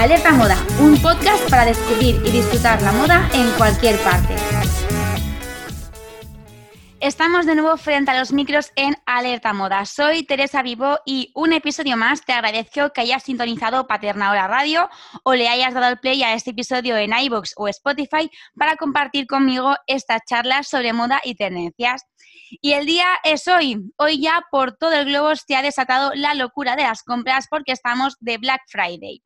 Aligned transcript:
Alerta 0.00 0.32
Moda, 0.32 0.56
un 0.80 0.96
podcast 1.02 1.50
para 1.50 1.66
descubrir 1.66 2.22
y 2.24 2.30
disfrutar 2.30 2.80
la 2.80 2.90
moda 2.90 3.28
en 3.34 3.50
cualquier 3.58 3.98
parte. 3.98 4.34
Estamos 7.00 7.44
de 7.44 7.54
nuevo 7.54 7.76
frente 7.76 8.10
a 8.10 8.18
los 8.18 8.32
micros 8.32 8.72
en 8.76 8.96
Alerta 9.04 9.52
Moda. 9.52 9.84
Soy 9.84 10.22
Teresa 10.22 10.62
Vivo 10.62 11.00
y 11.04 11.30
un 11.34 11.52
episodio 11.52 11.98
más 11.98 12.24
te 12.24 12.32
agradezco 12.32 12.94
que 12.94 13.02
hayas 13.02 13.24
sintonizado 13.24 13.86
Paterna 13.86 14.30
Hora 14.30 14.48
Radio 14.48 14.88
o 15.22 15.34
le 15.34 15.50
hayas 15.50 15.74
dado 15.74 15.88
el 15.88 15.98
play 15.98 16.22
a 16.22 16.32
este 16.32 16.52
episodio 16.52 16.96
en 16.96 17.12
iBox 17.12 17.52
o 17.56 17.68
Spotify 17.68 18.30
para 18.56 18.76
compartir 18.76 19.26
conmigo 19.26 19.76
esta 19.86 20.18
charla 20.20 20.62
sobre 20.62 20.94
moda 20.94 21.20
y 21.22 21.34
tendencias. 21.34 22.06
Y 22.50 22.72
el 22.72 22.86
día 22.86 23.06
es 23.22 23.46
hoy. 23.46 23.92
Hoy 23.96 24.20
ya 24.20 24.44
por 24.50 24.76
todo 24.76 24.92
el 24.92 25.06
globo 25.06 25.34
se 25.36 25.54
ha 25.54 25.62
desatado 25.62 26.12
la 26.14 26.34
locura 26.34 26.74
de 26.74 26.82
las 26.82 27.02
compras 27.02 27.46
porque 27.48 27.72
estamos 27.72 28.16
de 28.20 28.38
Black 28.38 28.62
Friday. 28.66 29.22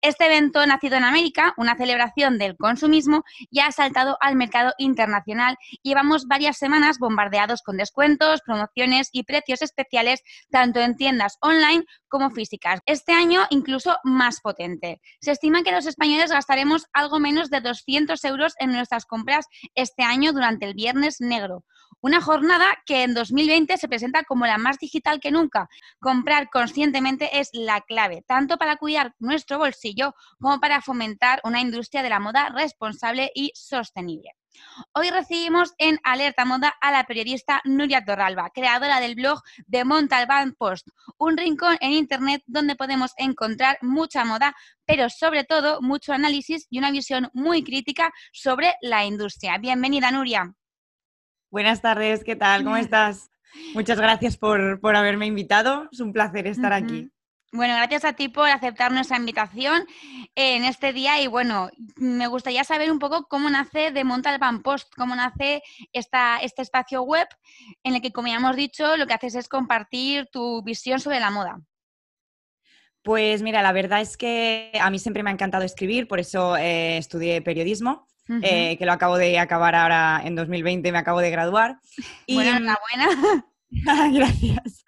Este 0.00 0.26
evento, 0.26 0.64
nacido 0.66 0.96
en 0.96 1.04
América, 1.04 1.54
una 1.56 1.76
celebración 1.76 2.38
del 2.38 2.56
consumismo, 2.56 3.24
ya 3.50 3.66
ha 3.66 3.72
saltado 3.72 4.16
al 4.20 4.36
mercado 4.36 4.72
internacional 4.78 5.56
llevamos 5.82 6.26
varias 6.26 6.56
semanas 6.56 6.98
bombardeados 6.98 7.62
con 7.62 7.76
descuentos, 7.76 8.40
promociones 8.42 9.08
y 9.12 9.24
precios 9.24 9.62
especiales 9.62 10.22
tanto 10.50 10.80
en 10.80 10.96
tiendas 10.96 11.38
online 11.40 11.84
como 12.08 12.30
físicas. 12.30 12.80
Este 12.86 13.12
año 13.12 13.42
incluso 13.50 13.96
más 14.04 14.40
potente. 14.40 15.00
Se 15.20 15.32
estima 15.32 15.62
que 15.62 15.72
los 15.72 15.86
españoles 15.86 16.30
gastaremos 16.30 16.86
algo 16.92 17.18
menos 17.18 17.50
de 17.50 17.60
200 17.60 18.24
euros 18.24 18.54
en 18.58 18.72
nuestras 18.72 19.04
compras 19.04 19.46
este 19.74 20.02
año 20.02 20.32
durante 20.32 20.66
el 20.66 20.74
Viernes 20.74 21.20
Negro, 21.20 21.64
una 22.00 22.20
jornada 22.20 22.66
que 22.84 23.02
en 23.02 23.14
2020 23.14 23.76
se 23.76 23.88
presenta 23.88 24.24
como 24.24 24.46
la 24.46 24.58
más 24.58 24.78
digital 24.78 25.20
que 25.20 25.30
nunca. 25.30 25.68
Comprar 25.98 26.48
conscientemente 26.50 27.40
es 27.40 27.50
la 27.52 27.80
clave, 27.80 28.22
tanto 28.26 28.58
para 28.58 28.76
cuidar 28.76 29.14
nuestro 29.18 29.58
bolsillo 29.58 30.14
como 30.40 30.60
para 30.60 30.80
fomentar 30.82 31.40
una 31.44 31.60
industria 31.60 32.02
de 32.02 32.10
la 32.10 32.20
moda 32.20 32.50
responsable 32.50 33.30
y 33.34 33.52
sostenible. 33.54 34.30
Hoy 34.94 35.10
recibimos 35.10 35.74
en 35.78 35.98
Alerta 36.02 36.44
Moda 36.44 36.74
a 36.80 36.90
la 36.90 37.04
periodista 37.04 37.60
Nuria 37.64 38.04
Torralba, 38.04 38.50
creadora 38.54 39.00
del 39.00 39.14
blog 39.14 39.42
de 39.66 39.84
Montalbán 39.84 40.54
Post, 40.54 40.88
un 41.18 41.36
rincón 41.36 41.76
en 41.80 41.92
Internet 41.92 42.42
donde 42.46 42.76
podemos 42.76 43.12
encontrar 43.18 43.78
mucha 43.82 44.24
moda, 44.24 44.54
pero 44.86 45.10
sobre 45.10 45.44
todo 45.44 45.82
mucho 45.82 46.12
análisis 46.12 46.66
y 46.70 46.78
una 46.78 46.90
visión 46.90 47.30
muy 47.34 47.62
crítica 47.62 48.12
sobre 48.32 48.74
la 48.80 49.04
industria. 49.04 49.58
Bienvenida, 49.58 50.10
Nuria. 50.10 50.54
Buenas 51.50 51.80
tardes, 51.80 52.24
¿qué 52.24 52.36
tal? 52.36 52.64
¿Cómo 52.64 52.76
estás? 52.76 53.30
Muchas 53.74 53.98
gracias 53.98 54.36
por, 54.36 54.80
haberme 54.96 55.26
invitado. 55.26 55.88
Es 55.92 56.00
un 56.00 56.12
placer 56.12 56.46
estar 56.46 56.72
aquí. 56.72 57.10
Bueno, 57.52 57.74
gracias 57.76 58.04
a 58.04 58.12
ti 58.12 58.28
por 58.28 58.48
aceptar 58.48 58.92
nuestra 58.92 59.16
invitación 59.16 59.86
en 60.34 60.64
este 60.64 60.92
día 60.92 61.22
y 61.22 61.28
bueno, 61.28 61.70
me 61.96 62.26
gustaría 62.26 62.64
saber 62.64 62.90
un 62.90 62.98
poco 62.98 63.28
cómo 63.28 63.48
nace 63.48 63.92
de 63.92 64.04
Montalban 64.04 64.62
Post, 64.62 64.92
cómo 64.96 65.14
nace 65.14 65.62
esta, 65.92 66.38
este 66.38 66.62
espacio 66.62 67.02
web 67.02 67.28
en 67.84 67.94
el 67.94 68.02
que, 68.02 68.12
como 68.12 68.28
ya 68.28 68.36
hemos 68.36 68.56
dicho, 68.56 68.96
lo 68.96 69.06
que 69.06 69.14
haces 69.14 69.36
es 69.36 69.48
compartir 69.48 70.28
tu 70.30 70.62
visión 70.64 71.00
sobre 71.00 71.20
la 71.20 71.30
moda. 71.30 71.60
Pues 73.02 73.40
mira, 73.40 73.62
la 73.62 73.72
verdad 73.72 74.00
es 74.00 74.16
que 74.16 74.72
a 74.78 74.90
mí 74.90 74.98
siempre 74.98 75.22
me 75.22 75.30
ha 75.30 75.32
encantado 75.32 75.64
escribir, 75.64 76.08
por 76.08 76.18
eso 76.18 76.56
eh, 76.56 76.98
estudié 76.98 77.40
periodismo 77.40 78.06
eh, 78.42 78.76
que 78.78 78.86
lo 78.86 78.92
acabo 78.92 79.16
de 79.16 79.38
acabar 79.38 79.74
ahora 79.74 80.20
en 80.24 80.34
2020, 80.34 80.90
me 80.92 80.98
acabo 80.98 81.20
de 81.20 81.30
graduar. 81.30 81.78
Y, 82.26 82.40
enhorabuena. 82.40 83.44
Gracias. 84.12 84.84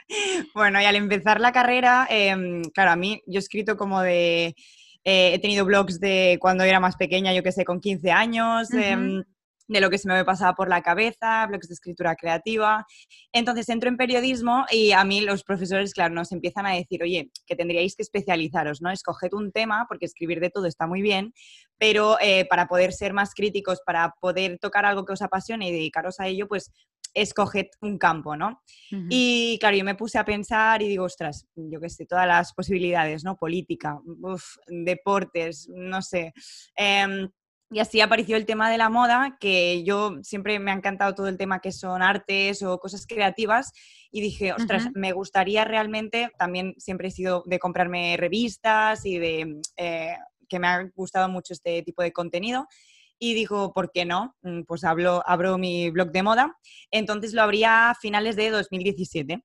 Bueno, 0.55 0.81
y 0.81 0.85
al 0.85 0.97
empezar 0.97 1.41
la 1.41 1.53
carrera, 1.53 2.07
em, 2.11 2.63
claro, 2.75 2.93
a 2.93 2.97
mí 2.97 3.23
yo 3.27 3.39
he 3.39 3.43
escrito 3.43 3.77
como 3.77 4.01
de... 4.01 4.55
Eh, 5.05 5.35
he 5.35 5.39
tenido 5.39 5.65
blogs 5.65 6.01
de 6.01 6.39
cuando 6.41 6.65
era 6.65 6.81
más 6.81 6.97
pequeña, 6.97 7.33
yo 7.33 7.43
que 7.43 7.53
sé, 7.53 7.65
con 7.65 7.81
15 7.81 8.11
años 8.11 8.69
de 9.69 9.81
lo 9.81 9.91
que 9.91 9.99
se 9.99 10.09
me 10.09 10.25
pasaba 10.25 10.55
por 10.55 10.69
la 10.69 10.83
cabeza, 10.83 11.47
blogs 11.47 11.69
de 11.69 11.75
escritura 11.75 12.17
creativa. 12.17 12.87
Entonces 13.33 13.69
entro 13.69 13.89
en 13.89 13.97
periodismo 13.97 14.65
y 14.71 14.93
a 14.93 15.05
mí 15.05 15.21
los 15.21 15.45
profesores, 15.45 15.93
claro, 15.93 16.15
nos 16.15 16.33
empiezan 16.33 16.67
a 16.67 16.75
decir, 16.75 17.03
oye, 17.03 17.31
que 17.47 17.55
tendríais 17.55 17.95
que 17.95 18.03
especializaros, 18.03 18.81
¿no? 18.81 18.91
Escoged 18.91 19.35
un 19.35 19.53
tema, 19.53 19.87
porque 19.89 20.07
escribir 20.07 20.41
de 20.41 20.51
todo 20.51 20.67
está 20.67 20.87
muy 20.87 21.03
bien, 21.03 21.33
pero 21.79 22.19
eh, 22.21 22.47
para 22.47 22.67
poder 22.67 22.93
ser 22.93 23.13
más 23.13 23.35
críticos, 23.35 23.81
para 23.85 24.15
poder 24.21 24.59
tocar 24.59 24.87
algo 24.87 25.05
que 25.05 25.13
os 25.13 25.23
apasione 25.23 25.69
y 25.69 25.73
dedicaros 25.73 26.19
a 26.19 26.27
ello, 26.27 26.49
pues 26.49 26.73
escoged 27.15 27.69
un 27.81 27.99
campo, 27.99 28.37
¿no? 28.37 28.63
Y 28.91 29.59
claro, 29.61 29.77
yo 29.77 29.85
me 29.85 29.95
puse 29.95 30.19
a 30.19 30.25
pensar 30.25 30.83
y 30.83 30.89
digo, 30.89 31.05
ostras, 31.05 31.47
yo 31.57 31.81
qué 31.81 31.89
sé, 31.89 32.07
todas 32.07 32.27
las 32.27 32.53
posibilidades, 32.53 33.25
¿no? 33.25 33.37
Política, 33.37 33.99
deportes, 34.67 35.69
no 35.69 36.03
sé. 36.03 36.33
Em, 36.77 37.29
y 37.71 37.81
así 37.81 38.01
apareció 38.01 38.37
el 38.37 38.47
tema 38.47 38.71
de 38.71 38.79
la 38.79 38.89
moda, 38.89 39.37
que 39.39 39.85
yo 39.85 40.17
siempre 40.23 40.59
me 40.59 40.71
ha 40.71 40.75
encantado 40.75 41.15
todo 41.15 41.29
el 41.29 41.37
tema 41.37 41.61
que 41.61 41.71
son 41.71 42.03
artes 42.03 42.63
o 42.63 42.79
cosas 42.79 43.07
creativas. 43.07 43.73
Y 44.11 44.23
dije, 44.23 44.55
ostras, 44.55 44.89
me 44.95 45.13
gustaría 45.13 45.65
realmente, 45.67 46.31
también 46.39 46.75
siempre 46.79 47.09
he 47.09 47.11
sido 47.11 47.43
de 47.47 47.59
comprarme 47.59 48.17
revistas 48.17 49.05
y 49.05 49.19
de 49.19 49.61
eh, 49.77 50.17
que 50.49 50.59
me 50.59 50.67
ha 50.67 50.91
gustado 50.95 51.29
mucho 51.29 51.53
este 51.53 51.83
tipo 51.83 52.03
de 52.03 52.13
contenido. 52.13 52.67
Y 53.19 53.35
digo, 53.35 53.75
¿por 53.75 53.91
qué 53.93 54.07
no? 54.07 54.35
Mm, 54.43 54.63
pues 54.63 54.85
hablo, 54.85 55.23
abro 55.27 55.59
mi 55.59 55.91
blog 55.91 56.11
de 56.11 56.23
moda. 56.23 56.57
Entonces 56.91 57.35
lo 57.35 57.43
abría 57.43 57.91
a 57.91 57.95
finales 57.95 58.37
de 58.37 58.49
2017. 58.49 59.45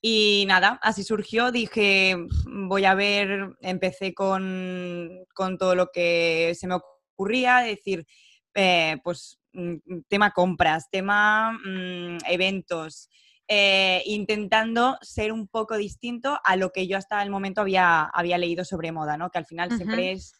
Y 0.00 0.44
nada, 0.46 0.78
así 0.82 1.02
surgió, 1.02 1.50
dije, 1.50 2.16
voy 2.46 2.84
a 2.84 2.94
ver, 2.94 3.56
empecé 3.60 4.14
con, 4.14 5.24
con 5.34 5.58
todo 5.58 5.74
lo 5.74 5.88
que 5.92 6.52
se 6.54 6.68
me 6.68 6.74
ocurrió 6.74 6.97
ocurría, 7.18 7.58
decir, 7.58 8.06
eh, 8.54 8.96
pues 9.02 9.40
mm, 9.52 9.74
mm, 9.84 10.02
tema 10.08 10.30
compras, 10.30 10.88
tema 10.90 11.52
mm, 11.52 12.18
eventos, 12.28 13.08
eh, 13.48 14.02
intentando 14.06 14.96
ser 15.00 15.32
un 15.32 15.48
poco 15.48 15.76
distinto 15.76 16.38
a 16.44 16.54
lo 16.54 16.70
que 16.70 16.86
yo 16.86 16.96
hasta 16.96 17.20
el 17.22 17.30
momento 17.30 17.62
había, 17.62 18.04
había 18.04 18.38
leído 18.38 18.64
sobre 18.64 18.92
moda, 18.92 19.16
¿no? 19.16 19.30
que 19.30 19.38
al 19.38 19.46
final 19.46 19.74
siempre 19.76 20.12
es 20.12 20.32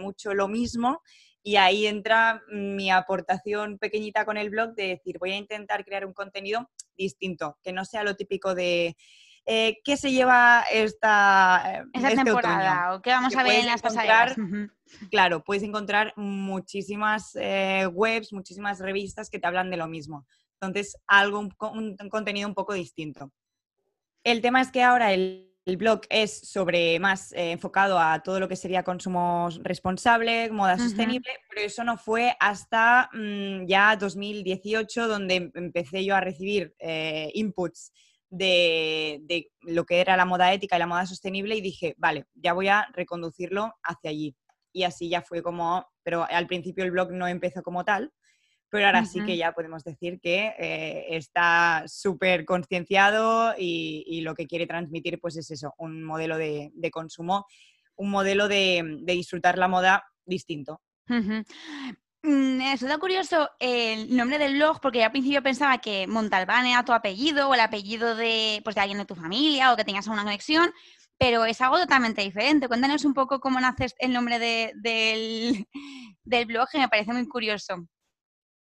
mucho 0.00 0.34
lo 0.34 0.48
mismo 0.48 1.00
y 1.42 1.56
ahí 1.56 1.86
entra 1.86 2.42
mi 2.50 2.90
aportación 2.90 3.78
pequeñita 3.78 4.24
con 4.24 4.36
el 4.36 4.50
blog 4.50 4.74
de 4.74 4.88
decir, 4.88 5.18
voy 5.18 5.32
a 5.32 5.36
intentar 5.36 5.84
crear 5.84 6.04
un 6.04 6.12
contenido 6.12 6.70
distinto, 6.96 7.56
que 7.62 7.72
no 7.72 7.84
sea 7.84 8.02
lo 8.04 8.16
típico 8.16 8.54
de 8.54 8.96
eh, 9.46 9.78
qué 9.84 9.96
se 9.96 10.12
lleva 10.12 10.64
esta, 10.70 11.84
este 11.92 12.14
temporada 12.16 12.94
o 12.94 13.02
qué 13.02 13.10
vamos 13.10 13.34
a 13.34 13.42
ver 13.42 13.60
en 13.60 13.66
las 13.66 13.82
pasarelas. 13.82 14.36
Claro, 15.10 15.42
puedes 15.42 15.62
encontrar 15.62 16.12
muchísimas 16.16 17.36
eh, 17.36 17.86
webs, 17.92 18.32
muchísimas 18.32 18.80
revistas 18.80 19.30
que 19.30 19.38
te 19.38 19.46
hablan 19.46 19.70
de 19.70 19.76
lo 19.76 19.88
mismo. 19.88 20.26
Entonces, 20.60 20.96
algo, 21.06 21.40
un, 21.40 21.96
contenido 22.10 22.48
un 22.48 22.54
poco 22.54 22.74
distinto. 22.74 23.32
El 24.24 24.40
tema 24.40 24.60
es 24.60 24.70
que 24.70 24.82
ahora 24.82 25.12
el, 25.12 25.46
blog 25.78 26.00
es 26.10 26.40
sobre 26.50 26.98
más 26.98 27.32
eh, 27.32 27.52
enfocado 27.52 27.98
a 27.98 28.22
todo 28.24 28.40
lo 28.40 28.48
que 28.48 28.56
sería 28.56 28.82
consumo 28.82 29.48
responsable, 29.62 30.50
moda 30.50 30.76
sostenible, 30.76 31.30
pero 31.48 31.62
eso 31.62 31.84
no 31.84 31.96
fue 31.96 32.34
hasta 32.40 33.08
mm, 33.12 33.66
ya 33.66 33.94
2018 33.96 35.06
donde 35.06 35.50
empecé 35.54 36.04
yo 36.04 36.16
a 36.16 36.20
recibir 36.20 36.74
inputs 37.34 37.92
de, 38.30 39.50
lo 39.62 39.84
que 39.84 40.00
era 40.00 40.16
la 40.16 40.24
moda 40.24 40.52
ética 40.52 40.76
y 40.76 40.78
la 40.78 40.86
moda 40.86 41.06
sostenible 41.06 41.56
y 41.56 41.60
dije, 41.60 41.94
vale, 41.98 42.26
ya 42.34 42.52
voy 42.52 42.68
a 42.68 42.88
reconducirlo 42.94 43.74
hacia 43.82 44.10
allí. 44.10 44.36
Y 44.72 44.84
así 44.84 45.08
ya 45.08 45.22
fue 45.22 45.42
como, 45.42 45.86
pero 46.02 46.24
al 46.28 46.46
principio 46.46 46.84
el 46.84 46.92
blog 46.92 47.12
no 47.12 47.26
empezó 47.26 47.62
como 47.62 47.84
tal, 47.84 48.12
pero 48.70 48.86
ahora 48.86 49.04
sí 49.04 49.24
que 49.24 49.36
ya 49.36 49.52
podemos 49.52 49.82
decir 49.82 50.20
que 50.20 50.54
eh, 50.56 51.16
está 51.16 51.82
súper 51.88 52.44
concienciado 52.44 53.52
y, 53.58 54.20
lo 54.22 54.34
que 54.34 54.46
quiere 54.46 54.66
transmitir 54.66 55.18
pues 55.20 55.36
es 55.36 55.50
eso, 55.50 55.74
un 55.76 56.04
modelo 56.04 56.38
de, 56.38 56.70
consumo, 56.92 57.46
un 57.96 58.10
modelo 58.10 58.46
de, 58.46 59.00
disfrutar 59.04 59.58
la 59.58 59.66
moda 59.66 60.04
distinto. 60.24 60.80
Da 62.22 62.98
curioso 62.98 63.50
el 63.58 64.14
nombre 64.14 64.38
del 64.38 64.54
blog 64.54 64.80
porque 64.80 65.04
al 65.04 65.10
principio 65.10 65.42
pensaba 65.42 65.78
que 65.78 66.06
Montalbán 66.06 66.66
era 66.66 66.84
tu 66.84 66.92
apellido 66.92 67.48
o 67.48 67.54
el 67.54 67.60
apellido 67.60 68.14
de, 68.14 68.60
pues, 68.64 68.74
de 68.74 68.82
alguien 68.82 68.98
de 68.98 69.04
tu 69.06 69.14
familia 69.14 69.72
o 69.72 69.76
que 69.76 69.84
tenías 69.84 70.06
una 70.06 70.24
conexión, 70.24 70.70
pero 71.18 71.44
es 71.44 71.60
algo 71.60 71.78
totalmente 71.78 72.22
diferente. 72.22 72.68
Cuéntanos 72.68 73.04
un 73.04 73.14
poco 73.14 73.40
cómo 73.40 73.60
nace 73.60 73.88
el 73.98 74.12
nombre 74.12 74.38
del, 74.74 75.66
blog, 76.46 76.68
que 76.70 76.78
me 76.78 76.88
parece 76.88 77.12
muy 77.12 77.26
curioso. 77.28 77.86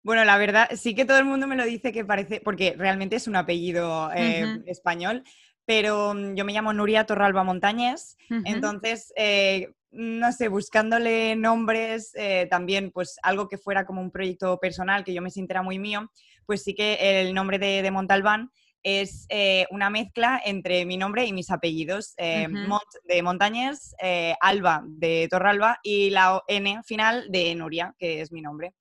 Bueno, 0.02 0.24
la 0.24 0.38
verdad, 0.38 0.70
sí 0.76 0.96
que 0.96 1.06
todo 1.06 1.18
el 1.18 1.26
mundo 1.26 1.46
me 1.46 1.58
lo 1.58 1.66
dice 1.66 1.92
que 1.92 2.06
parece, 2.06 2.42
porque 2.42 2.74
realmente 2.78 3.18
es 3.18 3.28
un 3.28 3.36
apellido 3.36 4.10
eh, 4.14 4.62
español, 4.66 5.24
pero 5.70 6.16
mm, 6.16 6.34
yo 6.34 6.46
me 6.46 6.54
llamo 6.54 6.74
Nuria 6.74 7.06
Torralba 7.06 7.44
Montañez, 7.44 8.18
entonces 8.44 9.14
eh, 9.16 9.68
no 9.92 10.32
sé, 10.32 10.48
buscándole 10.48 11.36
nombres, 11.36 12.10
eh, 12.16 12.48
también 12.50 12.90
pues 12.90 13.20
algo 13.22 13.48
que 13.48 13.60
fuera 13.60 13.86
como 13.86 14.02
un 14.02 14.10
proyecto 14.10 14.60
personal, 14.60 15.04
que 15.04 15.14
yo 15.14 15.22
me 15.22 15.30
sintiera 15.30 15.62
muy 15.62 15.78
mío, 15.78 16.12
pues 16.48 16.64
sí 16.64 16.74
que 16.74 17.22
el 17.22 17.36
nombre 17.36 17.60
de, 17.60 17.92
Montalbán 17.92 18.50
es 18.82 19.28
eh, 19.30 19.68
una 19.70 19.92
mezcla 19.92 20.42
entre 20.44 20.88
mi 20.88 20.98
nombre 20.98 21.26
y 21.26 21.34
mis 21.34 21.52
apellidos. 21.52 22.16
Mont 22.50 22.90
de 23.04 23.22
Montañés, 23.22 23.94
Alba 24.42 24.82
de 24.88 25.28
Torralba 25.30 25.78
y 25.84 26.10
la 26.10 26.42
N 26.48 26.82
final 26.84 27.28
de 27.30 27.54
Nuria, 27.54 27.94
que 28.00 28.22
es 28.22 28.32
mi 28.32 28.42
nombre. 28.42 28.74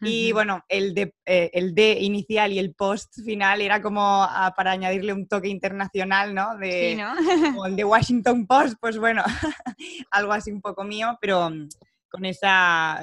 Y 0.00 0.32
bueno, 0.32 0.64
el 0.68 0.94
de, 0.94 1.14
el 1.24 1.74
D 1.74 1.98
inicial 2.00 2.52
y 2.52 2.58
el 2.58 2.74
post 2.74 3.20
final 3.24 3.60
era 3.60 3.80
como 3.80 4.02
ah, 4.02 4.52
para 4.56 4.72
añadirle 4.72 5.12
un 5.12 5.26
toque 5.26 5.48
internacional, 5.48 6.34
¿no? 6.34 6.56
De, 6.58 6.90
sí, 6.90 6.96
¿no? 6.96 7.14
como 7.52 7.66
el 7.66 7.76
de 7.76 7.84
Washington 7.84 8.46
Post, 8.46 8.76
pues 8.80 8.98
bueno, 8.98 9.22
algo 10.10 10.32
así 10.32 10.52
un 10.52 10.60
poco 10.60 10.84
mío, 10.84 11.16
pero 11.20 11.48
mm, 11.48 11.68
con 12.08 12.24
esa 12.26 13.00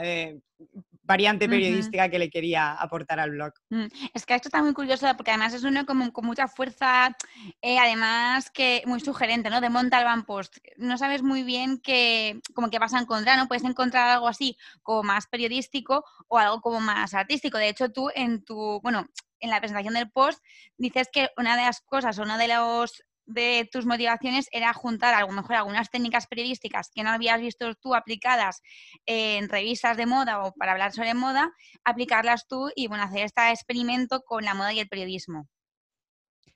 variante 1.03 1.49
periodística 1.49 2.09
que 2.09 2.19
le 2.19 2.29
quería 2.29 2.73
aportar 2.73 3.19
al 3.19 3.31
blog. 3.31 3.53
Mm, 3.69 3.85
es 4.13 4.25
que 4.25 4.35
esto 4.35 4.47
está 4.47 4.61
muy 4.61 4.73
curioso 4.73 5.07
porque 5.17 5.31
además 5.31 5.53
es 5.53 5.63
uno 5.63 5.85
como, 5.85 6.11
con 6.13 6.25
mucha 6.25 6.47
fuerza, 6.47 7.15
eh, 7.61 7.79
además 7.79 8.49
que 8.51 8.83
muy 8.85 8.99
sugerente, 8.99 9.49
¿no? 9.49 9.61
De 9.61 9.69
Montalban 9.69 10.25
Post. 10.25 10.57
No 10.77 10.97
sabes 10.97 11.23
muy 11.23 11.43
bien 11.43 11.79
qué, 11.81 12.39
como 12.53 12.69
que 12.69 12.79
vas 12.79 12.93
a 12.93 12.99
encontrar, 12.99 13.37
¿no? 13.37 13.47
Puedes 13.47 13.63
encontrar 13.63 14.09
algo 14.09 14.27
así 14.27 14.57
como 14.83 15.03
más 15.03 15.27
periodístico 15.27 16.05
o 16.27 16.37
algo 16.37 16.61
como 16.61 16.79
más 16.79 17.13
artístico. 17.13 17.57
De 17.57 17.69
hecho, 17.69 17.91
tú 17.91 18.09
en 18.13 18.43
tu, 18.43 18.79
bueno, 18.81 19.07
en 19.39 19.49
la 19.49 19.59
presentación 19.59 19.95
del 19.95 20.11
post 20.11 20.39
dices 20.77 21.09
que 21.11 21.29
una 21.37 21.57
de 21.57 21.63
las 21.63 21.81
cosas, 21.81 22.17
uno 22.19 22.37
de 22.37 22.47
los 22.47 23.03
de 23.33 23.69
tus 23.71 23.85
motivaciones 23.85 24.47
era 24.51 24.73
juntar 24.73 25.13
a 25.13 25.21
lo 25.21 25.31
mejor 25.31 25.55
algunas 25.55 25.89
técnicas 25.89 26.27
periodísticas 26.27 26.89
que 26.93 27.03
no 27.03 27.09
habías 27.09 27.39
visto 27.39 27.73
tú 27.75 27.95
aplicadas 27.95 28.61
en 29.05 29.49
revistas 29.49 29.97
de 29.97 30.05
moda 30.05 30.43
o 30.43 30.53
para 30.53 30.73
hablar 30.73 30.91
sobre 30.91 31.13
moda, 31.13 31.51
aplicarlas 31.83 32.47
tú 32.47 32.69
y 32.75 32.87
bueno, 32.87 33.03
hacer 33.03 33.25
este 33.25 33.49
experimento 33.49 34.21
con 34.21 34.43
la 34.43 34.53
moda 34.53 34.73
y 34.73 34.79
el 34.79 34.87
periodismo. 34.87 35.47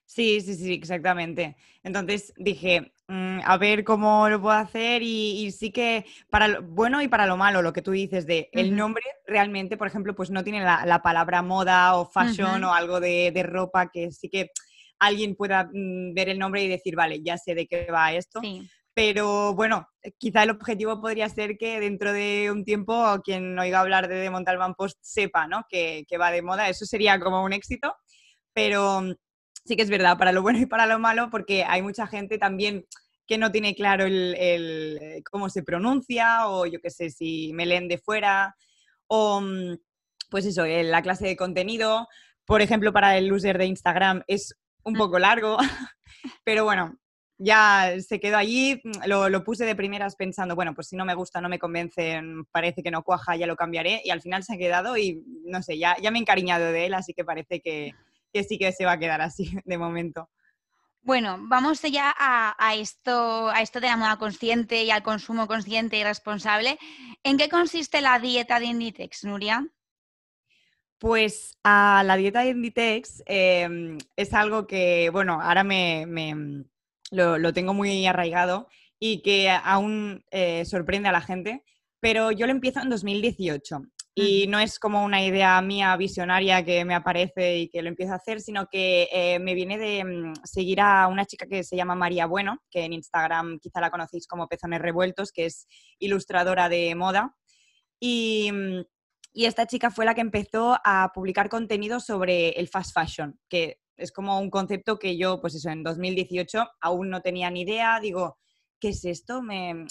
Sí, 0.06 0.39
sí, 0.42 0.54
sí, 0.56 0.74
exactamente. 0.74 1.56
Entonces 1.83 2.31
dije, 2.38 2.94
mm, 3.07 3.39
a 3.44 3.57
ver 3.57 3.83
cómo 3.83 4.30
lo 4.30 4.39
puedo 4.39 4.56
hacer 4.56 5.01
y, 5.01 5.51
sí 5.51 5.72
que 5.72 6.06
para 6.30 6.48
lo 6.48 6.62
bueno 6.62 7.01
y 7.01 7.07
para 7.07 7.25
lo 7.25 7.38
malo, 7.38 7.63
lo 7.63 7.74
que 7.74 7.81
tú 7.81 7.92
dices 7.92 8.27
de 8.27 8.50
el 8.51 8.75
nombre 8.75 9.04
realmente, 9.25 9.77
por 9.77 9.88
ejemplo, 9.88 10.16
pues 10.16 10.30
no 10.30 10.44
tiene 10.44 10.63
la, 10.63 11.01
palabra 11.04 11.42
moda 11.42 11.95
o 11.95 12.06
fashion 12.06 12.63
o 12.63 12.74
algo 12.74 13.00
de, 13.00 13.31
de 13.33 13.44
ropa 13.44 13.89
que 13.89 14.12
sí 14.12 14.30
que 14.30 14.51
alguien 15.00 15.36
pueda 15.36 15.65
mm, 15.71 16.13
ver 16.13 16.30
el 16.30 16.39
nombre 16.39 16.63
y 16.63 16.68
decir, 16.68 16.95
vale, 16.95 17.21
ya 17.24 17.38
sé 17.38 17.56
de 17.56 17.68
qué 17.68 17.88
va 17.92 18.13
esto. 18.13 18.42
Pero 18.94 19.53
bueno, 19.53 19.89
quizá 20.18 20.44
el 20.44 20.51
objetivo 20.51 21.01
podría 21.01 21.27
ser 21.27 21.57
que 21.57 21.81
dentro 21.81 22.13
de 22.13 22.50
un 22.50 22.63
tiempo 22.63 23.19
quien 23.25 23.59
oiga 23.59 23.81
hablar 23.81 24.07
de 24.07 24.24
The 24.24 24.30
Montalban 24.30 24.74
Post 24.74 24.97
sepa 25.01 25.47
¿no? 25.47 25.65
que, 25.69 26.06
va 26.19 26.31
de 26.31 26.42
moda. 26.42 26.69
Eso 26.69 26.86
sería 26.86 27.19
como 27.19 27.44
un 27.44 27.51
éxito. 27.51 27.94
Pero 28.53 29.01
mm, 29.01 29.13
sí 29.65 29.75
que 29.75 29.83
es 29.83 29.89
verdad, 29.89 30.18
para 30.18 30.31
lo 30.31 30.42
bueno 30.42 30.59
y 30.59 30.65
para 30.65 30.86
lo 30.86 30.98
malo, 30.98 31.30
porque 31.30 31.65
hay 31.65 31.81
mucha 31.81 32.07
gente 32.07 32.38
también 32.38 32.86
que 33.27 33.38
no 33.38 33.51
tiene 33.51 33.75
claro 33.75 34.06
el, 34.06 34.36
eh, 34.39 35.24
cómo 35.30 35.50
se 35.50 35.63
pronuncia 35.63 36.48
o 36.48 36.65
yo 36.65 36.80
qué 36.80 36.89
sé, 36.89 37.09
si 37.09 37.51
me 37.53 37.65
leen 37.65 37.89
de 37.89 37.98
fuera 37.98 38.56
o 39.07 39.41
mm, 39.41 39.75
pues 40.30 40.45
eso, 40.45 40.65
la 40.65 41.01
clase 41.01 41.27
de 41.27 41.36
contenido. 41.36 42.07
Por 42.45 42.62
ejemplo, 42.62 42.94
para 42.94 43.18
el 43.18 43.31
user 43.31 43.57
de 43.57 43.65
Instagram 43.65 44.24
es 44.27 44.56
un 44.85 44.93
mm. 44.93 44.97
poco 44.97 45.19
largo, 45.19 45.57
pero 46.45 46.63
bueno, 46.63 46.97
ya 47.37 47.93
se 47.99 48.19
quedó 48.19 48.37
allí, 48.37 48.81
mm, 48.83 49.07
lo, 49.07 49.43
puse 49.43 49.65
de 49.65 49.75
primeras 49.75 50.15
pensando, 50.15 50.55
bueno, 50.55 50.73
pues 50.73 50.87
si 50.87 50.95
no 50.95 51.05
me 51.05 51.15
gusta, 51.15 51.41
no 51.41 51.49
me 51.49 51.59
convence, 51.59 52.21
parece 52.51 52.81
que 52.81 52.91
no 52.91 53.03
cuaja, 53.03 53.35
ya 53.35 53.47
lo 53.47 53.55
cambiaré 53.55 54.01
y 54.03 54.11
al 54.11 54.21
final 54.21 54.43
se 54.43 54.55
ha 54.55 54.57
quedado 54.57 54.97
y 54.97 55.21
no 55.45 55.61
sé, 55.61 55.77
ya, 55.77 55.97
ya 56.01 56.11
me 56.11 56.19
he 56.19 56.21
encariñado 56.21 56.71
de 56.71 56.85
él, 56.85 56.93
así 56.93 57.13
que 57.13 57.25
parece 57.25 57.59
que, 57.61 57.91
sí 58.47 58.57
que 58.57 58.71
se 58.71 58.85
va 58.85 58.93
a 58.93 58.99
quedar 58.99 59.21
así 59.21 59.51
de 59.65 59.77
momento. 59.77 60.29
Bueno, 61.01 61.38
vamos 61.39 61.83
ya 61.83 62.15
a, 62.17 62.75
esto, 62.75 63.49
a 63.49 63.61
esto 63.61 63.79
de 63.79 63.88
la 63.88 63.97
moda 63.97 64.17
consciente 64.17 64.83
y 64.83 64.89
al 64.89 65.03
consumo 65.03 65.45
consciente 65.45 65.99
y 65.99 66.03
responsable. 66.03 66.79
¿En 67.21 67.38
qué 67.38 67.47
consiste 67.47 68.01
la 68.01 68.17
dieta 68.17 68.59
de 68.59 68.65
Inditex, 68.65 69.23
Nuria? 69.23 69.67
Pues 71.00 71.57
a 71.63 72.03
la 72.06 72.15
dieta 72.15 72.42
de 72.42 72.50
Inditex 72.50 73.24
em, 73.25 73.97
es 74.15 74.33
algo 74.33 74.65
que, 74.65 75.09
bueno, 75.12 75.42
ahora 75.42 75.63
me, 75.63 76.06
lo, 77.12 77.53
tengo 77.53 77.74
muy 77.74 78.06
arraigado 78.06 78.68
y 79.00 79.21
que 79.21 79.50
aún 79.50 80.24
eh, 80.31 80.63
sorprende 80.65 81.09
a 81.09 81.12
la 81.12 81.21
gente, 81.21 81.63
pero 82.00 82.31
yo 82.31 82.45
lo 82.45 82.51
empiezo 82.51 82.81
en 82.81 82.89
2018 82.89 83.81
y 84.18 84.47
no 84.47 84.59
es 84.59 84.80
como 84.80 85.03
una 85.03 85.24
idea 85.25 85.62
mía 85.62 85.95
visionaria 85.97 86.63
que 86.63 86.86
me 86.86 86.95
aparece 86.95 87.57
y 87.57 87.69
que 87.69 87.81
lo 87.81 87.89
empiezo 87.89 88.13
a 88.13 88.15
hacer, 88.15 88.39
sino 88.39 88.68
que 88.71 89.09
eh, 89.12 89.39
me 89.39 89.53
viene 89.53 89.77
de 89.77 90.06
mm, 90.06 90.33
seguir 90.45 90.80
a 90.80 91.07
una 91.07 91.25
chica 91.25 91.45
que 91.48 91.65
se 91.65 91.75
llama 91.75 91.95
María 91.95 92.25
Bueno, 92.25 92.59
que 92.71 92.86
en 92.86 92.94
Instagram 92.94 93.59
quizá 93.59 93.81
la 93.81 93.91
conocéis 93.91 94.25
como 94.25 94.48
Pezones 94.48 94.81
Revueltos, 94.81 95.33
que 95.33 95.48
es 95.48 95.68
ilustradora 96.00 96.69
de 96.69 96.95
moda. 96.95 97.36
Y 98.00 98.50
mm, 98.53 98.81
y 99.35 99.45
esta 99.45 99.67
chica 99.67 99.91
fue 99.91 100.05
la 100.05 100.15
que 100.15 100.21
empezó 100.21 100.79
a 100.85 101.11
publicar 101.13 101.49
contenido 101.49 101.99
sobre 101.99 102.51
el 102.51 102.69
fast 102.69 102.93
fashion, 102.93 103.37
que 103.49 103.81
es 103.97 104.13
como 104.13 104.39
un 104.39 104.49
concepto 104.49 104.97
que 104.97 105.17
yo, 105.17 105.41
pues 105.41 105.55
eso, 105.55 105.69
en 105.69 105.83
2018 105.83 106.65
aún 106.79 107.09
no 107.09 107.21
tenía 107.21 107.51
ni 107.51 107.61
idea. 107.61 107.99
Digo, 107.99 108.37
¿qué 108.79 108.89
es 108.89 109.03
esto? 109.03 109.41
Me... 109.41 109.85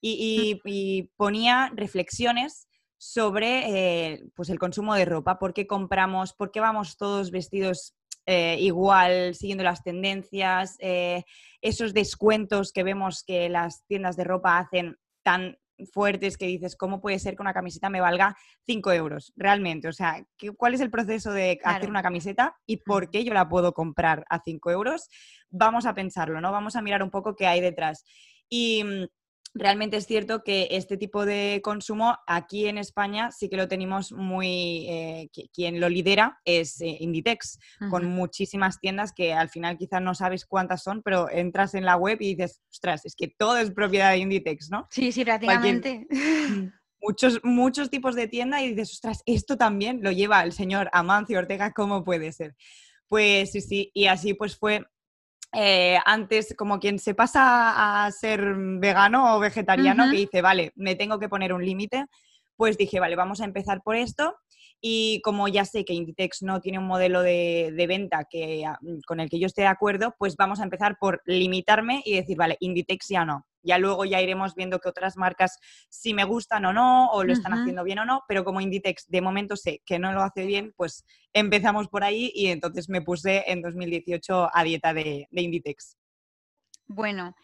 Y, 0.00 1.10
ponía 1.16 1.70
reflexiones 1.74 2.68
sobre 2.96 4.12
eh, 4.14 4.24
pues 4.34 4.48
el 4.50 4.58
consumo 4.58 4.94
de 4.94 5.04
ropa, 5.04 5.38
por 5.38 5.54
qué 5.54 5.68
compramos, 5.68 6.32
por 6.32 6.50
qué 6.50 6.58
vamos 6.58 6.96
todos 6.96 7.30
vestidos 7.30 7.94
eh, 8.26 8.56
igual, 8.58 9.34
siguiendo 9.36 9.62
las 9.62 9.84
tendencias, 9.84 10.76
eh, 10.80 11.22
esos 11.62 11.94
descuentos 11.94 12.72
que 12.72 12.82
vemos 12.82 13.22
que 13.24 13.48
las 13.48 13.84
tiendas 13.86 14.16
de 14.16 14.24
ropa 14.24 14.58
hacen 14.58 14.96
tan 15.22 15.56
fuertes 15.92 16.36
que 16.36 16.46
dices, 16.46 16.76
¿cómo 16.76 17.00
puede 17.00 17.18
ser 17.18 17.36
que 17.36 17.42
una 17.42 17.54
camiseta 17.54 17.90
me 17.90 18.00
valga 18.00 18.36
5 18.66 18.92
euros 18.92 19.32
realmente? 19.36 19.88
O 19.88 19.92
sea, 19.92 20.24
¿cuál 20.56 20.74
es 20.74 20.80
el 20.80 20.90
proceso 20.90 21.32
de 21.32 21.60
hacer 21.64 21.90
una 21.90 22.02
camiseta 22.02 22.56
y 22.66 22.78
por 22.78 23.10
qué 23.10 23.24
yo 23.24 23.34
la 23.34 23.48
puedo 23.48 23.72
comprar 23.72 24.24
a 24.28 24.40
5 24.42 24.70
euros? 24.70 25.08
Vamos 25.50 25.86
a 25.86 25.94
pensarlo, 25.94 26.40
¿no? 26.40 26.52
Vamos 26.52 26.76
a 26.76 26.82
mirar 26.82 27.02
un 27.02 27.10
poco 27.10 27.34
qué 27.34 27.46
hay 27.46 27.60
detrás. 27.60 28.04
Y 28.48 28.84
mm, 28.84 29.04
realmente 29.54 29.96
es 29.96 30.06
cierto 30.06 30.42
que 30.42 30.68
este 30.70 30.96
tipo 30.96 31.24
de 31.24 31.60
consumo 31.62 32.16
aquí 32.26 32.66
en 32.66 32.78
España 32.78 33.30
sí 33.30 33.48
que 33.48 33.56
lo 33.56 33.68
tenemos 33.68 34.12
muy, 34.12 34.86
eh, 34.88 35.30
quien 35.52 35.80
lo 35.80 35.88
lidera 35.88 36.38
es 36.44 36.80
eh, 36.80 36.96
Inditex, 37.00 37.58
con 37.90 38.06
muchísimas 38.06 38.78
tiendas 38.80 39.12
que 39.12 39.32
al 39.32 39.48
final 39.48 39.76
quizás 39.76 40.02
no 40.02 40.14
sabes 40.14 40.46
cuántas 40.46 40.82
son, 40.82 41.02
pero 41.02 41.30
entras 41.30 41.74
en 41.74 41.84
la 41.84 41.96
web 41.96 42.18
y 42.20 42.34
dices, 42.34 42.62
ostras, 42.70 43.04
es 43.04 43.14
que 43.14 43.28
todo 43.28 43.56
es 43.58 43.70
propiedad 43.70 44.12
de 44.12 44.18
Inditex, 44.18 44.70
¿no? 44.70 44.86
Sí, 44.90 45.12
sí, 45.12 45.24
prácticamente. 45.24 46.06
muchos, 47.00 47.40
muchos 47.42 47.90
tipos 47.90 48.14
de 48.14 48.28
tienda 48.28 48.62
y 48.62 48.70
dices, 48.70 48.92
ostras, 48.92 49.22
esto 49.26 49.56
también 49.56 50.00
lo 50.02 50.12
lleva 50.12 50.42
el 50.42 50.52
señor 50.52 50.90
Amancio 50.92 51.38
Ortega, 51.38 51.72
¿cómo 51.72 52.04
puede 52.04 52.32
ser? 52.32 52.54
Pues 53.08 53.52
sí, 53.52 53.60
sí, 53.60 53.90
y 53.94 54.06
así 54.06 54.34
pues 54.34 54.56
fue 54.56 54.84
eh, 55.52 55.98
antes, 56.04 56.54
como 56.56 56.78
quien 56.78 56.98
se 56.98 57.14
pasa 57.14 58.04
a 58.04 58.10
ser 58.12 58.54
vegano 58.56 59.36
o 59.36 59.40
vegetariano, 59.40 60.10
que 60.10 60.16
dice, 60.18 60.42
vale, 60.42 60.72
me 60.76 60.94
tengo 60.94 61.18
que 61.18 61.28
poner 61.28 61.52
un 61.52 61.64
límite, 61.64 62.06
pues 62.56 62.76
dije, 62.76 63.00
vale, 63.00 63.16
vamos 63.16 63.40
a 63.40 63.44
empezar 63.44 63.82
por 63.82 63.96
esto. 63.96 64.36
Y 64.80 65.20
como 65.22 65.48
ya 65.48 65.64
sé 65.64 65.84
que 65.84 65.94
Inditex 65.94 66.42
no 66.42 66.60
tiene 66.60 66.78
un 66.78 66.86
modelo 66.86 67.22
de, 67.22 67.84
venta 67.88 68.26
que, 68.30 68.64
ah, 68.64 68.78
con 69.06 69.18
el 69.18 69.28
que 69.28 69.40
yo 69.40 69.46
esté 69.46 69.62
de 69.62 69.68
acuerdo, 69.68 70.14
pues 70.18 70.36
vamos 70.36 70.60
a 70.60 70.64
empezar 70.64 70.98
por 71.00 71.20
limitarme 71.24 72.02
y 72.04 72.14
decir, 72.14 72.36
vale, 72.36 72.56
Inditex 72.60 73.08
ya 73.08 73.24
no. 73.24 73.44
Ya 73.62 73.78
luego 73.78 74.04
ya 74.04 74.20
iremos 74.20 74.54
viendo 74.54 74.78
que 74.78 74.88
otras 74.88 75.16
marcas 75.16 75.58
si 75.88 76.14
me 76.14 76.24
gustan 76.24 76.64
o 76.64 76.72
no, 76.72 77.10
o 77.10 77.24
lo 77.24 77.32
están 77.32 77.52
haciendo 77.52 77.84
bien 77.84 77.98
o 77.98 78.04
no, 78.04 78.22
pero 78.28 78.44
como 78.44 78.60
Inditex 78.60 79.06
de 79.08 79.20
momento 79.20 79.56
sé 79.56 79.82
que 79.84 79.98
no 79.98 80.12
lo 80.12 80.22
hace 80.22 80.46
bien, 80.46 80.72
pues 80.76 81.04
empezamos 81.32 81.88
por 81.88 82.04
ahí 82.04 82.30
y 82.34 82.48
entonces 82.48 82.88
me 82.88 83.02
puse 83.02 83.44
en 83.46 83.62
2018 83.62 84.50
a 84.52 84.64
dieta 84.64 84.94
de, 84.94 85.28
Inditex. 85.30 85.96
Bueno, 86.86 87.34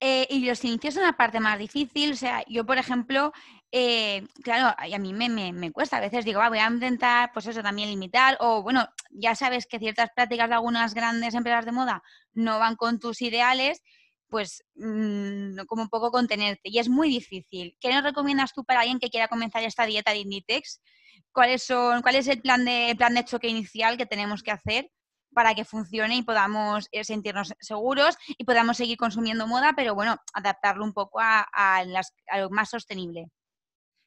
eh, 0.00 0.26
y 0.30 0.44
los 0.46 0.64
inicios 0.64 0.94
son 0.94 1.04
la 1.04 1.16
parte 1.16 1.40
más 1.40 1.58
difícil. 1.58 2.12
O 2.12 2.16
sea, 2.16 2.44
yo, 2.48 2.64
por 2.64 2.78
ejemplo, 2.78 3.32
eh, 3.70 4.26
claro, 4.42 4.74
a 4.76 4.98
mí 4.98 5.12
me, 5.12 5.52
me, 5.52 5.72
cuesta. 5.72 5.98
A 5.98 6.00
veces 6.00 6.24
digo, 6.24 6.40
voy 6.48 6.58
a 6.58 6.68
intentar, 6.68 7.30
pues 7.32 7.46
eso, 7.46 7.62
también 7.62 7.90
limitar. 7.90 8.36
O 8.40 8.62
bueno, 8.62 8.86
ya 9.10 9.34
sabes 9.34 9.66
que 9.66 9.78
ciertas 9.78 10.10
prácticas 10.14 10.48
de 10.48 10.54
algunas 10.54 10.94
grandes 10.94 11.34
empresas 11.34 11.64
de 11.64 11.72
moda 11.72 12.02
no 12.32 12.58
van 12.58 12.76
con 12.76 12.98
tus 12.98 13.22
ideales 13.22 13.82
pues 14.28 14.64
mm, 14.74 15.64
como 15.66 15.82
un 15.82 15.88
poco 15.88 16.10
contenerte. 16.10 16.68
Y 16.68 16.78
es 16.78 16.88
muy 16.88 17.08
difícil. 17.08 17.76
¿Qué 17.80 17.92
nos 17.92 18.02
recomiendas 18.02 18.52
tú 18.52 18.64
para 18.64 18.80
alguien 18.80 18.98
que 18.98 19.10
quiera 19.10 19.28
comenzar 19.28 19.62
esta 19.62 19.86
dieta 19.86 20.12
de 20.12 20.18
Inditex? 20.18 20.80
¿Cuáles 21.32 21.62
son, 21.62 22.02
¿Cuál 22.02 22.16
es 22.16 22.28
el 22.28 22.40
plan 22.40 22.64
de, 22.64 22.94
plan 22.96 23.14
de 23.14 23.24
choque 23.24 23.48
inicial 23.48 23.96
que 23.96 24.06
tenemos 24.06 24.42
que 24.42 24.50
hacer 24.50 24.90
para 25.34 25.54
que 25.54 25.64
funcione 25.64 26.16
y 26.16 26.22
podamos 26.22 26.88
eh, 26.92 27.04
sentirnos 27.04 27.52
seguros 27.60 28.16
y 28.28 28.44
podamos 28.44 28.76
seguir 28.76 28.96
consumiendo 28.96 29.46
moda, 29.46 29.72
pero 29.74 29.94
bueno, 29.94 30.16
adaptarlo 30.32 30.84
un 30.84 30.92
poco 30.92 31.18
a, 31.20 31.84
lo 32.36 32.50
más 32.50 32.70
sostenible? 32.70 33.26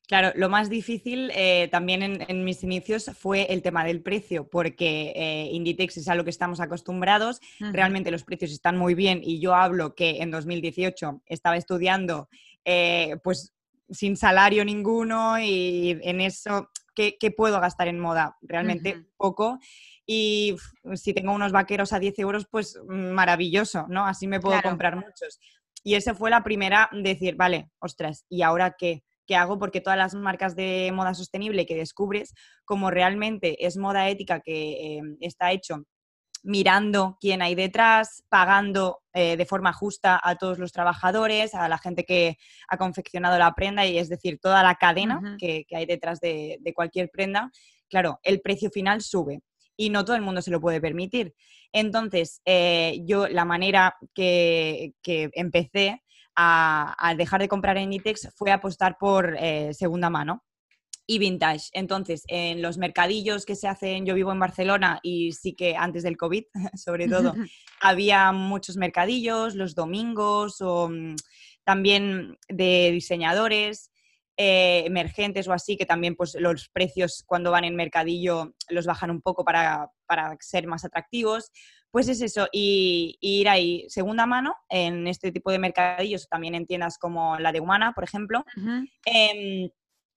Claro, 0.08 0.32
lo 0.36 0.48
más 0.48 0.70
difícil 0.70 1.32
eh, 1.36 1.68
también 1.70 2.02
en, 2.02 2.44
mis 2.46 2.64
inicios 2.64 3.12
fue 3.20 3.44
el 3.52 3.62
tema 3.62 3.84
del 3.84 4.02
precio, 4.02 4.48
porque 4.48 5.12
eh, 5.14 5.50
Inditex 5.52 5.98
es 5.98 6.08
a 6.08 6.16
lo 6.16 6.24
que 6.24 6.30
estamos 6.30 6.62
acostumbrados, 6.62 7.42
realmente 7.60 8.10
los 8.10 8.24
precios 8.24 8.52
están 8.52 8.78
muy 8.78 8.96
bien 8.96 9.20
y 9.22 9.42
yo 9.42 9.54
hablo 9.54 9.96
que 9.96 10.22
en 10.22 10.32
2018 10.32 11.24
estaba 11.26 11.58
estudiando 11.58 12.30
eh, 12.64 13.18
pues 13.22 13.54
sin 13.90 14.16
salario 14.16 14.64
ninguno 14.64 15.40
y 15.40 16.00
en 16.02 16.22
eso, 16.22 16.70
¿qué, 16.96 17.18
puedo 17.36 17.60
gastar 17.60 17.90
en 17.90 18.00
moda? 18.00 18.38
Realmente 18.42 19.06
poco. 19.18 19.60
Y 20.06 20.56
si 20.94 21.14
tengo 21.14 21.34
unos 21.34 21.52
vaqueros 21.52 21.92
a 21.92 22.00
10 22.00 22.20
euros, 22.20 22.48
pues 22.50 22.80
maravilloso, 22.88 23.86
¿no? 23.90 24.06
Así 24.06 24.26
me 24.26 24.40
puedo 24.40 24.62
comprar 24.62 24.96
muchos. 24.96 25.40
Y 25.84 25.96
esa 25.96 26.14
fue 26.14 26.30
la 26.30 26.44
primera, 26.44 26.90
decir, 26.92 27.36
vale, 27.36 27.72
ostras, 27.80 28.26
¿y 28.30 28.42
ahora 28.42 28.76
qué? 28.78 29.04
Que 29.28 29.36
hago 29.36 29.60
porque 29.60 29.82
todas 29.82 29.98
las 29.98 30.16
marcas 30.16 30.56
de 30.56 30.92
moda 30.94 31.14
sostenible 31.14 31.66
que 31.66 31.76
descubres, 31.76 32.34
como 32.66 32.90
realmente 32.90 33.66
es 33.66 33.78
moda 33.78 34.10
ética 34.10 34.40
que 34.40 34.98
eh, 34.98 35.02
está 35.20 35.52
hecho 35.52 35.84
mirando 36.44 37.18
quién 37.20 37.42
hay 37.42 37.56
detrás, 37.56 38.24
pagando 38.30 39.00
eh, 39.14 39.36
de 39.36 39.46
forma 39.46 39.74
justa 39.74 40.20
a 40.24 40.36
todos 40.36 40.60
los 40.60 40.72
trabajadores, 40.72 41.54
a 41.54 41.68
la 41.68 41.78
gente 41.78 42.06
que 42.06 42.38
ha 42.70 42.78
confeccionado 42.78 43.38
la 43.38 43.54
prenda, 43.54 43.86
y 43.86 43.98
es 43.98 44.08
decir, 44.08 44.40
toda 44.42 44.64
la 44.64 44.76
cadena 44.76 45.36
que, 45.38 45.66
hay 45.72 45.86
detrás 45.86 46.20
de, 46.22 46.60
cualquier 46.74 47.10
prenda, 47.10 47.52
claro, 47.90 48.20
el 48.24 48.40
precio 48.40 48.70
final 48.70 49.02
sube 49.02 49.42
y 49.76 49.90
no 49.90 50.06
todo 50.06 50.16
el 50.16 50.22
mundo 50.22 50.42
se 50.42 50.52
lo 50.52 50.62
puede 50.62 50.80
permitir. 50.80 51.34
Entonces, 51.74 52.42
eh, 52.46 53.02
yo 53.04 53.28
la 53.28 53.44
manera 53.44 53.96
que, 54.14 54.94
que 55.02 55.30
empecé 55.34 56.02
a, 56.40 57.16
dejar 57.18 57.42
de 57.42 57.48
comprar 57.48 57.78
en 57.78 57.86
Inditex 57.86 58.30
fue 58.36 58.52
apostar 58.52 58.98
por 59.00 59.36
eh, 59.40 59.74
segunda 59.74 60.10
mano 60.10 60.44
y 61.08 61.18
vintage. 61.18 61.70
Entonces, 61.74 62.24
en 62.28 62.62
los 62.62 62.78
mercadillos 62.78 63.46
que 63.46 63.56
se 63.56 63.68
hacen, 63.68 64.06
yo 64.06 64.14
vivo 64.14 64.32
en 64.32 64.40
Barcelona 64.40 65.00
y 65.02 65.32
sí 65.32 65.56
que 65.56 65.76
antes 65.76 66.04
del 66.04 66.18
COVID, 66.18 66.44
sobre 66.76 67.08
todo, 67.08 67.34
había 67.82 68.32
muchos 68.32 68.78
mercadillos 68.78 69.56
los 69.56 69.74
domingos 69.74 70.62
o 70.62 70.90
mm, 70.90 71.16
también 71.64 72.38
de 72.48 72.92
diseñadores. 72.92 73.92
Eh, 74.40 74.84
emergentes 74.86 75.48
o 75.48 75.54
así, 75.54 75.78
que 75.78 75.88
también 75.88 76.16
pues, 76.16 76.36
los 76.40 76.70
precios 76.70 77.24
cuando 77.26 77.50
van 77.50 77.64
en 77.64 77.76
mercadillo 77.76 78.54
los 78.70 78.86
bajan 78.86 79.10
un 79.10 79.20
poco 79.20 79.44
para, 79.44 79.90
para 80.06 80.38
ser 80.40 80.68
más 80.68 80.86
atractivos. 80.86 81.50
Pues 81.92 82.10
es 82.10 82.22
eso, 82.22 82.48
y, 82.52 83.18
ir 83.22 83.50
ahí 83.50 83.86
segunda 83.90 84.26
mano 84.26 84.56
en 84.70 85.08
este 85.08 85.32
tipo 85.32 85.52
de 85.52 85.60
mercadillos, 85.60 86.28
también 86.28 86.56
en 86.56 86.66
tiendas 86.66 86.98
como 86.98 87.38
la 87.40 87.52
de 87.52 87.60
Humana, 87.60 87.94
por 87.94 88.04
ejemplo. 88.04 88.44
Em, 89.06 89.70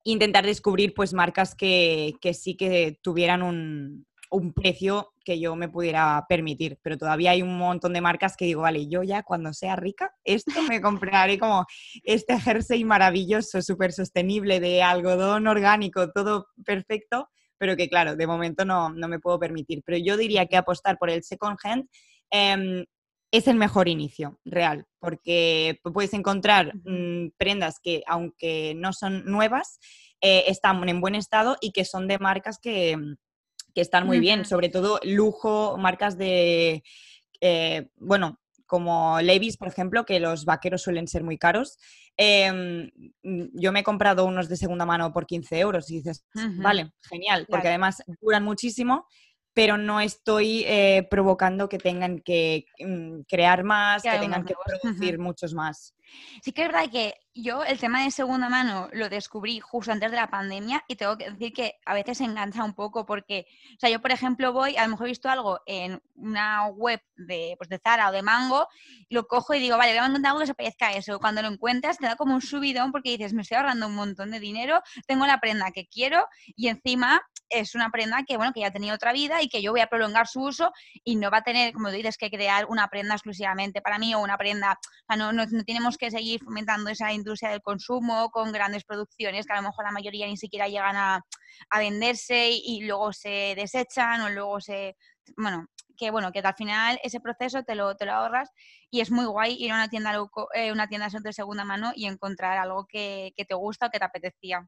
intentar 0.05 0.45
descubrir 0.45 0.95
pues 0.95 1.13
marcas 1.13 1.55
que, 1.55 2.15
sí 2.33 2.57
que 2.57 2.99
tuvieran 3.03 3.43
un, 3.43 4.07
precio 4.55 5.13
que 5.25 5.41
yo 5.41 5.57
me 5.57 5.69
pudiera 5.69 6.25
permitir, 6.29 6.79
pero 6.83 6.97
todavía 6.97 7.33
hay 7.33 7.43
un 7.43 7.59
montón 7.59 7.93
de 7.93 8.01
marcas 8.01 8.37
que 8.37 8.45
digo, 8.45 8.63
vale, 8.63 8.87
yo 8.87 9.03
ya 9.03 9.25
cuando 9.25 9.53
sea 9.53 9.75
rica, 9.75 10.15
esto 10.25 10.63
me 10.69 10.81
compraré 10.81 11.39
como 11.39 11.67
este 12.05 12.39
jersey 12.39 12.85
maravilloso, 12.85 13.61
súper 13.61 13.93
sostenible, 13.93 14.61
de 14.61 14.83
algodón 14.83 15.49
orgánico, 15.49 16.11
todo 16.13 16.47
perfecto, 16.65 17.29
pero 17.61 17.77
que 17.77 17.91
claro, 17.91 18.17
de 18.17 18.27
momento 18.27 18.65
no, 18.65 18.89
me 18.89 19.21
puedo 19.21 19.39
permitir. 19.39 19.83
Pero 19.85 19.99
yo 19.99 20.17
diría 20.17 20.47
que 20.47 20.57
apostar 20.57 20.97
por 20.97 21.11
el 21.11 21.23
second 21.23 21.59
hand 21.63 21.87
em, 22.31 22.87
es 23.31 23.47
el 23.49 23.57
mejor 23.57 23.87
inicio 23.87 24.41
real, 24.47 24.87
porque 24.99 25.79
puedes 25.93 26.15
encontrar 26.15 26.75
mm, 26.85 27.33
prendas 27.37 27.79
que, 27.79 28.03
aunque 28.07 28.73
no 28.77 28.95
son 28.95 29.27
nuevas, 29.27 29.79
eh, 30.23 30.45
están 30.47 30.89
en 30.89 31.03
buen 31.03 31.15
estado 31.15 31.59
y 31.61 31.73
que 31.73 31.85
son 31.85 32.09
de 32.09 32.19
marcas 32.19 32.59
que, 32.59 32.97
están 33.75 34.07
muy 34.07 34.21
bien, 34.21 34.45
sobre 34.45 34.69
todo 34.69 34.99
lujo, 35.05 35.77
marcas 35.79 36.19
de, 36.19 36.83
eh, 37.41 37.89
bueno, 37.97 38.39
como 38.71 39.21
Levis, 39.21 39.57
por 39.57 39.67
ejemplo, 39.67 40.07
que 40.07 40.21
los 40.21 40.45
vaqueros 40.45 40.83
suelen 40.83 41.09
ser 41.09 41.25
muy 41.25 41.37
caros. 41.37 41.77
Em, 42.17 42.89
yo 43.53 43.73
me 43.73 43.81
he 43.81 43.83
comprado 43.83 44.25
unos 44.25 44.49
de 44.49 44.57
segunda 44.57 44.87
mano 44.87 45.13
por 45.13 45.27
15 45.27 45.59
euros 45.59 45.91
y 45.91 45.97
dices, 45.97 46.25
vale, 46.59 46.93
genial, 47.03 47.49
porque 47.51 47.67
además 47.67 48.01
duran 48.21 48.45
muchísimo, 48.45 49.09
pero 49.53 49.77
no 49.77 50.01
estoy 50.01 50.63
eh, 50.69 51.05
provocando 51.11 51.69
que 51.69 51.79
tengan 51.79 52.21
que 52.21 52.67
mm, 52.79 53.23
crear 53.29 53.65
más, 53.65 54.05
que 54.05 54.19
tengan 54.21 54.45
que 54.45 54.55
producir 54.65 55.19
muchos 55.19 55.53
más. 55.53 55.97
Sí 56.41 56.53
que 56.53 56.63
es 56.63 56.69
verdad 56.69 56.89
que 56.93 57.15
yo 57.35 57.65
el 57.65 57.79
tema 57.79 58.03
de 58.03 58.11
segunda 58.11 58.49
mano 58.49 58.89
lo 58.93 59.09
descubrí 59.09 59.61
justo 59.61 59.93
antes 59.93 60.11
de 60.11 60.17
la 60.17 60.31
pandemia 60.31 60.85
y 60.89 60.97
tengo 60.97 61.17
que 61.17 61.31
decir 61.31 61.53
que 61.53 61.79
a 61.87 61.95
veces 61.95 62.21
engancha 62.21 62.65
un 62.65 62.75
poco 62.75 63.07
porque, 63.07 63.47
o 63.77 63.81
sea, 63.81 63.89
yo 63.89 64.01
por 64.01 64.11
ejemplo 64.11 64.53
voy, 64.53 64.77
a 64.77 64.85
lo 64.85 64.91
mejor 64.91 65.07
he 65.07 65.11
visto 65.11 65.29
algo 65.29 65.61
en 65.67 66.03
una 66.17 66.67
web 66.67 67.01
de, 67.17 67.55
pues 67.57 67.69
de 67.69 67.79
Zara 67.79 68.09
o 68.09 68.13
de 68.13 68.23
Mango, 68.23 68.67
lo 69.11 69.27
cojo 69.27 69.55
y 69.55 69.61
digo, 69.61 69.77
vale, 69.77 69.93
voy 69.93 69.99
a 69.99 70.07
encontrar 70.07 70.33
algo 70.33 70.41
que 70.41 70.47
se 70.47 70.55
parezca 70.55 70.89
a 70.89 70.95
eso. 70.95 71.19
Cuando 71.21 71.43
lo 71.43 71.49
encuentras 71.49 71.99
te 71.99 72.07
da 72.07 72.17
como 72.17 72.35
un 72.35 72.43
subidón 72.43 72.91
porque 72.91 73.11
dices, 73.11 73.33
me 73.33 73.43
estoy 73.43 73.59
ahorrando 73.59 73.87
un 73.87 73.95
montón 73.95 74.31
de 74.33 74.41
dinero, 74.41 74.83
tengo 75.07 75.27
la 75.27 75.39
prenda 75.39 75.71
que 75.71 75.87
quiero 75.87 76.27
y 76.57 76.69
encima 76.69 77.23
es 77.51 77.75
una 77.75 77.91
prenda 77.91 78.23
que, 78.27 78.37
bueno, 78.37 78.53
que 78.53 78.61
ya 78.61 78.69
ha 78.69 78.73
tenido 78.73 78.95
otra 78.95 79.13
vida 79.13 79.43
y 79.43 79.49
que 79.49 79.61
yo 79.61 79.73
voy 79.73 79.81
a 79.81 79.89
prolongar 79.89 80.27
su 80.27 80.41
uso 80.41 80.73
y 81.05 81.17
no 81.17 81.31
va 81.31 81.39
a 81.39 81.43
tener, 81.43 81.73
como 81.73 81.91
dices, 81.91 82.17
que 82.17 82.31
crear 82.31 82.67
una 82.67 82.89
prenda 82.89 83.15
exclusivamente 83.15 83.83
para 83.83 83.99
mí 83.99 84.15
o 84.15 84.21
una 84.21 84.39
prenda, 84.39 84.79
o 84.81 85.05
sea, 85.09 85.17
no, 85.17 85.33
no, 85.33 85.45
no 85.47 85.65
tenemos 85.65 85.99
que 85.99 86.11
seguir 86.11 86.41
fomentando 86.43 86.91
esa 86.91 87.13
industria 87.21 87.51
del 87.51 87.63
consumo 87.63 88.31
con 88.31 88.53
grandes 88.53 88.85
producciones 88.85 89.47
que 89.47 89.53
a 89.53 89.57
lo 89.57 89.69
mejor 89.69 89.85
la 89.85 89.93
mayoría 89.93 90.27
ni 90.27 90.37
siquiera 90.37 90.69
llegan 90.69 90.97
a, 90.97 91.21
venderse 91.79 92.51
y, 92.51 92.83
luego 92.83 93.13
se 93.13 93.55
desechan 93.57 94.21
o 94.23 94.31
luego 94.31 94.61
se... 94.61 94.97
Bueno, 95.37 95.67
que 95.97 96.11
bueno, 96.11 96.33
que 96.33 96.41
al 96.41 96.55
final 96.55 96.99
ese 97.03 97.21
proceso 97.21 97.63
te 97.63 97.75
lo, 97.75 97.95
te 97.95 98.07
lo 98.07 98.13
ahorras 98.13 98.51
y 98.91 99.01
es 99.01 99.11
muy 99.11 99.27
guay 99.27 99.55
ir 99.59 99.71
a 99.71 99.75
una 99.75 99.89
tienda, 99.89 100.13
eh, 100.55 100.73
una 100.73 100.89
tienda 100.89 101.09
de 101.09 101.33
segunda 101.33 101.65
mano 101.65 101.93
y 101.95 102.07
encontrar 102.07 102.59
algo 102.59 102.87
que, 102.89 103.33
que 103.37 103.45
te 103.45 103.55
gusta 103.55 103.87
o 103.87 103.91
que 103.91 103.99
te 103.99 104.05
apetecía. 104.05 104.67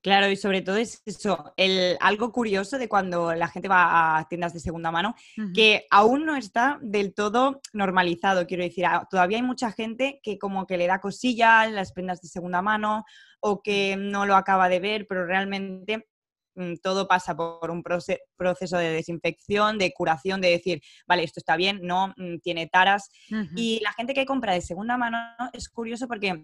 Claro, 0.00 0.30
y 0.30 0.36
sobre 0.36 0.62
todo 0.62 0.76
es 0.76 1.02
eso, 1.06 1.52
el, 1.56 1.96
algo 2.00 2.30
curioso 2.30 2.78
de 2.78 2.88
cuando 2.88 3.34
la 3.34 3.48
gente 3.48 3.66
va 3.66 4.18
a 4.18 4.28
tiendas 4.28 4.52
de 4.52 4.60
segunda 4.60 4.92
mano, 4.92 5.16
que 5.52 5.86
aún 5.90 6.24
no 6.24 6.36
está 6.36 6.78
del 6.80 7.14
todo 7.14 7.60
normalizado, 7.72 8.46
quiero 8.46 8.62
decir, 8.62 8.86
todavía 9.10 9.38
hay 9.38 9.42
mucha 9.42 9.72
gente 9.72 10.20
que 10.22 10.38
como 10.38 10.66
que 10.68 10.76
le 10.76 10.86
da 10.86 11.00
cosilla 11.00 11.66
las 11.66 11.92
prendas 11.92 12.20
de 12.20 12.28
segunda 12.28 12.62
mano 12.62 13.04
o 13.40 13.60
que 13.60 13.96
no 13.98 14.24
lo 14.24 14.36
acaba 14.36 14.68
de 14.68 14.78
ver, 14.78 15.04
pero 15.08 15.26
realmente 15.26 16.06
mm, 16.54 16.74
todo 16.80 17.08
pasa 17.08 17.36
por 17.36 17.68
un 17.72 17.82
proceso 17.82 18.78
de 18.78 18.92
desinfección, 18.92 19.78
de 19.78 19.92
curación, 19.92 20.40
de 20.40 20.50
decir, 20.50 20.80
vale, 21.08 21.24
esto 21.24 21.40
está 21.40 21.56
bien, 21.56 21.80
no, 21.82 22.14
mm, 22.16 22.38
tiene 22.38 22.68
taras. 22.68 23.10
Y 23.56 23.80
la 23.82 23.92
gente 23.94 24.14
que 24.14 24.26
compra 24.26 24.52
de 24.52 24.60
segunda 24.60 24.96
mano 24.96 25.18
es 25.52 25.68
curioso 25.68 26.06
porque 26.06 26.40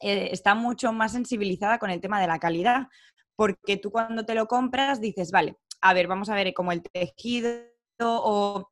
eh, 0.00 0.28
está 0.32 0.54
mucho 0.54 0.92
más 0.92 1.12
sensibilizada 1.12 1.78
con 1.78 1.90
el 1.90 2.00
tema 2.00 2.20
de 2.20 2.26
la 2.26 2.38
calidad, 2.38 2.88
porque 3.34 3.76
tú 3.76 3.90
cuando 3.90 4.24
te 4.24 4.34
lo 4.34 4.46
compras 4.46 5.00
dices, 5.00 5.30
vale, 5.30 5.56
a 5.80 5.94
ver, 5.94 6.06
vamos 6.06 6.28
a 6.28 6.34
ver 6.34 6.52
cómo 6.54 6.72
el 6.72 6.82
tejido 6.82 7.66
o 8.00 8.70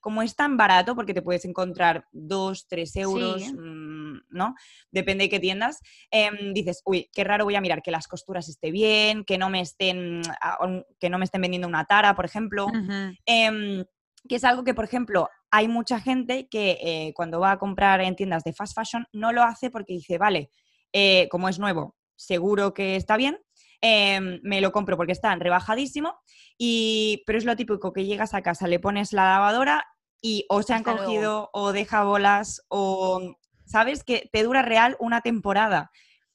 como 0.00 0.20
es 0.20 0.36
tan 0.36 0.58
barato, 0.58 0.94
porque 0.94 1.14
te 1.14 1.22
puedes 1.22 1.46
encontrar 1.46 2.06
dos, 2.12 2.66
tres 2.68 2.94
euros, 2.96 3.42
mm, 3.54 4.18
¿no? 4.28 4.54
Depende 4.90 5.24
de 5.24 5.30
qué 5.30 5.40
tiendas. 5.40 5.80
Em, 6.10 6.52
dices, 6.52 6.82
uy, 6.84 7.08
qué 7.14 7.24
raro 7.24 7.44
voy 7.44 7.54
a 7.54 7.62
mirar 7.62 7.80
que 7.80 7.90
las 7.90 8.06
costuras 8.06 8.46
estén 8.50 8.72
bien, 8.74 9.24
que 9.24 9.38
no 9.38 9.48
me 9.48 9.62
estén, 9.62 10.20
que 11.00 11.08
no 11.08 11.18
me 11.18 11.24
estén 11.24 11.40
vendiendo 11.40 11.68
una 11.68 11.86
tara, 11.86 12.14
por 12.14 12.26
ejemplo 12.26 12.66
que 14.28 14.36
es 14.36 14.44
algo 14.44 14.64
que, 14.64 14.74
por 14.74 14.84
ejemplo, 14.84 15.28
hay 15.54 15.68
mucha 15.68 16.00
gente 16.00 16.48
que 16.48 16.78
eh, 16.82 17.12
cuando 17.14 17.38
va 17.38 17.52
a 17.52 17.58
comprar 17.60 18.00
en 18.00 18.16
tiendas 18.16 18.42
de 18.42 18.52
fast 18.52 18.74
fashion 18.74 19.06
no 19.12 19.30
lo 19.32 19.44
hace 19.44 19.70
porque 19.70 19.92
dice, 19.92 20.18
vale, 20.18 20.50
eh, 20.92 21.28
como 21.30 21.48
es 21.48 21.60
nuevo, 21.60 21.94
seguro 22.16 22.74
que 22.74 22.96
está 22.96 23.16
bien, 23.16 23.38
em, 23.80 24.40
me 24.42 24.60
lo 24.60 24.72
compro 24.72 24.96
porque 24.96 25.12
está 25.12 25.32
rebajadísimo, 25.36 26.12
y, 26.58 27.22
pero 27.24 27.38
es 27.38 27.44
lo 27.44 27.54
típico 27.54 27.92
que 27.92 28.04
llegas 28.04 28.34
a 28.34 28.42
casa, 28.42 28.66
le 28.66 28.80
pones 28.80 29.12
la 29.12 29.30
lavadora 29.30 29.86
y 30.20 30.44
o 30.48 30.60
se 30.64 30.74
han 30.74 30.82
cogido 30.82 31.50
o 31.52 31.70
deja 31.70 32.02
bolas 32.02 32.62
o, 32.66 33.36
¿sabes? 33.64 34.02
Que 34.02 34.28
te 34.32 34.42
dura 34.42 34.62
real 34.62 34.96
una 34.98 35.20
temporada. 35.20 35.92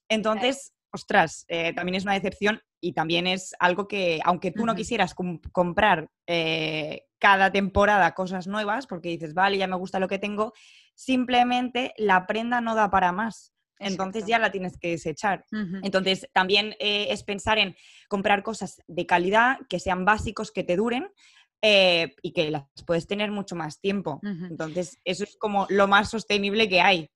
Entonces, 0.07 0.71
ostras, 0.93 1.43
eh, 1.49 1.73
también 1.73 1.95
es 1.95 2.03
una 2.03 2.13
decepción 2.13 2.61
y 2.81 2.93
también 2.93 3.27
es 3.27 3.55
algo 3.59 3.88
que, 3.88 4.19
aunque 4.24 4.51
tú 4.51 4.65
no 4.65 4.75
quisieras 4.75 5.15
comprar 5.51 6.09
eh, 6.27 7.03
cada 7.17 7.51
temporada 7.51 8.13
cosas 8.13 8.48
nuevas, 8.48 8.88
porque 8.88 9.09
dices, 9.09 9.33
vale, 9.33 9.57
ya 9.57 9.67
me 9.67 9.75
gusta 9.75 10.00
lo 10.00 10.07
que 10.07 10.19
tengo, 10.19 10.53
simplemente 10.95 11.93
la 11.98 12.25
prenda 12.25 12.62
no 12.62 12.75
da 12.75 12.89
para 12.89 13.12
más. 13.12 13.53
Entonces 13.81 14.25
ya 14.25 14.39
la 14.39 14.51
tienes 14.51 14.77
que 14.77 14.89
desechar. 14.89 15.45
Entonces 15.83 16.27
también 16.33 16.75
eh, 16.79 17.07
es 17.12 17.24
pensar 17.24 17.57
en 17.57 17.75
comprar 18.09 18.43
cosas 18.43 18.81
de 18.88 19.05
calidad, 19.05 19.57
que 19.69 19.79
sean 19.79 20.03
básicos, 20.03 20.51
que 20.51 20.63
te 20.65 20.75
duren, 20.75 21.07
y 21.62 22.31
que 22.31 22.51
las 22.51 22.63
puedes 22.86 23.05
tener 23.07 23.31
mucho 23.31 23.55
más 23.55 23.79
tiempo. 23.81 24.21
Entonces, 24.24 24.98
eso 25.03 25.24
es 25.25 25.36
como 25.38 25.65
lo 25.69 25.88
más 25.88 26.09
sostenible 26.09 26.69
que 26.69 26.81
hay. 26.81 27.09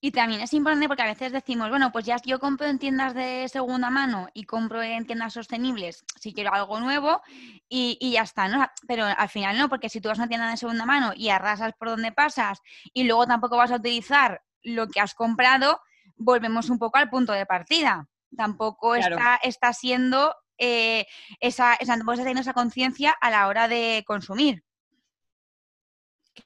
Y 0.00 0.12
también 0.12 0.40
es 0.40 0.52
importante 0.52 0.86
porque 0.86 1.02
a 1.02 1.06
veces 1.06 1.32
decimos, 1.32 1.70
bueno, 1.70 1.90
pues 1.90 2.04
ya 2.04 2.16
yo 2.24 2.38
compro 2.38 2.68
en 2.68 2.78
tiendas 2.78 3.14
de 3.14 3.48
segunda 3.48 3.90
mano 3.90 4.28
y 4.32 4.44
compro 4.44 4.80
en 4.80 5.06
tiendas 5.06 5.32
sostenibles 5.32 6.04
si 6.20 6.32
quiero 6.32 6.54
algo 6.54 6.78
nuevo 6.78 7.20
y, 7.68 7.98
y, 8.00 8.12
ya 8.12 8.22
está, 8.22 8.46
¿no? 8.46 8.64
Pero 8.86 9.04
al 9.04 9.28
final 9.28 9.58
no, 9.58 9.68
porque 9.68 9.88
si 9.88 10.00
tú 10.00 10.08
vas 10.08 10.18
a 10.18 10.22
una 10.22 10.28
tienda 10.28 10.50
de 10.50 10.56
segunda 10.56 10.86
mano 10.86 11.12
y 11.16 11.30
arrasas 11.30 11.72
por 11.76 11.88
donde 11.88 12.12
pasas 12.12 12.60
y 12.92 13.04
luego 13.04 13.26
tampoco 13.26 13.56
vas 13.56 13.72
a 13.72 13.76
utilizar 13.76 14.40
lo 14.62 14.86
que 14.86 15.00
has 15.00 15.14
comprado, 15.14 15.80
volvemos 16.16 16.70
un 16.70 16.78
poco 16.78 16.98
al 16.98 17.10
punto 17.10 17.32
de 17.32 17.46
partida. 17.46 18.06
Tampoco 18.36 18.94
está, 18.94 19.40
está 19.42 19.72
siendo 19.72 20.34
eh, 20.58 21.06
esa, 21.40 21.74
esa, 21.74 21.96
teniendo 21.96 22.40
esa 22.40 22.52
conciencia 22.52 23.16
a 23.20 23.30
la 23.30 23.48
hora 23.48 23.68
de 23.68 24.04
consumir. 24.06 24.62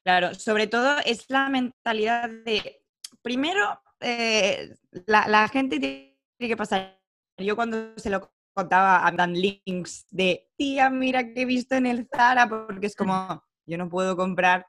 Claro, 0.05 0.35
sobre 0.35 0.67
todo 0.69 0.99
es 1.05 1.27
la 1.29 1.49
mentalidad 1.49 2.31
de 2.31 2.82
primero, 3.23 3.81
eh, 4.01 4.75
la, 5.07 5.49
gente 5.49 5.79
tiene 5.79 6.17
que 6.39 6.57
pasar. 6.57 7.01
Yo 7.39 7.57
cuando 7.57 7.97
se 7.97 8.11
lo 8.11 8.31
contaba 8.55 9.07
a 9.07 9.13
Dan 9.13 9.35
Links 9.35 10.07
de, 10.11 10.51
tía, 10.57 10.91
mira 10.91 11.33
que 11.33 11.43
he 11.43 11.45
visto 11.45 11.75
en 11.75 11.87
el 11.87 12.09
Zara, 12.15 12.49
porque 12.49 12.87
es 12.87 12.97
como, 12.97 13.43
yo 13.67 13.79
no 13.79 13.89
puedo 13.89 14.17
comprar, 14.17 14.67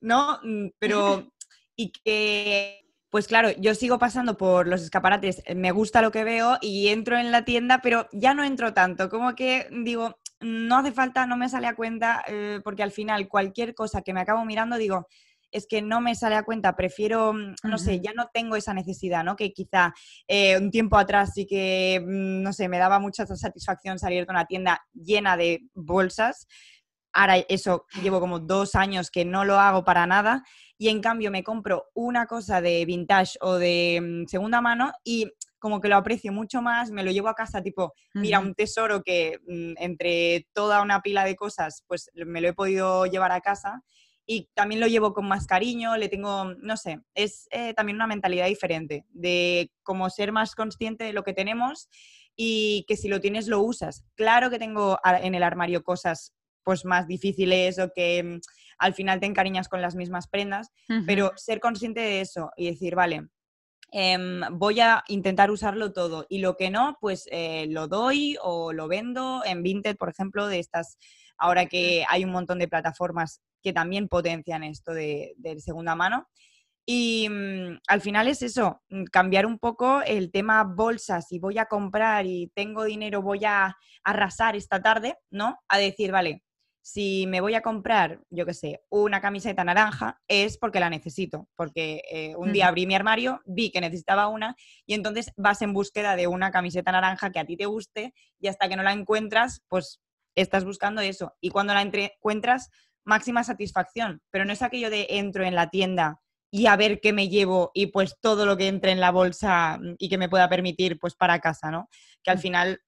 ¿no? 0.00 0.38
Mm, 0.42 0.68
pero, 0.78 1.32
y 1.76 1.90
que, 1.92 2.86
pues 3.10 3.26
claro, 3.26 3.50
yo 3.58 3.74
sigo 3.74 3.98
pasando 3.98 4.36
por 4.36 4.68
los 4.68 4.82
escaparates, 4.82 5.42
me 5.56 5.72
gusta 5.72 6.02
lo 6.02 6.12
que 6.12 6.24
veo 6.24 6.58
y 6.60 6.88
entro 6.88 7.18
en 7.18 7.32
la 7.32 7.44
tienda, 7.44 7.80
pero 7.82 8.08
ya 8.12 8.34
no 8.34 8.44
entro 8.44 8.72
tanto, 8.72 9.08
como 9.08 9.34
que 9.34 9.66
digo, 9.70 10.16
no 10.40 10.78
hace 10.78 10.92
falta, 10.92 11.26
no 11.26 11.36
me 11.36 11.48
sale 11.48 11.66
a 11.66 11.74
cuenta, 11.74 12.22
eh, 12.26 12.60
porque 12.64 12.82
al 12.82 12.92
final 12.92 13.28
cualquier 13.28 13.74
cosa 13.74 14.02
que 14.02 14.14
me 14.14 14.20
acabo 14.20 14.44
mirando, 14.44 14.76
digo, 14.76 15.06
es 15.52 15.66
que 15.66 15.82
no 15.82 16.00
me 16.00 16.14
sale 16.14 16.36
a 16.36 16.42
cuenta, 16.42 16.76
prefiero, 16.76 17.32
mm, 17.32 17.54
no 17.64 17.78
sé, 17.78 18.00
ya 18.00 18.12
no 18.14 18.30
tengo 18.32 18.56
esa 18.56 18.74
necesidad, 18.74 19.24
¿no? 19.24 19.36
Que 19.36 19.52
quizá 19.52 19.92
eh, 20.28 20.58
un 20.58 20.70
tiempo 20.70 20.96
atrás 20.96 21.32
sí 21.34 21.46
que, 21.46 22.00
mm, 22.04 22.42
no 22.42 22.52
sé, 22.52 22.68
me 22.68 22.78
daba 22.78 22.98
mucha 22.98 23.26
satisfacción 23.26 23.98
salir 23.98 24.26
de 24.26 24.32
una 24.32 24.46
tienda 24.46 24.84
llena 24.92 25.36
de 25.36 25.60
bolsas. 25.74 26.46
Ahora 27.12 27.38
eso 27.48 27.86
llevo 28.02 28.20
como 28.20 28.38
dos 28.38 28.74
años 28.76 29.10
que 29.10 29.24
no 29.24 29.44
lo 29.44 29.58
hago 29.58 29.84
para 29.84 30.06
nada 30.06 30.44
y 30.78 30.88
en 30.88 31.00
cambio 31.00 31.30
me 31.30 31.42
compro 31.42 31.86
una 31.94 32.26
cosa 32.26 32.60
de 32.60 32.84
vintage 32.84 33.36
o 33.40 33.54
de 33.56 34.00
mm, 34.00 34.26
segunda 34.28 34.60
mano 34.60 34.92
y 35.04 35.30
como 35.58 35.80
que 35.80 35.88
lo 35.88 35.96
aprecio 35.96 36.32
mucho 36.32 36.62
más, 36.62 36.90
me 36.90 37.04
lo 37.04 37.10
llevo 37.10 37.28
a 37.28 37.34
casa 37.34 37.62
tipo, 37.62 37.92
mira, 38.14 38.40
un 38.40 38.54
tesoro 38.54 39.02
que 39.02 39.38
entre 39.76 40.48
toda 40.54 40.80
una 40.80 41.02
pila 41.02 41.22
de 41.24 41.36
cosas, 41.36 41.84
pues 41.86 42.10
me 42.14 42.40
lo 42.40 42.48
he 42.48 42.54
podido 42.54 43.04
llevar 43.04 43.30
a 43.30 43.42
casa 43.42 43.82
y 44.32 44.48
también 44.54 44.80
lo 44.80 44.86
llevo 44.86 45.12
con 45.12 45.26
más 45.26 45.48
cariño, 45.48 45.96
le 45.96 46.08
tengo, 46.08 46.54
no 46.54 46.76
sé, 46.76 47.00
es 47.16 47.48
eh, 47.50 47.74
también 47.74 47.96
una 47.96 48.06
mentalidad 48.06 48.46
diferente 48.46 49.04
de 49.08 49.72
cómo 49.82 50.08
ser 50.08 50.30
más 50.30 50.54
consciente 50.54 51.02
de 51.02 51.12
lo 51.12 51.24
que 51.24 51.32
tenemos 51.32 51.88
y 52.36 52.84
que 52.86 52.96
si 52.96 53.08
lo 53.08 53.20
tienes 53.20 53.48
lo 53.48 53.60
usas. 53.60 54.04
Claro 54.14 54.48
que 54.48 54.60
tengo 54.60 55.00
en 55.04 55.34
el 55.34 55.42
armario 55.42 55.82
cosas 55.82 56.32
pues 56.62 56.84
más 56.84 57.08
difíciles 57.08 57.80
o 57.80 57.90
que 57.92 58.22
mm, 58.22 58.40
al 58.78 58.94
final 58.94 59.18
te 59.18 59.26
encariñas 59.26 59.68
con 59.68 59.82
las 59.82 59.96
mismas 59.96 60.28
prendas, 60.28 60.68
pero 61.08 61.32
ser 61.34 61.58
consciente 61.58 61.98
de 61.98 62.20
eso 62.20 62.52
y 62.56 62.70
decir, 62.70 62.94
vale, 62.94 63.30
em, 63.90 64.42
voy 64.52 64.78
a 64.78 65.02
intentar 65.08 65.50
usarlo 65.50 65.92
todo 65.92 66.26
y 66.28 66.38
lo 66.38 66.56
que 66.56 66.70
no, 66.70 66.96
pues 67.00 67.26
eh, 67.32 67.66
lo 67.68 67.88
doy 67.88 68.36
o 68.40 68.72
lo 68.72 68.86
vendo 68.86 69.42
en 69.44 69.64
Vinted, 69.64 69.96
por 69.96 70.08
ejemplo, 70.08 70.46
de 70.46 70.60
estas 70.60 70.98
ahora 71.36 71.66
que 71.66 72.04
hay 72.08 72.22
un 72.22 72.30
montón 72.30 72.60
de 72.60 72.68
plataformas 72.68 73.40
que 73.62 73.72
también 73.72 74.08
potencian 74.08 74.64
esto 74.64 74.92
de, 74.92 75.34
segunda 75.58 75.94
mano. 75.94 76.28
Y 76.86 77.28
mm, 77.28 77.78
al 77.88 78.00
final 78.00 78.28
es 78.28 78.42
eso, 78.42 78.82
mm, 78.88 79.04
cambiar 79.04 79.46
un 79.46 79.58
poco 79.58 80.02
el 80.02 80.30
tema 80.30 80.64
bolsas, 80.64 81.28
si 81.28 81.38
voy 81.38 81.58
a 81.58 81.66
comprar 81.66 82.26
y 82.26 82.50
tengo 82.54 82.84
dinero, 82.84 83.22
voy 83.22 83.44
a 83.44 83.76
arrasar 84.02 84.56
esta 84.56 84.82
tarde, 84.82 85.16
¿no? 85.30 85.58
A 85.68 85.78
decir, 85.78 86.10
vale, 86.10 86.42
si 86.82 87.26
me 87.26 87.40
voy 87.40 87.54
a 87.54 87.62
comprar, 87.62 88.20
yo 88.30 88.46
qué 88.46 88.54
sé, 88.54 88.82
una 88.88 89.20
camiseta 89.20 89.64
naranja, 89.64 90.20
es 90.28 90.58
porque 90.58 90.80
la 90.80 90.90
necesito, 90.90 91.48
porque 91.54 92.02
eh, 92.10 92.34
un 92.36 92.52
día 92.52 92.68
abrí 92.68 92.86
mi 92.86 92.94
armario, 92.94 93.40
vi 93.44 93.70
que 93.70 93.80
necesitaba 93.80 94.28
una 94.28 94.56
y 94.86 94.94
entonces 94.94 95.32
vas 95.36 95.62
en 95.62 95.72
búsqueda 95.72 96.16
de 96.16 96.26
una 96.26 96.50
camiseta 96.50 96.92
naranja 96.92 97.30
que 97.30 97.38
a 97.38 97.44
ti 97.44 97.56
te 97.56 97.66
guste 97.66 98.14
y 98.40 98.48
hasta 98.48 98.68
que 98.68 98.76
no 98.76 98.82
la 98.82 98.92
encuentras, 98.92 99.62
pues 99.68 100.00
estás 100.34 100.64
buscando 100.64 101.00
eso. 101.00 101.34
Y 101.40 101.50
cuando 101.50 101.74
la 101.74 101.82
encuentras, 101.82 102.70
máxima 103.04 103.44
satisfacción. 103.44 104.20
Pero 104.30 104.44
no 104.44 104.52
es 104.52 104.62
aquello 104.62 104.90
de 104.90 105.06
entro 105.10 105.44
en 105.44 105.54
la 105.54 105.70
tienda 105.70 106.20
y 106.50 106.66
a 106.66 106.76
ver 106.76 107.00
qué 107.00 107.12
me 107.12 107.28
llevo 107.28 107.70
y 107.74 107.86
pues 107.86 108.16
todo 108.20 108.44
lo 108.46 108.56
que 108.56 108.68
entre 108.68 108.92
en 108.92 109.00
la 109.00 109.12
bolsa 109.12 109.78
y 109.98 110.08
que 110.08 110.18
me 110.18 110.28
pueda 110.28 110.48
permitir 110.48 110.98
pues 110.98 111.14
para 111.14 111.38
casa, 111.38 111.70
¿no? 111.70 111.88
Que 112.22 112.30
al 112.30 112.38
mm. 112.38 112.40
final 112.40 112.80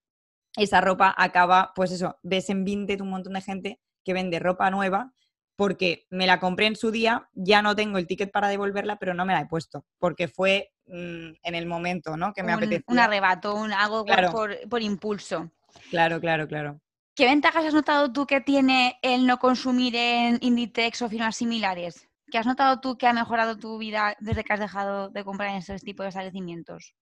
esa 0.57 0.81
ropa 0.81 1.15
acaba, 1.17 1.73
pues 1.75 1.93
eso, 1.93 2.19
ves 2.23 2.51
en 2.51 2.65
Vinted 2.65 3.01
un 3.01 3.11
montón 3.11 3.35
de 3.35 3.41
gente 3.41 3.81
que 4.05 4.13
vende 4.13 4.39
ropa 4.39 4.71
nueva 4.71 5.13
porque 5.57 6.07
me 6.11 6.27
la 6.27 6.41
compré 6.41 6.67
en 6.67 6.77
su 6.77 6.91
día, 6.91 7.29
ya 7.35 7.63
no 7.63 7.77
tengo 7.77 7.99
el 7.99 8.07
ticket 8.07 8.33
para 8.33 8.49
devolverla, 8.49 8.97
pero 8.97 9.15
no 9.15 9.25
me 9.25 9.35
la 9.35 9.43
he 9.43 9.47
puesto, 9.47 9.85
porque 9.99 10.27
fue 10.27 10.73
mm, 10.87 11.31
en 11.43 11.55
el 11.55 11.67
momento, 11.67 12.17
¿no? 12.17 12.33
Que 12.33 12.43
me 12.43 12.53
apetecía. 12.53 12.85
Un 12.89 12.99
arrebato, 12.99 13.55
un, 13.55 13.73
algo 13.73 14.05
por, 14.05 14.69
por 14.69 14.83
impulso. 14.83 15.53
Claro, 15.91 16.21
claro, 16.21 16.49
claro. 16.49 16.81
¿Qué 17.23 17.29
ventajas 17.29 17.65
has 17.65 17.73
notado 17.73 18.13
tú 18.13 18.27
que 18.27 18.41
tiene 18.41 18.99
el 19.01 19.29
no 19.29 19.39
consumir 19.39 19.95
en 19.95 20.39
Inditex 20.41 21.03
o 21.03 21.09
firmas 21.09 21.37
similares? 21.37 22.09
¿Qué 22.29 22.37
has 22.37 22.47
notado 22.47 22.81
tú 22.81 22.99
que 22.99 23.07
ha 23.07 23.13
mejorado 23.13 23.57
tu 23.57 23.79
vida 23.79 24.17
desde 24.19 24.43
que 24.43 24.53
has 24.53 24.59
dejado 24.59 25.09
de 25.09 25.23
comprar 25.23 25.51
en 25.51 25.59
esos 25.59 25.83
tipos 25.83 26.03
de 26.03 26.09
establecimientos? 26.09 26.97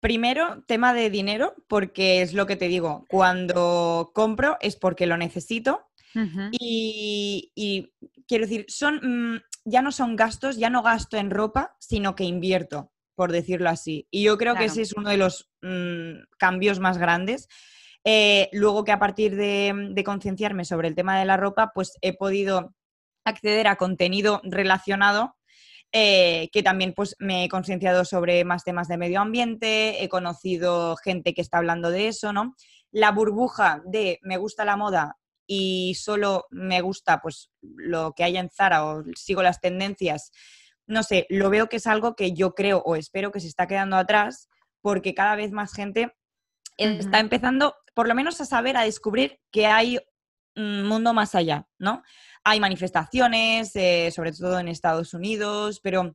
Primero, 0.00 0.64
tema 0.66 0.92
de 0.92 1.08
dinero, 1.08 1.54
porque 1.66 2.20
es 2.20 2.34
lo 2.34 2.44
que 2.44 2.56
te 2.56 2.68
digo, 2.68 3.06
cuando 3.08 4.10
compro 4.14 4.58
es 4.60 4.76
porque 4.76 5.06
lo 5.06 5.16
necesito 5.16 5.88
y, 6.52 7.90
quiero 8.26 8.44
decir, 8.44 8.66
son, 8.68 9.00
mm, 9.02 9.40
ya 9.64 9.80
no 9.80 9.92
son 9.92 10.14
gastos, 10.14 10.58
ya 10.58 10.68
no 10.68 10.82
gasto 10.82 11.16
en 11.16 11.30
ropa, 11.30 11.74
sino 11.80 12.14
que 12.14 12.24
invierto, 12.24 12.92
por 13.14 13.32
decirlo 13.32 13.70
así. 13.70 14.08
Y 14.10 14.24
yo 14.24 14.36
creo 14.36 14.56
que 14.56 14.66
ese 14.66 14.82
es 14.82 14.92
uno 14.92 15.08
de 15.08 15.16
los 15.16 15.48
mm, 15.62 16.36
cambios 16.36 16.80
más 16.80 16.98
grandes 16.98 17.48
eh, 18.10 18.48
luego 18.52 18.84
que 18.84 18.92
a 18.92 18.98
partir 18.98 19.36
de, 19.36 20.02
concienciarme 20.02 20.64
sobre 20.64 20.88
el 20.88 20.94
tema 20.94 21.18
de 21.18 21.26
la 21.26 21.36
ropa, 21.36 21.72
pues 21.74 21.92
he 22.00 22.16
podido 22.16 22.74
acceder 23.22 23.66
a 23.66 23.76
contenido 23.76 24.40
relacionado 24.44 25.36
eh, 25.92 26.48
que 26.50 26.62
también 26.62 26.94
pues 26.94 27.16
me 27.18 27.44
he 27.44 27.48
concienciado 27.50 28.06
sobre 28.06 28.46
más 28.46 28.64
temas 28.64 28.88
de 28.88 28.96
medio 28.96 29.20
ambiente, 29.20 30.02
he 30.02 30.08
conocido 30.08 30.96
gente 30.96 31.34
que 31.34 31.42
está 31.42 31.58
hablando 31.58 31.90
de 31.90 32.08
eso, 32.08 32.32
¿no? 32.32 32.54
La 32.92 33.12
burbuja 33.12 33.82
de 33.84 34.18
me 34.22 34.38
gusta 34.38 34.64
la 34.64 34.78
moda 34.78 35.18
y 35.46 35.94
solo 35.94 36.46
me 36.48 36.80
gusta 36.80 37.20
pues 37.20 37.50
lo 37.60 38.14
que 38.14 38.24
hay 38.24 38.38
en 38.38 38.48
Zara 38.48 38.86
o 38.86 39.04
sigo 39.16 39.42
las 39.42 39.60
tendencias, 39.60 40.30
no 40.86 41.02
sé, 41.02 41.26
lo 41.28 41.50
veo 41.50 41.68
que 41.68 41.76
es 41.76 41.86
algo 41.86 42.16
que 42.16 42.32
yo 42.32 42.54
creo 42.54 42.78
o 42.86 42.96
espero 42.96 43.32
que 43.32 43.40
se 43.40 43.48
está 43.48 43.66
quedando 43.66 43.96
atrás 43.96 44.48
porque 44.80 45.12
cada 45.12 45.36
vez 45.36 45.52
más 45.52 45.74
gente 45.74 46.14
está 46.78 47.18
empezando 47.18 47.74
por 47.94 48.08
lo 48.08 48.14
menos 48.14 48.40
a 48.40 48.44
saber, 48.44 48.76
a 48.76 48.82
descubrir 48.82 49.40
que 49.50 49.66
hay 49.66 49.98
un 50.56 50.86
mundo 50.86 51.12
más 51.12 51.34
allá, 51.34 51.66
¿no? 51.78 52.02
Hay 52.44 52.60
manifestaciones, 52.60 53.74
eh, 53.74 54.10
sobre 54.14 54.32
todo 54.32 54.58
en 54.58 54.68
Estados 54.68 55.14
Unidos, 55.14 55.80
pero 55.82 56.12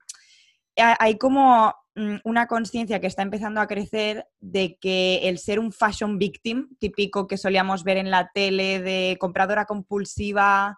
hay 0.75 1.17
como 1.17 1.73
mm, 1.95 2.15
una 2.23 2.47
conciencia 2.47 2.99
que 2.99 3.07
está 3.07 3.21
empezando 3.21 3.61
a 3.61 3.67
crecer 3.67 4.25
de 4.39 4.77
que 4.79 5.27
el 5.29 5.37
ser 5.37 5.59
un 5.59 5.71
fashion 5.71 6.17
victim, 6.17 6.69
típico 6.79 7.27
que 7.27 7.37
solíamos 7.37 7.83
ver 7.83 7.97
en 7.97 8.09
la 8.09 8.31
tele 8.33 8.79
de 8.79 9.17
compradora 9.19 9.65
compulsiva, 9.65 10.77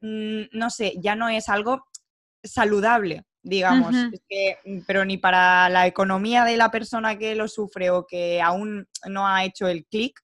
mm, 0.00 0.42
no 0.52 0.70
sé, 0.70 0.94
ya 1.00 1.14
no 1.14 1.28
es 1.28 1.48
algo 1.48 1.84
saludable, 2.42 3.24
digamos, 3.44 3.94
mm, 3.94 4.80
pero 4.86 5.04
ni 5.04 5.18
para 5.18 5.68
la 5.68 5.86
economía 5.86 6.44
de 6.44 6.56
la 6.56 6.70
persona 6.70 7.16
que 7.16 7.34
lo 7.34 7.46
sufre 7.46 7.90
o 7.90 8.06
que 8.06 8.40
aún 8.40 8.88
no 9.06 9.28
ha 9.28 9.44
hecho 9.44 9.68
el 9.68 9.84
clic, 9.86 10.18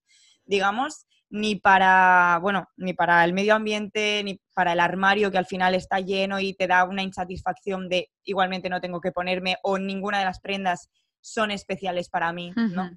digamos, 0.45 1.07
ni 1.29 1.55
para, 1.55 2.39
bueno, 2.43 2.69
ni 2.77 2.95
para 2.95 3.25
el 3.25 3.35
medio 3.35 3.55
ambiente, 3.55 4.23
ni 4.25 4.41
para 4.55 4.73
el 4.73 4.81
armario 4.81 5.31
que 5.31 5.39
al 5.39 5.47
final 5.47 5.75
está 5.75 6.01
lleno 6.01 6.41
y 6.41 6.55
te 6.55 6.67
da 6.67 6.85
una 6.85 7.03
insatisfacción 7.03 7.89
de 7.89 8.11
igualmente 8.25 8.69
no 8.69 8.81
tengo 8.81 9.01
que 9.01 9.13
ponerme 9.13 9.57
o 9.63 9.79
ninguna 9.79 10.19
de 10.19 10.25
las 10.25 10.41
prendas 10.41 10.89
son 11.21 11.51
especiales 11.51 12.09
para 12.09 12.33
mí, 12.33 12.53
¿no? 12.57 12.91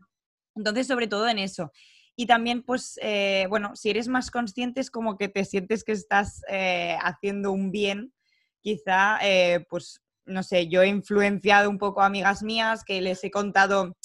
Entonces, 0.56 0.88
sobre 0.88 1.08
todo 1.08 1.28
en 1.28 1.40
eso. 1.40 1.72
Y 2.16 2.28
también, 2.28 2.64
pues, 2.64 2.98
eh, 3.02 3.46
bueno, 3.50 3.76
si 3.76 3.90
eres 3.90 4.08
más 4.08 4.32
consciente 4.32 4.80
es 4.80 4.90
como 4.90 5.18
que 5.18 5.28
te 5.28 5.44
sientes 5.46 5.84
que 5.84 5.92
estás 5.92 6.42
eh, 6.50 6.96
haciendo 7.02 7.52
un 7.52 7.72
bien, 7.72 8.14
quizá, 8.62 9.20
eh, 9.22 9.66
pues, 9.70 10.03
no 10.26 10.44
sé, 10.44 10.68
yo 10.68 10.82
he 10.82 10.88
influenciado 10.88 11.70
un 11.70 11.78
poco 11.78 12.02
a 12.02 12.06
amigas 12.06 12.44
mías 12.44 12.84
que 12.84 13.02
les 13.02 13.24
he 13.24 13.32
contado 13.32 13.96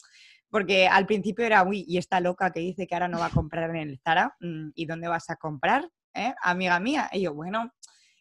porque 0.51 0.89
al 0.89 1.07
principio 1.07 1.45
era, 1.45 1.63
uy, 1.63 1.85
y 1.87 1.99
esta 1.99 2.21
loca 2.21 2.51
que 2.53 2.61
dice 2.61 2.87
que 2.87 2.95
ahora 2.95 3.09
no 3.09 3.19
va 3.19 3.27
a 3.27 3.31
comprar 3.31 3.71
en 3.71 3.77
el 3.77 4.01
Zara, 4.03 4.35
mm, 4.41 4.71
¿y 4.75 4.87
dónde 4.87 5.09
vas 5.09 5.29
a 5.31 5.37
comprar, 5.37 5.89
eh, 6.15 6.35
amiga 6.43 6.81
mía? 6.81 7.09
Y 7.13 7.23
yo, 7.23 7.35
bueno, 7.35 7.73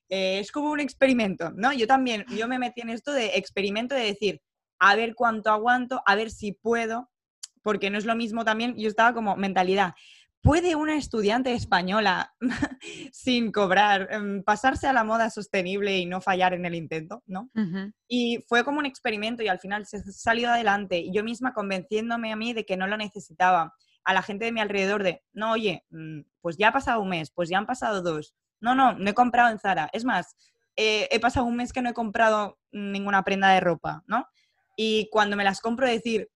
eh, 0.10 0.40
es 0.40 0.52
como 0.52 0.72
un 0.72 0.80
experimento, 0.80 1.52
¿no? 1.56 1.74
Yo 1.74 1.88
también, 1.88 2.26
yo 2.30 2.48
me 2.48 2.60
metí 2.60 2.82
en 2.82 2.90
esto 2.90 3.12
de 3.12 3.38
experimento 3.38 3.96
de 3.96 4.02
decir, 4.02 4.42
a 4.80 4.96
ver 4.96 5.16
cuánto 5.16 5.52
aguanto, 5.52 6.02
a 6.06 6.16
ver 6.16 6.30
si 6.30 6.54
puedo, 6.54 7.10
porque 7.64 7.90
no 7.90 7.98
es 7.98 8.06
lo 8.06 8.16
mismo 8.16 8.46
también, 8.46 8.76
yo 8.78 8.88
estaba 8.88 9.14
como 9.14 9.36
mentalidad, 9.36 9.94
¿puede 10.42 10.76
una 10.76 10.96
estudiante 10.96 11.54
española 11.54 12.34
sin 13.12 13.52
cobrar 13.52 14.08
em, 14.12 14.44
pasarse 14.44 14.88
a 14.88 14.94
la 14.94 15.04
moda 15.04 15.30
sostenible 15.30 15.98
y 15.98 16.06
no 16.06 16.22
fallar 16.22 16.54
en 16.54 16.66
el 16.66 16.76
intento? 16.76 17.24
¿no? 17.26 17.50
Y 18.08 18.44
fue 18.48 18.64
como 18.64 18.80
un 18.80 18.86
experimento 18.86 19.44
y 19.44 19.48
al 19.48 19.60
final 19.60 19.86
se 19.86 20.00
salió 20.12 20.50
adelante, 20.50 21.10
yo 21.12 21.24
misma 21.24 21.54
convenciéndome 21.54 22.32
a 22.32 22.36
mí 22.36 22.54
de 22.54 22.66
que 22.66 22.78
no 22.78 22.88
lo 22.88 22.98
necesitaba, 22.98 23.74
a 24.04 24.14
la 24.14 24.22
gente 24.22 24.46
de 24.46 24.54
mi 24.54 24.62
alrededor 24.62 25.04
de, 25.04 25.22
no, 25.34 25.52
oye, 25.52 25.86
mm, 25.90 26.22
pues 26.40 26.56
ya 26.58 26.70
ha 26.70 26.74
pasado 26.74 27.02
un 27.02 27.10
mes, 27.10 27.30
pues 27.30 27.50
ya 27.50 27.58
han 27.58 27.66
pasado 27.66 28.02
dos, 28.02 28.36
no, 28.62 28.74
no, 28.74 28.94
no 28.94 29.10
he 29.10 29.14
comprado 29.14 29.52
en 29.52 29.60
Zara, 29.60 29.90
es 29.92 30.06
más, 30.06 30.36
eh, 30.78 31.10
he 31.12 31.20
pasado 31.20 31.46
un 31.46 31.58
mes 31.58 31.74
que 31.74 31.82
no 31.82 31.90
he 31.90 31.94
comprado 31.94 32.58
ninguna 32.72 33.24
prenda 33.24 33.50
de 33.50 33.60
ropa, 33.60 34.04
¿no? 34.08 34.26
Y 34.78 35.10
cuando 35.12 35.36
me 35.36 35.44
las 35.44 35.60
compro 35.60 35.88
decir, 35.88 36.30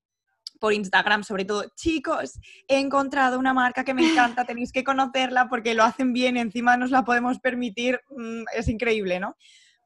por 0.61 0.73
Instagram, 0.73 1.23
sobre 1.23 1.43
todo, 1.43 1.65
chicos, 1.75 2.39
he 2.67 2.77
encontrado 2.77 3.39
una 3.39 3.51
marca 3.51 3.83
que 3.83 3.95
me 3.95 4.07
encanta, 4.07 4.45
tenéis 4.45 4.71
que 4.71 4.83
conocerla 4.83 5.49
porque 5.49 5.73
lo 5.73 5.83
hacen 5.83 6.13
bien, 6.13 6.37
encima 6.37 6.77
nos 6.77 6.91
la 6.91 7.03
podemos 7.03 7.39
permitir, 7.39 7.99
mm, 8.11 8.43
es 8.55 8.67
increíble, 8.67 9.19
¿no? 9.19 9.35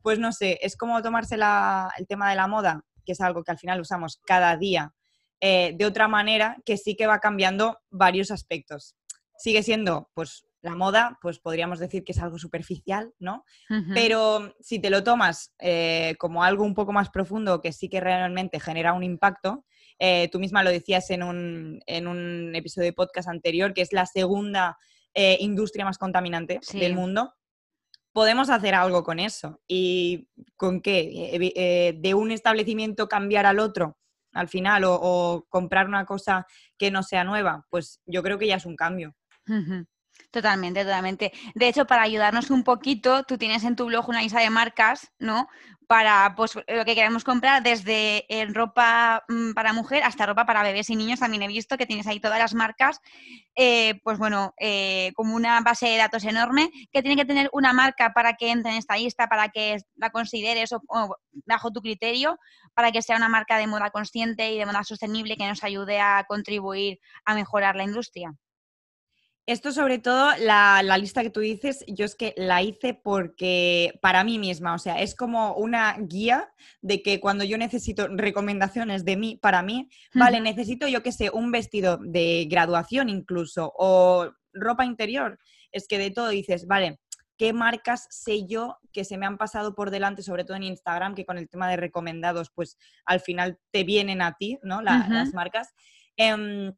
Pues 0.02 0.20
no 0.20 0.34
sé, 0.34 0.60
es 0.62 0.76
como 0.76 1.02
tomarse 1.02 1.36
el 1.36 2.08
tema 2.08 2.30
de 2.30 2.36
la 2.36 2.48
moda, 2.48 2.84
que 3.06 3.14
es 3.14 3.22
algo 3.22 3.42
que 3.46 3.52
al 3.52 3.58
final 3.58 3.80
usamos 3.80 4.20
cada 4.26 4.58
día, 4.58 4.94
eh, 5.40 5.74
de 5.78 5.86
otra 5.86 6.10
manera 6.10 6.58
que 6.66 6.76
sí 6.76 6.98
que 6.98 7.08
va 7.08 7.20
cambiando 7.20 7.80
varios 7.90 8.30
aspectos. 8.30 8.98
Sigue 9.38 9.64
siendo, 9.64 10.12
pues, 10.14 10.46
la 10.62 10.76
moda, 10.76 11.18
pues 11.22 11.40
podríamos 11.40 11.80
decir 11.80 12.04
que 12.04 12.12
es 12.12 12.20
algo 12.20 12.38
superficial, 12.38 13.14
¿no? 13.20 13.46
Pero 13.94 14.56
si 14.60 14.80
te 14.80 14.90
lo 14.90 15.04
tomas 15.04 15.54
eh, 15.60 16.16
como 16.18 16.44
algo 16.44 16.64
un 16.64 16.74
poco 16.74 16.92
más 16.92 17.12
profundo 17.12 17.62
que 17.62 17.72
sí 17.72 17.88
que 17.88 18.02
realmente 18.02 18.60
genera 18.60 18.94
un 18.94 19.04
impacto, 19.04 19.64
eh, 20.00 20.30
tú 20.32 20.40
misma 20.40 20.64
lo 20.64 20.70
decías 20.70 21.10
en 21.10 21.24
un, 21.24 21.82
en 21.86 22.08
un, 22.08 22.54
episodio 22.56 22.86
de 22.86 22.94
podcast 22.94 23.30
anterior, 23.30 23.74
que 23.74 23.82
es 23.82 23.94
la 23.94 24.06
segunda 24.06 24.78
eh, 25.14 25.38
industria 25.40 25.86
más 25.86 25.98
contaminante 25.98 26.60
del 26.74 26.96
mundo. 26.96 27.34
Podemos 28.12 28.50
hacer 28.50 28.76
algo 28.76 29.04
con 29.04 29.20
eso. 29.20 29.62
¿Y 29.68 30.30
con 30.56 30.82
qué? 30.82 31.30
Eh, 31.56 31.94
¿De 31.98 32.14
un 32.14 32.32
establecimiento 32.32 33.08
cambiar 33.08 33.46
al 33.46 33.60
otro 33.60 33.98
al 34.34 34.50
final 34.50 34.84
o, 34.86 35.46
comprar 35.48 35.88
una 35.88 36.06
cosa 36.06 36.46
que 36.78 36.92
no 36.92 37.04
sea 37.04 37.24
nueva? 37.24 37.66
Pues 37.70 38.02
yo 38.06 38.22
creo 38.24 38.38
que 38.38 38.48
ya 38.48 38.56
es 38.56 38.66
un 38.66 38.76
cambio. 38.76 39.16
Totalmente, 40.36 40.84
totalmente. 40.84 41.32
De 41.54 41.70
hecho, 41.70 41.86
para 41.88 42.02
ayudarnos 42.02 42.50
un 42.50 42.66
poquito, 42.66 43.24
tú 43.24 43.38
tienes 43.38 43.64
en 43.64 43.78
tu 43.78 43.86
blog 43.86 44.10
una 44.10 44.22
lista 44.22 44.42
de 44.42 44.50
marcas, 44.50 45.14
¿no? 45.18 45.48
Para 45.88 46.34
pues, 46.36 46.56
lo 46.56 46.84
que 46.84 46.94
queremos 46.94 47.24
comprar, 47.24 47.64
desde 47.64 48.26
eh, 48.28 48.46
ropa 48.48 49.24
mm, 49.30 49.54
para 49.54 49.72
mujer 49.72 50.04
hasta 50.04 50.26
ropa 50.26 50.46
para 50.46 50.62
bebés 50.62 50.90
y 50.90 50.98
niños. 50.98 51.22
También 51.22 51.44
he 51.44 51.48
visto 51.48 51.78
que 51.78 51.86
tienes 51.86 52.06
ahí 52.08 52.20
todas 52.20 52.38
las 52.38 52.54
marcas, 52.54 53.00
eh, 53.56 54.02
pues 54.04 54.18
bueno, 54.18 54.54
eh, 54.60 55.14
como 55.16 55.38
una 55.38 55.62
base 55.62 55.88
de 55.88 55.96
datos 55.96 56.26
enorme, 56.26 56.70
que 56.92 57.02
tiene 57.02 57.16
que 57.16 57.24
tener 57.24 57.50
una 57.54 57.72
marca 57.72 58.12
para 58.12 58.34
que 58.34 58.52
entre 58.52 58.72
en 58.72 58.78
esta 58.80 58.98
lista, 58.98 59.30
para 59.30 59.48
que 59.48 59.78
la 59.96 60.10
consideres 60.10 60.74
o, 60.74 60.82
bajo 61.46 61.72
tu 61.72 61.82
criterio, 61.82 62.38
para 62.74 62.92
que 62.92 63.02
sea 63.02 63.16
una 63.16 63.30
marca 63.30 63.58
de 63.58 63.68
moda 63.68 63.90
consciente 63.90 64.52
y 64.52 64.58
de 64.60 64.66
moda 64.66 64.84
sostenible 64.84 65.38
que 65.38 65.48
nos 65.48 65.64
ayude 65.64 66.02
a 66.02 66.26
contribuir 66.28 67.00
a 67.24 67.36
mejorar 67.36 67.78
la 67.78 67.86
industria. 67.86 68.36
Esto 69.48 69.72
sobre 69.72 70.00
todo, 70.00 70.32
la, 70.40 70.82
lista 70.98 71.22
que 71.22 71.30
tú 71.30 71.40
dices, 71.40 71.86
yo 71.88 72.06
es 72.06 72.16
que 72.16 72.34
la 72.36 72.64
hice 72.64 72.96
porque 72.96 74.00
para 74.02 74.24
mí 74.24 74.40
misma, 74.40 74.74
o 74.74 74.80
sea, 74.80 75.00
es 75.00 75.14
como 75.14 75.54
una 75.54 75.96
guía 76.00 76.52
de 76.82 77.04
que 77.04 77.20
cuando 77.20 77.44
yo 77.44 77.56
necesito 77.60 78.08
recomendaciones 78.08 79.06
de 79.06 79.18
mí, 79.18 79.38
para 79.40 79.62
mí, 79.62 79.88
vale, 80.16 80.42
necesito 80.42 80.88
yo 80.88 81.04
que 81.04 81.12
sé, 81.12 81.30
un 81.30 81.52
vestido 81.52 82.00
de 82.02 82.48
graduación 82.50 83.08
incluso 83.08 83.72
o 83.78 84.32
ropa 84.52 84.84
interior, 84.84 85.38
es 85.72 85.88
que 85.88 86.00
de 86.00 86.10
todo 86.10 86.30
dices, 86.30 86.66
vale, 86.66 87.00
¿qué 87.38 87.54
marcas 87.54 88.08
sé 88.10 88.48
yo 88.48 88.80
que 88.92 89.06
se 89.06 89.18
me 89.20 89.28
han 89.28 89.38
pasado 89.38 89.76
por 89.76 89.92
delante, 89.92 90.24
sobre 90.24 90.44
todo 90.44 90.58
en 90.58 90.64
Instagram, 90.64 91.14
que 91.14 91.26
con 91.26 91.38
el 91.38 91.50
tema 91.50 91.70
de 91.70 91.78
recomendados, 91.78 92.50
pues 92.50 92.80
al 93.06 93.20
final 93.20 93.60
te 93.70 93.84
vienen 93.84 94.24
a 94.24 94.38
ti, 94.38 94.58
¿no? 94.64 94.82
Las 94.82 95.34
marcas. 95.34 95.72
Em, 96.18 96.74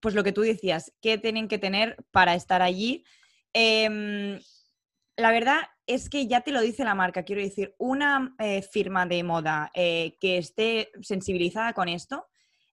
pues 0.00 0.14
lo 0.14 0.24
que 0.24 0.32
tú 0.32 0.42
decías, 0.42 0.92
¿qué 1.00 1.18
tienen 1.18 1.48
que 1.48 1.58
tener 1.58 1.96
para 2.10 2.34
estar 2.34 2.62
allí? 2.62 3.04
Em, 3.52 4.38
la 5.16 5.32
verdad 5.32 5.60
es 5.86 6.08
que 6.08 6.26
ya 6.26 6.42
te 6.42 6.52
lo 6.52 6.60
dice 6.60 6.84
la 6.84 6.94
marca, 6.94 7.24
quiero 7.24 7.42
decir, 7.42 7.74
una 7.78 8.34
eh, 8.38 8.62
firma 8.62 9.06
de 9.06 9.22
moda 9.22 9.70
eh, 9.74 10.16
que 10.20 10.38
esté 10.38 10.90
sensibilizada 11.00 11.72
con 11.72 11.88
esto, 11.88 12.26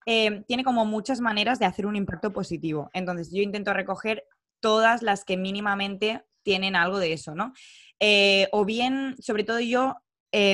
em, 0.06 0.44
tiene 0.44 0.64
como 0.64 0.86
muchas 0.86 1.22
maneras 1.22 1.60
de 1.60 1.66
hacer 1.66 1.86
un 1.86 1.96
impacto 1.96 2.32
positivo. 2.32 2.90
Entonces, 2.94 3.32
yo 3.32 3.42
intento 3.42 3.74
recoger 3.74 4.26
todas 4.60 5.02
las 5.02 5.24
que 5.26 5.38
mínimamente 5.38 6.24
tienen 6.44 6.76
algo 6.76 7.00
de 7.00 7.14
eso, 7.14 7.34
¿no? 7.34 7.54
Eh, 8.00 8.48
o 8.52 8.66
bien, 8.66 9.16
sobre 9.20 9.44
todo 9.44 9.60
yo 9.60 9.96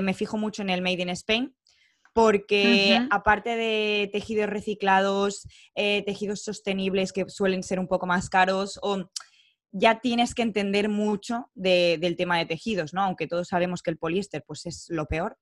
me 0.03 0.13
fijo 0.13 0.37
mucho 0.37 0.61
en 0.61 0.69
el 0.69 0.83
Made 0.83 1.01
in 1.01 1.09
Spain, 1.09 1.55
porque 2.13 3.07
aparte 3.09 3.55
de 3.55 4.09
tejidos 4.11 4.49
reciclados, 4.49 5.47
eh, 5.75 6.03
tejidos 6.05 6.43
sostenibles 6.43 7.13
que 7.13 7.29
suelen 7.29 7.63
ser 7.63 7.79
un 7.79 7.87
poco 7.87 8.05
más 8.05 8.29
caros, 8.29 8.79
o 8.81 9.09
ya 9.71 9.99
tienes 10.01 10.35
que 10.35 10.41
entender 10.41 10.89
mucho 10.89 11.49
del 11.53 12.15
tema 12.17 12.37
de 12.37 12.45
tejidos, 12.45 12.93
¿no? 12.93 13.03
Aunque 13.03 13.27
todos 13.27 13.47
sabemos 13.47 13.81
que 13.81 13.91
el 13.91 13.97
poliéster 13.97 14.43
pues 14.45 14.65
es 14.65 14.87
lo 14.89 15.05
peor, 15.05 15.37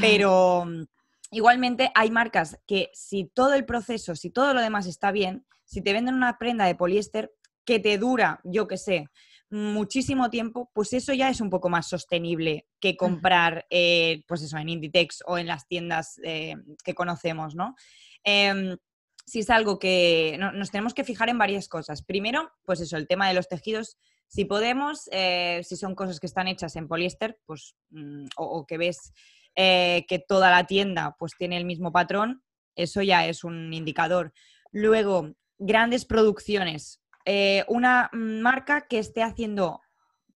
pero 0.00 0.64
mm, 0.64 0.84
igualmente 1.32 1.90
hay 1.94 2.10
marcas 2.10 2.58
que 2.66 2.90
si 2.94 3.26
todo 3.34 3.52
el 3.52 3.66
proceso, 3.66 4.16
si 4.16 4.30
todo 4.30 4.54
lo 4.54 4.62
demás 4.62 4.86
está 4.86 5.12
bien, 5.12 5.44
si 5.64 5.82
te 5.82 5.92
venden 5.92 6.14
una 6.14 6.38
prenda 6.38 6.64
de 6.64 6.74
poliéster 6.74 7.32
que 7.66 7.78
te 7.78 7.98
dura, 7.98 8.40
yo 8.44 8.66
qué 8.68 8.78
sé, 8.78 9.06
muchísimo 9.54 10.30
tiempo, 10.30 10.68
pues 10.74 10.92
eso 10.92 11.12
ya 11.12 11.28
es 11.28 11.40
un 11.40 11.48
poco 11.48 11.68
más 11.68 11.88
sostenible 11.88 12.66
que 12.80 12.96
comprar, 12.96 13.66
eh, 13.70 14.24
pues 14.26 14.42
eso, 14.42 14.58
en 14.58 14.68
Inditex 14.68 15.22
o 15.26 15.38
en 15.38 15.46
las 15.46 15.68
tiendas 15.68 16.20
eh, 16.24 16.56
que 16.82 16.94
conocemos, 16.94 17.54
¿no? 17.54 17.76
Em, 18.24 18.76
si 19.24 19.38
es 19.38 19.50
algo 19.50 19.78
que 19.78 20.36
nos 20.38 20.72
tenemos 20.72 20.92
que 20.92 21.04
fijar 21.04 21.28
en 21.28 21.38
varias 21.38 21.68
cosas. 21.68 22.02
Primero, 22.02 22.50
pues 22.64 22.80
eso, 22.80 22.96
el 22.96 23.06
tema 23.06 23.28
de 23.28 23.34
los 23.34 23.48
tejidos. 23.48 23.96
Si 24.26 24.44
podemos, 24.44 25.08
eh, 25.12 25.60
si 25.62 25.76
son 25.76 25.94
cosas 25.94 26.18
que 26.18 26.26
están 26.26 26.48
hechas 26.48 26.74
en 26.74 26.88
poliéster, 26.88 27.38
pues, 27.46 27.76
mm, 27.90 28.26
o, 28.36 28.66
que 28.66 28.76
ves 28.76 29.12
que 29.56 30.24
toda 30.26 30.50
la 30.50 30.66
tienda 30.66 31.14
pues 31.16 31.34
tiene 31.38 31.56
el 31.56 31.64
mismo 31.64 31.92
patrón, 31.92 32.42
eso 32.74 33.02
ya 33.02 33.24
es 33.28 33.44
un 33.44 33.72
indicador. 33.72 34.32
Luego, 34.72 35.36
grandes 35.58 36.04
producciones. 36.04 37.03
Eh, 37.24 37.64
una 37.68 38.10
marca 38.12 38.82
que 38.82 38.98
esté 38.98 39.22
haciendo 39.22 39.80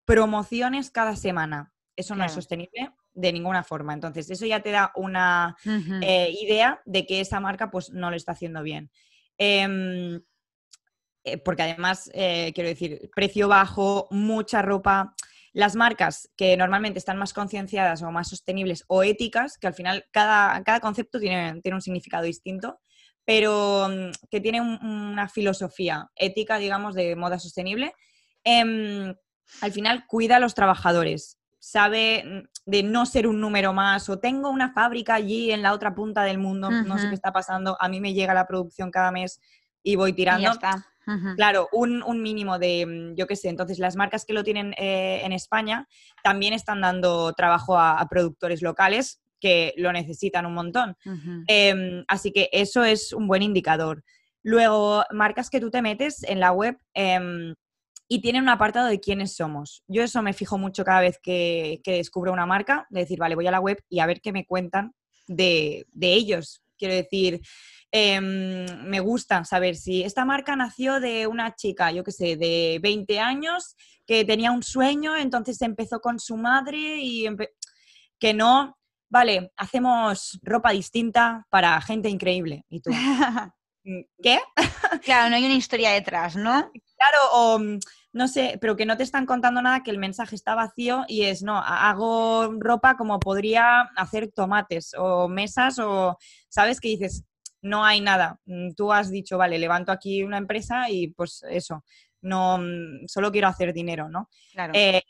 promociones 0.04 0.90
cada 0.90 1.16
semana. 1.16 1.72
Eso 1.96 2.14
no 2.14 2.24
es 2.24 2.32
sostenible 2.32 2.92
de 3.12 3.32
ninguna 3.32 3.64
forma. 3.64 3.92
Entonces, 3.92 4.30
eso 4.30 4.46
ya 4.46 4.62
te 4.62 4.70
da 4.70 4.92
una 4.94 5.56
eh, 6.00 6.32
idea 6.40 6.80
de 6.86 7.06
que 7.06 7.20
esa 7.20 7.40
marca 7.40 7.70
pues 7.70 7.90
no 7.90 8.08
lo 8.08 8.16
está 8.16 8.32
haciendo 8.32 8.62
bien. 8.62 8.90
Em, 9.36 10.22
eh, 11.24 11.38
porque 11.38 11.62
además, 11.62 12.08
quiero 12.12 12.68
decir, 12.68 13.10
precio 13.14 13.48
bajo, 13.48 14.06
mucha 14.10 14.62
ropa. 14.62 15.14
Las 15.52 15.74
marcas 15.74 16.30
que 16.36 16.56
normalmente 16.56 17.00
están 17.00 17.18
más 17.18 17.32
concienciadas 17.32 18.02
o 18.02 18.12
más 18.12 18.28
sostenibles 18.28 18.84
o 18.86 19.02
éticas, 19.02 19.58
que 19.58 19.66
al 19.66 19.74
final 19.74 20.06
cada, 20.12 20.62
cada 20.62 20.80
concepto 20.80 21.18
tiene, 21.18 21.60
tiene 21.62 21.74
un 21.74 21.82
significado 21.82 22.24
distinto, 22.24 22.78
pero 23.28 23.90
mm, 23.90 24.26
que 24.30 24.40
tiene 24.40 24.62
una 24.62 25.28
filosofía 25.28 26.10
ética, 26.16 26.56
digamos, 26.56 26.94
de 26.94 27.14
moda 27.14 27.38
sostenible, 27.38 27.92
em, 28.42 29.14
al 29.60 29.70
final 29.70 30.06
cuida 30.06 30.36
a 30.36 30.40
los 30.40 30.54
trabajadores, 30.54 31.36
sabe 31.58 32.24
mm, 32.24 32.70
de 32.70 32.82
no 32.84 33.04
ser 33.04 33.26
un 33.26 33.38
número 33.38 33.74
más 33.74 34.08
o 34.08 34.18
tengo 34.18 34.48
una 34.48 34.72
fábrica 34.72 35.14
allí 35.14 35.52
en 35.52 35.60
la 35.60 35.74
otra 35.74 35.94
punta 35.94 36.22
del 36.22 36.38
mundo, 36.38 36.70
no 36.70 36.96
sé 36.96 37.10
qué 37.10 37.14
está 37.14 37.30
pasando, 37.30 37.76
a 37.78 37.90
mí 37.90 38.00
me 38.00 38.14
llega 38.14 38.32
la 38.32 38.46
producción 38.46 38.90
cada 38.90 39.10
mes 39.10 39.42
y 39.82 39.96
voy 39.96 40.14
tirando. 40.14 40.50
Claro, 41.36 41.68
un, 41.72 42.22
mínimo 42.22 42.58
de, 42.58 42.86
mm, 42.86 43.14
yo 43.14 43.26
qué 43.26 43.36
sé, 43.36 43.50
entonces 43.50 43.78
las 43.78 43.94
marcas 43.94 44.24
que 44.24 44.32
lo 44.32 44.42
tienen 44.42 44.72
eh, 44.78 45.20
en 45.22 45.32
España 45.32 45.86
también 46.22 46.54
están 46.54 46.80
dando 46.80 47.34
trabajo 47.34 47.78
a 47.78 48.06
productores 48.08 48.62
locales 48.62 49.20
que 49.40 49.74
lo 49.76 49.92
necesitan 49.92 50.46
un 50.46 50.54
montón. 50.54 50.96
Em, 51.46 52.04
así 52.08 52.32
que 52.32 52.48
eso 52.52 52.84
es 52.84 53.12
un 53.12 53.26
buen 53.26 53.42
indicador. 53.42 54.04
Luego, 54.42 55.04
marcas 55.12 55.50
que 55.50 55.60
tú 55.60 55.70
te 55.70 55.82
metes 55.82 56.22
en 56.24 56.40
la 56.40 56.52
web 56.52 56.78
em, 56.94 57.54
y 58.08 58.20
tienen 58.20 58.42
un 58.42 58.48
apartado 58.48 58.86
de 58.86 59.00
quiénes 59.00 59.34
somos. 59.34 59.82
Yo 59.86 60.02
eso 60.02 60.22
me 60.22 60.32
fijo 60.32 60.56
mucho 60.58 60.84
cada 60.84 61.00
vez 61.00 61.18
que, 61.22 61.80
descubro 61.84 62.32
una 62.32 62.46
marca, 62.46 62.86
de 62.90 63.00
decir, 63.00 63.18
vale, 63.18 63.34
voy 63.34 63.46
a 63.46 63.50
la 63.50 63.60
web 63.60 63.82
y 63.88 64.00
a 64.00 64.06
ver 64.06 64.20
qué 64.20 64.32
me 64.32 64.46
cuentan 64.46 64.94
de, 65.26 65.86
ellos, 66.00 66.62
Quiero 66.78 66.94
decir, 66.94 67.40
em, 67.90 68.64
me 68.88 69.00
gusta 69.00 69.44
saber 69.44 69.74
si 69.74 70.04
esta 70.04 70.24
marca 70.24 70.54
nació 70.54 71.00
de 71.00 71.26
una 71.26 71.56
chica, 71.56 71.90
yo 71.90 72.04
qué 72.04 72.12
sé, 72.12 72.36
de 72.36 72.78
20 72.80 73.18
años, 73.18 73.74
que 74.06 74.24
tenía 74.24 74.52
un 74.52 74.62
sueño, 74.62 75.16
entonces 75.16 75.60
empezó 75.60 76.00
con 76.00 76.20
su 76.20 76.36
madre 76.36 76.98
y 77.02 77.26
que 78.18 78.32
no, 78.32 78.78
vale, 79.08 79.52
hacemos 79.56 80.38
ropa 80.42 80.70
distinta 80.70 81.46
para 81.50 81.80
gente 81.80 82.08
increíble. 82.08 82.64
Y 82.68 82.80
tú, 82.80 82.90
mm, 83.84 84.00
¿qué? 84.22 84.38
claro, 85.04 85.30
no 85.30 85.36
hay 85.36 85.44
una 85.44 85.54
historia 85.54 85.90
detrás, 85.90 86.36
¿no? 86.36 86.70
Claro, 86.96 87.18
o 87.32 87.58
mm, 87.58 87.78
no 88.12 88.28
sé, 88.28 88.58
pero 88.60 88.76
que 88.76 88.86
no 88.86 88.96
te 88.96 89.02
están 89.02 89.26
contando 89.26 89.62
nada, 89.62 89.82
que 89.82 89.90
el 89.90 89.98
mensaje 89.98 90.34
está 90.34 90.54
vacío 90.54 91.04
y 91.08 91.24
es, 91.24 91.42
no, 91.42 91.58
hago 91.58 92.52
ropa 92.58 92.96
como 92.96 93.20
podría 93.20 93.82
hacer 93.96 94.32
tomates 94.32 94.94
o 94.98 95.28
mesas 95.28 95.78
o, 95.78 96.18
¿sabes? 96.48 96.80
Que 96.80 96.88
dices, 96.88 97.24
no 97.62 97.84
hay 97.84 98.00
nada. 98.00 98.40
Mm, 98.46 98.72
tú 98.72 98.92
has 98.92 99.10
dicho, 99.10 99.38
vale, 99.38 99.58
levanto 99.58 99.92
aquí 99.92 100.22
una 100.22 100.38
empresa 100.38 100.90
y 100.90 101.08
pues 101.08 101.44
eso, 101.50 101.84
no, 102.22 102.58
solo 103.06 103.30
quiero 103.30 103.48
hacer 103.48 103.72
dinero, 103.72 104.08
¿no? 104.08 104.28
Claro. 104.52 104.72
Eh, 104.74 105.02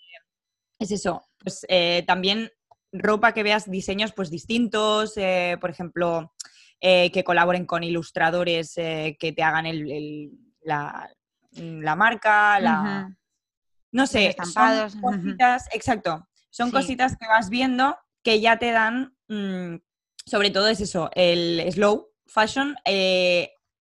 es 0.79 0.91
eso, 0.93 1.27
pues 1.39 1.67
eh, 1.69 2.05
también 2.07 2.51
ropa 2.93 3.33
que 3.33 3.43
veas 3.43 3.71
diseños 3.71 4.13
pues 4.13 4.31
distintos, 4.31 5.17
eh, 5.17 5.57
por 5.61 5.71
ejemplo, 5.71 6.33
eh, 6.81 7.11
que 7.13 7.25
colaboren 7.25 7.67
con 7.67 7.83
ilustradores 7.83 8.77
eh, 8.77 9.17
que 9.19 9.33
te 9.33 9.43
hagan 9.43 9.67
el, 9.67 10.31
la, 10.63 11.11
la, 11.53 11.97
marca, 11.97 12.61
la... 12.61 13.15
No 13.91 14.07
sé, 14.07 14.37
son 14.45 15.01
cositas, 15.01 15.67
exacto, 15.73 16.29
son 16.51 16.71
cositas 16.71 17.17
que 17.17 17.27
vas 17.27 17.49
viendo 17.49 17.97
que 18.23 18.39
ya 18.41 18.59
te 18.59 18.71
dan, 18.71 19.17
mm, 19.29 19.77
sobre 20.27 20.51
todo 20.51 20.69
es 20.69 20.81
eso, 20.81 21.11
el 21.15 21.67
slow 21.73 22.11
fashion, 22.27 22.77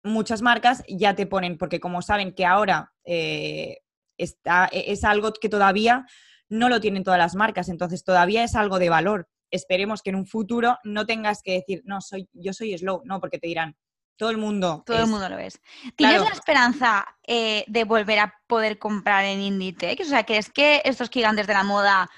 muchas 0.02 0.42
marcas 0.42 0.82
ya 0.88 1.14
te 1.14 1.26
ponen, 1.26 1.58
porque 1.58 1.78
como 1.78 2.02
saben 2.02 2.34
que 2.34 2.44
ahora 2.44 2.92
está, 3.04 4.68
e, 4.72 4.92
es 4.92 5.04
algo 5.04 5.32
que 5.32 5.48
todavía 5.48 6.06
no 6.54 6.68
lo 6.68 6.80
tienen 6.80 7.02
todas 7.02 7.18
las 7.18 7.34
marcas, 7.34 7.68
entonces 7.68 8.04
todavía 8.04 8.44
es 8.44 8.54
algo 8.54 8.78
de 8.78 8.88
valor. 8.88 9.28
Esperemos 9.50 10.02
que 10.02 10.10
en 10.10 10.16
un 10.16 10.26
futuro 10.26 10.78
no 10.84 11.04
tengas 11.04 11.42
que 11.42 11.52
decir, 11.52 11.82
no, 11.84 12.00
soy, 12.00 12.28
yo 12.32 12.52
soy 12.52 12.76
slow, 12.78 13.02
no, 13.04 13.20
porque 13.20 13.38
te 13.38 13.48
dirán, 13.48 13.76
todo 14.16 14.30
el 14.30 14.38
mundo. 14.38 14.84
Todo 14.86 15.00
el 15.00 15.08
mundo 15.08 15.28
lo 15.28 15.36
ves. 15.36 15.60
¿Tienes 15.96 16.22
la 16.22 16.28
esperanza 16.28 17.06
eh, 17.26 17.64
de 17.66 17.84
volver 17.84 18.20
a 18.20 18.34
poder 18.46 18.78
comprar 18.78 19.24
en 19.24 19.40
Inditex? 19.40 20.06
O 20.06 20.08
sea, 20.08 20.24
¿crees 20.24 20.50
que 20.50 20.80
estos 20.84 21.10
gigantes 21.10 21.48
de 21.48 21.54
la 21.54 21.64
moda 21.64 22.08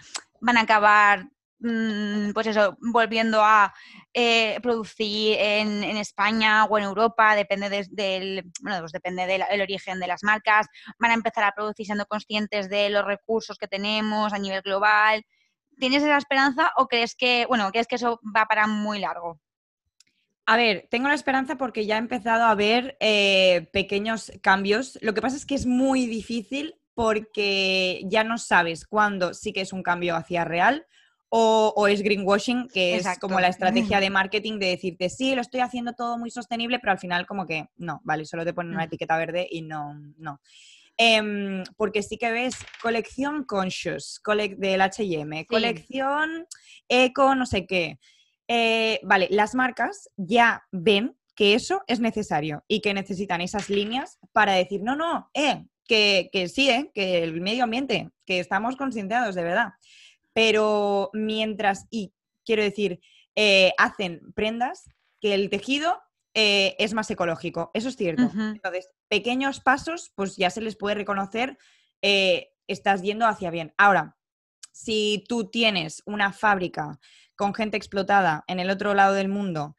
van 0.41 0.59
a 0.59 0.63
acabar, 0.63 1.31
pues 1.59 2.47
eso, 2.47 2.77
volviendo 2.81 3.43
a 3.43 3.73
eh, 4.13 4.59
producir 4.63 5.37
en, 5.39 5.83
España 5.97 6.65
o 6.67 6.79
en 6.79 6.85
Europa, 6.85 7.35
depende 7.35 7.71
del, 7.91 8.51
bueno, 8.63 8.81
pues 8.81 8.93
depende 8.93 9.27
del 9.27 9.61
origen 9.61 9.99
de 9.99 10.07
las 10.07 10.23
marcas, 10.23 10.67
van 10.99 11.13
a 11.13 11.15
empezar 11.15 11.45
a 11.45 11.53
producir 11.53 11.87
siendo 11.87 12.07
conscientes 12.07 12.69
de 12.69 12.91
los 12.91 13.05
recursos 13.05 13.59
que 13.59 13.69
tenemos 13.69 14.33
a 14.33 14.39
nivel 14.39 14.63
global. 14.63 15.25
¿Tienes 15.79 16.03
esa 16.03 16.19
esperanza 16.19 16.73
o 16.77 16.89
crees 16.89 17.15
que, 17.15 17.47
bueno, 17.47 17.71
crees 17.71 17.87
que 17.87 17.97
eso 17.97 18.21
va 18.35 18.47
para 18.47 18.67
muy 18.67 18.99
largo? 18.99 19.41
A 20.49 20.57
ver, 20.57 20.87
tengo 20.91 21.09
la 21.09 21.15
esperanza 21.15 21.57
porque 21.57 21.87
ya 21.87 21.97
he 21.97 21.99
empezado 21.99 22.45
a 22.45 22.55
ver 22.55 22.97
eh, 23.01 23.69
pequeños 23.73 24.31
cambios. 24.43 24.99
Lo 25.03 25.13
que 25.13 25.21
pasa 25.21 25.37
es 25.37 25.45
que 25.45 25.57
es 25.57 25.67
muy 25.67 26.07
difícil 26.07 26.77
porque 26.95 28.03
ya 28.05 28.25
no 28.25 28.39
sabes 28.39 28.87
cuándo 28.87 29.35
sí 29.35 29.53
que 29.53 29.63
es 29.63 29.73
un 29.73 29.83
cambio 29.83 30.17
hacia 30.17 30.45
real 30.45 30.87
o, 31.29 31.87
es 31.89 32.03
greenwashing, 32.03 32.69
que 32.69 32.97
es 32.97 33.07
como 33.19 33.41
la 33.41 33.49
estrategia 33.49 34.01
de 34.01 34.11
marketing 34.11 34.59
de 34.59 34.67
decirte, 34.67 35.09
sí, 35.09 35.35
lo 35.35 35.41
estoy 35.41 35.61
haciendo 35.61 35.93
todo 35.93 36.19
muy 36.19 36.31
sostenible, 36.31 36.79
pero 36.79 36.93
al 36.93 36.99
final 36.99 37.27
como 37.27 37.47
que 37.47 37.69
no, 37.77 38.01
vale, 38.05 38.25
solo 38.25 38.45
te 38.45 38.55
ponen 38.55 38.73
una 38.73 38.83
mm. 38.83 38.87
etiqueta 38.87 39.17
verde 39.17 39.47
y 39.51 39.63
no, 39.63 39.95
no. 40.19 40.41
Em, 40.99 41.63
porque 41.77 42.03
sí 42.03 42.17
que 42.17 42.31
ves 42.31 42.57
colección 42.81 43.45
conscious 43.45 44.21
del 44.57 44.81
HM, 44.81 45.45
colección 45.47 46.47
eco, 46.89 47.35
no 47.35 47.45
sé 47.45 47.67
qué. 47.67 47.99
Eh, 48.49 49.01
vale, 49.03 49.29
las 49.31 49.55
marcas 49.55 50.09
ya 50.17 50.65
ven 50.71 51.17
que 51.35 51.53
eso 51.53 51.83
es 51.87 52.01
necesario 52.01 52.65
y 52.67 52.81
que 52.81 52.95
necesitan 52.95 53.43
esas 53.43 53.69
líneas 53.69 54.19
para 54.33 54.53
decir, 54.55 54.83
no, 54.83 54.97
no, 54.97 55.29
eh, 55.35 55.67
que, 55.87 56.31
que 56.33 56.49
sí, 56.49 56.71
eh, 56.71 56.91
que 56.95 57.23
el 57.23 57.43
medio 57.43 57.65
ambiente, 57.65 58.09
que 58.25 58.39
estamos 58.39 58.77
concienciados 58.77 59.35
de 59.35 59.43
verdad 59.43 59.75
pero 60.37 61.09
mientras, 61.15 61.87
y 61.91 62.13
quiero 62.45 62.63
decir, 62.63 63.01
eh, 63.37 63.73
hacen 63.79 64.21
prendas 64.35 64.85
que 65.19 65.33
el 65.33 65.49
tejido 65.49 65.99
eh, 66.35 66.77
es 66.79 66.93
más 66.93 67.11
ecológico, 67.11 67.71
eso 67.73 67.89
es 67.89 67.97
cierto. 67.97 68.31
Entonces, 68.35 68.91
pequeños 69.09 69.61
pasos, 69.61 70.13
pues 70.15 70.37
ya 70.37 70.51
se 70.51 70.61
les 70.61 70.77
puede 70.77 70.95
reconocer, 70.95 71.57
eh, 72.03 72.51
estás 72.67 73.01
yendo 73.01 73.27
hacia 73.27 73.51
bien. 73.51 73.73
Ahora, 73.79 74.19
si 74.73 75.25
tú 75.27 75.49
tienes 75.49 76.03
una 76.05 76.35
fábrica 76.35 77.01
con 77.35 77.55
gente 77.55 77.79
explotada 77.79 78.45
en 78.47 78.61
el 78.61 78.69
otro 78.69 78.93
lado 78.93 79.15
del 79.15 79.29
mundo, 79.31 79.75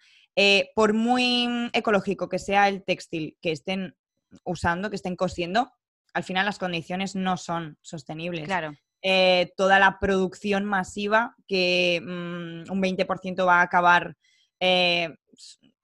por 0.73 0.93
muy 0.93 1.69
ecológico 1.73 2.29
que 2.29 2.39
sea 2.39 2.67
el 2.67 2.83
textil 2.83 3.37
que 3.43 3.51
estén 3.51 3.95
usando, 4.43 4.89
que 4.89 4.95
estén 4.95 5.15
cosiendo, 5.15 5.71
al 6.15 6.23
final 6.23 6.47
las 6.47 6.57
condiciones 6.57 7.15
no 7.15 7.37
son 7.37 7.77
sostenibles. 7.83 8.45
Claro. 8.45 8.75
Eh, 9.03 9.51
toda 9.55 9.79
la 9.79 9.99
producción 9.99 10.65
masiva 10.65 11.35
que 11.47 12.01
mm, 12.01 12.71
un 12.71 12.81
20% 12.81 13.45
va 13.45 13.59
a 13.59 13.61
acabar 13.61 14.17
eh, 14.59 15.09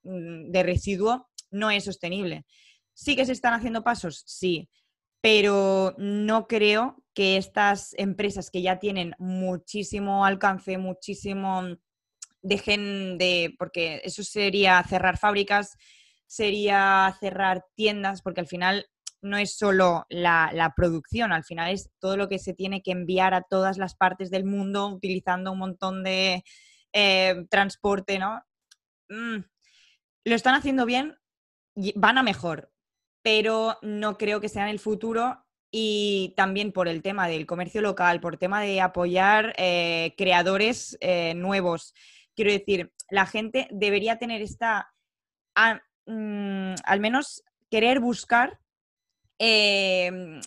mm, 0.04 0.50
de 0.52 0.64
residuo, 0.64 1.30
no 1.52 1.70
es 1.70 1.84
sostenible. 1.84 2.46
Sí 2.94 3.16
que 3.16 3.26
se 3.26 3.32
están 3.32 3.54
haciendo 3.54 3.84
pasos, 3.84 4.24
sí, 4.26 4.70
pero 5.22 5.94
no 5.98 6.48
creo 6.48 6.98
que 7.14 7.38
estas 7.38 7.94
empresas 7.98 8.50
que 8.50 8.62
ya 8.62 8.80
tienen 8.80 9.14
muchísimo 9.20 10.26
alcance, 10.26 10.78
muchísimo, 10.78 11.62
mm, 11.62 11.78
dejen 12.42 13.18
de, 13.18 13.54
porque 13.58 14.02
eso 14.04 14.24
sería 14.24 14.84
cerrar 14.84 15.18
fábricas, 15.18 15.78
sería 16.28 17.16
cerrar 17.20 17.64
tiendas, 17.76 18.22
porque 18.22 18.42
al 18.42 18.48
final 18.48 18.88
no 19.24 19.38
es 19.38 19.58
solo 19.58 20.06
la, 20.10 20.74
producción, 20.76 21.32
al 21.32 21.44
final 21.44 21.72
es 21.72 21.90
todo 22.00 22.18
lo 22.18 22.30
que 22.30 22.40
se 22.40 22.54
tiene 22.54 22.82
que 22.82 22.92
enviar 22.92 23.34
a 23.34 23.42
todas 23.42 23.78
las 23.78 23.96
partes 23.96 24.30
del 24.30 24.46
mundo 24.46 24.88
utilizando 24.88 25.52
un 25.52 25.60
montón 25.60 26.04
de 26.04 26.44
eh, 26.92 27.46
transporte, 27.50 28.20
¿no? 28.20 28.44
Mm, 29.10 29.44
lo 30.26 30.36
están 30.36 30.56
haciendo 30.56 30.86
bien, 30.86 31.18
van 31.96 32.18
a 32.18 32.24
mejor, 32.24 32.72
pero 33.22 33.78
no 33.82 34.18
creo 34.18 34.40
que 34.42 34.50
sea 34.50 34.64
en 34.64 34.70
el 34.70 34.80
futuro 34.80 35.44
y 35.72 36.34
también 36.38 36.72
por 36.72 36.88
el 36.88 37.02
tema 37.02 37.28
del 37.28 37.48
comercio 37.48 37.82
local, 37.82 38.20
por 38.20 38.34
el 38.34 38.40
tema 38.40 38.62
de 38.62 38.80
apoyar 38.80 39.56
eh, 39.58 40.14
creadores 40.18 40.98
eh, 41.02 41.34
nuevos. 41.34 41.96
Quiero 42.36 42.52
decir, 42.52 42.94
la 43.10 43.26
gente 43.26 43.68
debería 43.72 44.20
tener 44.20 44.42
esta, 44.42 44.94
mm, 46.06 46.76
al 46.84 47.00
menos 47.00 47.44
querer 47.72 48.00
buscar 48.00 48.60
Em, 49.46 50.40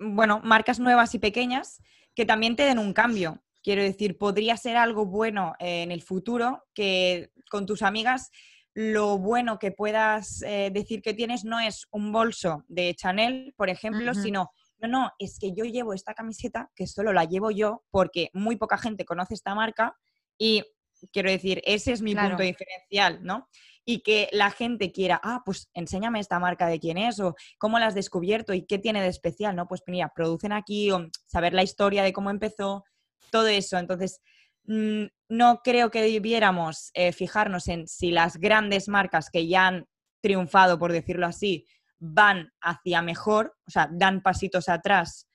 bueno, 0.00 0.40
marcas 0.42 0.80
nuevas 0.80 1.14
y 1.14 1.20
pequeñas 1.20 1.80
que 2.12 2.24
también 2.24 2.56
te 2.56 2.64
den 2.64 2.80
un 2.80 2.92
cambio. 2.92 3.40
Quiero 3.62 3.84
decir, 3.84 4.18
podría 4.18 4.56
ser 4.56 4.76
algo 4.76 5.06
bueno 5.06 5.54
en 5.60 5.92
el 5.92 6.02
futuro 6.02 6.64
que 6.74 7.30
con 7.48 7.66
tus 7.66 7.82
amigas 7.82 8.32
lo 8.74 9.16
bueno 9.16 9.60
que 9.60 9.70
puedas 9.70 10.42
eh, 10.42 10.70
decir 10.72 11.02
que 11.02 11.14
tienes 11.14 11.44
no 11.44 11.60
es 11.60 11.86
un 11.92 12.10
bolso 12.10 12.64
de 12.66 12.96
Chanel, 12.96 13.54
por 13.56 13.70
ejemplo, 13.70 14.12
sino, 14.12 14.50
no, 14.80 14.88
no, 14.88 15.12
es 15.20 15.38
que 15.38 15.54
yo 15.54 15.64
llevo 15.64 15.94
esta 15.94 16.12
camiseta 16.12 16.68
que 16.74 16.88
solo 16.88 17.12
la 17.12 17.26
llevo 17.26 17.52
yo 17.52 17.84
porque 17.92 18.30
muy 18.32 18.56
poca 18.56 18.76
gente 18.76 19.04
conoce 19.04 19.34
esta 19.34 19.54
marca 19.54 19.96
y 20.36 20.64
quiero 21.12 21.30
decir, 21.30 21.62
ese 21.64 21.92
es 21.92 22.02
mi 22.02 22.16
punto 22.16 22.42
diferencial, 22.42 23.22
¿no? 23.22 23.48
Y 23.88 24.00
que 24.00 24.28
la 24.32 24.50
gente 24.50 24.90
quiera, 24.90 25.20
ah, 25.22 25.42
pues 25.44 25.70
enséñame 25.72 26.18
esta 26.18 26.40
marca 26.40 26.66
de 26.66 26.80
quién 26.80 26.98
es 26.98 27.20
o 27.20 27.36
cómo 27.56 27.78
la 27.78 27.86
has 27.86 27.94
descubierto 27.94 28.52
y 28.52 28.66
qué 28.66 28.78
tiene 28.80 29.00
de 29.00 29.08
especial, 29.08 29.54
¿no? 29.54 29.68
Pues 29.68 29.82
mira, 29.86 30.12
producen 30.14 30.52
aquí 30.52 30.90
o 30.90 31.06
saber 31.26 31.54
la 31.54 31.62
historia 31.62 32.02
de 32.02 32.12
cómo 32.12 32.30
empezó, 32.30 32.84
todo 33.30 33.46
eso. 33.46 33.78
Entonces, 33.78 34.20
mm, 34.64 35.04
no 35.28 35.60
creo 35.62 35.92
que 35.92 36.02
debiéramos 36.02 36.90
eh, 36.94 37.12
fijarnos 37.12 37.68
en 37.68 37.86
si 37.86 38.10
las 38.10 38.38
grandes 38.38 38.88
marcas 38.88 39.30
que 39.30 39.46
ya 39.46 39.68
han 39.68 39.86
triunfado, 40.20 40.80
por 40.80 40.90
decirlo 40.90 41.26
así, 41.26 41.64
van 42.00 42.52
hacia 42.60 43.02
mejor, 43.02 43.56
o 43.68 43.70
sea, 43.70 43.88
dan 43.92 44.20
pasitos 44.20 44.68
atrás 44.68 45.28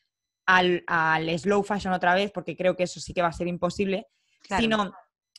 al, 0.45 0.83
slow 1.39 1.63
fashion 1.63 1.93
otra 1.93 2.13
vez, 2.15 2.31
porque 2.33 2.57
creo 2.57 2.75
que 2.75 2.83
eso 2.83 2.99
sí 2.99 3.13
que 3.13 3.21
va 3.21 3.29
a 3.29 3.33
ser 3.33 3.47
imposible, 3.47 4.07
sino 4.57 4.91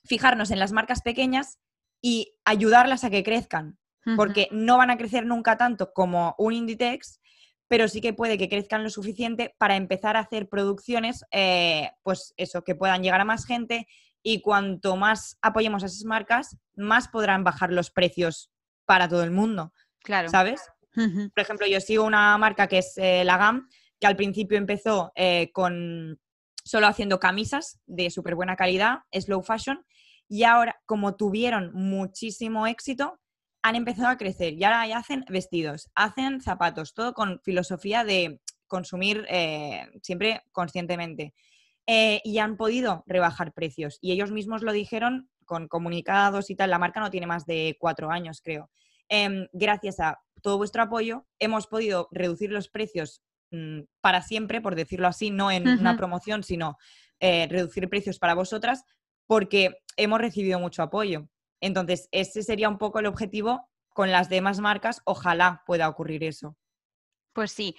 fijarnos 0.07 0.51
en 0.51 0.59
las 0.59 0.73
marcas 0.73 1.03
pequeñas 1.03 1.59
y 2.03 2.35
ayudarlas 2.45 3.05
a 3.05 3.11
que 3.11 3.23
crezcan, 3.23 3.79
porque 4.17 4.49
no 4.51 4.77
van 4.77 4.91
a 4.91 4.99
crecer 4.99 5.25
nunca 5.25 5.57
tanto 5.57 5.93
como 5.93 6.35
un 6.37 6.53
Inditex, 6.53 7.21
pero 7.69 7.89
sí 7.89 8.01
que 8.01 8.13
puede 8.13 8.37
que 8.37 8.49
crezcan 8.49 8.83
lo 8.83 8.91
suficiente 8.91 9.55
para 9.57 9.77
empezar 9.77 10.17
a 10.17 10.21
hacer 10.21 10.49
producciones, 10.49 11.25
eh, 11.31 11.93
pues 12.03 12.35
eso, 12.37 12.65
que 12.65 12.75
puedan 12.75 13.03
llegar 13.03 13.21
a 13.21 13.25
más 13.25 13.47
gente 13.47 13.87
y 14.23 14.43
cuanto 14.43 14.97
más 14.97 15.39
apoyemos 15.41 15.83
a 15.83 15.87
esas 15.87 16.05
marcas, 16.05 16.59
más 16.75 17.09
podrán 17.09 17.45
bajar 17.45 17.73
los 17.73 17.91
precios 17.91 18.51
para 18.85 19.09
todo 19.09 19.23
el 19.23 19.31
mundo. 19.31 19.73
Claro. 20.01 20.29
¿Sabes? 20.29 20.61
Por 20.95 21.41
ejemplo, 21.43 21.67
yo 21.67 21.81
sigo 21.81 22.05
una 22.05 22.37
marca 22.37 22.67
que 22.67 22.79
es 22.79 22.99
eh, 22.99 23.25
la 23.25 23.39
GAM, 23.39 23.69
que 23.99 24.07
al 24.07 24.17
principio 24.17 24.59
empezó 24.59 25.13
eh, 25.15 25.51
con 25.53 26.21
solo 26.65 26.87
haciendo 26.87 27.19
camisas 27.19 27.81
de 27.87 28.11
súper 28.11 28.35
buena 28.35 28.57
calidad, 28.57 28.99
slow 29.13 29.43
fashion, 29.43 29.85
y 30.33 30.45
ahora, 30.45 30.81
como 30.87 31.15
tuvieron 31.15 31.73
muchísimo 31.75 32.67
éxito, 32.67 33.21
han 33.63 33.77
empezado 33.77 34.09
a 34.09 34.17
crecer 34.17 34.55
y 34.55 34.65
ahora 34.65 34.87
ya 34.87 34.97
hacen 34.97 35.27
vestidos, 35.29 35.91
hacen 35.95 36.41
zapatos, 36.41 36.95
todo 36.95 37.13
con 37.13 37.39
filosofía 37.43 38.03
de 38.03 38.41
consumir 38.67 39.27
eh, 39.29 39.87
siempre 40.03 40.41
conscientemente. 40.51 41.35
y 41.87 42.39
han 42.39 42.57
podido 42.57 43.05
rebajar 43.07 43.53
precios. 43.53 43.99
Y 44.01 44.13
ellos 44.13 44.31
mismos 44.31 44.63
lo 44.63 44.73
dijeron 44.73 45.29
con 45.45 45.69
comunicados 45.69 46.49
y 46.49 46.57
tal. 46.57 46.71
La 46.71 46.79
marca 46.79 47.01
no 47.01 47.11
tiene 47.11 47.27
más 47.27 47.45
de 47.45 47.77
cuatro 47.79 48.11
años, 48.11 48.41
creo. 48.43 48.71
Em, 49.11 49.49
gracias 49.53 50.01
a 50.01 50.19
todo 50.41 50.57
vuestro 50.57 50.83
apoyo, 50.83 51.27
hemos 51.41 51.67
podido 51.67 52.09
reducir 52.11 52.51
los 52.51 52.71
precios 52.71 53.21
mm, 53.51 53.81
para 54.01 54.23
siempre, 54.23 54.63
por 54.63 54.77
decirlo 54.77 55.09
así, 55.09 55.31
no 55.31 55.51
en 55.51 55.69
una 55.69 55.95
promoción, 55.99 56.43
sino 56.43 56.79
eh, 57.21 57.47
reducir 57.51 57.91
precios 57.91 58.19
para 58.19 58.33
vosotras, 58.35 58.85
porque 59.27 59.82
hemos 59.97 60.21
recibido 60.21 60.59
mucho 60.59 60.83
apoyo. 60.83 61.29
Entonces, 61.61 62.09
ese 62.13 62.43
sería 62.43 62.69
un 62.69 62.79
poco 62.79 62.99
el 62.99 63.07
objetivo 63.07 63.69
con 63.91 64.11
las 64.11 64.29
demás 64.29 64.61
marcas. 64.61 65.01
Ojalá 65.05 65.63
pueda 65.67 65.89
ocurrir 65.89 66.25
eso. 66.25 66.57
Pues 67.33 67.51
sí. 67.53 67.75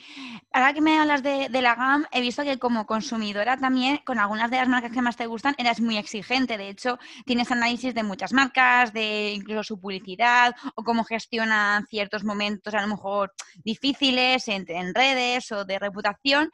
Ahora 0.52 0.73
que 0.73 0.82
me 0.82 0.97
hablas 0.99 1.21
de, 1.21 1.47
la 1.62 1.76
GAM, 1.76 2.06
he 2.12 2.21
visto 2.21 2.43
que 2.43 2.58
como 2.58 2.88
consumidora 2.88 3.56
también, 3.56 3.99
con 4.04 4.17
algunas 4.17 4.49
de 4.49 4.58
las 4.58 4.67
marcas 4.67 4.91
que 4.91 5.02
más 5.02 5.15
te 5.15 5.28
gustan, 5.28 5.54
eres 5.60 5.80
muy 5.80 5.97
exigente. 5.97 6.58
De 6.58 6.69
hecho, 6.69 6.97
tienes 7.26 7.52
análisis 7.52 7.93
de 7.93 8.02
muchas 8.02 8.34
marcas, 8.34 8.93
de 8.93 9.34
incluso 9.34 9.63
su 9.63 9.80
publicidad 9.80 10.56
o 10.76 10.84
cómo 10.84 11.04
gestionan 11.04 11.86
ciertos 11.86 12.23
momentos 12.23 12.73
a 12.73 12.82
lo 12.82 12.88
mejor 12.88 13.32
difíciles 13.63 14.47
en, 14.47 14.65
redes 14.95 15.52
o 15.52 15.65
de 15.65 15.78
reputación. 15.78 16.49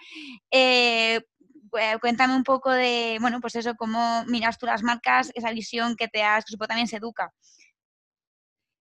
Eh, 0.52 1.22
cuéntame 2.02 2.36
un 2.36 2.44
poco 2.44 2.72
de, 2.72 3.18
bueno, 3.22 3.40
pues 3.42 3.56
eso, 3.56 3.76
cómo 3.76 4.24
miras 4.26 4.58
tú 4.58 4.66
las 4.66 4.84
marcas, 4.84 5.32
esa 5.36 5.52
visión 5.52 5.96
que 5.96 6.08
te 6.08 6.24
has, 6.24 6.46
que 6.46 6.52
supongo 6.52 6.70
también 6.70 6.88
se 6.88 6.98
educa. 6.98 7.34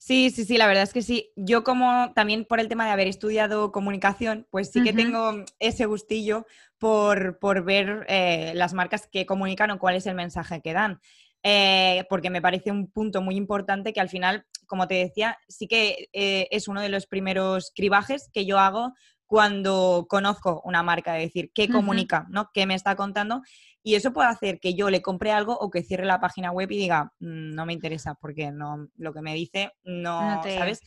Sí, 0.09 0.31
sí, 0.31 0.45
sí, 0.45 0.57
la 0.57 0.69
verdad 0.69 0.85
es 0.85 0.93
que 0.93 1.03
sí. 1.03 1.33
Yo 1.37 1.65
como 1.65 2.13
también 2.15 2.45
por 2.45 2.61
el 2.61 2.69
tema 2.69 2.87
de 2.87 2.93
haber 2.93 3.09
estudiado 3.09 3.73
comunicación, 3.73 4.47
pues 4.51 4.71
sí 4.71 4.83
que 4.83 4.93
tengo 4.93 5.45
ese 5.59 5.87
gustillo 5.87 6.47
por, 6.79 7.65
ver 7.65 8.07
eh, 8.09 8.53
las 8.55 8.73
marcas 8.75 9.09
que 9.09 9.27
comunican 9.27 9.73
o 9.73 9.79
cuál 9.79 9.97
es 9.97 10.07
el 10.07 10.15
mensaje 10.15 10.61
que 10.63 10.73
dan. 10.73 11.01
Eh, 11.43 12.05
porque 12.09 12.31
me 12.31 12.41
parece 12.41 12.71
un 12.71 12.91
punto 12.91 13.23
muy 13.23 13.37
importante 13.37 13.93
que 13.93 14.01
al 14.01 14.09
final, 14.09 14.47
como 14.67 14.89
te 14.89 14.95
decía, 14.95 15.37
sí 15.49 15.67
que 15.67 16.09
eh, 16.13 16.49
es 16.53 16.69
uno 16.69 16.81
de 16.81 16.89
los 16.89 17.07
primeros 17.07 17.73
cribajes 17.75 18.31
que 18.33 18.47
yo 18.47 18.59
hago 18.59 18.95
cuando 19.29 20.07
conozco 20.09 20.63
una 20.65 20.83
marca, 20.83 21.19
es 21.19 21.27
decir, 21.27 21.53
qué 21.55 21.69
comunica, 21.69 22.27
¿no? 22.31 22.51
¿Qué 22.55 22.65
me 22.65 22.75
está 22.75 22.97
contando? 22.97 23.43
Y 23.83 23.95
eso 23.95 24.15
puede 24.15 24.31
hacer 24.31 24.59
que 24.59 24.75
yo 24.75 24.89
le 24.89 25.03
compre 25.03 25.33
algo 25.33 25.57
o 25.57 25.71
que 25.71 25.83
cierre 25.83 26.07
la 26.07 26.19
página 26.19 26.51
web 26.51 26.71
y 26.71 26.79
diga, 26.79 27.13
mm, 27.21 27.55
no 27.55 27.67
me 27.67 27.75
interesa 27.75 28.15
porque 28.15 28.51
no, 28.51 28.89
lo 28.97 29.13
que 29.13 29.21
me 29.21 29.35
dice 29.35 29.71
no, 29.85 30.43
¿sabes? 30.43 30.81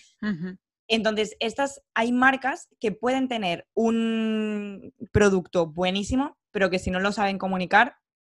Entonces, 0.87 1.37
estas 1.39 1.83
hay 1.93 2.11
marcas 2.11 2.67
que 2.79 2.91
pueden 2.91 3.27
tener 3.27 3.67
un 3.75 4.91
producto 5.11 5.67
buenísimo, 5.67 6.35
pero 6.49 6.71
que 6.71 6.79
si 6.79 6.89
no 6.89 6.99
lo 6.99 7.11
saben 7.11 7.37
comunicar, 7.37 7.95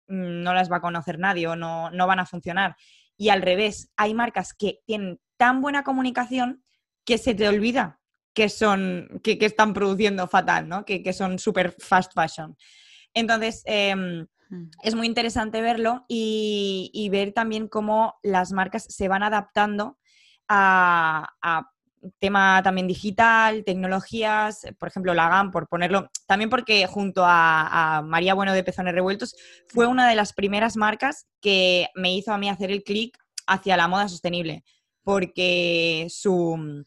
mm, 0.09 0.43
no 0.43 0.53
las 0.53 0.71
va 0.71 0.79
a 0.79 0.83
conocer 0.83 1.21
nadie 1.21 1.47
o 1.47 1.55
no, 1.55 1.93
no 1.93 2.09
van 2.09 2.19
a 2.19 2.27
funcionar. 2.27 2.75
Y 3.17 3.29
al 3.29 3.41
revés, 3.41 3.93
hay 3.97 4.15
marcas 4.15 4.53
que 4.53 4.81
tienen 4.85 5.21
tan 5.37 5.61
buena 5.61 5.85
comunicación 5.85 6.65
que 7.05 7.19
se 7.19 7.37
te 7.37 7.47
olvida 7.47 8.02
que 8.35 8.49
son, 8.49 9.21
que, 9.23 9.39
están 9.41 9.75
produciendo 9.75 10.27
fatal, 10.29 10.69
¿no? 10.69 10.85
Que, 10.85 11.03
que 11.03 11.13
son 11.13 11.39
súper 11.39 11.75
fast 11.79 12.13
fashion. 12.15 12.57
Entonces, 13.15 13.63
em, 13.67 14.27
Mm. 14.53 14.69
Es 14.83 14.95
muy 14.95 15.07
interesante 15.07 15.63
verlo 15.63 16.05
y, 16.09 17.09
ver 17.11 17.33
también 17.33 17.69
cómo 17.69 18.17
las 18.23 18.53
marcas 18.53 18.85
se 18.89 19.09
van 19.09 19.23
adaptando 19.23 19.99
a, 20.49 21.29
tema 22.19 22.61
también 22.65 22.89
digital, 22.89 23.65
tecnologías, 23.65 24.67
por 24.79 24.89
ejemplo, 24.89 25.15
la 25.15 25.29
GAM, 25.29 25.53
por 25.53 25.69
ponerlo, 25.69 26.11
también 26.27 26.51
porque 26.51 26.87
junto 26.87 27.23
a, 27.25 28.03
María 28.05 28.35
Bueno 28.35 28.53
de 28.53 28.65
Pezones 28.65 28.93
Revueltos 28.95 29.37
fue 29.69 29.87
una 29.87 30.09
de 30.09 30.17
las 30.17 30.33
primeras 30.33 30.77
marcas 30.77 31.27
que 31.41 31.89
me 31.95 32.15
hizo 32.15 32.33
a 32.33 32.39
mí 32.39 32.51
hacer 32.51 32.71
el 32.71 32.83
clic 32.83 33.17
hacia 33.47 33.77
la 33.77 33.89
moda 33.89 34.09
sostenible, 34.09 34.65
porque 35.03 36.09
su, 36.11 36.85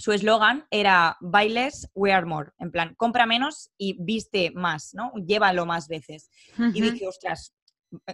su 0.00 0.12
eslogan 0.12 0.66
era 0.70 1.18
bailes, 1.20 1.90
wear 1.94 2.24
more, 2.24 2.52
en 2.58 2.70
plan, 2.70 2.94
compra 2.96 3.26
menos 3.26 3.70
y 3.76 4.02
viste 4.02 4.50
más, 4.54 4.94
¿no? 4.94 5.12
Llévalo 5.26 5.66
más 5.66 5.88
veces. 5.88 6.30
Y 6.56 6.80
dije, 6.80 7.06
ostras, 7.06 7.54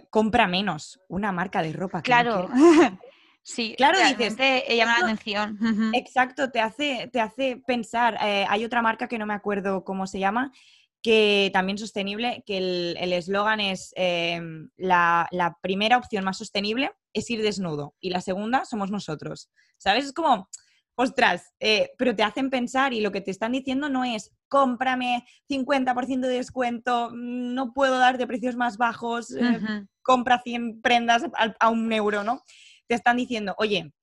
compra 0.09 0.47
menos, 0.47 0.99
una 1.07 1.31
marca 1.31 1.61
de 1.61 1.71
ropa. 1.71 2.01
claro. 2.01 2.49
sí, 3.41 3.73
claro, 3.77 3.99
dices. 4.05 4.35
Te 4.35 4.75
llama 4.75 4.99
la 4.99 5.05
atención. 5.05 5.57
Exacto, 5.93 6.51
te 6.51 6.59
hace, 6.59 7.09
te 7.13 7.21
hace 7.21 7.61
pensar. 7.65 8.17
Eh, 8.21 8.45
hay 8.49 8.65
otra 8.65 8.81
marca 8.81 9.07
que 9.07 9.17
no 9.17 9.25
me 9.25 9.33
acuerdo 9.33 9.85
cómo 9.85 10.07
se 10.07 10.19
llama, 10.19 10.51
que 11.01 11.51
también 11.53 11.77
sostenible, 11.77 12.43
que 12.45 12.57
el 12.57 13.13
eslogan 13.13 13.61
es 13.61 13.93
em, 13.95 14.69
la, 14.75 15.29
la 15.31 15.57
primera 15.61 15.97
opción 15.97 16.25
más 16.25 16.37
sostenible 16.37 16.91
es 17.13 17.29
ir 17.29 17.41
desnudo 17.41 17.95
y 18.01 18.09
la 18.09 18.19
segunda 18.19 18.65
somos 18.65 18.91
nosotros. 18.91 19.49
¿Sabes? 19.77 20.05
Es 20.05 20.13
como 20.13 20.49
ostras, 20.97 21.53
eh, 21.59 21.91
pero 21.97 22.15
te 22.15 22.23
hacen 22.23 22.49
pensar 22.49 22.91
y 22.91 23.01
lo 23.01 23.11
que 23.11 23.21
te 23.21 23.29
están 23.29 23.51
diciendo 23.51 23.87
no 23.87 24.03
es 24.03 24.31
cómprame 24.47 25.25
50% 25.47 26.27
de 26.27 26.33
descuento, 26.33 27.11
mm, 27.11 27.53
no 27.53 27.71
puedo 27.71 27.99
dar 27.99 28.17
de 28.17 28.25
precios 28.25 28.55
más 28.55 28.77
bajos, 28.77 29.31
eh, 29.31 29.59
compra 30.01 30.41
100 30.41 30.81
prendas 30.81 31.23
a, 31.59 31.69
un 31.69 31.93
euro, 31.93 32.23
¿no? 32.23 32.41
Te 32.87 32.95
están 32.95 33.17
diciendo, 33.17 33.53
oye, 33.59 33.93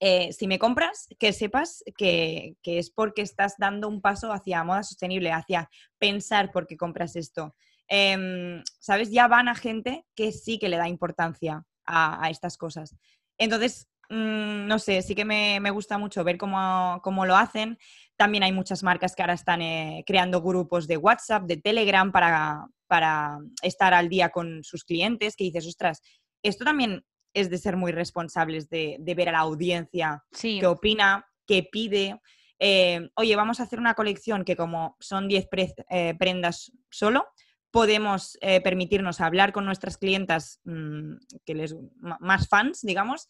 eh, 0.00 0.34
si 0.34 0.46
me 0.46 0.58
compras, 0.58 1.08
que 1.18 1.32
sepas 1.32 1.82
que, 1.96 2.56
es 2.62 2.90
porque 2.90 3.22
estás 3.22 3.54
dando 3.56 3.88
un 3.88 4.02
paso 4.02 4.30
hacia 4.30 4.64
moda 4.64 4.82
sostenible, 4.82 5.32
hacia 5.32 5.70
pensar 5.98 6.52
por 6.52 6.66
qué 6.66 6.76
compras 6.76 7.16
esto. 7.16 7.56
Em, 7.88 8.62
¿Sabes? 8.80 9.10
Ya 9.10 9.28
van 9.28 9.48
a 9.48 9.54
gente 9.54 10.04
que 10.14 10.30
sí 10.30 10.58
que 10.58 10.68
le 10.68 10.76
da 10.76 10.88
importancia 10.88 11.64
a, 11.86 12.22
a 12.22 12.28
estas 12.28 12.58
cosas. 12.58 12.94
Entonces, 13.38 13.88
Mm, 14.08 14.66
no 14.66 14.78
sé, 14.78 15.02
sí 15.02 15.14
que 15.14 15.24
me, 15.24 15.70
gusta 15.70 15.98
mucho 15.98 16.24
ver 16.24 16.38
cómo, 16.38 17.26
lo 17.26 17.36
hacen. 17.36 17.78
También 18.16 18.44
hay 18.44 18.52
muchas 18.52 18.82
marcas 18.82 19.14
que 19.14 19.22
ahora 19.22 19.34
están 19.34 19.62
eh, 19.62 20.04
creando 20.06 20.40
grupos 20.40 20.86
de 20.86 20.96
WhatsApp, 20.96 21.44
de 21.44 21.56
Telegram 21.56 22.12
para, 22.12 22.66
para 22.86 23.38
estar 23.62 23.94
al 23.94 24.08
día 24.08 24.30
con 24.30 24.62
sus 24.62 24.84
clientes, 24.84 25.36
que 25.36 25.44
dices, 25.44 25.66
ostras, 25.66 26.00
esto 26.42 26.64
también 26.64 27.04
es 27.34 27.50
de 27.50 27.58
ser 27.58 27.76
muy 27.76 27.92
responsables 27.92 28.68
de, 28.70 28.98
ver 29.00 29.28
a 29.28 29.32
la 29.32 29.40
audiencia 29.40 30.22
qué 30.40 30.66
opina, 30.66 31.26
qué 31.46 31.68
pide. 31.70 32.20
Eh, 32.58 33.10
oye, 33.16 33.34
vamos 33.34 33.58
a 33.58 33.64
hacer 33.64 33.80
una 33.80 33.94
colección 33.94 34.44
que 34.44 34.56
como 34.56 34.96
son 35.00 35.26
10 35.26 35.48
eh, 35.90 36.14
prendas 36.18 36.70
solo, 36.90 37.26
podemos 37.74 38.38
eh, 38.40 38.60
permitirnos 38.60 39.20
hablar 39.20 39.52
con 39.52 39.64
nuestras 39.64 39.98
clientas 39.98 40.60
mm, 40.62 41.14
que 41.44 41.54
les, 41.56 41.74
más 41.98 42.46
fans, 42.48 42.82
digamos, 42.82 43.28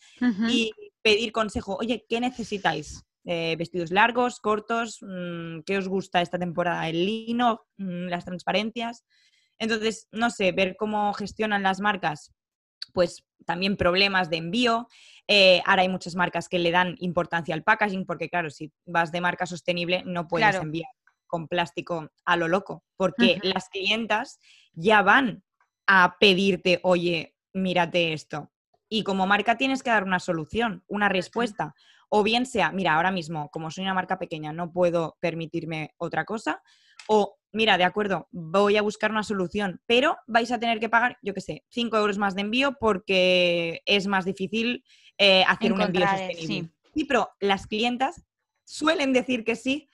y 0.51 0.71
pedir 1.01 1.33
consejo, 1.33 1.79
oye, 1.81 2.05
¿qué 2.11 2.21
necesitáis? 2.21 3.07
Eh, 3.25 3.57
vestidos 3.57 3.91
largos, 3.91 4.41
cortos, 4.41 4.99
mm, 5.01 5.61
¿qué 5.65 5.79
os 5.79 5.89
gusta 5.89 6.21
esta 6.21 6.39
temporada? 6.39 6.87
El 6.91 7.07
lino, 7.07 7.63
mm, 7.79 8.09
las 8.09 8.27
transparencias. 8.27 9.07
Entonces, 9.59 10.09
no 10.13 10.29
sé, 10.29 10.53
ver 10.53 10.77
cómo 10.77 11.15
gestionan 11.15 11.63
las 11.63 11.81
marcas, 11.81 12.35
pues 12.93 13.25
también 13.47 13.79
problemas 13.79 14.29
de 14.29 14.37
envío. 14.37 14.89
Eh, 15.27 15.63
ahora 15.65 15.83
hay 15.83 15.89
muchas 15.89 16.17
marcas 16.17 16.51
que 16.51 16.59
le 16.59 16.71
dan 16.71 16.97
importancia 16.99 17.55
al 17.55 17.63
packaging, 17.63 18.05
porque 18.05 18.29
claro, 18.29 18.51
si 18.51 18.71
vas 18.85 19.11
de 19.11 19.23
marca 19.23 19.47
sostenible 19.47 20.03
no 20.05 20.29
puedes 20.29 20.55
enviar 20.57 20.91
con 21.35 21.49
plástico 21.49 22.13
a 22.25 22.37
lo 22.37 22.47
loco, 22.47 22.85
porque 22.97 23.41
las 23.43 23.69
clientas 23.69 24.39
ya 24.73 25.03
van 25.03 25.43
a 25.85 26.15
pedirte, 26.21 26.79
oye, 26.85 27.35
mírate 27.53 28.13
esto. 28.13 28.53
Y 28.89 29.03
como 29.03 29.27
marca 29.27 29.57
tienes 29.57 29.83
que 29.83 29.91
dar 29.91 30.05
una 30.05 30.21
solución, 30.21 30.85
una 30.87 31.09
respuesta. 31.09 31.75
O 32.09 32.23
bien 32.23 32.47
sea, 32.47 32.71
mira, 32.71 32.95
ahora 32.95 33.11
mismo, 33.11 33.51
como 33.51 33.73
soy 33.73 33.83
una 33.83 33.95
marca 33.95 34.17
pequeña, 34.17 34.53
no 34.53 34.71
puedo 34.71 35.17
permitirme 35.19 35.93
otra 35.97 36.25
cosa. 36.25 36.63
O, 37.09 37.35
mira, 37.51 37.79
de 37.79 37.83
acuerdo, 37.83 38.29
voy 38.31 38.77
a 38.77 38.83
buscar 38.83 39.11
una 39.11 39.25
solución, 39.25 39.81
pero 39.87 40.17
vais 40.29 40.53
a 40.53 40.61
tener 40.61 40.79
que 40.79 40.89
pagar, 40.89 41.19
yo 41.21 41.35
qué 41.35 41.41
sé, 41.41 41.65
5 41.71 41.97
euros 41.97 42.17
más 42.17 42.37
de 42.37 42.43
envío 42.43 42.77
porque 42.79 43.83
es 43.87 44.07
más 44.07 44.25
difícil 44.25 44.85
eh, 45.19 45.43
hacer 45.49 45.73
un 45.73 45.81
envío 45.81 46.07
sostenible. 46.07 46.71
Sí. 46.95 47.05
pero 47.07 47.29
las 47.41 47.67
clientas 47.67 48.25
suelen 48.63 49.13
decir 49.13 49.43
que 49.43 49.57
sí 49.57 49.89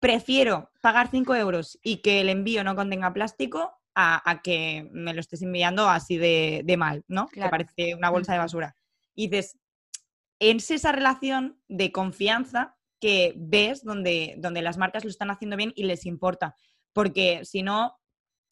prefiero 0.00 0.70
pagar 0.80 1.10
5 1.10 1.34
euros 1.36 1.78
y 1.82 1.98
que 1.98 2.20
el 2.20 2.28
envío 2.28 2.64
no 2.64 2.74
contenga 2.74 3.12
plástico 3.12 3.80
a, 3.94 4.40
que 4.42 4.88
me 4.92 5.12
lo 5.12 5.20
estés 5.20 5.42
enviando 5.42 5.86
así 5.88 6.16
de, 6.16 6.76
mal, 6.78 7.04
¿no? 7.06 7.28
Que 7.28 7.40
parece 7.42 7.94
una 7.94 8.08
bolsa 8.08 8.32
de 8.32 8.38
basura. 8.38 8.74
Y 9.14 9.28
dices, 9.28 9.58
es 10.38 10.70
esa 10.70 10.92
relación 10.92 11.60
de 11.68 11.92
confianza 11.92 12.78
que 12.98 13.34
ves 13.36 13.84
donde, 13.84 14.36
donde 14.38 14.62
las 14.62 14.78
marcas 14.78 15.04
lo 15.04 15.10
están 15.10 15.30
haciendo 15.30 15.56
bien 15.56 15.72
y 15.76 15.84
les 15.84 16.06
importa. 16.06 16.54
Porque 16.94 17.44
si 17.44 17.62
no, 17.62 17.98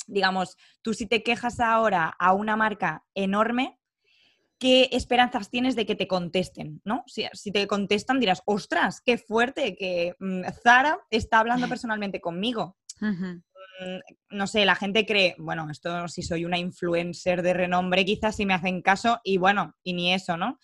digamos, 0.06 0.56
tú 0.82 0.92
si 0.92 1.06
te 1.06 1.22
quejas 1.22 1.60
ahora 1.60 2.14
a 2.18 2.34
una 2.34 2.56
marca 2.56 3.06
enorme, 3.14 3.77
¿qué 4.58 4.88
esperanzas 4.92 5.50
tienes 5.50 5.76
de 5.76 5.86
que 5.86 5.94
te 5.94 6.08
contesten? 6.08 6.80
¿no? 6.84 7.04
Si, 7.06 7.52
te 7.52 7.66
contestan 7.66 8.20
dirás, 8.20 8.42
ostras, 8.44 9.00
qué 9.00 9.18
fuerte 9.18 9.76
que 9.76 10.14
mm, 10.18 10.42
Zara 10.62 10.98
está 11.10 11.40
hablando 11.40 11.68
personalmente 11.68 12.20
conmigo. 12.20 12.76
Mm, 13.80 14.36
no 14.36 14.46
sé, 14.46 14.64
la 14.64 14.74
gente 14.74 15.06
cree, 15.06 15.36
bueno, 15.38 15.70
esto 15.70 16.08
si 16.08 16.22
soy 16.22 16.44
una 16.44 16.58
influencer 16.58 17.42
de 17.42 17.54
renombre, 17.54 18.04
quizás 18.04 18.36
si 18.36 18.44
me 18.44 18.54
hacen 18.54 18.82
caso 18.82 19.20
y 19.22 19.38
bueno, 19.38 19.76
y 19.84 19.92
ni 19.92 20.12
eso, 20.12 20.36
¿no? 20.36 20.58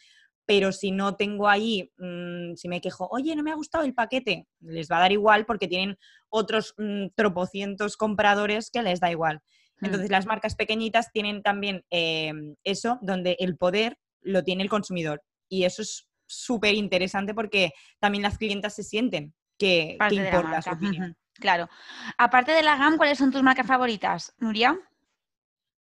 Pero 0.47 0.73
si 0.73 0.91
no 0.91 1.17
tengo 1.17 1.49
ahí, 1.49 1.93
mm, 1.97 2.55
si 2.57 2.69
me 2.69 2.81
quejo, 2.81 3.09
oye, 3.11 3.35
no 3.37 3.43
me 3.43 3.53
ha 3.53 3.57
gustado 3.57 3.85
el 3.85 3.95
paquete, 3.95 4.47
les 4.61 4.91
va 4.91 4.97
a 4.97 5.01
dar 5.01 5.13
igual 5.13 5.47
porque 5.47 5.69
tienen 5.69 5.97
otros 6.29 6.75
tropocientos 7.15 7.97
compradores 7.97 8.71
que 8.71 8.83
les 8.83 9.01
da 9.01 9.11
igual. 9.11 9.41
Mm. 9.81 9.87
Entonces, 9.87 10.11
las 10.11 10.27
marcas 10.27 10.55
pequeñitas 10.55 11.11
tienen 11.13 11.43
también 11.43 11.85
em, 11.91 12.55
eso, 12.65 12.99
donde 13.03 13.37
el 13.39 13.57
poder 13.57 13.99
lo 14.23 14.43
tiene 14.43 14.63
el 14.63 14.69
consumidor. 14.69 15.23
Y 15.49 15.65
eso 15.65 15.83
es 15.83 16.09
súper 16.27 16.75
interesante 16.75 17.35
porque 17.35 17.73
también 18.01 18.23
las 18.23 18.39
clientas 18.39 18.75
se 18.75 18.83
sienten 18.83 19.35
que, 19.59 19.97
importa 20.11 20.63
su 20.63 20.71
opinión. 20.71 21.17
Claro. 21.35 21.69
Aparte 22.17 22.53
de 22.53 22.63
la 22.63 22.77
GAM, 22.77 22.97
¿cuáles 22.97 23.19
son 23.19 23.33
tus 23.33 23.43
marcas 23.43 23.67
favoritas, 23.67 24.33
Nuria? 24.39 24.79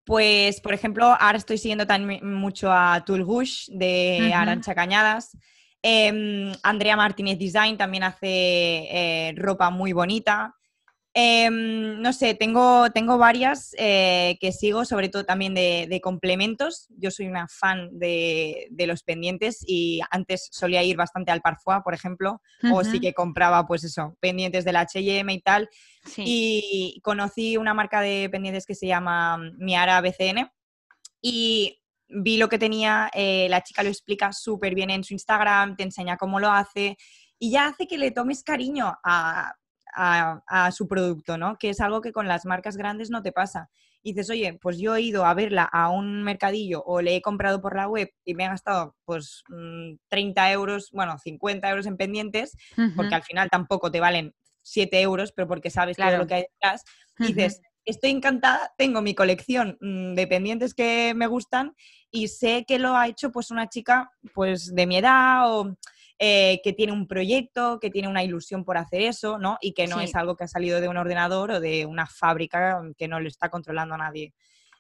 Pues, 0.05 0.61
por 0.61 0.73
ejemplo, 0.73 1.05
ahora 1.19 1.37
estoy 1.37 1.57
siguiendo 1.57 1.85
también 1.85 2.33
mucho 2.33 2.71
a 2.71 3.03
Tulgush 3.05 3.67
de 3.69 4.33
Arancha 4.33 4.73
Cañadas. 4.73 5.37
Em, 5.83 6.51
Andrea 6.63 6.95
Martínez 6.95 7.37
Design 7.37 7.77
también 7.77 8.03
hace 8.03 8.27
eh, 8.27 9.33
ropa 9.35 9.69
muy 9.69 9.93
bonita. 9.93 10.55
Em, 11.13 12.01
no 12.01 12.13
sé, 12.13 12.35
tengo, 12.35 12.89
tengo 12.91 13.17
varias 13.17 13.75
eh, 13.77 14.37
que 14.39 14.53
sigo, 14.53 14.85
sobre 14.85 15.09
todo 15.09 15.25
también 15.25 15.53
de, 15.53 15.99
complementos. 16.01 16.87
Yo 16.97 17.11
soy 17.11 17.27
una 17.27 17.47
fan 17.49 17.89
de, 17.91 18.69
los 18.87 19.03
pendientes 19.03 19.61
y 19.67 19.99
antes 20.09 20.47
solía 20.51 20.83
ir 20.83 20.95
bastante 20.95 21.31
al 21.31 21.41
Parfois, 21.41 21.81
por 21.83 21.93
ejemplo, 21.93 22.41
o 22.71 22.83
sí 22.83 22.99
que 23.01 23.13
compraba, 23.13 23.67
pues 23.67 23.83
eso, 23.83 24.15
pendientes 24.21 24.63
del 24.63 24.77
H&M 24.77 25.33
y 25.33 25.41
tal. 25.41 25.69
Y 26.17 27.01
conocí 27.03 27.57
una 27.57 27.73
marca 27.73 27.99
de 27.99 28.29
pendientes 28.31 28.65
que 28.65 28.75
se 28.75 28.87
llama 28.87 29.37
Miara 29.57 29.99
BCN 29.99 30.49
y 31.21 31.81
vi 32.07 32.37
lo 32.37 32.49
que 32.49 32.57
tenía, 32.57 33.09
eh, 33.13 33.47
la 33.49 33.61
chica 33.61 33.83
lo 33.83 33.89
explica 33.89 34.31
súper 34.31 34.75
bien 34.75 34.89
en 34.89 35.03
su 35.03 35.13
Instagram, 35.13 35.75
te 35.75 35.83
enseña 35.83 36.17
cómo 36.17 36.39
lo 36.39 36.51
hace 36.51 36.97
y 37.37 37.51
ya 37.51 37.67
hace 37.67 37.87
que 37.87 37.97
le 37.97 38.11
tomes 38.11 38.43
cariño 38.43 38.93
a 39.03 39.53
a, 39.93 40.71
su 40.71 40.87
producto, 40.87 41.37
¿no? 41.37 41.57
Que 41.57 41.69
es 41.69 41.81
algo 41.81 42.01
que 42.01 42.11
con 42.11 42.27
las 42.27 42.45
marcas 42.45 42.77
grandes 42.77 43.09
no 43.09 43.21
te 43.21 43.31
pasa. 43.31 43.69
Y 44.03 44.13
dices, 44.13 44.29
oye, 44.29 44.57
pues 44.61 44.79
yo 44.79 44.95
he 44.95 45.01
ido 45.01 45.25
a 45.25 45.33
verla 45.33 45.63
a 45.63 45.89
un 45.89 46.23
mercadillo 46.23 46.83
o 46.83 47.01
le 47.01 47.15
he 47.15 47.21
comprado 47.21 47.61
por 47.61 47.75
la 47.75 47.87
web 47.87 48.09
y 48.25 48.33
me 48.33 48.45
he 48.45 48.47
gastado 48.47 48.95
pues 49.05 49.43
30 50.09 50.41
mm, 50.41 50.51
euros, 50.51 50.89
bueno, 50.91 51.19
50 51.19 51.69
euros 51.69 51.85
en 51.85 51.97
pendientes, 51.97 52.57
porque 52.95 53.15
al 53.15 53.23
final 53.23 53.49
tampoco 53.49 53.91
te 53.91 53.99
valen 53.99 54.33
7 54.63 55.01
euros, 55.01 55.31
pero 55.31 55.47
porque 55.47 55.69
sabes 55.69 55.97
todo 55.97 56.17
lo 56.17 56.27
que 56.27 56.33
hay 56.35 56.45
detrás. 56.53 56.83
dices, 57.19 57.61
estoy 57.85 58.11
encantada, 58.11 58.73
tengo 58.77 59.01
mi 59.01 59.13
colección 59.13 59.77
mm, 59.81 60.15
de 60.15 60.27
pendientes 60.27 60.73
que 60.73 61.13
me 61.15 61.27
gustan 61.27 61.75
y 62.09 62.27
sé 62.27 62.65
que 62.67 62.79
lo 62.79 62.95
ha 62.95 63.07
hecho 63.07 63.31
pues 63.31 63.51
una 63.51 63.69
chica 63.69 64.11
pues 64.33 64.73
de 64.73 64.85
mi 64.85 64.97
edad 64.97 65.51
o 65.51 65.77
eh, 66.23 66.61
que 66.63 66.71
tiene 66.71 66.91
un 66.93 67.07
proyecto, 67.07 67.79
que 67.79 67.89
tiene 67.89 68.07
una 68.07 68.23
ilusión 68.23 68.63
por 68.63 68.77
hacer 68.77 69.01
eso, 69.01 69.39
¿no? 69.39 69.57
Y 69.59 69.73
que 69.73 69.87
no 69.87 69.99
es 69.99 70.13
algo 70.13 70.35
que 70.35 70.43
ha 70.43 70.47
salido 70.47 70.79
de 70.79 70.87
un 70.87 70.97
ordenador 70.97 71.49
o 71.49 71.59
de 71.59 71.87
una 71.87 72.05
fábrica 72.05 72.79
que 72.95 73.07
no 73.07 73.19
lo 73.19 73.27
está 73.27 73.49
controlando 73.49 73.95
a 73.95 73.97
nadie. 73.97 74.35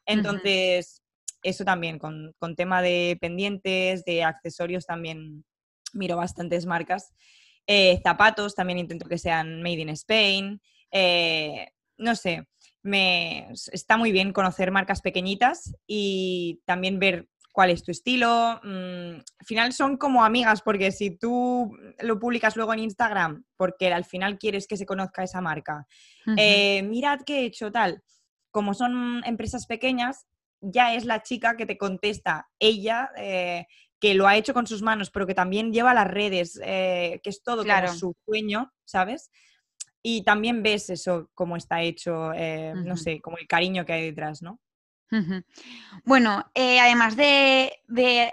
Entonces, 0.05 1.01
eso 1.41 1.65
también, 1.65 1.97
con, 1.97 2.35
tema 2.55 2.83
de 2.83 3.17
pendientes, 3.19 4.05
de 4.05 4.23
accesorios, 4.23 4.85
también 4.85 5.43
miro 5.93 6.15
bastantes 6.15 6.67
marcas. 6.67 7.11
Eh, 7.65 7.99
zapatos, 8.03 8.53
también 8.53 8.77
intento 8.77 9.09
que 9.09 9.17
sean 9.17 9.63
made 9.63 9.81
in 9.81 9.89
Spain. 9.89 10.61
Eh, 10.91 11.71
no 11.97 12.15
sé, 12.15 12.45
me, 12.83 13.51
está 13.71 13.97
muy 13.97 14.11
bien 14.11 14.31
conocer 14.31 14.69
marcas 14.69 15.01
pequeñitas 15.01 15.75
y 15.87 16.61
también 16.65 16.99
ver 16.99 17.27
cuál 17.51 17.69
es 17.69 17.83
tu 17.83 17.91
estilo. 17.91 18.59
Mm, 18.63 19.15
al 19.39 19.45
final 19.45 19.73
son 19.73 19.97
como 19.97 20.23
amigas, 20.23 20.61
porque 20.61 20.91
si 20.91 21.11
tú 21.11 21.75
lo 21.99 22.19
publicas 22.19 22.55
luego 22.55 22.73
en 22.73 22.79
Instagram, 22.79 23.43
porque 23.57 23.91
al 23.91 24.05
final 24.05 24.39
quieres 24.39 24.67
que 24.67 24.77
se 24.77 24.85
conozca 24.85 25.23
esa 25.23 25.41
marca, 25.41 25.87
eh, 26.37 26.81
mirad 26.83 27.19
qué 27.25 27.39
he 27.39 27.45
hecho 27.45 27.71
tal. 27.71 28.01
Como 28.51 28.73
son 28.73 29.21
empresas 29.25 29.65
pequeñas, 29.65 30.25
ya 30.61 30.93
es 30.93 31.05
la 31.05 31.23
chica 31.23 31.55
que 31.57 31.65
te 31.65 31.77
contesta, 31.77 32.49
ella, 32.59 33.09
eh, 33.17 33.65
que 33.99 34.13
lo 34.13 34.27
ha 34.27 34.35
hecho 34.35 34.53
con 34.53 34.67
sus 34.67 34.81
manos, 34.81 35.11
pero 35.11 35.27
que 35.27 35.35
también 35.35 35.71
lleva 35.71 35.93
las 35.93 36.07
redes, 36.07 36.59
eh, 36.63 37.19
que 37.23 37.29
es 37.29 37.43
todo 37.43 37.63
claro. 37.63 37.93
su 37.93 38.15
sueño, 38.25 38.71
¿sabes? 38.83 39.29
Y 40.03 40.23
también 40.23 40.63
ves 40.63 40.89
eso, 40.89 41.29
cómo 41.35 41.55
está 41.55 41.83
hecho, 41.83 42.31
no 42.73 42.97
sé, 42.97 43.21
como 43.21 43.37
el 43.37 43.47
cariño 43.47 43.85
que 43.85 43.93
hay 43.93 44.05
detrás, 44.05 44.41
¿no? 44.41 44.59
Bueno, 46.05 46.49
eh, 46.55 46.79
además 46.79 47.15
de, 47.15 47.79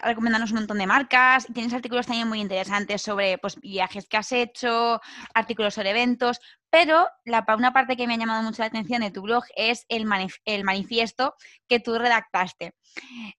recomendarnos 0.03 0.53
un 0.53 0.59
montón 0.59 0.79
de 0.79 0.87
marcas, 0.87 1.47
tienes 1.53 1.75
artículos 1.75 2.07
también 2.07 2.29
muy 2.29 2.41
interesantes 2.41 3.03
sobre 3.03 3.39
pues, 3.39 3.61
viajes 3.61 4.07
que 4.07 4.17
has 4.17 4.33
hecho, 4.33 5.01
artículos 5.35 5.75
sobre 5.75 5.91
eventos, 5.91 6.41
pero 6.71 7.09
la, 7.25 7.45
una 7.57 7.73
parte 7.73 7.97
que 7.97 8.07
me 8.07 8.15
ha 8.15 8.19
llamado 8.19 8.43
mucho 8.43 8.63
la 8.63 8.67
atención 8.67 9.01
de 9.01 9.11
tu 9.11 9.23
blog 9.23 9.45
es 9.57 9.87
el, 9.89 10.07
el 10.45 10.65
manifiesto 10.65 11.35
que 11.67 11.81
tú 11.81 11.99
redactaste. 11.99 12.75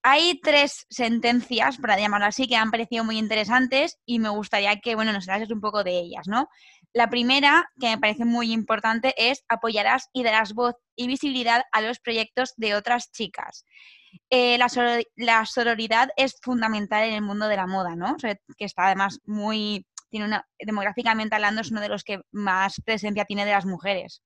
Hay 0.02 0.40
tres 0.42 0.86
sentencias, 0.90 1.78
para 1.78 2.00
llamarlo 2.00 2.28
así, 2.28 2.48
que 2.48 2.56
han 2.56 2.72
parecido 2.72 3.04
muy 3.04 3.18
interesantes 3.18 4.00
y 4.06 4.20
me 4.20 4.30
gustaría 4.30 4.80
que 4.80 4.96
bueno, 4.96 5.14
nos 5.14 5.28
hablases 5.28 5.52
un 5.52 5.62
poco 5.62 5.84
de 5.84 6.00
ellas, 6.00 6.28
¿no? 6.28 6.50
La 6.94 7.10
primera, 7.10 7.70
que 7.80 7.90
me 7.90 7.98
parece 8.00 8.26
muy 8.26 8.52
importante, 8.52 9.14
es 9.18 9.44
apoyarás 9.48 10.10
y 10.12 10.24
darás 10.24 10.54
voz 10.54 10.76
y 10.96 11.08
visibilidad 11.08 11.64
a 11.72 11.82
los 11.82 12.00
proyectos 12.00 12.54
de 12.58 12.76
otras 12.76 13.12
chicas. 13.12 13.64
Eh, 14.32 14.58
la, 14.58 15.46
sororidad 15.46 16.10
es 16.16 16.36
fundamental 16.42 17.04
en 17.04 17.14
el 17.14 17.22
mundo 17.22 17.48
de 17.48 17.56
la 17.56 17.68
moda, 17.68 17.96
¿no? 17.96 18.16
que 18.18 18.66
está 18.66 18.88
además 18.88 19.20
muy, 19.26 19.86
tiene 20.10 20.26
una, 20.26 20.48
demográficamente 20.60 21.36
hablando, 21.36 21.62
es 21.62 21.72
uno 21.72 21.82
de 21.82 21.90
los 21.90 22.04
que 22.04 22.22
más 22.32 22.82
presencia 22.84 23.26
tiene 23.26 23.46
de 23.46 23.52
las 23.52 23.66
mujeres. 23.66 24.22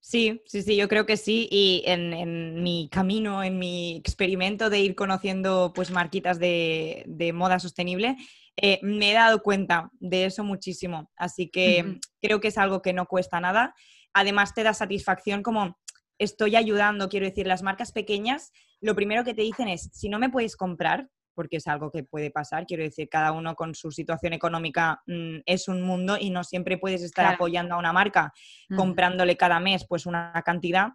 Sí, 0.00 0.42
sí, 0.44 0.62
sí, 0.62 0.76
yo 0.76 0.86
creo 0.86 1.06
que 1.06 1.16
sí. 1.16 1.48
Y 1.50 1.82
en, 1.86 2.62
mi 2.62 2.90
camino, 2.92 3.42
en 3.42 3.58
mi 3.58 3.96
experimento 3.96 4.68
de 4.68 4.80
ir 4.80 4.94
conociendo 4.94 5.72
pues 5.74 5.90
marquitas 5.90 6.38
de, 6.38 7.04
de 7.06 7.32
moda 7.32 7.58
sostenible, 7.58 8.16
eh, 8.56 8.78
me 8.82 9.10
he 9.10 9.14
dado 9.14 9.42
cuenta 9.42 9.90
de 10.00 10.26
eso 10.26 10.44
muchísimo. 10.44 11.10
Así 11.16 11.48
que 11.48 11.98
creo 12.20 12.40
que 12.40 12.48
es 12.48 12.58
algo 12.58 12.82
que 12.82 12.92
no 12.92 13.06
cuesta 13.06 13.40
nada. 13.40 13.74
Además, 14.12 14.54
te 14.54 14.62
da 14.62 14.74
satisfacción 14.74 15.42
como 15.42 15.78
estoy 16.18 16.56
ayudando, 16.56 17.08
quiero 17.08 17.26
decir, 17.26 17.46
las 17.46 17.62
marcas 17.62 17.90
pequeñas, 17.90 18.52
lo 18.80 18.94
primero 18.94 19.24
que 19.24 19.34
te 19.34 19.42
dicen 19.42 19.68
es, 19.68 19.90
si 19.92 20.08
no 20.08 20.18
me 20.18 20.30
puedes 20.30 20.56
comprar, 20.56 21.08
porque 21.34 21.56
es 21.56 21.66
algo 21.66 21.90
que 21.90 22.04
puede 22.04 22.30
pasar, 22.30 22.66
quiero 22.66 22.82
decir, 22.82 23.08
cada 23.08 23.32
uno 23.32 23.54
con 23.54 23.74
su 23.74 23.90
situación 23.90 24.32
económica 24.32 25.02
mm, 25.06 25.38
es 25.46 25.68
un 25.68 25.82
mundo 25.82 26.16
y 26.18 26.30
no 26.30 26.44
siempre 26.44 26.78
puedes 26.78 27.02
estar 27.02 27.26
apoyando 27.26 27.74
a 27.74 27.78
una 27.78 27.92
marca 27.92 28.32
comprándole 28.76 29.36
cada 29.36 29.60
mes 29.60 29.84
pues 29.86 30.06
una 30.06 30.32
cantidad, 30.44 30.90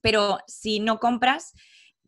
pero 0.00 0.38
si 0.46 0.80
no 0.80 0.98
compras, 0.98 1.52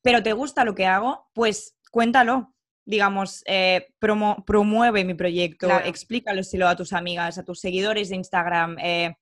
pero 0.03 0.22
te 0.22 0.33
gusta 0.33 0.64
lo 0.64 0.74
que 0.74 0.87
hago, 0.87 1.29
pues 1.33 1.77
cuéntalo, 1.91 2.55
digamos, 2.85 3.43
eh, 3.47 3.89
promueve 3.99 5.05
mi 5.05 5.14
proyecto, 5.14 5.68
explícalo 5.85 6.43
a 6.68 6.77
tus 6.77 6.93
amigas, 6.93 7.39
a 7.39 7.45
tus 7.45 7.61
seguidores 7.61 8.09
de 8.11 8.16
Instagram, 8.16 8.77
eh, 8.81 9.16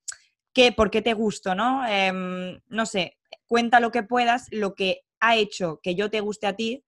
qué, 0.53 0.71
por 0.71 0.91
qué 0.91 1.01
te 1.01 1.13
gusto, 1.13 1.55
¿no? 1.55 1.87
Em, 1.87 2.59
no 2.67 2.85
sé, 2.85 3.17
cuenta 3.47 3.79
lo 3.79 3.91
que 3.91 4.03
puedas, 4.03 4.47
lo 4.51 4.75
que 4.75 5.01
ha 5.19 5.35
hecho 5.35 5.79
que 5.81 5.95
yo 5.95 6.09
te 6.09 6.19
guste 6.19 6.47
a 6.47 6.55
ti, 6.55 6.85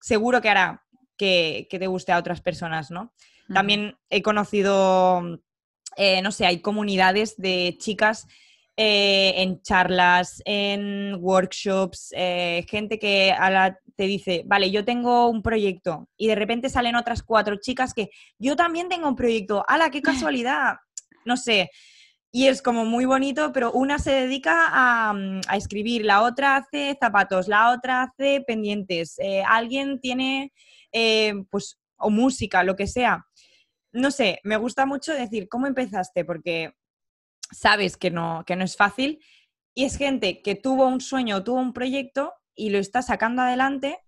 seguro 0.00 0.40
que 0.40 0.50
hará 0.50 0.84
que, 1.16 1.66
te 1.70 1.86
guste 1.86 2.12
a 2.12 2.18
otras 2.18 2.40
personas, 2.40 2.90
¿no? 2.90 3.12
También 3.52 3.96
he 4.08 4.22
conocido, 4.22 5.40
eh, 5.96 6.22
no 6.22 6.32
sé, 6.32 6.46
hay 6.46 6.60
comunidades 6.60 7.36
de 7.36 7.76
chicas 7.78 8.26
en 8.74 9.60
charlas, 9.60 10.42
en 10.46 11.16
workshops, 11.20 12.14
gente 12.66 12.98
que 12.98 13.30
a 13.30 13.50
la, 13.50 13.78
te 13.96 14.04
dice, 14.04 14.42
vale, 14.46 14.70
yo 14.70 14.84
tengo 14.84 15.28
un 15.28 15.42
proyecto 15.42 16.08
y 16.16 16.26
de 16.26 16.34
repente 16.34 16.70
salen 16.70 16.96
otras 16.96 17.22
cuatro 17.22 17.56
chicas 17.60 17.92
que 17.94 18.10
yo 18.38 18.56
también 18.56 18.88
tengo 18.88 19.08
un 19.08 19.16
proyecto, 19.16 19.64
¡hala, 19.68 19.90
qué 19.90 20.02
casualidad! 20.32 20.76
No 21.24 21.36
sé, 21.36 21.70
y 22.34 22.46
es 22.46 22.62
como 22.62 22.86
muy 22.86 23.04
bonito, 23.04 23.52
pero 23.52 23.72
una 23.72 23.98
se 23.98 24.10
dedica 24.12 24.68
a, 24.72 25.12
mm, 25.12 25.40
escribir, 25.54 26.04
la 26.04 26.22
otra 26.22 26.56
hace 26.56 26.96
zapatos, 26.98 27.46
la 27.46 27.70
otra 27.70 28.02
hace 28.02 28.40
pendientes, 28.46 29.18
eh, 29.18 29.42
alguien 29.46 30.00
tiene, 30.00 30.50
eh, 30.92 31.34
pues, 31.50 31.78
o 31.96 32.10
música, 32.10 32.62
lo 32.64 32.76
que 32.76 32.86
sea. 32.86 33.26
No 33.92 34.10
sé, 34.10 34.40
me 34.44 34.56
gusta 34.56 34.86
mucho 34.86 35.12
decir, 35.12 35.48
¿cómo 35.48 35.66
empezaste? 35.66 36.24
Porque 36.24 36.74
sabes 37.50 37.96
que 37.96 38.10
no, 38.10 38.44
que 38.46 38.56
no 38.56 38.64
es 38.64 38.76
fácil 38.76 39.22
y 39.74 39.84
es 39.84 39.96
gente 39.96 40.42
que 40.42 40.54
tuvo 40.54 40.86
un 40.86 41.00
sueño, 41.00 41.44
tuvo 41.44 41.60
un 41.60 41.72
proyecto 41.72 42.34
y 42.54 42.70
lo 42.70 42.78
está 42.78 43.02
sacando 43.02 43.42
adelante. 43.42 43.98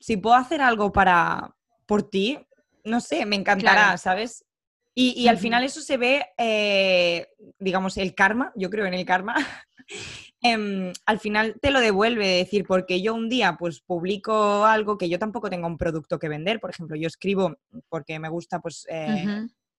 Si 0.00 0.16
puedo 0.16 0.36
hacer 0.36 0.60
algo 0.60 0.92
para, 0.92 1.56
por 1.86 2.08
ti, 2.08 2.38
no 2.84 3.00
sé, 3.00 3.24
me 3.26 3.36
encantará, 3.36 3.96
¿sabes? 3.98 4.44
Y, 4.96 5.26
al 5.26 5.38
final 5.38 5.64
eso 5.64 5.80
se 5.80 5.96
ve, 5.96 6.24
eh, 6.38 7.26
digamos, 7.58 7.96
el 7.96 8.14
karma, 8.14 8.52
yo 8.54 8.70
creo 8.70 8.86
en 8.86 8.94
el 8.94 9.04
karma, 9.04 9.34
em, 10.44 10.92
al 11.06 11.18
final 11.18 11.56
te 11.60 11.70
lo 11.70 11.80
devuelve, 11.80 12.26
decir, 12.26 12.66
porque 12.66 13.00
yo 13.00 13.14
un 13.14 13.28
día 13.28 13.56
pues 13.58 13.80
publico 13.80 14.64
algo 14.64 14.98
que 14.98 15.08
yo 15.08 15.18
tampoco 15.18 15.48
tengo 15.48 15.66
un 15.66 15.78
producto 15.78 16.18
que 16.18 16.28
vender, 16.28 16.60
por 16.60 16.70
ejemplo, 16.70 16.96
yo 16.96 17.08
escribo 17.08 17.56
porque 17.88 18.18
me 18.18 18.28
gusta 18.28 18.60
pues 18.60 18.86
eh, 18.90 19.26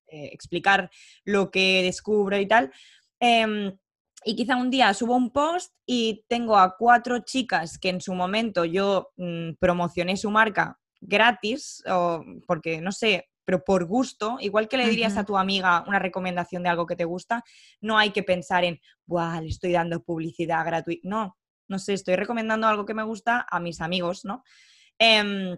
eh, 0.07 0.29
explicar 0.33 0.89
lo 1.23 1.51
que 1.51 1.83
descubro 1.83 2.39
y 2.39 2.47
tal. 2.47 2.71
Em, 3.19 3.77
y 4.23 4.35
quizá 4.35 4.55
un 4.55 4.71
día 4.71 4.91
subo 4.95 5.15
un 5.15 5.29
post 5.29 5.71
y 5.85 6.25
tengo 6.27 6.57
a 6.57 6.75
cuatro 6.75 7.19
chicas 7.19 7.77
que 7.77 7.89
en 7.89 8.01
su 8.01 8.15
momento 8.15 8.65
yo 8.65 9.11
mm, 9.17 9.51
promocioné 9.59 10.17
su 10.17 10.31
marca 10.31 10.79
gratis, 10.99 11.83
o 11.87 12.25
porque 12.47 12.81
no 12.81 12.91
sé, 12.91 13.29
pero 13.45 13.63
por 13.63 13.85
gusto, 13.85 14.37
igual 14.41 14.67
que 14.67 14.77
le 14.77 14.89
dirías 14.89 15.15
a 15.17 15.23
tu 15.23 15.37
amiga 15.37 15.85
una 15.87 15.99
recomendación 15.99 16.63
de 16.63 16.69
algo 16.69 16.87
que 16.87 16.95
te 16.95 17.05
gusta, 17.05 17.43
no 17.79 17.97
hay 17.97 18.09
que 18.09 18.23
pensar 18.23 18.63
en, 18.65 18.81
¡buah, 19.05 19.39
le 19.41 19.49
estoy 19.49 19.71
dando 19.71 20.03
publicidad 20.03 20.65
gratuita! 20.65 21.07
No, 21.07 21.37
no 21.67 21.79
sé, 21.79 21.93
estoy 21.93 22.15
recomendando 22.15 22.67
algo 22.67 22.85
que 22.85 22.95
me 22.95 23.03
gusta 23.03 23.45
a 23.49 23.59
mis 23.59 23.81
amigos, 23.81 24.25
¿no? 24.25 24.43
Em, 24.97 25.57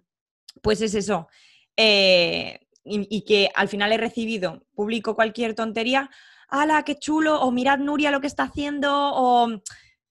pues 0.61 0.81
es 0.81 0.93
eso. 0.95 1.27
Eh, 1.75 2.59
y, 2.83 3.21
que 3.25 3.49
al 3.53 3.67
final 3.67 3.91
he 3.91 3.97
recibido, 3.97 4.65
publico 4.73 5.15
cualquier 5.15 5.53
tontería, 5.55 6.09
¡hala, 6.47 6.83
qué 6.83 6.95
chulo! 6.95 7.41
O 7.41 7.51
mirad 7.51 7.79
Nuria 7.79 8.11
lo 8.11 8.21
que 8.21 8.27
está 8.27 8.43
haciendo, 8.43 8.91
o 8.91 9.61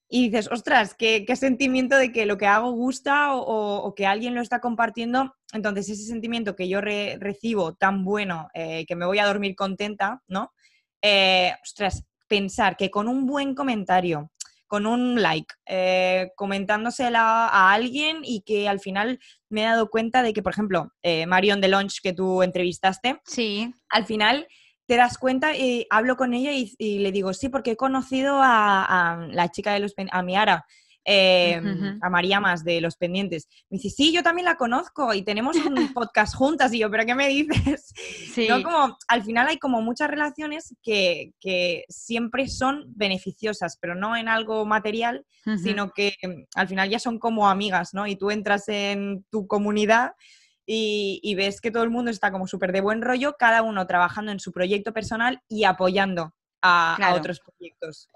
y 0.08 0.28
dices, 0.28 0.48
ostras, 0.50 0.94
qué, 0.94 1.24
sentimiento 1.34 1.96
de 1.96 2.12
que 2.12 2.26
lo 2.26 2.38
que 2.38 2.46
hago 2.46 2.70
gusta 2.70 3.34
o, 3.34 3.92
que 3.94 4.06
alguien 4.06 4.34
lo 4.34 4.40
está 4.40 4.60
compartiendo. 4.60 5.34
Entonces, 5.52 5.88
ese 5.88 6.04
sentimiento 6.04 6.54
que 6.54 6.68
yo 6.68 6.80
recibo 6.80 7.74
tan 7.74 8.04
bueno, 8.04 8.48
eh, 8.54 8.84
que 8.86 8.94
me 8.94 9.06
voy 9.06 9.18
a 9.18 9.26
dormir 9.26 9.56
contenta, 9.56 10.22
¿no? 10.28 10.52
Eh, 11.02 11.52
ostras, 11.62 12.04
pensar 12.28 12.76
que 12.76 12.90
con 12.90 13.08
un 13.08 13.26
buen 13.26 13.54
comentario, 13.54 14.30
con 14.68 14.86
un 14.86 15.20
like, 15.20 15.54
eh, 15.66 16.30
comentándosela 16.36 17.48
a 17.48 17.72
alguien 17.72 18.18
y 18.22 18.42
que 18.42 18.68
al 18.68 18.80
final 18.80 19.18
me 19.48 19.62
he 19.62 19.64
dado 19.64 19.90
cuenta 19.90 20.22
de 20.22 20.32
que, 20.32 20.42
por 20.42 20.52
ejemplo, 20.52 20.92
Marion 21.26 21.60
de 21.60 21.68
Launch 21.68 22.00
que 22.00 22.12
tú 22.12 22.42
entrevistaste, 22.42 23.20
sí. 23.24 23.74
al 23.88 24.06
final 24.06 24.46
te 24.86 24.96
das 24.96 25.18
cuenta 25.18 25.56
y 25.56 25.86
hablo 25.90 26.16
con 26.16 26.32
ella 26.32 26.52
y, 26.52 26.98
le 26.98 27.12
digo, 27.12 27.34
sí, 27.34 27.48
porque 27.48 27.72
he 27.72 27.76
conocido 27.76 28.40
a, 28.42 29.26
la 29.30 29.50
chica 29.50 29.72
de 29.72 29.80
los 29.80 29.94
a 30.10 30.22
Miara, 30.22 30.64
em, 31.04 31.98
a 32.00 32.08
María 32.08 32.40
Más 32.40 32.64
de 32.64 32.80
Los 32.80 32.96
Pendientes. 32.96 33.48
Me 33.68 33.78
dice, 33.78 33.90
sí, 33.90 34.12
yo 34.12 34.22
también 34.22 34.44
la 34.44 34.56
conozco 34.56 35.12
y 35.12 35.22
tenemos 35.22 35.56
un 35.56 35.74
podcast 35.94 36.34
juntas. 36.34 36.72
Y 36.72 36.78
yo, 36.78 36.90
¿pero 36.90 37.04
qué 37.04 37.14
me 37.14 37.28
dices? 37.28 37.92
Sí. 38.32 38.48
Como, 38.48 38.96
al 39.08 39.22
final 39.22 39.48
hay 39.48 39.58
como 39.58 39.82
muchas 39.82 40.08
relaciones 40.08 40.74
que, 40.82 41.32
siempre 41.88 42.48
son 42.48 42.84
beneficiosas, 42.88 43.78
pero 43.80 43.94
no 43.94 44.16
en 44.16 44.28
algo 44.28 44.64
material, 44.66 45.24
sino 45.62 45.90
que 45.90 46.14
em, 46.22 46.46
al 46.54 46.68
final 46.68 46.88
ya 46.90 46.98
son 46.98 47.18
como 47.18 47.48
amigas, 47.48 47.92
¿no? 47.92 48.06
Y 48.06 48.16
tú 48.16 48.30
entras 48.30 48.68
en 48.68 49.24
tu 49.30 49.46
comunidad 49.46 50.12
y, 50.66 51.34
ves 51.36 51.60
que 51.60 51.70
todo 51.70 51.84
el 51.84 51.90
mundo 51.90 52.10
está 52.10 52.32
como 52.32 52.46
súper 52.46 52.72
de 52.72 52.80
buen 52.80 53.02
rollo, 53.02 53.36
cada 53.38 53.62
uno 53.62 53.86
trabajando 53.86 54.32
en 54.32 54.40
su 54.40 54.52
proyecto 54.52 54.92
personal 54.92 55.40
y 55.48 55.64
apoyando 55.64 56.34
a, 56.62 57.14
otros 57.16 57.40
proyectos. 57.40 58.08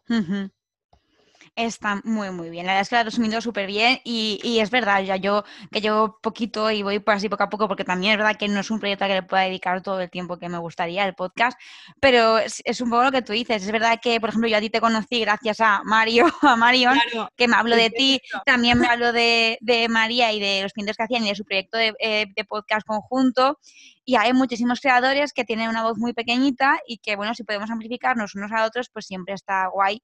Está 1.56 2.00
muy, 2.04 2.30
muy 2.30 2.48
bien. 2.48 2.64
La 2.64 2.72
verdad 2.72 2.82
es 2.82 2.88
que 2.88 2.94
la 2.94 3.00
ha 3.00 3.04
resumido 3.04 3.40
súper 3.40 3.66
bien 3.66 4.00
y, 4.04 4.58
es 4.60 4.70
verdad, 4.70 5.02
ya 5.02 5.16
yo 5.16 5.44
que 5.70 5.80
llevo 5.80 6.18
poquito 6.22 6.70
y 6.70 6.82
voy 6.82 7.00
por 7.00 7.14
así 7.14 7.28
poco 7.28 7.42
a 7.42 7.50
poco, 7.50 7.68
porque 7.68 7.84
también 7.84 8.12
es 8.12 8.18
verdad 8.18 8.36
que 8.36 8.48
no 8.48 8.60
es 8.60 8.70
un 8.70 8.78
proyecto 8.80 9.04
al 9.04 9.10
que 9.10 9.14
le 9.16 9.22
pueda 9.24 9.42
dedicar 9.42 9.82
todo 9.82 10.00
el 10.00 10.08
tiempo 10.10 10.38
que 10.38 10.48
me 10.48 10.58
gustaría, 10.58 11.04
el 11.04 11.14
podcast, 11.14 11.58
pero 12.00 12.38
es, 12.38 12.80
un 12.80 12.88
poco 12.88 13.04
lo 13.04 13.12
que 13.12 13.22
tú 13.22 13.32
dices. 13.32 13.62
Es 13.62 13.70
verdad 13.72 13.98
que, 14.00 14.20
por 14.20 14.30
ejemplo, 14.30 14.48
yo 14.48 14.56
a 14.56 14.60
ti 14.60 14.70
te 14.70 14.80
conocí 14.80 15.20
gracias 15.20 15.60
a 15.60 15.82
Mario, 15.84 16.26
a 16.42 16.56
Marion, 16.56 16.98
que 17.36 17.48
me 17.48 17.56
habló 17.56 17.76
de 17.76 17.90
ti, 17.90 18.20
también 18.46 18.78
me 18.78 18.86
habló 18.86 19.12
de, 19.12 19.58
María 19.90 20.32
y 20.32 20.40
de 20.40 20.62
los 20.62 20.72
pintos 20.72 20.96
que 20.96 21.02
hacían 21.02 21.24
y 21.24 21.28
de 21.30 21.34
su 21.34 21.44
proyecto 21.44 21.76
de, 21.76 21.94
eh, 21.98 22.26
de 22.34 22.44
podcast 22.44 22.86
conjunto 22.86 23.58
y 24.04 24.16
hay 24.16 24.32
muchísimos 24.32 24.80
creadores 24.80 25.32
que 25.32 25.44
tienen 25.44 25.68
una 25.68 25.82
voz 25.82 25.98
muy 25.98 26.12
pequeñita 26.12 26.80
y 26.86 26.98
que, 26.98 27.16
bueno, 27.16 27.34
si 27.34 27.44
podemos 27.44 27.70
amplificarnos 27.70 28.34
unos 28.34 28.50
a 28.52 28.64
otros, 28.64 28.88
pues 28.90 29.06
siempre 29.06 29.34
está 29.34 29.66
guay 29.68 30.02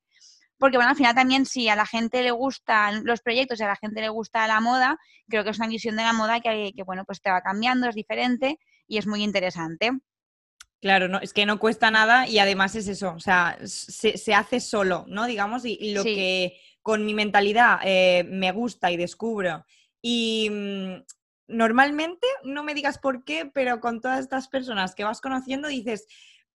porque 0.58 0.76
bueno, 0.76 0.90
al 0.90 0.96
final 0.96 1.14
también 1.14 1.46
si 1.46 1.68
a 1.68 1.76
la 1.76 1.86
gente 1.86 2.22
le 2.22 2.30
gustan 2.30 3.04
los 3.04 3.20
proyectos 3.20 3.60
y 3.60 3.64
a 3.64 3.68
la 3.68 3.76
gente 3.76 4.00
le 4.00 4.08
gusta 4.08 4.46
la 4.46 4.60
moda, 4.60 4.98
creo 5.28 5.44
que 5.44 5.50
es 5.50 5.58
una 5.58 5.68
visión 5.68 5.96
de 5.96 6.02
la 6.02 6.12
moda 6.12 6.40
que, 6.40 6.72
que 6.74 6.82
bueno, 6.82 7.04
pues 7.04 7.20
te 7.20 7.30
va 7.30 7.40
cambiando, 7.42 7.88
es 7.88 7.94
diferente 7.94 8.58
y 8.86 8.98
es 8.98 9.06
muy 9.06 9.22
interesante. 9.22 9.92
Claro, 10.80 11.08
no, 11.08 11.18
es 11.20 11.32
que 11.32 11.46
no 11.46 11.58
cuesta 11.58 11.90
nada 11.90 12.28
y 12.28 12.38
además 12.38 12.74
es 12.76 12.86
eso, 12.86 13.14
o 13.14 13.20
sea, 13.20 13.58
se, 13.64 14.34
hace 14.34 14.60
solo, 14.60 15.04
¿no? 15.08 15.26
Digamos, 15.26 15.64
y, 15.64 15.92
lo 15.92 16.04
que 16.04 16.60
con 16.82 17.04
mi 17.04 17.14
mentalidad 17.14 17.80
eh, 17.82 18.24
me 18.28 18.52
gusta 18.52 18.90
y 18.92 18.96
descubro. 18.96 19.64
Y 20.02 20.48
mm, 20.50 21.04
normalmente, 21.48 22.26
no 22.44 22.62
me 22.62 22.74
digas 22.74 22.98
por 22.98 23.24
qué, 23.24 23.50
pero 23.52 23.80
con 23.80 24.00
todas 24.00 24.20
estas 24.20 24.48
personas 24.48 24.94
que 24.94 25.04
vas 25.04 25.20
conociendo 25.20 25.68
dices, 25.68 26.06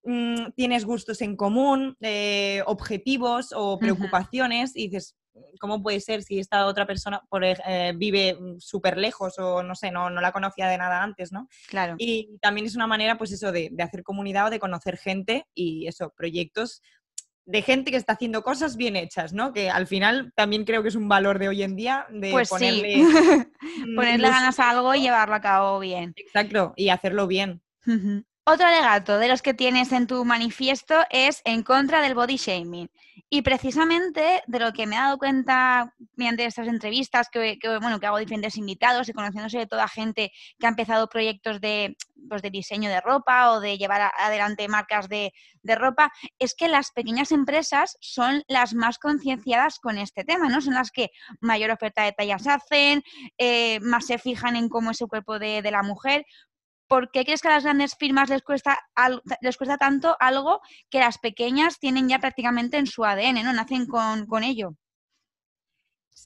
Mm, 0.04 0.50
tienes 0.56 0.84
gustos 0.84 1.20
en 1.22 1.36
común, 1.36 1.96
eh, 2.00 2.62
objetivos 2.66 3.52
o 3.54 3.78
preocupaciones 3.78 4.74
y 4.74 4.88
dices, 4.88 5.14
¿cómo 5.60 5.80
puede 5.80 6.00
ser 6.00 6.24
si 6.24 6.40
esta 6.40 6.66
otra 6.66 6.86
persona 6.86 7.22
por, 7.28 7.44
eh, 7.44 7.92
vive 7.96 8.34
mm, 8.34 8.58
súper 8.58 8.98
lejos 8.98 9.38
o 9.38 9.62
no 9.62 9.76
sé, 9.76 9.92
no, 9.92 10.10
no 10.10 10.20
la 10.20 10.32
conocía 10.32 10.68
de 10.68 10.78
nada 10.78 11.04
antes, 11.04 11.30
¿no? 11.30 11.48
Claro. 11.68 11.94
Y 11.98 12.36
también 12.40 12.66
es 12.66 12.74
una 12.74 12.88
manera, 12.88 13.16
pues 13.16 13.30
eso, 13.30 13.52
de, 13.52 13.70
hacer 13.78 14.02
comunidad 14.02 14.48
o 14.48 14.50
de 14.50 14.58
conocer 14.58 14.96
gente 14.96 15.46
y 15.54 15.86
eso, 15.86 16.12
proyectos 16.16 16.82
de 17.44 17.62
gente 17.62 17.90
que 17.90 17.96
está 17.96 18.14
haciendo 18.14 18.42
cosas 18.42 18.76
bien 18.76 18.96
hechas, 18.96 19.32
¿no? 19.32 19.52
Que 19.52 19.70
al 19.70 19.86
final 19.86 20.32
también 20.34 20.64
creo 20.64 20.82
que 20.82 20.88
es 20.88 20.94
un 20.94 21.08
valor 21.08 21.38
de 21.38 21.48
hoy 21.48 21.62
en 21.62 21.76
día 21.76 22.06
de 22.10 22.30
pues 22.30 22.48
ponerle, 22.48 22.94
ponerle 23.96 24.28
ganas 24.28 24.58
a 24.58 24.70
algo 24.70 24.94
y 24.94 25.00
llevarlo 25.02 25.34
a 25.36 25.40
cabo 25.40 25.78
bien. 25.78 26.12
Exacto, 26.16 26.72
y 26.76 26.88
hacerlo 26.88 27.26
bien. 27.28 27.62
Otro 28.44 28.66
alegato 28.66 29.20
de 29.20 29.28
los 29.28 29.40
que 29.40 29.54
tienes 29.54 29.92
en 29.92 30.08
tu 30.08 30.24
manifiesto 30.24 30.96
es 31.10 31.42
en 31.44 31.62
contra 31.62 32.00
del 32.00 32.16
body 32.16 32.36
shaming. 32.36 32.90
Y 33.30 33.42
precisamente 33.42 34.42
de 34.48 34.58
lo 34.58 34.72
que 34.72 34.84
me 34.84 34.96
he 34.96 34.98
dado 34.98 35.16
cuenta 35.16 35.94
mediante 36.16 36.44
estas 36.44 36.66
entrevistas 36.66 37.28
que, 37.30 37.56
bueno, 37.80 38.00
que 38.00 38.06
hago 38.06 38.18
diferentes 38.18 38.56
invitados 38.56 39.08
y 39.08 39.12
conociéndose 39.12 39.58
de 39.58 39.66
toda 39.68 39.86
gente 39.86 40.32
que 40.58 40.66
ha 40.66 40.70
empezado 40.70 41.08
proyectos 41.08 41.60
de, 41.60 41.96
pues, 42.28 42.42
de 42.42 42.50
diseño 42.50 42.90
de 42.90 43.00
ropa 43.00 43.52
o 43.52 43.60
de 43.60 43.78
llevar 43.78 44.10
adelante 44.18 44.66
marcas 44.66 45.08
de, 45.08 45.32
ropa, 45.64 46.10
es 46.40 46.54
que 46.56 46.66
las 46.66 46.90
pequeñas 46.90 47.30
empresas 47.30 47.96
son 48.00 48.42
las 48.48 48.74
más 48.74 48.98
concienciadas 48.98 49.78
con 49.78 49.98
este 49.98 50.24
tema, 50.24 50.48
¿no? 50.48 50.60
Son 50.60 50.74
las 50.74 50.90
que 50.90 51.10
mayor 51.40 51.70
oferta 51.70 52.02
de 52.02 52.12
tallas 52.12 52.48
hacen, 52.48 53.04
eh, 53.38 53.78
más 53.80 54.06
se 54.06 54.18
fijan 54.18 54.56
en 54.56 54.68
cómo 54.68 54.90
es 54.90 55.00
el 55.00 55.06
cuerpo 55.06 55.38
de, 55.38 55.62
de 55.62 55.70
la 55.70 55.84
mujer, 55.84 56.26
¿por 56.92 57.10
qué 57.10 57.24
crees 57.24 57.40
que 57.40 57.48
a 57.48 57.52
las 57.52 57.64
grandes 57.64 57.94
firmas 57.94 58.28
les 58.28 58.42
cuesta, 58.42 58.78
les 59.40 59.56
cuesta 59.56 59.78
tanto 59.78 60.14
algo 60.20 60.60
que 60.90 60.98
las 60.98 61.16
pequeñas 61.16 61.78
tienen 61.78 62.06
ya 62.06 62.18
prácticamente 62.18 62.76
en 62.76 62.86
su 62.86 63.02
ADN, 63.02 63.42
¿no? 63.42 63.50
Nacen 63.54 63.86
con, 63.86 64.44
ello. 64.44 64.76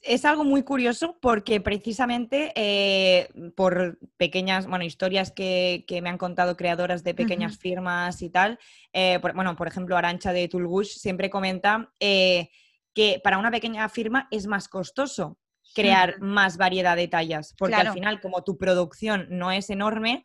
Es 0.01 0.25
algo 0.25 0.43
muy 0.43 0.63
curioso 0.63 1.19
porque 1.21 1.61
precisamente 1.61 2.51
eh, 2.53 3.29
por 3.55 3.97
pequeñas, 4.17 4.67
bueno, 4.67 4.83
historias 4.83 5.31
que, 5.31 5.85
me 6.03 6.09
han 6.09 6.17
contado 6.17 6.57
creadoras 6.57 7.01
de 7.01 7.13
pequeñas 7.13 7.57
firmas 7.57 8.21
y 8.21 8.29
tal, 8.29 8.59
eh, 8.91 9.19
bueno, 9.21 9.55
por 9.55 9.69
ejemplo, 9.69 9.95
Arancha 9.95 10.33
de 10.33 10.49
Tulgush 10.49 10.97
siempre 10.97 11.29
comenta 11.29 11.93
eh, 12.01 12.49
que 12.93 13.21
para 13.23 13.37
una 13.37 13.51
pequeña 13.51 13.87
firma 13.87 14.27
es 14.31 14.47
más 14.47 14.67
costoso 14.67 15.37
crear 15.73 16.19
más 16.19 16.57
variedad 16.57 16.95
de 16.95 17.07
tallas, 17.07 17.53
porque 17.57 17.75
al 17.75 17.93
final, 17.93 18.19
como 18.19 18.43
tu 18.43 18.57
producción 18.57 19.27
no 19.29 19.51
es 19.51 19.69
enorme, 19.69 20.23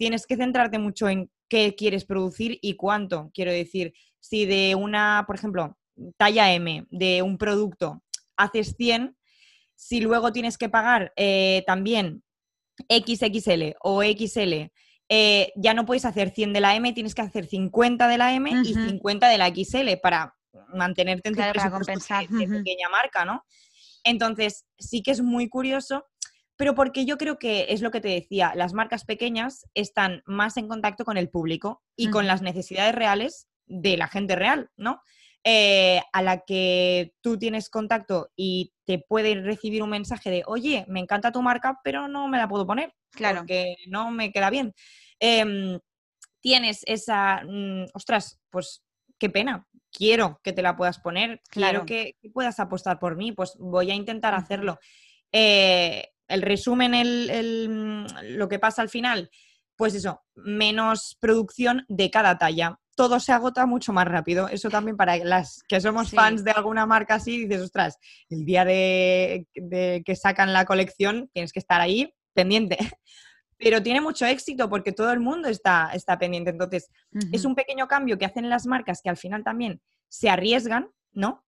tienes 0.00 0.26
que 0.26 0.38
centrarte 0.38 0.78
mucho 0.78 1.10
en 1.10 1.30
qué 1.50 1.74
quieres 1.74 2.06
producir 2.06 2.58
y 2.62 2.74
cuánto. 2.76 3.30
Quiero 3.34 3.52
decir, 3.52 3.92
si 4.18 4.46
de 4.46 4.74
una, 4.74 5.24
por 5.26 5.36
ejemplo, 5.36 5.76
talla 6.16 6.54
M 6.54 6.86
de 6.88 7.20
un 7.20 7.36
producto 7.36 8.02
haces 8.34 8.74
100, 8.78 9.14
si 9.74 10.00
luego 10.00 10.32
tienes 10.32 10.56
que 10.56 10.70
pagar 10.70 11.12
eh, 11.16 11.64
también 11.66 12.22
XXL 12.88 13.74
o 13.82 14.02
XL, 14.02 14.70
eh, 15.10 15.52
ya 15.54 15.74
no 15.74 15.84
puedes 15.84 16.06
hacer 16.06 16.30
100 16.30 16.54
de 16.54 16.60
la 16.60 16.74
M, 16.76 16.94
tienes 16.94 17.14
que 17.14 17.20
hacer 17.20 17.44
50 17.44 18.08
de 18.08 18.16
la 18.16 18.32
M 18.32 18.50
y 18.64 18.72
50 18.72 19.28
de 19.28 19.36
la 19.36 19.48
XL 19.48 19.98
para 20.02 20.34
mantenerte 20.72 21.28
en 21.28 21.34
tu 21.34 21.42
presupuesto 21.42 21.92
de, 21.92 22.48
pequeña 22.48 22.88
marca, 22.88 23.26
¿no? 23.26 23.44
Entonces, 24.02 24.64
sí 24.78 25.02
que 25.02 25.10
es 25.10 25.20
muy 25.20 25.50
curioso, 25.50 26.06
pero 26.60 26.74
porque 26.74 27.06
yo 27.06 27.16
creo 27.16 27.38
que 27.38 27.68
es 27.70 27.80
lo 27.80 27.90
que 27.90 28.02
te 28.02 28.08
decía, 28.08 28.52
las 28.54 28.74
marcas 28.74 29.06
pequeñas 29.06 29.64
están 29.72 30.22
más 30.26 30.58
en 30.58 30.68
contacto 30.68 31.06
con 31.06 31.16
el 31.16 31.30
público 31.30 31.82
y 31.96 32.10
con 32.10 32.26
las 32.26 32.42
necesidades 32.42 32.94
reales 32.94 33.48
de 33.64 33.96
la 33.96 34.08
gente 34.08 34.36
real, 34.36 34.68
¿no? 34.76 35.00
Eh, 35.42 36.02
a 36.12 36.20
la 36.20 36.40
que 36.40 37.14
tú 37.22 37.38
tienes 37.38 37.70
contacto 37.70 38.28
y 38.36 38.74
te 38.84 38.98
puede 38.98 39.40
recibir 39.40 39.82
un 39.82 39.88
mensaje 39.88 40.28
de, 40.28 40.42
oye, 40.46 40.84
me 40.86 41.00
encanta 41.00 41.32
tu 41.32 41.40
marca, 41.40 41.80
pero 41.82 42.08
no 42.08 42.28
me 42.28 42.36
la 42.36 42.46
puedo 42.46 42.66
poner, 42.66 42.92
claro. 43.10 43.38
porque 43.38 43.76
no 43.86 44.10
me 44.10 44.30
queda 44.30 44.50
bien. 44.50 44.74
Em, 45.18 45.78
tienes 46.42 46.82
esa, 46.84 47.40
mm, 47.42 47.86
ostras, 47.94 48.38
pues 48.50 48.84
qué 49.18 49.30
pena, 49.30 49.66
quiero 49.90 50.42
que 50.44 50.52
te 50.52 50.60
la 50.60 50.76
puedas 50.76 50.98
poner, 50.98 51.40
quiero 51.48 51.86
que, 51.86 52.18
puedas 52.34 52.60
apostar 52.60 52.98
por 52.98 53.16
mí, 53.16 53.32
pues 53.32 53.56
voy 53.58 53.90
a 53.90 53.94
intentar 53.94 54.34
hacerlo. 54.34 54.78
Eh, 55.32 56.10
el 56.30 56.42
resumen, 56.42 56.94
el, 56.94 58.06
lo 58.36 58.48
que 58.48 58.58
pasa 58.58 58.82
al 58.82 58.88
final, 58.88 59.30
pues 59.76 59.94
eso, 59.94 60.22
menos 60.34 61.16
producción 61.20 61.84
de 61.88 62.10
cada 62.10 62.38
talla 62.38 62.78
todo 63.00 63.18
se 63.18 63.32
agota 63.32 63.64
mucho 63.64 63.94
más 63.94 64.06
rápido. 64.06 64.46
Eso 64.48 64.68
también 64.68 64.94
para 64.94 65.16
las 65.16 65.62
que 65.66 65.80
somos 65.80 66.10
fans 66.10 66.44
de 66.44 66.50
alguna 66.50 66.84
marca 66.84 67.14
así, 67.14 67.46
dices, 67.46 67.62
ostras, 67.62 67.96
el 68.28 68.44
día 68.44 68.66
de, 68.66 69.46
que 70.04 70.16
sacan 70.16 70.52
la 70.52 70.66
colección 70.66 71.30
tienes 71.32 71.50
que 71.50 71.60
estar 71.60 71.80
ahí 71.80 72.12
pendiente. 72.34 72.76
Pero 73.56 73.82
tiene 73.82 74.02
mucho 74.02 74.26
éxito 74.26 74.68
porque 74.68 74.92
todo 74.92 75.12
el 75.12 75.20
mundo 75.20 75.48
está, 75.48 75.92
está 75.94 76.18
pendiente. 76.18 76.50
Entonces, 76.50 76.90
es 77.32 77.46
un 77.46 77.54
pequeño 77.54 77.88
cambio 77.88 78.18
que 78.18 78.26
hacen 78.26 78.50
las 78.50 78.66
marcas 78.66 79.00
que 79.02 79.08
al 79.08 79.16
final 79.16 79.44
también 79.44 79.80
se 80.10 80.28
arriesgan, 80.28 80.90
¿no? 81.12 81.42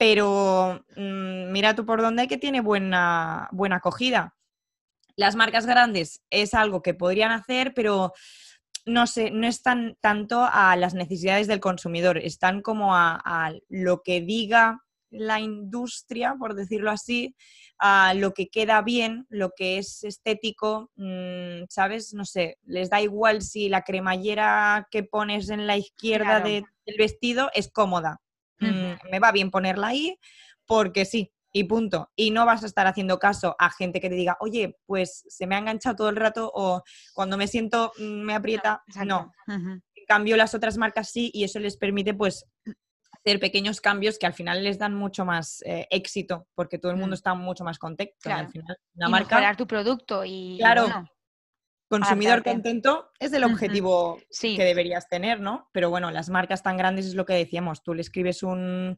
Pero 0.00 0.82
mm, 0.96 1.52
mira 1.52 1.74
tú 1.74 1.84
por 1.84 2.00
dónde 2.00 2.26
que 2.26 2.38
tiene 2.38 2.62
buena, 2.62 3.50
buena 3.52 3.76
acogida. 3.76 4.34
Las 5.14 5.36
marcas 5.36 5.66
grandes 5.66 6.22
es 6.30 6.54
algo 6.54 6.80
que 6.80 6.94
podrían 6.94 7.32
hacer, 7.32 7.74
pero 7.74 8.14
no 8.86 9.06
sé, 9.06 9.30
no 9.30 9.46
están 9.46 9.98
tanto 10.00 10.48
a 10.50 10.74
las 10.76 10.94
necesidades 10.94 11.48
del 11.48 11.60
consumidor, 11.60 12.16
están 12.16 12.62
como 12.62 12.96
a, 12.96 13.52
lo 13.68 14.00
que 14.00 14.22
diga 14.22 14.80
la 15.10 15.38
industria, 15.38 16.34
por 16.38 16.54
decirlo 16.54 16.90
así, 16.90 17.36
a 17.78 18.14
lo 18.14 18.32
que 18.32 18.48
queda 18.48 18.80
bien, 18.80 19.26
lo 19.28 19.50
que 19.54 19.76
es 19.76 20.02
estético, 20.02 20.90
mm, 20.96 21.64
¿sabes? 21.68 22.14
No 22.14 22.24
sé, 22.24 22.56
les 22.64 22.88
da 22.88 23.02
igual 23.02 23.42
si 23.42 23.68
la 23.68 23.82
cremallera 23.82 24.88
que 24.90 25.02
pones 25.02 25.50
en 25.50 25.66
la 25.66 25.76
izquierda 25.76 26.40
del 26.40 26.64
vestido 26.96 27.50
es 27.52 27.70
cómoda. 27.70 28.22
Mm, 28.60 29.10
me 29.10 29.18
va 29.18 29.32
bien 29.32 29.50
ponerla 29.50 29.88
ahí 29.88 30.18
porque 30.66 31.04
sí, 31.04 31.32
y 31.52 31.64
punto. 31.64 32.10
Y 32.16 32.30
no 32.30 32.46
vas 32.46 32.62
a 32.62 32.66
estar 32.66 32.86
haciendo 32.86 33.18
caso 33.18 33.56
a 33.58 33.70
gente 33.70 34.00
que 34.00 34.08
te 34.08 34.14
diga, 34.14 34.36
oye, 34.40 34.76
pues 34.86 35.24
se 35.28 35.46
me 35.46 35.54
ha 35.54 35.58
enganchado 35.58 35.96
todo 35.96 36.08
el 36.08 36.16
rato 36.16 36.50
o 36.54 36.82
cuando 37.14 37.36
me 37.36 37.48
siento 37.48 37.92
mm, 37.98 38.22
me 38.22 38.34
aprieta. 38.34 38.82
No. 39.04 39.32
En 39.48 39.82
cambio, 40.06 40.36
las 40.36 40.54
otras 40.54 40.76
marcas 40.76 41.10
sí 41.10 41.30
y 41.32 41.44
eso 41.44 41.58
les 41.58 41.76
permite 41.76 42.14
pues 42.14 42.46
hacer 43.12 43.38
pequeños 43.38 43.80
cambios 43.80 44.18
que 44.18 44.26
al 44.26 44.32
final 44.32 44.62
les 44.64 44.78
dan 44.78 44.94
mucho 44.94 45.24
más 45.24 45.62
eh, 45.62 45.86
éxito 45.90 46.46
porque 46.54 46.78
todo 46.78 46.92
el 46.92 46.98
mundo 46.98 47.14
mm. 47.14 47.18
está 47.18 47.34
mucho 47.34 47.64
más 47.64 47.78
contento. 47.78 48.14
Al 48.24 48.48
final, 48.48 48.76
una 48.94 49.08
y 49.08 49.10
marca... 49.10 49.36
mejorar 49.36 49.56
tu 49.56 49.66
producto 49.66 50.24
y... 50.24 50.56
Claro. 50.58 50.86
Consumidor 51.90 52.44
contento 52.44 53.10
es 53.18 53.32
el 53.32 53.42
objetivo 53.42 54.18
que 54.40 54.64
deberías 54.64 55.08
tener, 55.08 55.40
¿no? 55.40 55.68
Pero 55.72 55.90
bueno, 55.90 56.12
las 56.12 56.30
marcas 56.30 56.62
tan 56.62 56.76
grandes 56.76 57.04
es 57.04 57.14
lo 57.14 57.26
que 57.26 57.34
decíamos, 57.34 57.82
tú 57.82 57.94
le 57.94 58.00
escribes 58.00 58.44
un, 58.44 58.96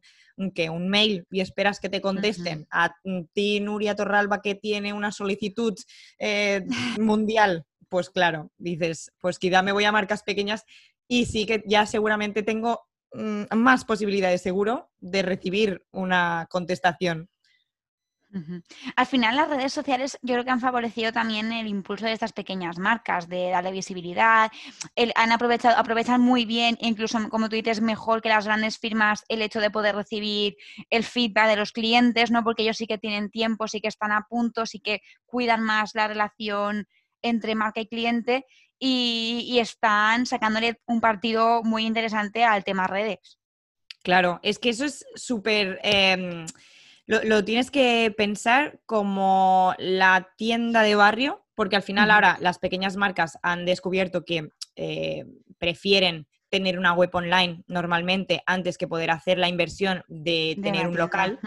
que 0.55 0.69
un 0.69 0.89
mail 0.89 1.27
y 1.31 1.41
esperas 1.41 1.81
que 1.81 1.89
te 1.89 2.03
contesten, 2.03 2.67
a 2.71 2.95
ti, 3.33 3.61
Nuria 3.61 3.97
Torralba, 3.97 4.43
que 4.43 4.55
tiene 4.55 4.93
una 4.93 5.11
solicitud 5.11 5.75
eh, 6.19 6.67
mundial, 7.01 7.65
pues 7.89 8.11
claro, 8.11 8.53
dices, 8.59 9.11
pues 9.19 9.39
quizá 9.39 9.63
me 9.63 9.73
voy 9.73 9.85
a 9.85 9.93
marcas 9.93 10.23
pequeñas 10.23 10.65
y 11.09 11.25
sí 11.25 11.47
que 11.47 11.65
ya 11.67 11.87
seguramente 11.87 12.43
tengo 12.43 12.83
mm, 13.15 13.57
más 13.57 13.87
posibilidades 13.87 14.43
seguro 14.43 14.91
de 15.01 15.23
recibir 15.23 15.87
una 15.93 16.47
contestación 16.51 17.31
al 18.97 19.07
final 19.07 19.37
las 19.37 19.49
redes 19.49 19.73
sociales 19.73 20.19
yo 20.23 20.35
creo 20.35 20.45
que 20.45 20.51
han 20.51 20.61
favorecido 20.61 21.13
también 21.13 21.53
el 21.53 21.67
impulso 21.67 22.07
de 22.07 22.13
estas 22.13 22.33
pequeñas 22.33 22.79
marcas, 22.79 23.29
de 23.29 23.51
darle 23.51 23.73
visibilidad, 23.73 24.51
han 25.15 25.33
aprovechado, 25.33 25.77
aprovechan 25.77 26.21
muy 26.21 26.45
bien, 26.45 26.79
incluso 26.81 27.19
como 27.29 27.49
tú 27.49 27.57
dices, 27.57 27.81
mejor 27.81 28.23
que 28.23 28.29
las 28.29 28.47
grandes 28.47 28.79
firmas 28.79 29.25
el 29.29 29.43
hecho 29.43 29.61
de 29.61 29.71
poder 29.71 29.95
recibir 29.95 30.57
el 30.91 31.05
feedback 31.05 31.49
de 31.49 31.57
los 31.57 31.73
clientes, 31.73 32.31
¿no? 32.31 32.43
Porque 32.43 32.63
ellos 32.63 32.77
sí 32.77 32.87
que 32.87 32.99
tienen 32.99 33.31
tiempo, 33.31 33.69
sí 33.69 33.81
que 33.81 33.89
están 33.89 34.13
a 34.13 34.27
punto, 34.29 34.67
sí 34.67 34.81
que 34.81 35.03
cuidan 35.27 35.63
más 35.63 35.95
la 35.95 36.09
relación 36.09 36.87
entre 37.23 37.55
marca 37.55 37.81
y 37.81 37.87
cliente 37.87 38.47
y, 38.79 39.59
están 39.61 40.27
sacándole 40.27 40.81
un 40.87 41.01
partido 41.01 41.63
muy 41.63 41.87
interesante 41.87 42.45
al 42.45 42.65
tema 42.65 42.89
redes. 42.89 43.39
Claro, 44.03 44.41
es 44.43 44.59
que 44.59 44.71
eso 44.71 44.85
es 44.85 45.07
súper... 45.15 45.79
Em, 45.85 46.47
lo, 47.23 47.45
tienes 47.45 47.71
que 47.71 48.13
pensar 48.17 48.81
como 48.87 49.75
la 49.79 50.29
tienda 50.37 50.83
de 50.83 50.95
barrio, 50.95 51.45
porque 51.55 51.77
al 51.77 51.83
final 51.83 52.11
ahora 52.11 52.39
las 52.41 52.59
pequeñas 52.59 52.97
marcas 52.97 53.39
han 53.43 53.65
descubierto 53.65 54.25
que 54.25 54.49
eh, 54.77 55.25
prefieren 55.59 56.27
tener 56.49 56.79
una 56.79 56.93
web 56.93 57.11
online 57.15 57.63
normalmente 57.67 58.43
antes 58.47 58.77
que 58.77 58.89
poder 58.89 59.11
hacer 59.11 59.39
la 59.39 59.49
inversión 59.49 60.05
de, 60.09 60.59
tener 60.63 60.87
un 60.87 60.97
local. 60.97 61.39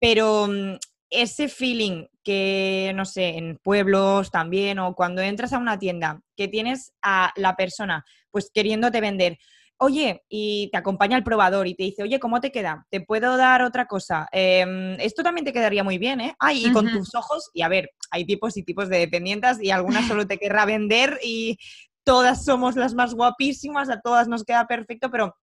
Pero 0.00 0.48
mm, 0.48 0.76
ese 1.10 1.48
feeling 1.48 2.06
que, 2.24 2.92
no 2.94 3.04
sé, 3.04 3.36
en 3.36 3.58
pueblos 3.58 4.30
también 4.30 4.78
o 4.78 4.94
cuando 4.94 5.20
entras 5.20 5.52
a 5.52 5.58
una 5.58 5.78
tienda, 5.78 6.22
que 6.36 6.48
tienes 6.48 6.92
a 7.02 7.32
la 7.36 7.56
persona 7.56 8.04
pues 8.30 8.50
queriéndote 8.52 9.00
vender 9.00 9.38
oye, 9.78 10.24
y 10.28 10.68
te 10.70 10.78
acompaña 10.78 11.16
el 11.16 11.24
probador 11.24 11.66
y 11.66 11.74
te 11.74 11.82
dice, 11.84 12.02
oye, 12.02 12.20
¿cómo 12.20 12.40
te 12.40 12.52
queda? 12.52 12.86
¿Te 12.90 13.00
puedo 13.00 13.36
dar 13.36 13.62
otra 13.62 13.86
cosa? 13.86 14.28
Em, 14.32 14.94
esto 15.00 15.22
también 15.22 15.44
te 15.44 15.52
quedaría 15.52 15.82
muy 15.82 15.98
bien, 15.98 16.20
¿eh? 16.20 16.36
Ay, 16.38 16.66
y 16.66 16.72
con 16.72 16.90
tus 16.90 17.14
ojos, 17.14 17.50
y 17.52 17.62
a 17.62 17.68
ver, 17.68 17.90
hay 18.10 18.24
tipos 18.24 18.56
y 18.56 18.62
tipos 18.62 18.88
de 18.88 18.98
dependientes 18.98 19.62
y 19.62 19.70
algunas 19.70 20.06
solo 20.16 20.26
te 20.26 20.38
querrá 20.38 20.64
vender 20.64 21.18
y 21.22 21.58
todas 22.04 22.44
somos 22.44 22.76
las 22.76 22.94
más 22.94 23.14
guapísimas, 23.14 23.90
a 23.90 24.00
todas 24.00 24.28
nos 24.28 24.44
queda 24.44 24.66
perfecto, 24.66 25.10
pero... 25.10 25.36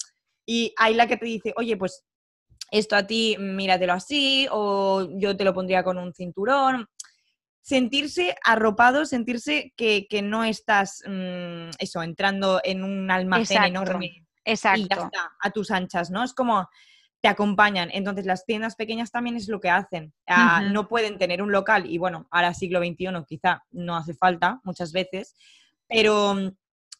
Y 0.51 0.73
hay 0.77 0.95
la 0.95 1.07
que 1.07 1.15
te 1.15 1.27
dice, 1.27 1.53
oye, 1.57 1.77
pues 1.77 2.03
esto 2.71 2.95
a 2.95 3.05
ti, 3.05 3.35
míratelo 3.39 3.93
así, 3.93 4.47
o 4.51 5.07
yo 5.19 5.37
te 5.37 5.43
lo 5.43 5.53
pondría 5.53 5.83
con 5.83 5.99
un 5.99 6.11
cinturón 6.11 6.87
sentirse 7.61 8.35
arropado, 8.43 9.05
sentirse 9.05 9.73
que, 9.75 10.07
no 10.23 10.43
estás, 10.43 11.03
mm, 11.05 11.69
eso, 11.79 12.03
entrando 12.03 12.61
en 12.63 12.83
un 12.83 13.09
almacén 13.11 13.63
enorme 13.63 14.25
Exacto. 14.45 14.81
Y 14.81 14.87
ya 14.87 14.95
está, 14.95 15.31
a 15.39 15.51
tus 15.51 15.71
anchas, 15.71 16.09
¿no? 16.09 16.23
Es 16.23 16.33
como 16.33 16.67
te 17.21 17.27
acompañan. 17.27 17.89
Entonces, 17.91 18.25
las 18.25 18.45
tiendas 18.45 18.75
pequeñas 18.75 19.11
también 19.11 19.35
es 19.35 19.47
lo 19.47 19.59
que 19.59 19.69
hacen. 19.69 20.13
Ah, 20.27 20.61
no 20.71 20.87
pueden 20.87 21.17
tener 21.17 21.41
un 21.41 21.51
local 21.51 21.85
y 21.85 21.97
bueno, 21.97 22.27
ahora 22.31 22.53
siglo 22.53 22.79
XXI 22.79 23.07
quizá 23.27 23.63
no 23.71 23.97
hace 23.97 24.13
falta 24.13 24.61
muchas 24.63 24.93
veces, 24.93 25.35
pero 25.87 26.33
mm, 26.33 26.51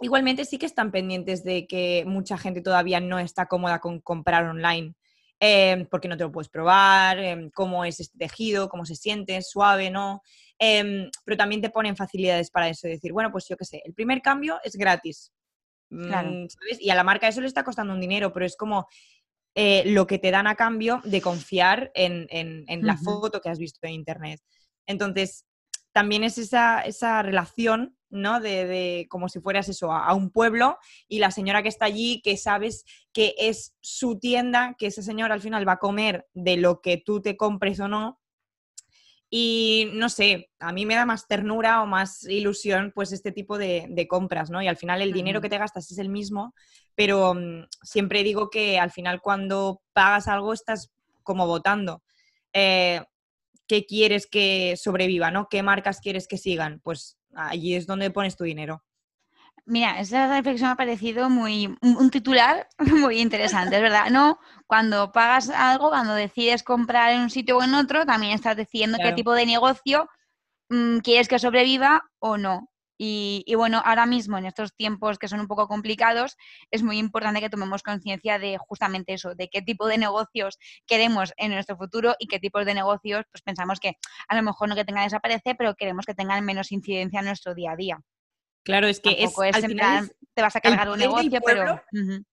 igualmente 0.01 0.43
sí 0.45 0.57
que 0.57 0.65
están 0.65 0.91
pendientes 0.91 1.43
de 1.43 1.67
que 1.67 2.03
mucha 2.05 2.37
gente 2.37 2.61
todavía 2.61 2.99
no 2.99 3.17
está 3.17 3.47
cómoda 3.47 3.79
con 3.79 4.01
comprar 4.01 4.45
online. 4.45 4.93
Eh, 5.41 5.87
porque 5.89 6.09
no 6.09 6.17
te 6.17 6.25
lo 6.25 6.33
puedes 6.33 6.49
probar, 6.49 7.17
em, 7.17 7.49
cómo 7.51 7.85
es 7.85 8.01
este 8.01 8.17
tejido, 8.17 8.67
cómo 8.67 8.85
se 8.85 8.95
siente, 8.95 9.41
suave, 9.41 9.89
¿no? 9.89 10.21
Em, 10.59 11.09
pero 11.23 11.37
también 11.37 11.61
te 11.61 11.69
ponen 11.69 11.95
facilidades 11.95 12.51
para 12.51 12.67
eso, 12.67 12.87
decir, 12.87 13.13
bueno, 13.13 13.31
pues 13.31 13.47
yo 13.47 13.55
qué 13.55 13.65
sé, 13.65 13.81
el 13.85 13.93
primer 13.93 14.21
cambio 14.21 14.59
es 14.63 14.75
gratis, 14.75 15.31
Mm, 15.89 16.45
y 16.79 16.89
a 16.89 16.95
la 16.95 17.03
marca 17.03 17.27
eso 17.27 17.41
le 17.41 17.47
está 17.47 17.63
costando 17.63 17.93
un 17.93 17.99
dinero, 17.99 18.31
pero 18.31 18.45
es 18.45 18.55
como 18.55 18.87
eh, 19.55 19.83
lo 19.87 20.05
que 20.05 20.19
te 20.19 20.31
dan 20.31 20.47
a 20.47 20.55
cambio 20.55 21.01
de 21.03 21.21
confiar 21.21 21.91
en, 21.95 22.65
la 22.81 22.97
foto 22.97 23.41
que 23.41 23.49
has 23.49 23.59
visto 23.59 23.79
en 23.83 23.93
internet. 23.93 24.41
Entonces, 24.85 25.45
también 25.91 26.23
es 26.23 26.37
esa, 26.37 26.81
esa 26.81 27.23
relación, 27.23 27.97
¿no? 28.09 28.39
De, 28.39 29.07
como 29.09 29.27
si 29.29 29.39
fueras 29.39 29.67
eso, 29.69 29.91
a, 29.91 30.13
un 30.13 30.29
pueblo 30.29 30.77
y 31.07 31.19
la 31.19 31.31
señora 31.31 31.63
que 31.63 31.69
está 31.69 31.85
allí, 31.85 32.21
que 32.21 32.37
sabes 32.37 32.85
que 33.11 33.33
es 33.37 33.75
su 33.81 34.19
tienda, 34.19 34.75
que 34.77 34.87
esa 34.87 35.01
señora 35.01 35.33
al 35.33 35.41
final 35.41 35.67
va 35.67 35.73
a 35.73 35.79
comer 35.79 36.27
de 36.33 36.57
lo 36.57 36.81
que 36.81 36.97
tú 36.97 37.21
te 37.21 37.35
compres 37.35 37.79
o 37.79 37.87
no, 37.87 38.18
y 39.29 39.89
no 39.93 40.09
sé, 40.09 40.49
a 40.59 40.71
mí 40.71 40.85
me 40.87 40.95
da 40.95 41.05
más 41.05 41.27
ternura 41.27 41.83
o 41.83 41.85
más 41.85 42.23
ilusión 42.23 42.91
pues 42.95 43.11
este 43.11 43.31
tipo 43.31 43.59
de, 43.59 44.07
compras, 44.09 44.49
¿no? 44.49 44.61
Y 44.61 44.67
al 44.67 44.77
final 44.77 45.01
el 45.01 45.13
dinero 45.13 45.39
que 45.39 45.49
te 45.49 45.59
gastas 45.59 45.91
es 45.91 45.99
el 45.99 46.09
mismo, 46.09 46.55
pero 46.95 47.35
mm, 47.35 47.67
siempre 47.83 48.23
digo 48.23 48.49
que 48.49 48.79
al 48.79 48.89
final 48.89 49.21
cuando 49.21 49.81
pagas 49.93 50.27
algo 50.27 50.53
estás 50.53 50.91
como 51.21 51.45
votando. 51.45 52.01
Eh, 52.53 53.01
¿Qué 53.67 53.85
quieres 53.85 54.25
que 54.25 54.75
sobreviva, 54.77 55.29
no? 55.29 55.47
¿Qué 55.47 55.61
marcas 55.61 55.99
quieres 56.01 56.27
que 56.27 56.37
sigan? 56.39 56.79
Pues 56.83 57.19
allí 57.35 57.75
es 57.75 57.85
donde 57.85 58.09
pones 58.09 58.35
tu 58.35 58.43
dinero. 58.43 58.83
Mira, 59.69 59.99
esa 59.99 60.27
reflexión 60.35 60.69
me 60.69 60.73
ha 60.73 60.75
parecido 60.75 61.29
muy 61.29 61.77
un 61.81 62.09
titular 62.09 62.67
muy 62.79 63.19
interesante, 63.21 63.75
es 63.75 63.81
verdad. 63.83 64.09
No, 64.09 64.39
cuando 64.65 65.11
pagas 65.11 65.51
algo, 65.51 65.89
cuando 65.89 66.15
decides 66.15 66.63
comprar 66.63 67.13
en 67.13 67.21
un 67.21 67.29
sitio 67.29 67.57
o 67.57 67.63
en 67.63 67.75
otro, 67.75 68.03
también 68.03 68.33
estás 68.33 68.57
decidiendo 68.57 68.97
qué 68.99 69.13
tipo 69.13 69.33
de 69.33 69.45
negocio 69.45 70.09
mm, 70.69 70.99
quieres 70.99 71.27
que 71.27 71.37
sobreviva 71.37 72.03
o 72.17 72.37
no. 72.37 72.69
Y, 72.97 73.45
bueno, 73.55 73.81
ahora 73.85 74.07
mismo 74.07 74.37
en 74.39 74.45
estos 74.45 74.75
tiempos 74.75 75.19
que 75.19 75.27
son 75.27 75.39
un 75.39 75.47
poco 75.47 75.67
complicados, 75.67 76.35
es 76.71 76.81
muy 76.83 76.97
importante 76.97 77.39
que 77.39 77.49
tomemos 77.49 77.83
conciencia 77.83 78.39
de 78.39 78.57
justamente 78.57 79.13
eso, 79.13 79.35
de 79.35 79.49
qué 79.49 79.61
tipo 79.61 79.87
de 79.87 79.99
negocios 79.99 80.57
queremos 80.87 81.31
en 81.37 81.51
nuestro 81.51 81.77
futuro 81.77 82.15
y 82.19 82.27
qué 82.27 82.39
tipos 82.39 82.65
de 82.65 82.73
negocios 82.73 83.25
pues 83.31 83.43
pensamos 83.43 83.79
que 83.79 83.97
a 84.27 84.35
lo 84.35 84.41
mejor 84.41 84.67
no 84.67 84.75
que 84.75 84.83
tengan 84.83 85.05
desaparecer, 85.05 85.55
pero 85.57 85.75
queremos 85.75 86.05
que 86.07 86.15
tengan 86.15 86.43
menos 86.43 86.71
incidencia 86.71 87.19
en 87.19 87.27
nuestro 87.27 87.53
día 87.53 87.73
a 87.73 87.75
día. 87.75 87.99
Claro, 88.63 88.87
es 88.87 88.99
que 88.99 89.15
es, 89.23 89.33
al 89.37 89.65
final 89.65 90.11
te 90.33 90.41
vas 90.41 90.55
a 90.55 90.61
cargar 90.61 90.89
un 90.89 90.99
negocio, 90.99 91.39
pero 91.45 91.81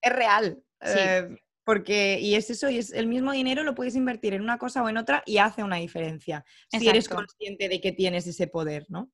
es 0.01 0.13
real. 0.13 0.61
Eh, 0.81 1.27
porque, 1.63 2.19
y 2.21 2.35
es 2.35 2.49
eso, 2.49 2.69
y 2.69 2.77
es 2.77 2.93
el 2.93 3.07
mismo 3.07 3.33
dinero 3.33 3.63
lo 3.63 3.75
puedes 3.75 3.95
invertir 3.95 4.33
en 4.33 4.41
una 4.41 4.57
cosa 4.57 4.81
o 4.81 4.89
en 4.89 4.97
otra 4.97 5.23
y 5.25 5.37
hace 5.39 5.63
una 5.63 5.77
diferencia. 5.77 6.45
Si 6.69 6.87
eres 6.87 7.09
consciente 7.09 7.67
de 7.67 7.81
que 7.81 7.91
tienes 7.91 8.25
ese 8.27 8.47
poder, 8.47 8.85
¿no? 8.89 9.11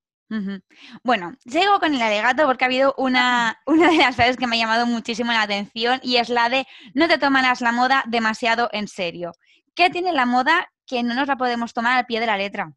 Bueno, 1.03 1.36
sigo 1.45 1.80
con 1.80 1.93
el 1.93 2.01
alegato 2.01 2.45
porque 2.45 2.64
ha 2.64 2.68
habido 2.68 2.95
una, 2.97 3.59
una 3.66 3.89
de 3.89 3.97
las 3.97 4.16
frases 4.16 4.38
que 4.38 4.47
me 4.47 4.55
ha 4.55 4.59
llamado 4.59 4.86
muchísimo 4.86 5.32
la 5.32 5.43
atención 5.43 5.99
y 6.03 6.18
es 6.18 6.30
la 6.30 6.49
de 6.49 6.66
no 6.93 7.07
te 7.07 7.18
tomarás 7.18 7.61
la 7.61 7.72
moda 7.72 8.03
demasiado 8.07 8.70
en 8.72 8.88
serio. 8.88 9.32
¿Qué 9.76 9.89
tiene 9.89 10.11
la 10.11 10.26
moda 10.26 10.72
que 10.86 11.03
no 11.03 11.14
nos 11.16 11.28
la 11.28 11.38
podemos 11.38 11.74
tomar 11.74 11.97
al 11.97 12.05
pie 12.05 12.20
de 12.20 12.28
la 12.28 12.38
letra? 12.38 12.74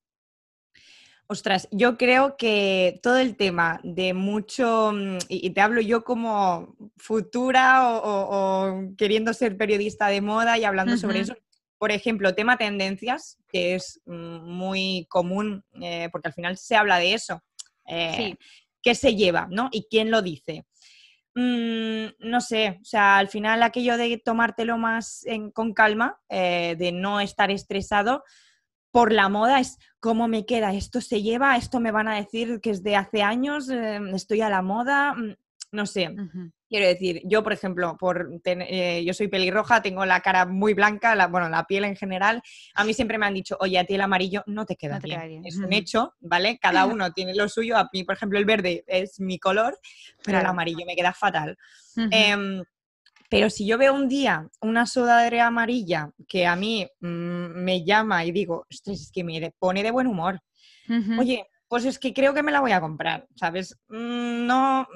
Ostras, 1.28 1.66
yo 1.72 1.98
creo 1.98 2.36
que 2.36 3.00
todo 3.02 3.18
el 3.18 3.36
tema 3.36 3.80
de 3.82 4.14
mucho, 4.14 4.92
mm, 4.92 5.18
y, 5.28 5.50
te 5.50 5.60
hablo 5.60 5.80
yo 5.80 6.04
como 6.04 6.76
futura 6.96 7.96
o, 7.96 8.92
queriendo 8.96 9.34
ser 9.34 9.56
periodista 9.56 10.06
de 10.06 10.20
moda 10.20 10.56
y 10.56 10.64
hablando 10.64 10.96
sobre 10.96 11.20
eso, 11.20 11.34
por 11.78 11.90
ejemplo, 11.90 12.34
tema 12.34 12.56
tendencias, 12.56 13.38
que 13.48 13.74
es 13.74 14.00
mm, 14.06 14.48
muy 14.48 15.06
común, 15.08 15.64
eh, 15.80 16.08
porque 16.12 16.28
al 16.28 16.34
final 16.34 16.56
se 16.56 16.76
habla 16.76 16.98
de 16.98 17.14
eso. 17.14 17.42
Eh, 17.88 18.36
¿Qué 18.80 18.94
se 18.94 19.16
lleva, 19.16 19.48
no? 19.50 19.68
¿Y 19.72 19.88
quién 19.90 20.12
lo 20.12 20.22
dice? 20.22 20.64
Mm, 21.34 22.06
no 22.20 22.40
sé, 22.40 22.78
o 22.80 22.84
sea, 22.84 23.18
al 23.18 23.28
final 23.28 23.64
aquello 23.64 23.96
de 23.96 24.16
tomártelo 24.24 24.78
más 24.78 25.24
con 25.52 25.74
calma, 25.74 26.20
eh, 26.28 26.76
de 26.78 26.92
no 26.92 27.20
estar 27.20 27.50
estresado, 27.50 28.22
por 28.96 29.12
la 29.12 29.28
moda 29.28 29.60
es 29.60 29.76
cómo 30.06 30.28
me 30.28 30.46
queda, 30.46 30.72
esto 30.72 31.00
se 31.00 31.20
lleva, 31.20 31.56
esto 31.56 31.80
me 31.80 31.90
van 31.90 32.06
a 32.06 32.14
decir 32.14 32.60
que 32.60 32.70
es 32.70 32.84
de 32.84 32.94
hace 32.94 33.24
años, 33.24 33.68
em, 33.68 34.14
estoy 34.14 34.40
a 34.40 34.48
la 34.48 34.62
moda, 34.62 35.14
mm, 35.14 35.34
no 35.72 35.84
sé. 35.84 36.14
Quiero 36.68 36.86
decir, 36.86 37.22
yo, 37.24 37.42
por 37.42 37.52
ejemplo, 37.52 37.96
por 37.98 38.30
eh, 38.44 39.02
yo 39.04 39.12
soy 39.14 39.26
pelirroja, 39.26 39.82
tengo 39.82 40.06
la 40.06 40.20
cara 40.20 40.46
muy 40.46 40.74
blanca, 40.74 41.16
la, 41.16 41.26
bueno, 41.26 41.48
la 41.48 41.64
piel 41.64 41.86
en 41.86 41.96
general. 41.96 42.40
A 42.74 42.84
mí 42.84 42.94
siempre 42.94 43.18
me 43.18 43.26
han 43.26 43.34
dicho, 43.34 43.56
oye, 43.58 43.80
a 43.80 43.84
ti 43.84 43.96
el 43.96 44.00
amarillo 44.00 44.44
no 44.46 44.64
te 44.64 44.76
queda, 44.76 45.00
bien. 45.00 45.44
Es 45.44 45.56
un 45.56 45.72
hecho, 45.72 46.14
¿vale? 46.20 46.60
Cada 46.60 46.86
uno 46.86 47.12
tiene 47.12 47.34
lo 47.34 47.48
suyo. 47.48 47.76
A 47.76 47.90
mí, 47.92 48.04
por 48.04 48.14
ejemplo, 48.14 48.38
el 48.38 48.44
verde 48.44 48.84
es 48.86 49.18
mi 49.18 49.40
color, 49.40 49.76
pero 50.24 50.38
el 50.38 50.46
amarillo 50.46 50.86
me 50.86 50.94
queda 50.94 51.12
fatal. 51.12 51.58
Pero 53.30 53.50
si 53.50 53.66
yo 53.66 53.78
veo 53.78 53.94
un 53.94 54.08
día 54.08 54.48
una 54.60 54.86
sudadera 54.86 55.46
amarilla 55.46 56.10
que 56.28 56.46
a 56.46 56.56
mí 56.56 56.86
mm, 57.00 57.06
me 57.64 57.84
llama 57.84 58.24
y 58.24 58.32
digo, 58.32 58.66
es 58.68 59.10
que 59.12 59.24
me 59.24 59.52
pone 59.58 59.82
de 59.82 59.90
buen 59.90 60.06
humor. 60.06 60.40
Oye, 61.18 61.48
pues 61.66 61.84
es 61.84 61.98
que 61.98 62.14
creo 62.14 62.32
que 62.32 62.44
me 62.44 62.52
la 62.52 62.60
voy 62.60 62.70
a 62.70 62.80
comprar, 62.80 63.26
¿sabes? 63.34 63.76
Mm, 63.88 64.46
no 64.46 64.86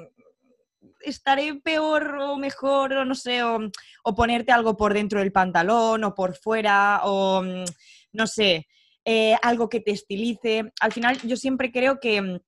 estaré 1.00 1.54
peor 1.56 2.16
o 2.20 2.36
mejor, 2.36 2.92
o 2.92 3.04
no 3.04 3.14
sé, 3.14 3.42
o, 3.42 3.70
ponerte 4.14 4.52
algo 4.52 4.76
por 4.76 4.94
dentro 4.94 5.20
del 5.20 5.32
pantalón 5.32 6.04
o 6.04 6.14
por 6.14 6.36
fuera, 6.36 7.00
o 7.04 7.42
mm, 7.42 7.64
no 8.12 8.26
sé, 8.26 8.66
eh, 9.04 9.36
algo 9.42 9.68
que 9.68 9.80
te 9.80 9.90
estilice. 9.90 10.72
Al 10.80 10.92
final, 10.92 11.18
yo 11.22 11.36
siempre 11.36 11.72
creo 11.72 11.98
que 12.00 12.40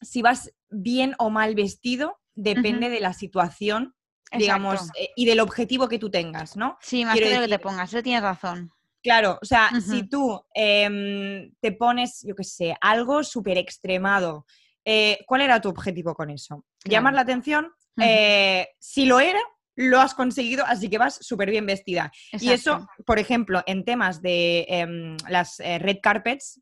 si 0.00 0.22
vas 0.22 0.52
bien 0.70 1.14
o 1.18 1.30
mal 1.30 1.54
vestido, 1.54 2.18
depende 2.34 2.88
de 2.88 3.00
la 3.00 3.12
situación 3.12 3.94
digamos, 4.36 4.90
eh, 4.98 5.10
y 5.16 5.26
del 5.26 5.40
objetivo 5.40 5.88
que 5.88 5.98
tú 5.98 6.10
tengas, 6.10 6.56
¿no? 6.56 6.76
Sí, 6.80 7.04
más 7.04 7.18
que 7.18 7.28
de 7.28 7.36
lo 7.36 7.42
que 7.42 7.48
te 7.48 7.58
pongas, 7.58 7.92
eso 7.92 8.02
tienes 8.02 8.22
razón. 8.22 8.70
Claro, 9.02 9.38
o 9.40 9.44
sea, 9.44 9.70
si 9.80 10.08
tú 10.08 10.44
em, 10.52 11.52
te 11.60 11.72
pones, 11.72 12.20
yo 12.26 12.34
qué 12.34 12.44
sé, 12.44 12.76
algo 12.80 13.22
súper 13.22 13.56
extremado, 13.56 14.44
eh, 14.84 15.20
¿cuál 15.26 15.42
era 15.42 15.60
tu 15.60 15.68
objetivo 15.68 16.14
con 16.14 16.30
eso? 16.30 16.64
¿Llamar 16.84 17.14
la 17.14 17.20
atención? 17.20 17.70
Eh, 18.00 18.68
si 18.78 19.06
lo 19.06 19.20
era, 19.20 19.38
lo 19.76 20.00
has 20.00 20.14
conseguido, 20.14 20.64
así 20.66 20.90
que 20.90 20.98
vas 20.98 21.18
súper 21.20 21.50
bien 21.50 21.64
vestida. 21.64 22.10
Y 22.32 22.50
eso, 22.50 22.88
por 23.06 23.20
ejemplo, 23.20 23.62
en 23.66 23.84
temas 23.84 24.20
de 24.20 24.66
em, 24.68 25.16
las 25.28 25.58
red 25.58 25.98
carpets 26.02 26.60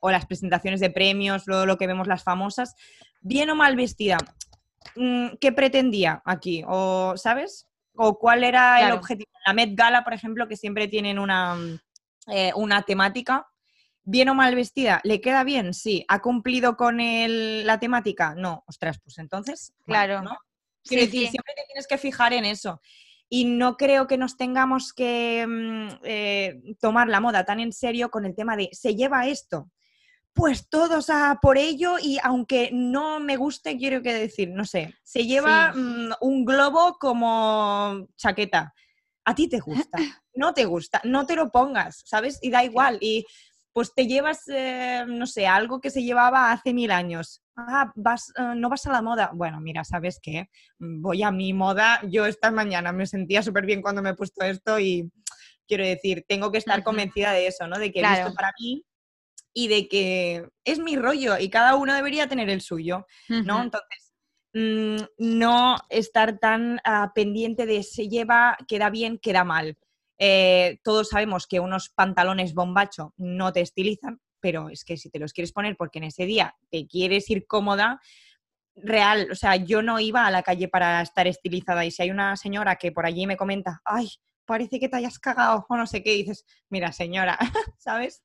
o 0.00 0.10
las 0.10 0.26
presentaciones 0.26 0.78
de 0.80 0.90
premios, 0.90 1.44
todo 1.44 1.66
lo 1.66 1.76
que 1.76 1.88
vemos 1.88 2.06
las 2.06 2.22
famosas, 2.22 2.76
bien 3.20 3.50
o 3.50 3.56
mal 3.56 3.74
vestida, 3.74 4.18
qué 5.40 5.52
pretendía 5.52 6.22
aquí, 6.24 6.64
o 6.66 7.14
¿sabes? 7.16 7.68
O 7.94 8.18
cuál 8.18 8.44
era 8.44 8.86
el 8.86 8.92
objetivo. 8.92 9.30
La 9.46 9.52
Met 9.52 9.74
Gala, 9.74 10.04
por 10.04 10.14
ejemplo, 10.14 10.48
que 10.48 10.56
siempre 10.56 10.88
tienen 10.88 11.18
una, 11.18 11.54
mm, 11.54 11.78
eh, 12.28 12.52
una 12.56 12.82
temática. 12.82 13.46
¿Bien 14.04 14.28
o 14.30 14.34
mal 14.34 14.54
vestida? 14.54 15.00
¿Le 15.04 15.20
queda 15.20 15.44
bien? 15.44 15.74
Sí. 15.74 16.04
¿Ha 16.08 16.20
cumplido 16.20 16.76
con 16.76 16.98
la 16.98 17.78
temática? 17.78 18.34
No. 18.36 18.64
Ostras, 18.66 18.98
pues 19.02 19.18
entonces. 19.18 19.72
Claro. 19.84 20.22
siempre 20.82 21.06
te 21.06 21.64
tienes 21.66 21.86
que 21.88 21.98
fijar 21.98 22.32
en 22.32 22.44
eso. 22.44 22.80
Y 23.28 23.44
no 23.44 23.76
creo 23.76 24.06
que 24.06 24.18
nos 24.18 24.36
tengamos 24.36 24.92
que 24.92 25.46
mm, 25.46 25.88
eh, 26.04 26.60
tomar 26.80 27.08
la 27.08 27.20
moda 27.20 27.44
tan 27.44 27.60
en 27.60 27.72
serio 27.72 28.10
con 28.10 28.24
el 28.24 28.34
tema 28.34 28.56
de 28.56 28.68
se 28.72 28.94
lleva 28.94 29.26
esto 29.26 29.70
pues 30.34 30.68
todos 30.68 31.10
a 31.10 31.38
por 31.40 31.58
ello 31.58 31.96
y 32.02 32.18
aunque 32.22 32.70
no 32.72 33.20
me 33.20 33.36
guste, 33.36 33.76
quiero 33.76 34.02
que 34.02 34.14
decir, 34.14 34.50
no 34.50 34.64
sé, 34.64 34.94
se 35.02 35.26
lleva 35.26 35.72
mm, 35.74 36.12
un 36.20 36.44
globo 36.44 36.96
como 36.98 38.08
chaqueta. 38.16 38.72
A 39.24 39.34
ti 39.34 39.48
te 39.48 39.60
gusta, 39.60 39.98
no 40.34 40.54
te 40.54 40.64
gusta, 40.64 41.00
no 41.04 41.26
te 41.26 41.36
lo 41.36 41.50
pongas, 41.50 42.02
¿sabes? 42.04 42.38
Y 42.42 42.50
da 42.50 42.64
igual. 42.64 42.98
Y 43.00 43.26
pues 43.72 43.94
te 43.94 44.06
llevas, 44.06 44.48
eh, 44.48 45.04
no 45.06 45.26
sé, 45.26 45.46
algo 45.46 45.80
que 45.80 45.90
se 45.90 46.02
llevaba 46.02 46.50
hace 46.50 46.74
mil 46.74 46.90
años. 46.90 47.42
Ah, 47.56 47.92
vas, 47.94 48.32
eh, 48.36 48.54
no 48.56 48.68
vas 48.68 48.86
a 48.86 48.92
la 48.92 49.02
moda. 49.02 49.30
Bueno, 49.34 49.60
mira, 49.60 49.84
¿sabes 49.84 50.18
qué? 50.20 50.48
Voy 50.78 51.22
a 51.22 51.30
mi 51.30 51.52
moda. 51.52 52.00
Yo 52.08 52.26
esta 52.26 52.50
mañana 52.50 52.92
me 52.92 53.06
sentía 53.06 53.42
súper 53.42 53.66
bien 53.66 53.82
cuando 53.82 54.02
me 54.02 54.10
he 54.10 54.14
puesto 54.14 54.44
esto 54.44 54.78
y 54.78 55.10
quiero 55.66 55.84
decir, 55.84 56.24
tengo 56.26 56.50
que 56.50 56.58
estar 56.58 56.82
convencida 56.82 57.32
de 57.32 57.46
eso, 57.46 57.66
¿no? 57.66 57.78
De 57.78 57.92
que 57.92 58.00
esto 58.00 58.34
para 58.34 58.52
mí 58.58 58.84
y 59.54 59.68
de 59.68 59.88
que 59.88 60.48
es 60.64 60.78
mi 60.78 60.96
rollo 60.96 61.38
y 61.38 61.50
cada 61.50 61.74
uno 61.76 61.94
debería 61.94 62.28
tener 62.28 62.48
el 62.48 62.60
suyo, 62.60 63.06
¿no? 63.28 63.62
Entonces, 63.62 64.12
mm, 64.54 64.96
no 65.18 65.76
estar 65.88 66.38
tan 66.38 66.80
ah, 66.84 67.12
pendiente 67.14 67.66
de 67.66 67.82
se 67.82 68.08
lleva, 68.08 68.56
queda 68.66 68.90
bien, 68.90 69.18
queda 69.18 69.44
mal. 69.44 69.76
Eh, 70.18 70.78
todos 70.84 71.08
sabemos 71.08 71.46
que 71.46 71.60
unos 71.60 71.90
pantalones 71.90 72.54
bombacho 72.54 73.12
no 73.16 73.52
te 73.52 73.60
estilizan, 73.60 74.20
pero 74.40 74.68
es 74.70 74.84
que 74.84 74.96
si 74.96 75.10
te 75.10 75.18
los 75.18 75.32
quieres 75.32 75.52
poner 75.52 75.76
porque 75.76 75.98
en 75.98 76.04
ese 76.04 76.26
día 76.26 76.54
te 76.70 76.86
quieres 76.86 77.28
ir 77.30 77.46
cómoda, 77.46 78.00
real, 78.74 79.28
o 79.30 79.34
sea, 79.34 79.56
yo 79.56 79.82
no 79.82 80.00
iba 80.00 80.26
a 80.26 80.30
la 80.30 80.42
calle 80.42 80.68
para 80.68 81.02
estar 81.02 81.26
estilizada 81.26 81.84
y 81.84 81.90
si 81.90 82.02
hay 82.02 82.10
una 82.10 82.36
señora 82.36 82.76
que 82.76 82.92
por 82.92 83.06
allí 83.06 83.26
me 83.26 83.36
comenta, 83.36 83.80
ay, 83.84 84.08
parece 84.44 84.80
que 84.80 84.88
te 84.88 84.96
hayas 84.96 85.18
cagado 85.18 85.66
o 85.68 85.76
no 85.76 85.86
sé 85.86 86.02
qué, 86.02 86.12
dices, 86.12 86.44
mira 86.68 86.92
señora, 86.92 87.38
¿sabes? 87.78 88.22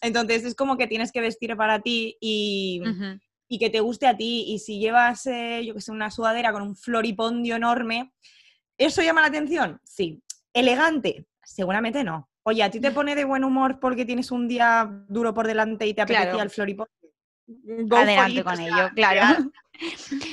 Entonces 0.00 0.44
es 0.44 0.54
como 0.54 0.76
que 0.76 0.86
tienes 0.86 1.12
que 1.12 1.20
vestir 1.20 1.56
para 1.56 1.80
ti 1.80 2.16
y, 2.20 2.82
que 3.58 3.70
te 3.70 3.80
guste 3.80 4.06
a 4.06 4.16
ti. 4.16 4.44
Y 4.48 4.58
si 4.58 4.78
llevas, 4.78 5.26
eh, 5.26 5.62
yo 5.64 5.74
que 5.74 5.80
sé, 5.80 5.90
una 5.90 6.10
sudadera 6.10 6.52
con 6.52 6.62
un 6.62 6.76
floripondio 6.76 7.56
enorme, 7.56 8.12
¿eso 8.76 9.02
llama 9.02 9.20
la 9.20 9.28
atención? 9.28 9.80
Sí. 9.84 10.22
¿Elegante? 10.52 11.26
Seguramente 11.42 12.04
no. 12.04 12.28
Oye, 12.42 12.62
¿a 12.62 12.70
ti 12.70 12.80
te 12.80 12.90
pone 12.92 13.14
de 13.14 13.24
buen 13.24 13.44
humor 13.44 13.80
porque 13.80 14.04
tienes 14.04 14.30
un 14.30 14.48
día 14.48 14.88
duro 15.08 15.34
por 15.34 15.46
delante 15.46 15.86
y 15.86 15.94
te 15.94 16.02
apetecía 16.02 16.42
el 16.42 16.50
floripondio? 16.50 16.94
Adelante 17.90 18.44
con 18.44 18.60
ello, 18.60 18.90
claro. 18.94 19.50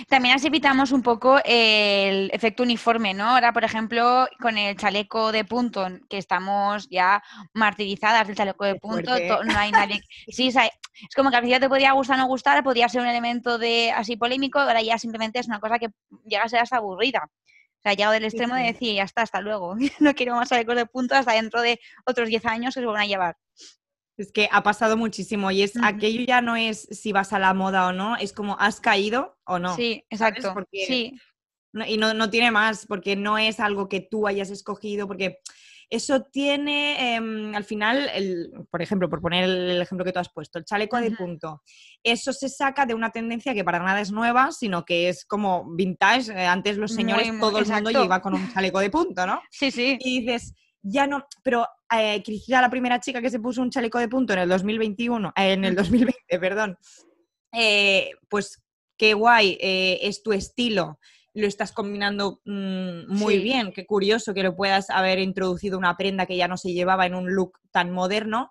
También 0.10 0.36
así 0.36 0.48
evitamos 0.48 0.92
un 0.92 1.02
poco 1.02 1.40
el 1.44 2.30
efecto 2.34 2.64
uniforme, 2.64 3.14
¿no? 3.14 3.30
Ahora, 3.30 3.54
por 3.54 3.64
ejemplo, 3.64 4.28
con 4.40 4.58
el 4.58 4.76
chaleco 4.76 5.32
de 5.32 5.46
punto, 5.46 5.88
que 6.10 6.18
estamos 6.18 6.88
ya 6.90 7.24
martirizadas 7.54 8.28
del 8.28 8.36
chaleco 8.36 8.66
de 8.66 8.76
punto, 8.76 9.14
no 9.44 9.58
hay 9.58 9.72
nadie. 9.72 10.02
Sí, 10.28 10.48
es 10.48 11.16
como 11.16 11.30
que 11.30 11.36
al 11.36 11.42
principio 11.42 11.60
te 11.60 11.70
podía 11.70 11.92
gustar 11.92 12.18
o 12.18 12.22
no 12.22 12.28
gustar, 12.28 12.64
podía 12.64 12.90
ser 12.90 13.02
un 13.02 13.08
elemento 13.08 13.58
de 13.58 13.92
así 13.92 14.16
polémico, 14.16 14.60
ahora 14.60 14.82
ya 14.82 14.98
simplemente 14.98 15.40
es 15.40 15.48
una 15.48 15.60
cosa 15.60 15.78
que 15.78 15.90
llega 16.26 16.44
a 16.44 16.50
ser 16.50 16.60
hasta 16.60 16.78
aburrida. 16.78 17.22
O 17.26 17.82
sea, 17.82 17.94
llegado 17.94 18.14
del 18.14 18.26
extremo 18.26 18.56
de 18.56 18.64
decir, 18.64 18.96
ya 18.96 19.04
está, 19.04 19.22
hasta 19.22 19.42
luego. 19.42 19.76
no 20.00 20.14
quiero 20.16 20.36
más 20.36 20.50
chalecos 20.50 20.76
de 20.76 20.86
punto 20.86 21.16
hasta 21.16 21.34
dentro 21.34 21.62
de 21.62 21.80
otros 22.06 22.30
10 22.30 22.46
años 22.46 22.74
que 22.74 22.82
se 22.82 22.86
van 22.86 23.02
a 23.02 23.06
llevar. 23.06 23.38
Es 24.18 24.32
que 24.32 24.48
ha 24.52 24.64
pasado 24.64 24.96
muchísimo 24.96 25.52
y 25.52 25.62
es 25.62 25.74
aquello 25.84 26.24
ya 26.26 26.42
no 26.42 26.56
es 26.56 26.88
si 26.90 27.12
vas 27.12 27.34
a 27.34 27.40
la 27.40 27.54
moda 27.54 27.88
o 27.88 27.94
no, 27.94 28.16
es 28.16 28.32
como 28.32 28.58
has 28.60 28.80
caído 28.80 29.38
o 29.46 29.60
no. 29.60 29.76
Sí, 29.76 30.06
exacto. 30.10 30.54
sí. 30.72 31.20
y 31.88 31.98
no, 31.98 32.14
no, 32.14 32.30
tiene 32.30 32.52
más, 32.52 32.86
porque 32.86 33.16
no 33.16 33.38
es 33.38 33.60
algo 33.60 33.90
que 33.90 34.00
tú 34.00 34.28
hayas 34.28 34.50
escogido, 34.50 35.08
porque 35.08 35.40
eso 35.90 36.22
tiene, 36.24 37.16
em, 37.16 37.54
al 37.54 37.64
final, 37.64 38.10
el, 38.14 38.52
por 38.72 38.82
ejemplo, 38.82 39.10
por 39.10 39.22
poner 39.22 39.44
el 39.44 39.82
ejemplo 39.82 40.04
que 40.04 40.12
tú 40.12 40.20
has 40.20 40.32
puesto, 40.32 40.58
el 40.58 40.66
chaleco 40.66 40.98
de 40.98 41.12
punto. 41.12 41.62
Eso 42.04 42.34
se 42.34 42.50
saca 42.50 42.86
de 42.86 42.94
una 42.94 43.12
tendencia 43.12 43.54
que 43.54 43.64
para 43.64 43.80
nada 43.80 44.02
es 44.02 44.12
nueva, 44.12 44.52
sino 44.52 44.84
que 44.84 45.10
es 45.10 45.26
como 45.26 45.76
vintage. 45.76 46.32
Eh, 46.32 46.46
antes 46.46 46.78
los 46.78 46.94
señores, 46.94 47.32
todo 47.40 47.60
el 47.60 47.68
mundo 47.68 48.04
iba 48.04 48.22
con 48.22 48.34
un 48.34 48.52
chaleco 48.52 48.80
de 48.80 48.90
punto, 48.90 49.28
¿no? 49.28 49.42
Sí, 49.52 49.72
sí. 49.72 49.98
Y 50.00 50.22
dices, 50.22 50.54
ya 50.88 51.08
no, 51.08 51.26
pero 51.44 51.68
eh, 51.92 52.24
la 52.48 52.70
primera 52.70 53.00
chica 53.00 53.20
que 53.20 53.32
se 53.32 53.40
puso 53.40 53.62
un 53.62 53.72
chaleco 53.72 53.98
de 53.98 54.08
punto 54.08 54.34
en 54.34 54.40
el 54.40 54.50
2021, 54.50 55.34
eh, 55.36 55.54
en 55.54 55.66
el 55.66 55.76
2020, 55.76 56.40
perdón, 56.40 56.78
eh, 57.52 58.12
pues 58.30 58.64
qué 58.96 59.16
guay, 59.16 59.58
es 59.60 60.22
tu 60.22 60.32
estilo 60.32 61.00
lo 61.34 61.48
estás 61.48 61.74
combinando 61.74 62.40
mm, 62.46 63.14
muy 63.14 63.40
bien. 63.40 63.74
Qué 63.74 63.86
curioso 63.86 64.34
que 64.34 64.42
lo 64.42 64.56
puedas 64.56 64.90
haber 64.90 65.20
introducido 65.20 65.78
una 65.78 65.98
prenda 65.98 66.26
que 66.26 66.38
ya 66.38 66.48
no 66.48 66.56
se 66.56 66.72
llevaba 66.72 67.06
en 67.06 67.14
un 67.14 67.36
look 67.36 67.60
tan 67.72 67.92
moderno. 67.92 68.50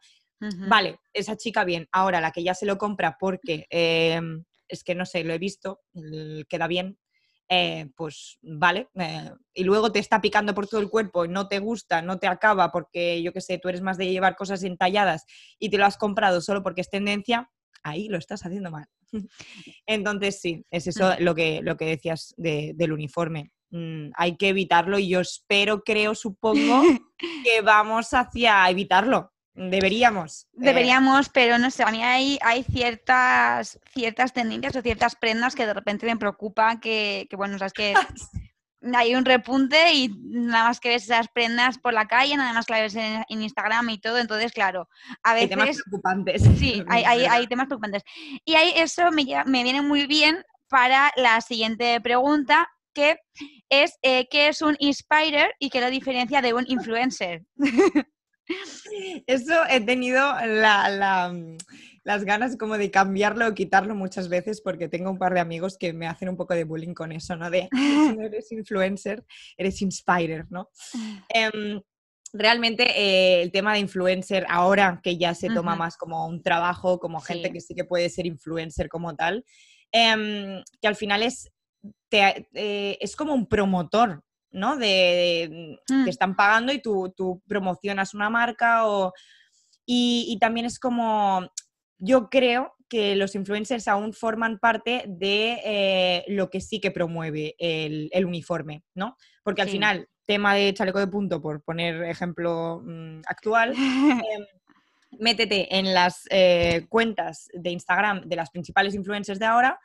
Vale, 0.68 0.98
esa 1.14 1.38
chica 1.38 1.64
bien. 1.64 1.88
Ahora 1.92 2.20
la 2.20 2.30
que 2.30 2.42
ya 2.42 2.52
se 2.52 2.66
lo 2.66 2.76
compra 2.76 3.16
porque 3.18 3.66
es 3.70 4.84
que 4.84 4.94
no 4.94 5.06
sé, 5.06 5.24
lo 5.24 5.32
he 5.32 5.38
visto, 5.38 5.80
queda 6.46 6.66
bien. 6.66 6.98
Eh, 7.48 7.90
pues 7.94 8.38
vale, 8.40 8.88
eh, 8.94 9.30
y 9.52 9.64
luego 9.64 9.92
te 9.92 9.98
está 9.98 10.22
picando 10.22 10.54
por 10.54 10.66
todo 10.66 10.80
el 10.80 10.88
cuerpo 10.88 11.26
no 11.26 11.46
te 11.46 11.58
gusta, 11.58 12.00
no 12.00 12.18
te 12.18 12.26
acaba 12.26 12.72
porque 12.72 13.22
yo 13.22 13.34
qué 13.34 13.42
sé, 13.42 13.58
tú 13.58 13.68
eres 13.68 13.82
más 13.82 13.98
de 13.98 14.08
llevar 14.08 14.34
cosas 14.34 14.62
entalladas 14.62 15.26
y 15.58 15.68
te 15.68 15.76
lo 15.76 15.84
has 15.84 15.98
comprado 15.98 16.40
solo 16.40 16.62
porque 16.62 16.80
es 16.80 16.88
tendencia, 16.88 17.50
ahí 17.82 18.08
lo 18.08 18.16
estás 18.16 18.46
haciendo 18.46 18.70
mal. 18.70 18.86
Entonces, 19.86 20.40
sí, 20.40 20.64
es 20.70 20.86
eso 20.86 21.12
lo 21.18 21.34
que, 21.34 21.60
lo 21.62 21.76
que 21.76 21.84
decías 21.84 22.34
del 22.38 22.92
uniforme. 22.92 23.52
Mm, 23.70 24.10
hay 24.16 24.36
que 24.36 24.48
evitarlo 24.48 24.98
y 24.98 25.08
yo 25.08 25.20
espero, 25.20 25.82
creo, 25.82 26.14
supongo 26.14 26.82
que 27.44 27.60
vamos 27.60 28.14
hacia 28.14 28.68
evitarlo. 28.70 29.33
Deberíamos. 29.54 30.44
Eh. 30.44 30.48
Deberíamos, 30.54 31.28
pero 31.28 31.58
no 31.58 31.70
sé, 31.70 31.84
a 31.84 31.90
mí 31.90 32.02
hay, 32.02 32.38
hay 32.42 32.64
ciertas, 32.64 33.78
ciertas 33.92 34.32
tendencias 34.32 34.74
o 34.76 34.82
ciertas 34.82 35.14
prendas 35.14 35.54
que 35.54 35.66
de 35.66 35.74
repente 35.74 36.06
me 36.06 36.16
preocupa 36.16 36.80
que, 36.80 37.26
que 37.30 37.36
bueno, 37.36 37.58
sabes 37.58 37.72
que 37.72 37.94
hay 38.94 39.14
un 39.14 39.24
repunte 39.24 39.94
y 39.94 40.08
nada 40.22 40.68
más 40.68 40.80
que 40.80 40.90
ves 40.90 41.04
esas 41.04 41.28
prendas 41.28 41.78
por 41.78 41.94
la 41.94 42.06
calle, 42.06 42.36
nada 42.36 42.52
más 42.52 42.66
que 42.66 42.72
las 42.72 42.94
ves 42.94 42.96
en, 43.28 43.42
Instagram 43.42 43.88
y 43.90 43.98
todo, 43.98 44.18
entonces 44.18 44.52
claro, 44.52 44.88
a 45.22 45.34
veces... 45.34 45.52
Hay 45.52 45.56
temas 45.56 45.82
preocupantes. 45.82 46.42
Sí, 46.58 46.84
hay, 46.88 47.04
hay, 47.04 47.46
temas 47.46 47.66
preocupantes. 47.66 48.02
Y 48.44 48.54
ahí 48.54 48.72
eso 48.76 49.10
me, 49.12 49.24
me, 49.46 49.62
viene 49.62 49.82
muy 49.82 50.06
bien 50.06 50.44
para 50.68 51.12
la 51.16 51.40
siguiente 51.40 52.00
pregunta, 52.00 52.68
que 52.92 53.18
es 53.68 53.98
eh, 54.02 54.28
¿qué 54.30 54.48
es 54.48 54.62
un 54.62 54.76
inspirer 54.78 55.54
y 55.58 55.70
qué 55.70 55.80
lo 55.80 55.90
diferencia 55.90 56.42
de 56.42 56.54
un 56.54 56.64
influencer? 56.66 57.44
Eso 59.26 59.54
he 59.70 59.80
tenido 59.80 60.20
la 60.46 61.32
las 62.04 62.24
ganas 62.24 62.56
como 62.56 62.76
de 62.78 62.90
cambiarlo 62.90 63.48
o 63.48 63.54
quitarlo 63.54 63.94
muchas 63.94 64.28
veces 64.28 64.60
porque 64.60 64.88
tengo 64.88 65.10
un 65.10 65.18
par 65.18 65.32
de 65.32 65.40
amigos 65.40 65.78
que 65.78 65.92
me 65.92 66.06
hacen 66.06 66.28
un 66.28 66.36
poco 66.36 66.54
de 66.54 66.64
bullying 66.64 66.94
con 66.94 67.12
eso, 67.12 67.34
¿no? 67.34 67.50
De 67.50 67.68
si 67.72 68.16
no 68.16 68.22
eres 68.22 68.52
influencer, 68.52 69.24
eres 69.56 69.80
inspirer, 69.82 70.46
¿no? 70.50 70.70
Em, 71.30 71.80
realmente 72.32 72.84
eh, 72.94 73.42
el 73.42 73.50
tema 73.50 73.72
de 73.72 73.78
influencer 73.78 74.44
ahora 74.48 75.00
que 75.02 75.16
ya 75.16 75.34
se 75.34 75.48
toma 75.48 75.76
más 75.76 75.96
como 75.96 76.26
un 76.26 76.42
trabajo, 76.42 76.98
como 76.98 77.20
gente 77.20 77.50
que 77.50 77.60
sí 77.60 77.74
que 77.74 77.84
puede 77.84 78.10
ser 78.10 78.26
influencer 78.26 78.88
como 78.88 79.16
tal, 79.16 79.44
em, 79.90 80.62
que 80.80 80.88
al 80.88 80.96
final 80.96 81.22
es, 81.22 81.50
eh, 82.10 82.98
es 83.00 83.16
como 83.16 83.32
un 83.32 83.46
promotor, 83.46 84.22
¿no? 84.54 84.76
De, 84.76 85.78
te 85.86 85.94
mm. 85.94 86.08
están 86.08 86.34
pagando 86.34 86.72
y 86.72 86.80
tú, 86.80 87.12
tú 87.14 87.42
promocionas 87.46 88.14
una 88.14 88.30
marca 88.30 88.86
o... 88.86 89.12
Y, 89.86 90.24
y, 90.30 90.38
también 90.38 90.64
es 90.64 90.78
como 90.78 91.46
yo 91.98 92.28
creo 92.28 92.74
que 92.88 93.16
los 93.16 93.34
influencers 93.34 93.88
aún 93.88 94.12
forman 94.12 94.58
parte 94.58 95.04
de 95.06 95.60
eh, 95.64 96.24
lo 96.28 96.50
que 96.50 96.60
sí 96.60 96.80
que 96.80 96.90
promueve 96.90 97.54
el, 97.58 98.24
uniforme, 98.24 98.84
¿no? 98.94 99.16
Porque 99.42 99.62
al 99.62 99.68
final, 99.68 100.08
tema 100.26 100.54
de 100.54 100.72
chaleco 100.74 100.98
de 100.98 101.06
punto, 101.06 101.40
por 101.40 101.62
poner 101.62 102.04
ejemplo 102.04 102.82
mm, 102.84 103.22
actual, 103.26 103.74
em, 103.76 104.46
métete 105.18 105.76
en 105.76 105.94
las 105.94 106.24
eh, 106.30 106.86
cuentas 106.88 107.48
de 107.52 107.70
Instagram 107.70 108.22
de 108.28 108.36
las 108.36 108.50
principales 108.50 108.94
influencers 108.94 109.38
de 109.38 109.46
ahora 109.46 109.78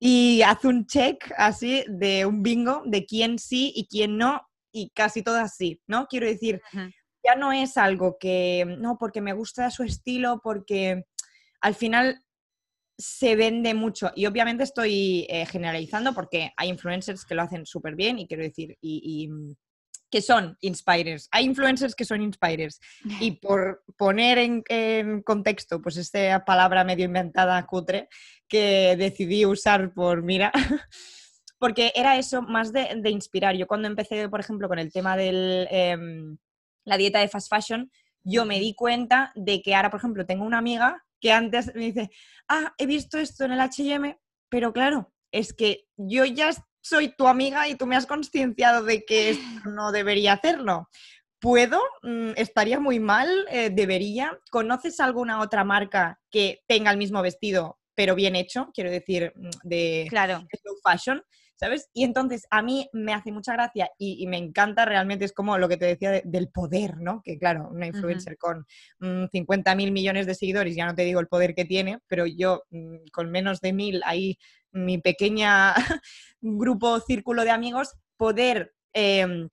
y 0.00 0.42
haz 0.42 0.64
un 0.64 0.86
check 0.86 1.32
así 1.36 1.84
de 1.88 2.24
un 2.24 2.42
bingo 2.42 2.82
de 2.86 3.04
quién 3.04 3.38
sí 3.38 3.72
y 3.74 3.86
quién 3.86 4.16
no, 4.16 4.42
y 4.72 4.90
casi 4.90 5.22
todas 5.22 5.56
sí, 5.56 5.80
¿no? 5.86 6.06
Quiero 6.06 6.26
decir, 6.26 6.60
ya 7.24 7.34
no 7.36 7.52
es 7.52 7.76
algo 7.76 8.16
que, 8.18 8.64
no, 8.78 8.96
porque 8.98 9.20
me 9.20 9.32
gusta 9.32 9.70
su 9.70 9.82
estilo, 9.82 10.40
porque 10.42 11.04
al 11.60 11.74
final 11.74 12.22
se 12.96 13.36
vende 13.36 13.74
mucho. 13.74 14.10
Y 14.14 14.26
obviamente 14.26 14.64
estoy 14.64 15.26
eh, 15.28 15.46
generalizando 15.46 16.12
porque 16.14 16.52
hay 16.56 16.68
influencers 16.68 17.24
que 17.24 17.34
lo 17.34 17.42
hacen 17.42 17.64
súper 17.64 17.94
bien 17.94 18.18
y 18.18 18.26
quiero 18.26 18.42
decir, 18.42 18.76
y, 18.80 19.28
mm, 19.28 19.54
que 20.10 20.22
son 20.22 20.56
inspirers. 20.60 21.28
Hay 21.30 21.44
influencers 21.44 21.94
que 21.94 22.04
son 22.04 22.22
inspirers. 22.22 22.80
Y 23.20 23.32
por 23.32 23.84
poner 23.96 24.38
en, 24.38 25.22
contexto, 25.22 25.80
pues 25.80 25.96
esta 25.96 26.44
palabra 26.44 26.84
medio 26.84 27.04
inventada, 27.04 27.64
cutre, 27.66 28.08
que 28.48 28.96
decidí 28.96 29.44
usar 29.44 29.92
por 29.92 30.22
mira, 30.22 30.52
porque 31.58 31.92
era 31.94 32.16
eso 32.16 32.42
más 32.42 32.72
de, 32.72 33.00
inspirar. 33.10 33.56
Yo 33.56 33.66
cuando 33.66 33.88
empecé, 33.88 34.28
por 34.28 34.40
ejemplo, 34.40 34.68
con 34.68 34.78
el 34.78 34.92
tema 34.92 35.16
de 35.16 35.66
em, 35.70 36.38
la 36.84 36.96
dieta 36.96 37.20
de 37.20 37.28
fast 37.28 37.50
fashion, 37.50 37.90
yo 38.22 38.44
me 38.44 38.60
di 38.60 38.74
cuenta 38.74 39.32
de 39.34 39.62
que 39.62 39.74
ahora, 39.74 39.90
por 39.90 40.00
ejemplo, 40.00 40.26
tengo 40.26 40.44
una 40.44 40.58
amiga 40.58 41.04
que 41.20 41.32
antes 41.32 41.74
me 41.74 41.86
dice, 41.86 42.10
ah, 42.48 42.74
he 42.78 42.86
visto 42.86 43.18
esto 43.18 43.44
en 43.44 43.52
el 43.52 43.60
HM, 43.60 44.16
pero 44.48 44.72
claro, 44.72 45.12
es 45.32 45.52
que 45.52 45.86
yo 45.96 46.24
ya 46.24 46.50
soy 46.88 47.14
tu 47.16 47.28
amiga 47.28 47.68
y 47.68 47.74
tú 47.74 47.86
me 47.86 47.96
has 47.96 48.06
concienciado 48.06 48.82
de 48.82 49.04
que 49.04 49.30
esto 49.30 49.42
no 49.70 49.92
debería 49.92 50.34
hacerlo. 50.34 50.88
¿Puedo? 51.40 51.80
Mm, 52.02 52.30
¿Estaría 52.36 52.80
muy 52.80 52.98
mal? 52.98 53.28
Eh, 53.50 53.70
¿Debería? 53.70 54.38
¿Conoces 54.50 54.98
alguna 54.98 55.40
otra 55.40 55.64
marca 55.64 56.18
que 56.30 56.60
tenga 56.66 56.90
el 56.90 56.96
mismo 56.98 57.22
vestido, 57.22 57.78
pero 57.94 58.14
bien 58.14 58.34
hecho? 58.34 58.70
Quiero 58.74 58.90
decir, 58.90 59.32
mm, 59.36 59.50
de, 59.62 60.06
claro. 60.08 60.46
slow 60.60 60.76
fashion. 60.82 61.22
¿sabes? 61.58 61.90
Y 61.92 62.04
entonces 62.04 62.46
a 62.50 62.62
mí 62.62 62.88
me 62.92 63.12
hace 63.12 63.32
mucha 63.32 63.52
gracia 63.52 63.90
y, 63.98 64.26
me 64.28 64.38
encanta 64.38 64.84
realmente, 64.84 65.24
es 65.24 65.32
como 65.32 65.58
lo 65.58 65.68
que 65.68 65.76
te 65.76 65.86
decía 65.86 66.22
del 66.24 66.48
poder, 66.48 66.98
¿no? 66.98 67.20
Que 67.24 67.36
claro, 67.36 67.68
una 67.70 67.86
influencer 67.86 68.38
con 68.38 68.64
50 69.00 69.74
mm, 69.74 69.76
mil 69.76 69.90
millones 69.90 70.26
de 70.26 70.34
seguidores, 70.34 70.76
ya 70.76 70.86
no 70.86 70.94
te 70.94 71.02
digo 71.02 71.20
el 71.20 71.26
poder 71.26 71.54
que 71.54 71.64
tiene, 71.64 71.98
pero 72.06 72.26
yo 72.26 72.62
mm, 72.70 73.08
con 73.12 73.30
menos 73.30 73.60
de 73.60 73.72
mil, 73.72 74.00
ahí 74.04 74.38
mi 74.72 74.98
pequeña 74.98 75.74
grupo, 76.40 77.00
círculo 77.00 77.44
de 77.44 77.50
amigos, 77.50 77.94
poder 78.16 78.74
em, 78.92 79.48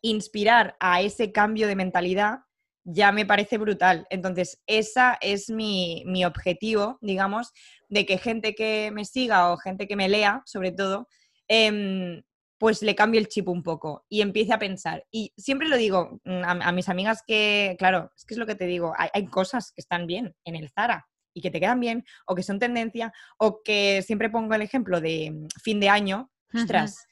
inspirar 0.00 0.76
a 0.80 1.02
ese 1.02 1.32
cambio 1.32 1.66
de 1.66 1.76
mentalidad 1.76 2.40
ya 2.84 3.12
me 3.12 3.24
parece 3.24 3.58
brutal. 3.58 4.08
Entonces, 4.10 4.60
esa 4.66 5.16
es 5.20 5.48
mi, 5.48 6.02
mi, 6.04 6.24
objetivo, 6.24 6.98
digamos, 7.00 7.52
de 7.88 8.04
que 8.04 8.18
gente 8.18 8.56
que 8.56 8.90
me 8.92 9.04
siga 9.04 9.52
o 9.52 9.56
gente 9.56 9.86
que 9.86 9.94
me 9.94 10.08
lea, 10.08 10.42
sobre 10.46 10.72
todo, 10.72 11.06
Em, 11.54 12.22
pues 12.58 12.80
le 12.80 12.94
cambio 12.94 13.20
el 13.20 13.28
chip 13.28 13.46
un 13.48 13.62
poco 13.62 14.06
y 14.08 14.22
empiece 14.22 14.54
a 14.54 14.58
pensar. 14.58 15.04
Y 15.10 15.34
siempre 15.36 15.68
lo 15.68 15.76
digo 15.76 16.20
mm, 16.24 16.42
a, 16.44 16.72
mis 16.72 16.88
amigas 16.88 17.22
que, 17.26 17.76
claro, 17.78 18.10
es 18.16 18.24
que 18.24 18.32
es 18.32 18.38
lo 18.38 18.46
que 18.46 18.54
te 18.54 18.66
digo, 18.66 18.94
hay, 18.96 19.26
cosas 19.26 19.72
que 19.72 19.82
están 19.82 20.06
bien 20.06 20.34
en 20.44 20.56
el 20.56 20.70
Zara 20.70 21.06
y 21.34 21.40
que 21.40 21.50
te 21.50 21.60
quedan 21.60 21.80
bien 21.80 22.04
o 22.26 22.34
que 22.34 22.42
son 22.42 22.58
tendencia 22.58 23.12
o 23.38 23.62
que 23.62 24.02
siempre 24.02 24.30
pongo 24.30 24.54
el 24.54 24.62
ejemplo 24.62 25.00
de 25.00 25.30
mm, 25.30 25.46
fin 25.62 25.80
de 25.80 25.88
año, 25.88 26.30
ostras, 26.54 27.06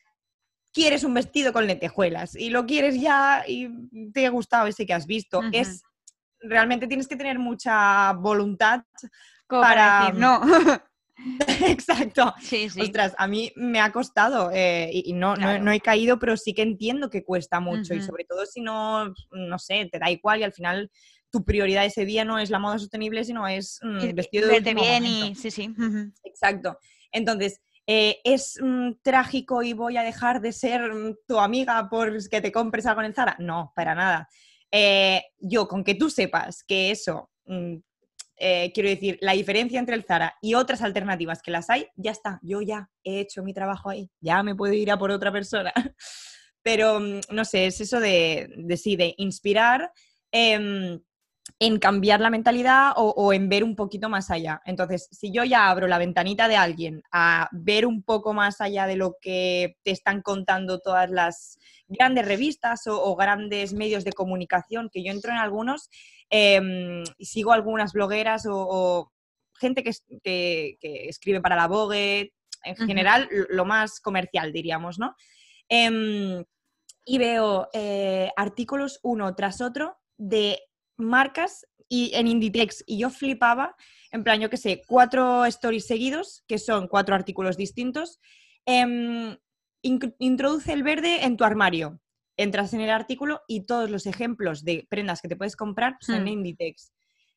quieres 0.72 1.04
un 1.04 1.14
vestido 1.14 1.52
con 1.52 1.66
lentejuelas 1.66 2.34
y 2.34 2.50
lo 2.50 2.66
quieres 2.66 3.00
ya 3.00 3.44
y 3.46 3.68
te 4.12 4.26
ha 4.26 4.30
gustado 4.30 4.66
ese 4.66 4.86
que 4.86 4.94
has 4.94 5.06
visto. 5.06 5.40
Es 5.52 5.82
realmente 6.40 6.86
tienes 6.86 7.08
que 7.08 7.16
tener 7.16 7.38
mucha 7.38 8.12
voluntad 8.14 8.82
para, 9.46 10.06
decir, 10.06 10.20
no. 10.20 10.40
Exacto. 11.66 12.34
Ostras, 12.80 13.14
a 13.18 13.26
mí 13.26 13.52
me 13.56 13.80
ha 13.80 13.92
costado 13.92 14.50
eh, 14.52 14.90
y, 14.92 15.12
no, 15.12 15.36
no, 15.36 15.72
he 15.72 15.80
caído, 15.80 16.18
pero 16.18 16.36
sí 16.36 16.54
que 16.54 16.62
entiendo 16.62 17.10
que 17.10 17.24
cuesta 17.24 17.60
mucho 17.60 17.94
y 17.94 18.02
sobre 18.02 18.24
todo 18.24 18.46
si 18.46 18.60
no, 18.60 19.12
no 19.32 19.58
sé, 19.58 19.88
te 19.90 19.98
da 19.98 20.10
igual 20.10 20.40
y 20.40 20.44
al 20.44 20.52
final 20.52 20.90
tu 21.31 21.45
prioridad 21.45 21.85
ese 21.85 22.05
día 22.05 22.24
no 22.24 22.39
es 22.39 22.51
la 22.51 22.59
moda 22.59 22.78
sostenible, 22.78 23.24
sino 23.24 23.47
es 23.47 23.78
mm, 23.83 24.14
vestido 24.14 24.49
de 24.49 24.61
bien 24.74 25.05
y 25.05 25.35
sí, 25.35 25.51
sí. 25.51 25.74
Exacto. 26.24 26.78
Entonces, 27.12 27.61
eh, 27.87 28.18
¿es 28.24 28.59
mm, 28.61 28.93
trágico 29.03 29.62
y 29.62 29.72
voy 29.72 29.97
a 29.97 30.03
dejar 30.03 30.41
de 30.41 30.53
ser 30.53 30.93
mm, 30.93 31.16
tu 31.26 31.39
amiga 31.39 31.89
por 31.89 32.28
que 32.28 32.41
te 32.41 32.53
compres 32.53 32.87
algo 32.87 33.03
en 33.03 33.14
Zara? 33.14 33.37
No, 33.39 33.72
para 33.74 33.95
nada. 33.95 34.28
Eh, 34.70 35.22
yo, 35.39 35.66
con 35.66 35.83
que 35.83 35.95
tú 35.95 36.11
sepas 36.11 36.62
que 36.62 36.91
eso 36.91 37.31
eh, 38.43 38.72
quiero 38.72 38.89
decir, 38.89 39.18
la 39.20 39.33
diferencia 39.33 39.78
entre 39.78 39.95
el 39.95 40.05
Zara 40.05 40.35
y 40.41 40.55
otras 40.55 40.81
alternativas 40.81 41.43
que 41.43 41.51
las 41.51 41.68
hay, 41.68 41.87
ya 41.95 42.11
está, 42.11 42.41
yo 42.43 42.62
ya 42.62 42.89
he 43.05 43.20
hecho 43.20 43.43
mi 43.43 43.53
trabajo 43.53 43.91
ahí, 43.91 44.11
ya 44.18 44.43
me 44.43 44.55
puedo 44.55 44.72
ir 44.72 44.91
a 44.91 44.99
por 44.99 45.11
otra 45.11 45.31
persona. 45.31 45.72
Pero, 46.62 47.01
mm, 47.01 47.20
no 47.33 47.45
sé, 47.45 47.66
es 47.66 47.81
eso 47.83 48.01
de, 48.01 48.49
de 48.57 48.76
sí, 48.78 48.97
de 48.97 49.14
inspirar. 49.18 49.93
Em, 50.33 51.01
en 51.59 51.78
cambiar 51.78 52.20
la 52.20 52.30
mentalidad 52.30 52.92
o, 52.96 53.32
en 53.32 53.48
ver 53.48 53.64
un 53.64 53.76
poquito 53.76 54.09
más 54.09 54.30
allá. 54.30 54.62
Entonces, 54.64 55.09
si 55.11 55.32
yo 55.32 55.44
ya 55.44 55.68
abro 55.68 55.86
la 55.86 55.98
ventanita 55.98 56.48
de 56.48 56.57
alguien 56.57 57.03
a 57.12 57.48
ver 57.53 57.86
un 57.86 58.03
poco 58.03 58.32
más 58.32 58.61
allá 58.61 58.86
de 58.86 58.96
lo 58.96 59.16
que 59.20 59.76
te 59.82 59.90
están 59.90 60.22
contando 60.22 60.80
todas 60.80 61.11
las 61.11 61.59
grandes 61.88 62.26
revistas 62.26 62.86
o, 62.86 63.16
grandes 63.16 63.72
medios 63.72 64.05
de 64.05 64.12
comunicación, 64.12 64.90
que 64.92 65.03
yo 65.03 65.12
entro 65.12 65.32
en 65.32 65.38
algunos 65.38 65.88
em, 66.30 67.05
sigo 67.18 67.53
algunas 67.53 67.92
blogueras 67.92 68.46
o, 68.48 69.11
gente 69.59 69.82
que, 69.82 70.78
escribe 70.80 71.40
para 71.40 71.57
la 71.57 71.68
Vogue, 71.68 72.32
en 72.64 72.76
general 72.76 73.28
lo 73.51 73.64
más 73.64 74.01
comercial, 74.01 74.53
diríamos, 74.53 74.98
¿no? 74.98 75.14
Em, 75.68 76.44
y 77.05 77.18
veo 77.18 77.68
eh, 77.72 78.30
artículos 78.36 79.01
uno 79.03 79.34
tras 79.34 79.61
otro 79.61 79.98
de 80.16 80.59
marcas 81.01 81.66
y 81.88 82.12
en 82.14 82.28
Inditex 82.28 82.84
y 82.86 82.98
yo 82.98 83.11
flipaba, 83.11 83.74
en 84.12 84.24
plan, 84.24 84.40
yo 84.40 84.48
qué 84.48 84.57
sé, 84.57 84.82
cuatro 84.86 85.44
stories 85.46 85.86
seguidos, 85.86 86.44
que 86.46 86.59
son 86.59 86.88
cuatro 86.88 87.14
artículos 87.14 87.57
distintos. 87.57 88.20
Em, 88.64 89.36
introduce 89.82 90.72
el 90.72 90.82
verde 90.82 91.24
en 91.24 91.36
tu 91.36 91.44
armario. 91.44 92.01
Entras 92.36 92.72
en 92.74 92.80
el 92.80 92.90
artículo 92.90 93.42
y 93.48 93.66
todos 93.66 93.90
los 93.90 94.07
ejemplos 94.07 94.64
de 94.64 94.86
prendas 94.88 95.20
que 95.20 95.28
te 95.28 95.36
puedes 95.36 95.57
comprar 95.57 95.96
son 96.01 96.16
en 96.16 96.24
hmm. 96.24 96.28
Inditex. 96.28 96.92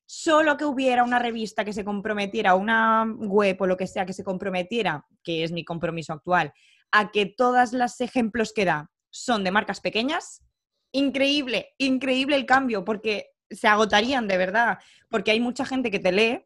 Solo 0.05 0.57
que 0.57 0.66
hubiera 0.66 1.03
una 1.03 1.20
revista 1.20 1.66
que 1.66 1.74
se 1.74 1.84
comprometiera, 1.84 2.55
una 2.55 3.05
web 3.05 3.57
o 3.59 3.68
lo 3.68 3.78
que 3.78 3.88
sea 3.88 4.05
que 4.05 4.14
se 4.14 4.24
comprometiera, 4.24 5.05
que 5.24 5.43
es 5.43 5.51
mi 5.51 5.66
compromiso 5.66 6.14
actual, 6.14 6.53
a 6.91 7.11
que 7.11 7.26
todos 7.26 7.74
los 7.74 7.99
ejemplos 8.01 8.53
que 8.53 8.66
da 8.66 8.91
son 9.09 9.43
de 9.43 9.51
marcas 9.51 9.82
pequeñas, 9.82 10.43
increíble, 10.91 11.74
increíble 11.78 12.36
el 12.36 12.45
cambio, 12.45 12.86
porque 12.86 13.32
se 13.56 13.68
agotarían 13.68 14.28
de 14.28 14.38
verdad, 14.38 14.80
porque 15.10 15.32
hay 15.32 15.39
mucha 15.39 15.66
gente 15.66 15.91
que 15.91 15.99
te 15.99 16.12
lee, 16.12 16.45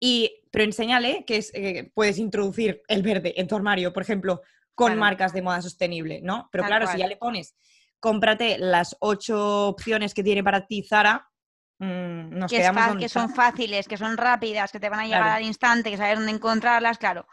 y, 0.00 0.42
pero 0.50 0.64
enséñale 0.64 1.24
que 1.24 1.44
eh, 1.54 1.90
puedes 1.94 2.18
introducir 2.18 2.82
el 2.88 3.02
verde 3.02 3.34
en 3.36 3.48
tu 3.48 3.56
armario, 3.56 3.92
por 3.92 4.02
ejemplo, 4.02 4.42
con 4.74 4.98
marcas 4.98 5.32
de 5.32 5.42
moda 5.42 5.62
sostenible, 5.62 6.20
¿no? 6.22 6.48
Pero 6.50 6.64
claro, 6.64 6.86
si 6.86 6.98
ya 6.98 7.06
le 7.06 7.16
pones, 7.16 7.54
cómprate 8.00 8.58
las 8.58 8.96
ocho 9.00 9.68
opciones 9.68 10.12
que 10.12 10.22
tiene 10.22 10.42
para 10.42 10.66
ti 10.66 10.82
Zara, 10.82 11.30
mm, 11.78 12.36
nos 12.38 12.50
que, 12.50 12.58
quedamos 12.58 12.96
que 12.96 13.08
son 13.08 13.30
fáciles, 13.30 13.88
que 13.88 13.96
son 13.96 14.16
rápidas, 14.16 14.72
que 14.72 14.80
te 14.80 14.88
van 14.88 15.00
a 15.00 15.04
llegar 15.04 15.28
al 15.28 15.42
instante, 15.42 15.90
que 15.90 15.96
sabes 15.96 16.18
dónde 16.18 16.32
encontrarlas, 16.32 16.98
claro. 16.98 17.26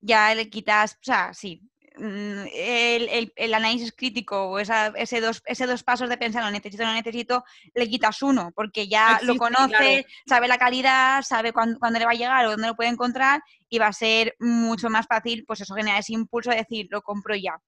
Ya 0.00 0.34
le 0.34 0.48
quitas, 0.48 0.94
o 0.94 1.04
sea, 1.04 1.32
sí, 1.34 1.62
Mm, 1.98 2.44
el, 2.52 3.54
análisis 3.54 3.90
crítico 3.92 4.50
o 4.50 4.58
ese, 4.58 5.20
dos, 5.22 5.42
ese 5.46 5.66
dos 5.66 5.82
pasos 5.82 6.10
de 6.10 6.18
pensar 6.18 6.44
lo 6.44 6.50
necesito, 6.50 6.84
lo 6.84 6.92
necesito, 6.92 7.42
le 7.74 7.88
quitas 7.88 8.20
uno, 8.20 8.52
porque 8.54 8.86
ya 8.86 9.18
lo 9.22 9.36
conoce, 9.36 10.04
sabe 10.26 10.46
la 10.46 10.58
calidad, 10.58 11.22
sabe 11.22 11.54
cuándo, 11.54 11.78
le 11.98 12.04
va 12.04 12.10
a 12.10 12.14
llegar 12.14 12.44
o 12.44 12.50
dónde 12.50 12.66
lo 12.66 12.76
puede 12.76 12.90
encontrar 12.90 13.42
y 13.70 13.78
va 13.78 13.86
a 13.86 13.92
ser 13.94 14.36
mucho 14.38 14.90
más 14.90 15.06
fácil, 15.06 15.44
pues 15.46 15.62
eso 15.62 15.74
genera 15.74 15.98
ese 15.98 16.12
impulso 16.12 16.50
de 16.50 16.56
decir, 16.56 16.86
lo 16.90 17.00
compro 17.00 17.34
ya. 17.34 17.58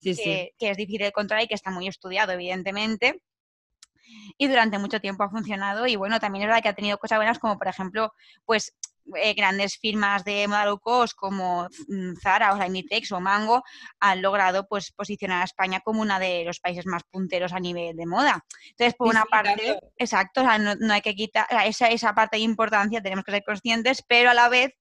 que, 0.00 0.52
que 0.56 0.70
es 0.70 0.76
difícil 0.76 1.00
de 1.00 1.06
encontrar 1.08 1.42
y 1.42 1.48
que 1.48 1.54
está 1.54 1.72
muy 1.72 1.88
estudiado, 1.88 2.30
evidentemente. 2.30 3.20
Y 4.38 4.46
durante 4.46 4.78
mucho 4.78 5.00
tiempo 5.00 5.24
ha 5.24 5.30
funcionado 5.30 5.88
y 5.88 5.96
bueno, 5.96 6.20
también 6.20 6.44
es 6.44 6.48
verdad 6.48 6.62
que 6.62 6.68
ha 6.68 6.74
tenido 6.74 6.98
cosas 6.98 7.18
buenas 7.18 7.40
como 7.40 7.58
por 7.58 7.66
ejemplo, 7.66 8.12
pues 8.44 8.74
eh, 9.16 9.34
grandes 9.34 9.76
firmas 9.78 10.24
de 10.24 10.46
moda 10.48 10.64
low 10.66 10.78
cost 10.78 11.14
como 11.16 11.68
mm, 11.88 12.16
Zara 12.22 12.54
o 12.54 12.64
Inditex 12.64 13.12
o 13.12 13.20
Mango 13.20 13.62
han 14.00 14.22
logrado 14.22 14.66
pues 14.68 14.92
posicionar 14.92 15.42
a 15.42 15.44
España 15.44 15.80
como 15.80 16.02
uno 16.02 16.18
de 16.18 16.44
los 16.44 16.60
países 16.60 16.86
más 16.86 17.02
punteros 17.10 17.52
a 17.52 17.60
nivel 17.60 17.96
de 17.96 18.06
moda. 18.06 18.44
Entonces, 18.70 18.94
por 18.94 19.08
una 19.08 19.24
parte, 19.24 19.78
exacto, 19.96 20.42
no, 20.42 20.92
hay 20.92 21.00
que 21.00 21.14
quitar 21.14 21.46
esa, 21.64 21.88
esa 21.88 22.14
parte 22.14 22.36
de 22.36 22.42
importancia, 22.42 23.00
tenemos 23.00 23.24
que 23.24 23.32
ser 23.32 23.44
conscientes, 23.44 24.04
pero 24.06 24.30
a 24.30 24.34
la 24.34 24.48
vez 24.48 24.72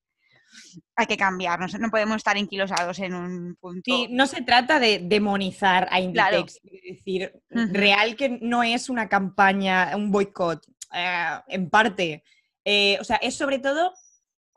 hay 0.96 1.06
que 1.06 1.18
cambiar, 1.18 1.60
no, 1.80 1.90
podemos 1.90 2.18
estar 2.18 2.38
enquilosados 2.38 3.00
en 3.00 3.14
un 3.14 3.56
punto. 3.60 3.92
no 4.10 4.28
se 4.28 4.42
trata 4.42 4.80
de 4.80 5.00
demonizar 5.00 5.88
a 5.92 6.00
Inditex, 6.00 6.60
es 6.64 6.98
decir, 6.98 7.32
real 7.50 8.16
que 8.16 8.40
no 8.42 8.64
es 8.64 8.90
una 8.90 9.08
campaña, 9.08 9.96
un 9.96 10.12
boicot, 10.12 10.66
eh, 10.94 11.40
en 11.48 11.70
parte. 11.70 12.24
Eh, 12.66 12.98
o 13.00 13.04
sea, 13.04 13.18
es 13.18 13.36
sobre 13.36 13.60
todo 13.60 13.94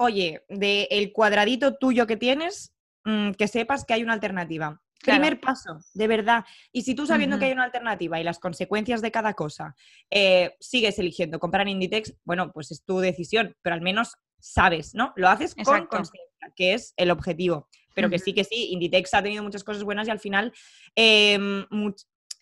oye, 0.03 0.45
del 0.49 0.87
el 0.91 1.13
cuadradito 1.13 1.77
tuyo 1.77 2.07
que 2.07 2.17
tienes, 2.17 2.75
mm, 3.05 3.33
que 3.33 3.49
sepas 3.49 3.85
que 3.85 3.95
hay 3.95 4.03
una 4.03 4.13
alternativa. 4.13 4.81
Primer 5.03 5.41
paso, 5.41 5.81
de 5.95 6.07
verdad. 6.07 6.45
Y 6.71 6.83
si 6.83 6.95
tú 6.95 7.07
sabiendo 7.07 7.39
que 7.39 7.47
hay 7.47 7.53
una 7.53 7.65
alternativa 7.65 8.21
y 8.21 8.25
las 8.25 8.39
consecuencias 8.39 9.03
de 9.03 9.11
cada 9.11 9.35
cosa, 9.35 9.75
eh, 10.11 10.55
sigues 10.61 10.99
eligiendo 10.99 11.41
comprar 11.41 11.63
en 11.63 11.71
Inditex, 11.71 12.15
bueno, 12.25 12.53
pues 12.53 12.71
es 12.71 12.85
tu 12.85 13.01
decisión, 13.01 13.57
pero 13.63 13.75
al 13.75 13.81
menos 13.81 14.17
sabes, 14.39 14.95
¿no? 14.95 15.13
Lo 15.17 15.29
haces 15.29 15.55
con 15.57 15.87
conciencia, 15.87 16.53
que 16.55 16.75
es 16.75 16.95
el 16.97 17.11
objetivo. 17.11 17.69
Pero 17.95 18.09
que 18.09 18.19
sí, 18.19 18.33
que 18.33 18.45
sí, 18.45 18.69
Inditex 18.71 19.13
ha 19.15 19.23
tenido 19.23 19.43
muchas 19.43 19.65
cosas 19.65 19.83
buenas 19.83 20.09
y 20.09 20.11
al 20.11 20.21
final 20.21 20.53
em, 20.95 21.67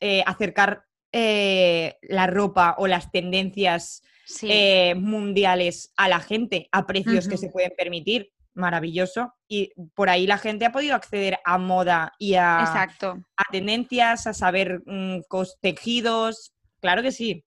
eh, 0.01 0.23
acercar 0.27 0.85
eh, 1.13 1.97
la 2.03 2.27
ropa 2.27 2.77
o 2.79 2.87
las 2.87 3.11
tendencias 3.11 4.03
eh, 4.43 4.95
mundiales 4.95 5.93
a 5.97 6.09
la 6.09 6.21
gente 6.21 6.69
a 6.73 6.87
precios 6.87 7.29
que 7.29 7.37
se 7.37 7.49
pueden 7.49 7.73
permitir. 7.77 8.33
Maravilloso. 8.53 9.33
Y 9.49 9.73
por 9.95 10.11
ahí 10.11 10.27
la 10.27 10.39
gente 10.39 10.65
ha 10.67 10.73
podido 10.73 10.95
acceder 10.95 11.39
a 11.45 11.59
moda 11.59 12.13
y 12.19 12.35
a, 12.35 12.61
a 12.61 13.45
tendencias, 13.51 14.27
a 14.27 14.35
saber 14.35 14.83
mm, 14.87 15.21
tejidos. 15.61 16.53
Claro 16.81 17.03
que 17.03 17.13
sí. 17.13 17.45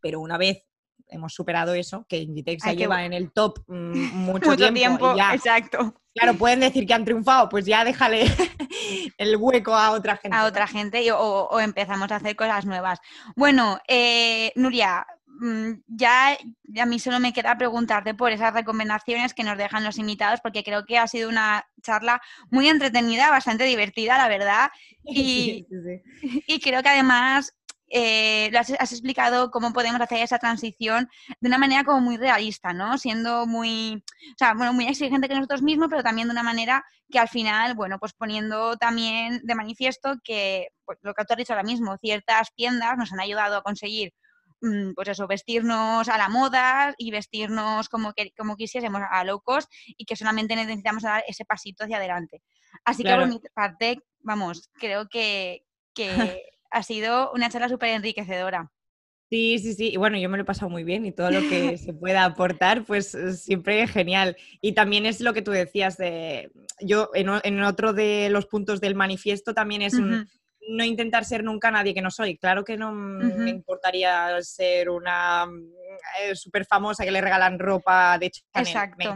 Pero 0.00 0.20
una 0.20 0.38
vez 0.38 0.67
hemos 1.08 1.34
superado 1.34 1.74
eso, 1.74 2.06
que 2.08 2.18
Inditex 2.18 2.62
se 2.62 2.76
lleva 2.76 3.04
en 3.04 3.12
el 3.12 3.32
top 3.32 3.60
mm, 3.66 3.72
mucho, 4.14 4.56
tiempo. 4.56 5.14
exacto. 5.32 5.94
Claro, 6.14 6.36
pueden 6.36 6.60
decir 6.60 6.86
que 6.86 6.94
han 6.94 7.04
triunfado, 7.04 7.48
pues 7.48 7.64
ya 7.64 7.84
déjale 7.84 8.24
el 9.18 9.36
hueco 9.36 9.74
a 9.74 9.92
otra 9.92 10.16
gente. 10.16 10.36
A 10.36 10.46
otra 10.46 10.66
gente 10.66 11.12
o, 11.12 11.60
empezamos 11.60 12.10
a 12.10 12.16
hacer 12.16 12.34
cosas 12.34 12.66
nuevas. 12.66 12.98
Bueno, 13.36 13.78
eh, 13.86 14.52
Nuria, 14.56 15.06
Mm, 15.40 15.82
ya, 15.86 16.36
a 16.80 16.86
mí 16.86 16.98
solo 16.98 17.20
me 17.20 17.32
queda 17.32 17.56
preguntarte 17.56 18.12
por 18.12 18.32
esas 18.32 18.52
recomendaciones 18.52 19.34
que 19.34 19.44
nos 19.44 19.56
dejan 19.56 19.84
los 19.84 19.98
invitados, 19.98 20.40
porque 20.40 20.64
creo 20.64 20.84
que 20.84 20.98
ha 20.98 21.06
sido 21.06 21.28
una 21.28 21.64
charla 21.80 22.20
muy 22.50 22.68
entretenida, 22.68 23.30
bastante 23.30 23.64
divertida, 23.64 24.18
la 24.18 24.28
verdad. 24.28 24.70
Y, 25.10 25.66
y 26.46 26.60
creo 26.60 26.82
que 26.82 26.88
además 26.90 27.54
eh, 27.90 28.50
has, 28.56 28.70
explicado 28.70 29.50
cómo 29.50 29.72
podemos 29.72 30.00
hacer 30.00 30.18
esa 30.18 30.38
transición 30.38 31.08
de 31.40 31.48
una 31.48 31.58
manera 31.58 31.84
como 31.84 32.00
muy 32.00 32.16
realista, 32.16 32.72
¿no? 32.72 32.98
Siendo 32.98 33.46
muy, 33.46 34.04
o 34.32 34.38
sea, 34.38 34.54
bueno, 34.54 34.72
muy 34.72 34.86
exigente 34.86 35.28
que 35.28 35.34
nosotros 35.34 35.62
mismos, 35.62 35.88
pero 35.88 36.02
también 36.02 36.28
de 36.28 36.32
una 36.32 36.42
manera 36.42 36.84
que 37.10 37.18
al 37.18 37.28
final, 37.28 37.74
bueno, 37.74 37.98
pues 37.98 38.12
poniendo 38.12 38.76
también 38.76 39.40
de 39.44 39.54
manifiesto 39.54 40.16
que, 40.22 40.68
pues, 40.84 40.98
lo 41.02 41.14
que 41.14 41.24
tú 41.24 41.32
has 41.32 41.38
dicho 41.38 41.52
ahora 41.52 41.62
mismo, 41.62 41.96
ciertas 41.98 42.52
tiendas 42.54 42.96
nos 42.96 43.12
han 43.12 43.20
ayudado 43.20 43.56
a 43.56 43.62
conseguir 43.62 44.12
Mm, 44.60 44.92
pues 44.94 45.06
eso, 45.08 45.28
vestirnos 45.28 46.08
a 46.08 46.18
la 46.18 46.28
moda 46.28 46.94
y 46.98 47.12
vestirnos 47.12 47.88
como, 47.88 48.12
que, 48.12 48.32
como 48.36 48.56
quisiésemos 48.56 49.00
a 49.08 49.22
low 49.22 49.40
cost 49.40 49.70
y 49.86 50.04
que 50.04 50.16
solamente 50.16 50.56
necesitamos 50.56 51.04
dar 51.04 51.22
ese 51.28 51.44
pasito 51.44 51.84
hacia 51.84 51.98
adelante. 51.98 52.42
Así 52.84 53.04
que 53.04 53.14
por 53.14 53.28
mi 53.28 53.40
parte, 53.54 53.98
vamos, 54.20 54.68
creo 54.74 55.08
que, 55.08 55.64
que 55.94 56.06
ha 56.70 56.82
sido 56.82 57.32
una 57.32 57.50
charla 57.50 57.68
súper 57.68 57.90
enriquecedora. 57.90 58.70
Sí, 59.30 59.58
sí, 59.58 59.74
sí. 59.74 59.90
Y 59.92 59.96
bueno, 59.96 60.16
yo 60.18 60.28
me 60.28 60.38
lo 60.38 60.42
he 60.42 60.46
pasado 60.46 60.70
muy 60.70 60.84
bien 60.84 61.04
y 61.04 61.12
todo 61.12 61.30
lo 61.30 61.40
que 61.40 61.76
se 61.78 61.92
pueda 61.92 62.24
aportar, 62.24 62.84
pues 62.84 63.16
siempre 63.36 63.82
es 63.82 63.90
genial. 63.90 64.36
Y 64.60 64.72
también 64.72 65.04
es 65.06 65.20
lo 65.20 65.34
que 65.34 65.42
tú 65.42 65.50
decías 65.50 65.98
de, 65.98 66.50
yo 66.80 67.10
en, 67.14 67.28
en 67.42 67.62
otro 67.62 67.92
de 67.92 68.28
los 68.30 68.46
puntos 68.46 68.80
del 68.80 68.94
manifiesto 68.94 69.52
también 69.52 69.82
es 69.82 69.94
un, 69.94 70.26
no 70.68 70.84
intentar 70.84 71.24
ser 71.24 71.44
nunca 71.44 71.70
nadie 71.70 71.94
que 71.94 72.02
no 72.02 72.10
soy. 72.10 72.36
Claro 72.36 72.64
que 72.64 72.76
no 72.76 72.92
me 72.92 73.50
importaría 73.50 74.40
ser 74.42 74.90
una 74.90 75.46
eh, 76.20 76.34
súper 76.34 76.64
famosa 76.64 77.04
que 77.04 77.10
le 77.10 77.20
regalan 77.20 77.58
ropa 77.58 78.18
de 78.18 78.30
Chanel. 78.30 78.66
Exacto. 78.66 79.14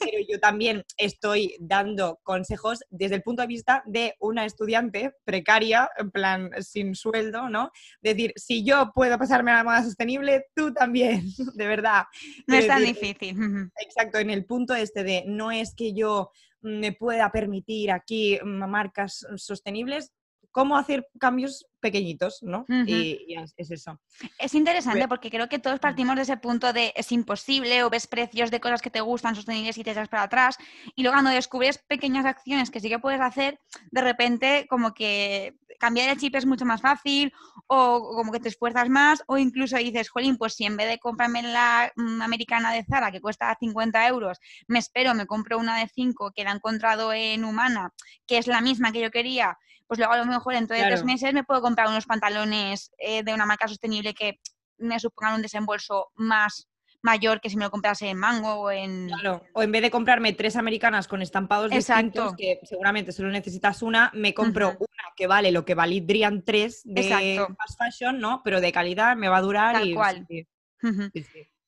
Pero 0.00 0.18
yo 0.28 0.38
también 0.38 0.84
estoy 0.96 1.56
dando 1.60 2.20
consejos 2.22 2.84
desde 2.90 3.16
el 3.16 3.22
punto 3.22 3.42
de 3.42 3.48
vista 3.48 3.82
de 3.86 4.14
una 4.20 4.44
estudiante 4.44 5.12
precaria, 5.24 5.90
en 5.96 6.10
plan 6.10 6.50
sin 6.60 6.94
sueldo, 6.94 7.48
¿no? 7.48 7.70
Decir, 8.00 8.32
si 8.36 8.64
yo 8.64 8.92
puedo 8.94 9.18
pasarme 9.18 9.50
a 9.50 9.56
la 9.56 9.64
moda 9.64 9.82
sostenible, 9.82 10.46
tú 10.54 10.72
también, 10.72 11.22
de 11.54 11.66
verdad. 11.66 12.04
No 12.46 12.56
es 12.56 12.66
tan 12.66 12.84
difícil. 12.84 13.36
Exacto, 13.80 14.18
en 14.18 14.30
el 14.30 14.44
punto 14.44 14.74
este 14.74 15.04
de 15.04 15.24
no 15.26 15.50
es 15.50 15.74
que 15.74 15.92
yo 15.92 16.30
me 16.60 16.92
pueda 16.92 17.30
permitir 17.30 17.90
aquí 17.90 18.38
marcas 18.44 19.26
sostenibles, 19.36 20.12
cómo 20.50 20.76
hacer 20.76 21.06
cambios 21.20 21.66
pequeñitos, 21.80 22.42
¿no? 22.42 22.64
y, 22.86 23.34
es, 23.56 23.70
eso. 23.70 24.00
Es 24.38 24.54
interesante 24.54 25.08
porque 25.08 25.30
creo 25.30 25.48
que 25.48 25.58
todos 25.58 25.78
partimos 25.78 26.16
de 26.16 26.22
ese 26.22 26.36
punto 26.36 26.72
de 26.72 26.92
es 26.96 27.12
imposible 27.12 27.82
o 27.82 27.90
ves 27.90 28.06
precios 28.06 28.50
de 28.50 28.60
cosas 28.60 28.82
que 28.82 28.90
te 28.90 29.00
gustan 29.00 29.34
sostenibles 29.34 29.78
y 29.78 29.84
te 29.84 29.92
echas 29.92 30.08
para 30.08 30.24
atrás 30.24 30.56
y 30.94 31.02
luego 31.02 31.14
cuando 31.14 31.30
descubres 31.30 31.78
pequeñas 31.78 32.26
acciones 32.26 32.70
que 32.70 32.80
sí 32.80 32.88
que 32.88 32.98
puedes 32.98 33.20
hacer, 33.20 33.60
de 33.90 34.00
repente 34.00 34.66
como 34.68 34.94
que 34.94 35.56
cambiar 35.78 36.08
el 36.08 36.18
chip 36.18 36.34
es 36.34 36.46
mucho 36.46 36.64
más 36.64 36.80
fácil 36.80 37.32
o 37.66 38.14
como 38.16 38.32
que 38.32 38.40
te 38.40 38.48
esfuerzas 38.48 38.88
más 38.88 39.22
o 39.26 39.38
incluso 39.38 39.76
dices, 39.76 40.10
jolín, 40.10 40.36
pues 40.36 40.54
si 40.54 40.64
en 40.64 40.76
vez 40.76 40.88
de 40.88 40.98
comprarme 40.98 41.42
la 41.42 41.92
mm, 41.96 42.22
americana 42.22 42.72
de 42.72 42.84
Zara 42.84 43.12
que 43.12 43.20
cuesta 43.20 43.56
50 43.58 44.06
euros, 44.08 44.38
me 44.66 44.78
espero, 44.78 45.14
me 45.14 45.26
compro 45.26 45.58
una 45.58 45.78
de 45.78 45.88
5 45.88 46.32
que 46.34 46.44
la 46.44 46.52
he 46.52 46.54
encontrado 46.54 47.12
en 47.12 47.44
Humana, 47.44 47.92
que 48.26 48.38
es 48.38 48.46
la 48.46 48.60
misma 48.60 48.92
que 48.92 49.00
yo 49.00 49.10
quería, 49.10 49.58
pues 49.88 49.98
luego 49.98 50.12
a 50.12 50.18
lo 50.18 50.26
mejor 50.26 50.52
dentro 50.52 50.76
de 50.76 50.82
tres 50.82 51.02
meses 51.02 51.32
me 51.32 51.44
puedo 51.44 51.62
comprar 51.68 51.88
unos 51.88 52.06
pantalones 52.06 52.90
eh, 52.98 53.22
de 53.22 53.34
una 53.34 53.46
marca 53.46 53.68
sostenible 53.68 54.14
que 54.14 54.40
me 54.78 54.98
supongan 54.98 55.34
un 55.34 55.42
desembolso 55.42 56.08
más 56.14 56.68
mayor 57.02 57.40
que 57.40 57.50
si 57.50 57.56
me 57.56 57.64
lo 57.64 57.70
comprase 57.70 58.08
en 58.08 58.18
Mango 58.18 58.54
o 58.54 58.70
en... 58.70 59.08
Claro, 59.08 59.44
o 59.52 59.62
en 59.62 59.70
vez 59.70 59.82
de 59.82 59.90
comprarme 59.90 60.32
tres 60.32 60.56
americanas 60.56 61.06
con 61.06 61.22
estampados 61.22 61.70
distintos, 61.70 62.34
que 62.36 62.58
seguramente 62.64 63.12
solo 63.12 63.28
necesitas 63.28 63.82
una, 63.82 64.10
me 64.14 64.34
compro 64.34 64.70
una 64.70 65.12
que 65.16 65.26
vale 65.26 65.52
lo 65.52 65.64
que 65.64 65.74
valdrían 65.74 66.42
tres 66.44 66.82
de 66.84 67.44
fast 67.56 67.78
fashion, 67.78 68.18
¿no? 68.18 68.42
Pero 68.44 68.60
de 68.60 68.72
calidad 68.72 69.16
me 69.16 69.28
va 69.28 69.38
a 69.38 69.42
durar 69.42 69.74
Tal 69.74 69.88
y... 69.88 69.94
cual. 69.94 70.26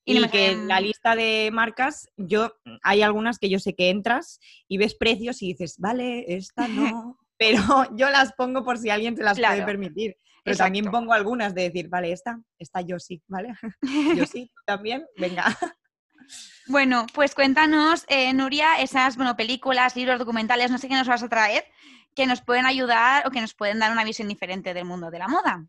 Y, 0.07 0.29
que 0.29 0.51
en 0.51 0.67
la 0.67 0.81
lista 0.81 1.15
de 1.15 1.51
marcas, 1.53 2.09
yo 2.17 2.55
hay 2.83 3.03
algunas 3.03 3.39
que 3.39 3.49
yo 3.49 3.61
sé 3.61 3.75
que 3.75 3.91
entras 3.91 4.41
y 4.67 4.79
ves 4.79 4.95
precios 4.95 5.41
y 5.43 5.49
dices, 5.49 5.77
vale, 5.79 6.25
esta 6.35 6.67
no, 6.67 7.19
pero 7.41 7.63
yo 7.97 8.11
las 8.11 8.35
pongo 8.35 8.63
por 8.63 8.77
si 8.77 8.91
alguien 8.91 9.17
se 9.17 9.23
las 9.23 9.41
puede 9.41 9.65
permitir. 9.65 10.17
Pero 10.45 10.57
también 10.57 10.91
pongo 10.91 11.13
algunas 11.13 11.55
de 11.55 11.63
decir, 11.63 11.89
vale, 11.89 12.13
esta, 12.13 12.39
esta 12.59 12.81
yo 12.81 12.99
sí, 12.99 13.23
¿vale? 13.29 13.53
yo 14.17 14.27
sí, 14.27 14.51
también, 14.65 15.07
venga. 15.17 15.45
Bueno, 16.67 17.07
pues 17.13 17.35
cuéntanos, 17.35 18.05
eh, 18.09 18.33
Nuria, 18.33 18.81
esas 18.81 19.17
bueno, 19.17 19.37
películas, 19.37 19.97
libros, 19.97 20.19
documentales, 20.19 20.71
no 20.71 20.79
sé 20.79 20.89
qué 20.89 20.95
nos 20.95 21.09
vas 21.09 21.23
a 21.23 21.29
traer, 21.29 21.65
que 22.15 22.27
nos 22.27 22.41
pueden 22.41 22.65
ayudar 22.65 23.27
o 23.27 23.31
que 23.31 23.41
nos 23.41 23.55
pueden 23.55 23.79
dar 23.79 23.93
una 23.93 24.05
visión 24.05 24.29
diferente 24.29 24.73
del 24.73 24.85
mundo 24.85 25.11
de 25.11 25.19
la 25.19 25.29
moda. 25.29 25.67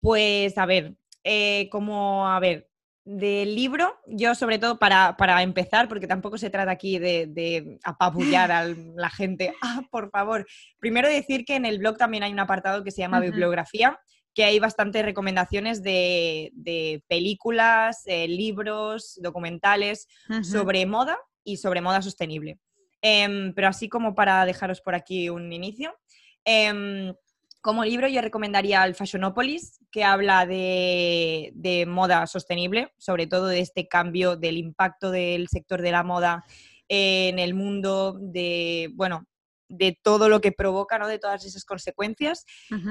Pues 0.00 0.58
a 0.58 0.66
ver, 0.66 0.94
eh, 1.24 1.68
como, 1.70 2.28
a 2.28 2.40
ver, 2.40 2.69
del 3.10 3.56
libro, 3.56 3.98
yo 4.06 4.36
sobre 4.36 4.58
todo 4.58 4.78
para, 4.78 5.42
empezar, 5.42 5.88
porque 5.88 6.06
tampoco 6.06 6.38
se 6.38 6.48
trata 6.48 6.70
aquí 6.70 6.98
de, 6.98 7.78
apabullar 7.82 8.52
a 8.52 8.64
la 8.66 9.10
gente, 9.10 9.52
ah, 9.62 9.82
por 9.90 10.10
favor, 10.10 10.46
primero 10.78 11.08
decir 11.08 11.44
que 11.44 11.56
en 11.56 11.64
el 11.64 11.78
blog 11.78 11.96
también 11.96 12.22
hay 12.22 12.32
un 12.32 12.38
apartado 12.38 12.84
que 12.84 12.92
se 12.92 13.02
llama 13.02 13.18
bibliografía, 13.18 13.98
que 14.32 14.44
hay 14.44 14.60
bastantes 14.60 15.04
recomendaciones 15.04 15.82
de, 15.82 17.02
películas, 17.08 18.02
eh, 18.06 18.28
libros, 18.28 19.18
documentales 19.20 20.06
sobre 20.42 20.86
moda 20.86 21.18
y 21.42 21.56
sobre 21.56 21.80
moda 21.80 22.02
sostenible. 22.02 22.60
Em, 23.02 23.52
pero 23.54 23.66
así 23.66 23.88
como 23.88 24.14
para 24.14 24.44
dejaros 24.44 24.80
por 24.80 24.94
aquí 24.94 25.30
un 25.30 25.52
inicio. 25.52 25.98
Em, 26.44 27.12
como 27.60 27.84
libro 27.84 28.08
yo 28.08 28.20
recomendaría 28.22 28.84
el 28.84 28.94
Fashionopolis, 28.94 29.80
que 29.90 30.04
habla 30.04 30.46
de, 30.46 31.84
moda 31.86 32.26
sostenible, 32.26 32.92
sobre 32.98 33.26
todo 33.26 33.46
de 33.46 33.60
este 33.60 33.88
cambio 33.88 34.36
del 34.36 34.56
impacto 34.56 35.10
del 35.10 35.48
sector 35.48 35.82
de 35.82 35.92
la 35.92 36.02
moda 36.02 36.44
en 36.88 37.38
el 37.38 37.54
mundo, 37.54 38.16
de, 38.18 38.90
bueno, 38.94 39.26
de 39.68 39.98
todo 40.02 40.28
lo 40.28 40.40
que 40.40 40.52
provoca, 40.52 40.98
¿no? 40.98 41.06
De 41.06 41.18
todas 41.18 41.44
esas 41.44 41.64
consecuencias. 41.64 42.44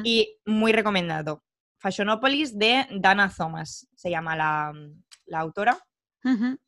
Y 0.03 0.37
muy 0.45 0.71
recomendado. 0.71 1.43
Fashionopolis 1.79 2.57
de 2.57 2.85
Dana 2.91 3.33
Thomas, 3.35 3.87
se 3.95 4.09
llama 4.09 4.35
la, 4.35 4.73
autora. 5.33 5.79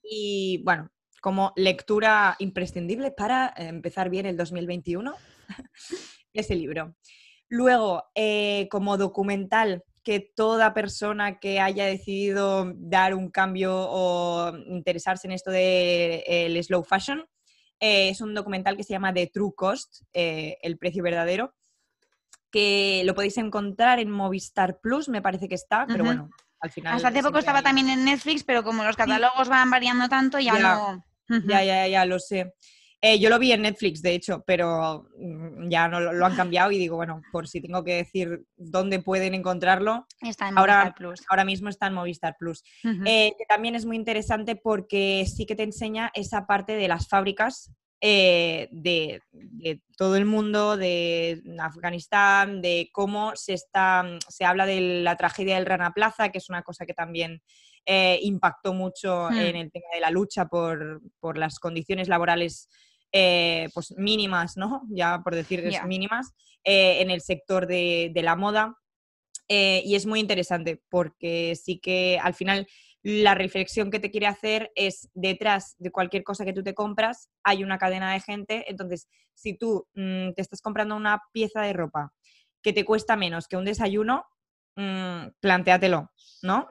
Y 0.01 0.61
bueno, 0.63 0.89
como 1.21 1.53
lectura 1.55 2.35
imprescindible 2.39 3.11
para 3.11 3.53
empezar 3.55 4.09
bien 4.09 4.25
el 4.25 4.37
2021, 4.37 5.13
ese 6.33 6.55
libro. 6.55 6.95
Luego, 7.51 8.05
eh, 8.15 8.69
como 8.71 8.95
documental, 8.95 9.83
que 10.03 10.21
toda 10.21 10.73
persona 10.73 11.37
que 11.39 11.59
haya 11.59 11.85
decidido 11.85 12.71
dar 12.77 13.13
un 13.13 13.29
cambio 13.29 13.73
o 13.75 14.55
interesarse 14.67 15.27
en 15.27 15.33
esto 15.33 15.51
del 15.51 16.53
de, 16.53 16.63
slow 16.63 16.85
fashion, 16.85 17.25
eh, 17.81 18.07
es 18.07 18.21
un 18.21 18.33
documental 18.33 18.77
que 18.77 18.83
se 18.83 18.93
llama 18.93 19.13
The 19.13 19.27
True 19.27 19.51
Cost, 19.53 20.03
eh, 20.13 20.59
el 20.61 20.77
precio 20.77 21.03
verdadero, 21.03 21.53
que 22.51 23.03
lo 23.03 23.13
podéis 23.15 23.37
encontrar 23.37 23.99
en 23.99 24.09
Movistar 24.09 24.79
Plus, 24.79 25.09
me 25.09 25.21
parece 25.21 25.49
que 25.49 25.55
está, 25.55 25.85
pero 25.85 26.05
bueno, 26.05 26.29
al 26.61 26.71
final... 26.71 26.95
Hasta 26.95 27.09
hace 27.09 27.21
poco 27.21 27.39
estaba 27.39 27.61
también 27.61 27.89
en 27.89 28.05
Netflix, 28.05 28.45
pero 28.45 28.63
como 28.63 28.85
los 28.85 28.95
catálogos 28.95 29.49
van 29.49 29.69
variando 29.69 30.07
tanto, 30.07 30.39
ya, 30.39 30.57
no... 30.57 31.03
Ya, 31.47 31.65
ya, 31.65 31.87
ya, 31.87 32.05
lo 32.05 32.17
sé. 32.17 32.53
Eh, 33.03 33.17
yo 33.17 33.29
lo 33.31 33.39
vi 33.39 33.51
en 33.51 33.63
Netflix, 33.63 34.03
de 34.03 34.13
hecho, 34.13 34.43
pero 34.45 35.07
mm, 35.17 35.69
ya 35.69 35.87
no 35.87 35.99
lo, 35.99 36.23
han 36.23 36.35
cambiado 36.35 36.69
y 36.71 36.77
digo, 36.77 36.97
bueno, 36.97 37.19
por 37.31 37.47
si 37.47 37.59
tengo 37.59 37.83
que 37.83 37.95
decir 37.95 38.45
dónde 38.55 38.99
pueden 38.99 39.33
encontrarlo, 39.33 40.05
está 40.21 40.49
en 40.49 40.57
ahora, 40.57 40.77
Movistar 40.77 40.95
Plus. 40.95 41.21
ahora 41.27 41.43
mismo 41.43 41.69
está 41.69 41.87
en 41.87 41.95
Movistar 41.95 42.35
Plus. 42.37 42.63
Eh, 42.83 43.33
que 43.35 43.45
también 43.49 43.73
es 43.73 43.87
muy 43.87 43.95
interesante 43.95 44.55
porque 44.55 45.25
sí 45.25 45.47
que 45.47 45.55
te 45.55 45.63
enseña 45.63 46.11
esa 46.13 46.45
parte 46.45 46.75
de 46.75 46.87
las 46.87 47.07
fábricas 47.07 47.73
eh, 48.01 48.69
de, 48.71 49.19
todo 49.97 50.15
el 50.15 50.25
mundo, 50.25 50.77
de 50.77 51.41
Afganistán, 51.59 52.61
de 52.61 52.89
cómo 52.93 53.35
se, 53.35 53.53
está, 53.53 54.05
se 54.27 54.45
habla 54.45 54.67
de 54.67 55.01
la 55.01 55.17
tragedia 55.17 55.55
del 55.55 55.65
Rana 55.65 55.93
Plaza, 55.93 56.29
que 56.29 56.37
es 56.37 56.49
una 56.49 56.61
cosa 56.61 56.85
que 56.85 56.93
también 56.93 57.41
impactó 58.21 58.75
mucho 58.75 59.27
hmm. 59.31 59.37
en 59.37 59.55
el 59.55 59.71
tema 59.71 59.87
de 59.91 60.01
la 60.01 60.11
lucha 60.11 60.45
por, 60.45 61.01
por 61.19 61.39
las 61.39 61.57
condiciones 61.57 62.07
laborales 62.07 62.69
eh, 63.11 63.69
pues 63.73 63.93
mínimas, 63.97 64.57
¿no? 64.57 64.83
Ya 64.89 65.21
por 65.23 65.35
decir 65.35 65.63
mínimas, 65.85 66.33
eh, 66.63 67.01
en 67.01 67.09
el 67.09 67.21
sector 67.21 67.67
de, 67.67 68.11
la 68.15 68.35
moda. 68.35 68.77
Eh, 69.47 69.81
y 69.85 69.95
es 69.95 70.05
muy 70.05 70.19
interesante 70.19 70.81
porque 70.89 71.57
sí 71.61 71.79
que 71.79 72.19
al 72.21 72.33
final 72.33 72.67
la 73.03 73.35
reflexión 73.35 73.89
que 73.91 73.99
te 73.99 74.11
quiere 74.11 74.27
hacer 74.27 74.71
es 74.75 75.09
detrás 75.13 75.75
de 75.79 75.91
cualquier 75.91 76.23
cosa 76.23 76.45
que 76.45 76.53
tú 76.53 76.63
te 76.63 76.73
compras 76.75 77.29
hay 77.43 77.63
una 77.63 77.77
cadena 77.77 78.13
de 78.13 78.19
gente. 78.19 78.65
Entonces, 78.69 79.07
si 79.33 79.57
tú 79.57 79.87
mm, 79.93 80.31
te 80.33 80.41
estás 80.41 80.61
comprando 80.61 80.95
una 80.95 81.21
pieza 81.33 81.61
de 81.61 81.73
ropa 81.73 82.13
que 82.61 82.73
te 82.73 82.85
cuesta 82.85 83.15
menos 83.15 83.47
que 83.47 83.57
un 83.57 83.65
desayuno, 83.65 84.23
mmm, 84.75 85.27
plantéatelo, 85.39 86.11
¿no? 86.41 86.67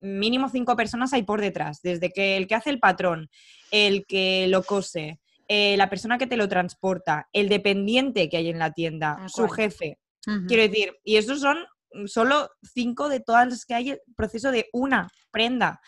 mínimo 0.00 0.48
cinco 0.48 0.76
personas 0.76 1.12
hay 1.12 1.22
por 1.22 1.40
detrás, 1.40 1.80
desde 1.82 2.10
que 2.10 2.36
el 2.36 2.46
que 2.46 2.54
hace 2.54 2.70
el 2.70 2.80
patrón, 2.80 3.30
el 3.70 4.04
que 4.06 4.46
lo 4.48 4.62
cose, 4.62 5.20
eh, 5.48 5.76
la 5.76 5.90
persona 5.90 6.18
que 6.18 6.26
te 6.26 6.36
lo 6.36 6.48
transporta, 6.48 7.28
el 7.32 7.48
dependiente 7.48 8.28
que 8.28 8.38
hay 8.38 8.48
en 8.48 8.58
la 8.58 8.72
tienda, 8.72 9.28
su 9.28 9.48
jefe. 9.48 9.98
Quiero 10.46 10.62
decir, 10.62 10.96
y 11.04 11.16
esos 11.16 11.40
son 11.40 11.58
solo 12.06 12.48
cinco 12.62 13.08
de 13.08 13.20
todas 13.20 13.48
las 13.48 13.64
que 13.64 13.74
hay 13.74 13.90
el 13.90 14.00
proceso 14.16 14.50
de 14.50 14.68
una 14.72 15.10
prenda. 15.30 15.80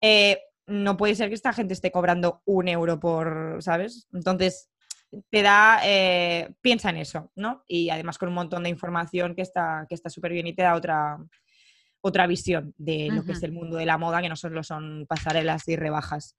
Eh, 0.00 0.38
no 0.66 0.96
puede 0.96 1.14
ser 1.14 1.28
que 1.28 1.34
esta 1.34 1.52
gente 1.52 1.72
esté 1.72 1.90
cobrando 1.90 2.42
un 2.44 2.68
euro 2.68 2.98
por, 2.98 3.58
¿sabes? 3.60 4.08
Entonces, 4.12 4.68
te 5.30 5.42
da, 5.42 5.80
eh, 5.84 6.54
piensa 6.60 6.90
en 6.90 6.96
eso, 6.96 7.30
¿no? 7.36 7.64
Y 7.66 7.90
además 7.90 8.18
con 8.18 8.28
un 8.28 8.34
montón 8.34 8.64
de 8.64 8.70
información 8.70 9.34
que 9.34 9.42
está 9.42 9.86
que 9.88 9.96
súper 10.10 10.32
bien 10.32 10.46
y 10.46 10.54
te 10.54 10.62
da 10.62 10.74
otra, 10.74 11.18
otra 12.00 12.26
visión 12.26 12.74
de 12.76 13.08
lo 13.10 13.24
que 13.24 13.32
es 13.32 13.42
el 13.42 13.52
mundo 13.52 13.76
de 13.76 13.86
la 13.86 13.98
moda, 13.98 14.22
que 14.22 14.28
no 14.28 14.36
solo 14.36 14.62
son 14.62 15.06
pasarelas 15.08 15.66
y 15.68 15.76
rebajas. 15.76 16.36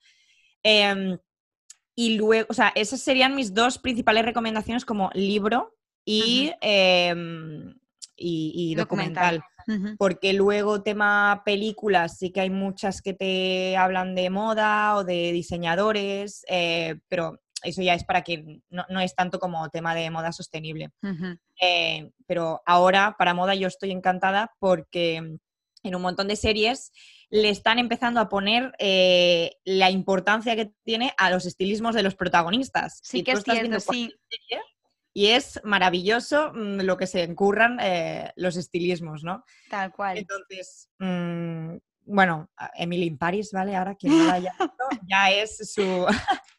Em, 0.63 1.17
y 1.95 2.15
luego, 2.15 2.47
o 2.49 2.53
sea, 2.53 2.71
esas 2.75 3.01
serían 3.01 3.35
mis 3.35 3.53
dos 3.53 3.79
principales 3.79 4.25
recomendaciones 4.25 4.85
como 4.85 5.09
libro 5.13 5.75
y, 6.05 6.51
em, 6.61 7.73
y, 8.15 8.75
documental. 8.75 9.43
Porque 9.97 10.31
luego 10.31 10.81
tema 10.81 11.41
películas, 11.43 12.17
sí 12.17 12.31
que 12.31 12.39
hay 12.39 12.49
muchas 12.49 13.01
que 13.01 13.13
te 13.13 13.75
hablan 13.75 14.15
de 14.15 14.29
moda 14.29 14.95
o 14.95 15.03
de 15.03 15.33
diseñadores, 15.33 16.45
eh, 16.47 16.99
pero 17.09 17.41
eso 17.63 17.81
ya 17.81 17.93
es 17.93 18.03
para 18.03 18.23
que 18.23 18.61
no, 18.69 18.85
no, 18.89 18.99
es 18.99 19.15
tanto 19.15 19.39
como 19.39 19.69
tema 19.69 19.95
de 19.95 20.09
moda 20.09 20.31
sostenible. 20.31 20.91
Eh, 21.61 22.11
pero 22.25 22.61
ahora 22.65 23.15
para 23.17 23.33
moda 23.33 23.55
yo 23.55 23.67
estoy 23.67 23.91
encantada 23.91 24.53
porque 24.59 25.37
en 25.83 25.95
un 25.95 26.01
montón 26.01 26.27
de 26.27 26.35
series 26.35 26.91
le 27.29 27.49
están 27.49 27.79
empezando 27.79 28.19
a 28.19 28.29
poner 28.29 28.73
eh, 28.79 29.51
la 29.65 29.89
importancia 29.89 30.55
que 30.55 30.71
tiene 30.83 31.13
a 31.17 31.29
los 31.29 31.45
estilismos 31.45 31.95
de 31.95 32.03
los 32.03 32.15
protagonistas. 32.15 32.99
Sí, 33.03 33.23
que 33.23 33.33
es 33.33 33.43
cierto, 33.43 33.79
sí. 33.79 34.13
y 35.13 35.27
es 35.27 35.59
maravilloso 35.63 36.51
mm, 36.53 36.81
lo 36.81 36.97
que 36.97 37.07
se 37.07 37.23
encurran 37.23 37.79
eh, 37.81 38.31
los 38.35 38.55
estilismos, 38.55 39.23
¿no? 39.23 39.43
Tal 39.69 39.91
cual. 39.91 40.17
Entonces, 40.17 40.89
mm, 40.99 41.77
bueno, 42.07 42.49
Emily 42.75 43.05
in 43.05 43.17
Paris, 43.17 43.51
¿vale? 43.51 43.75
Ahora 43.75 43.95
quien 43.95 44.17
no 44.17 44.25
la 44.25 44.33
haya 44.33 44.55
visto, 44.59 44.83
ya 45.07 45.29
es 45.31 45.73
su, 45.73 46.05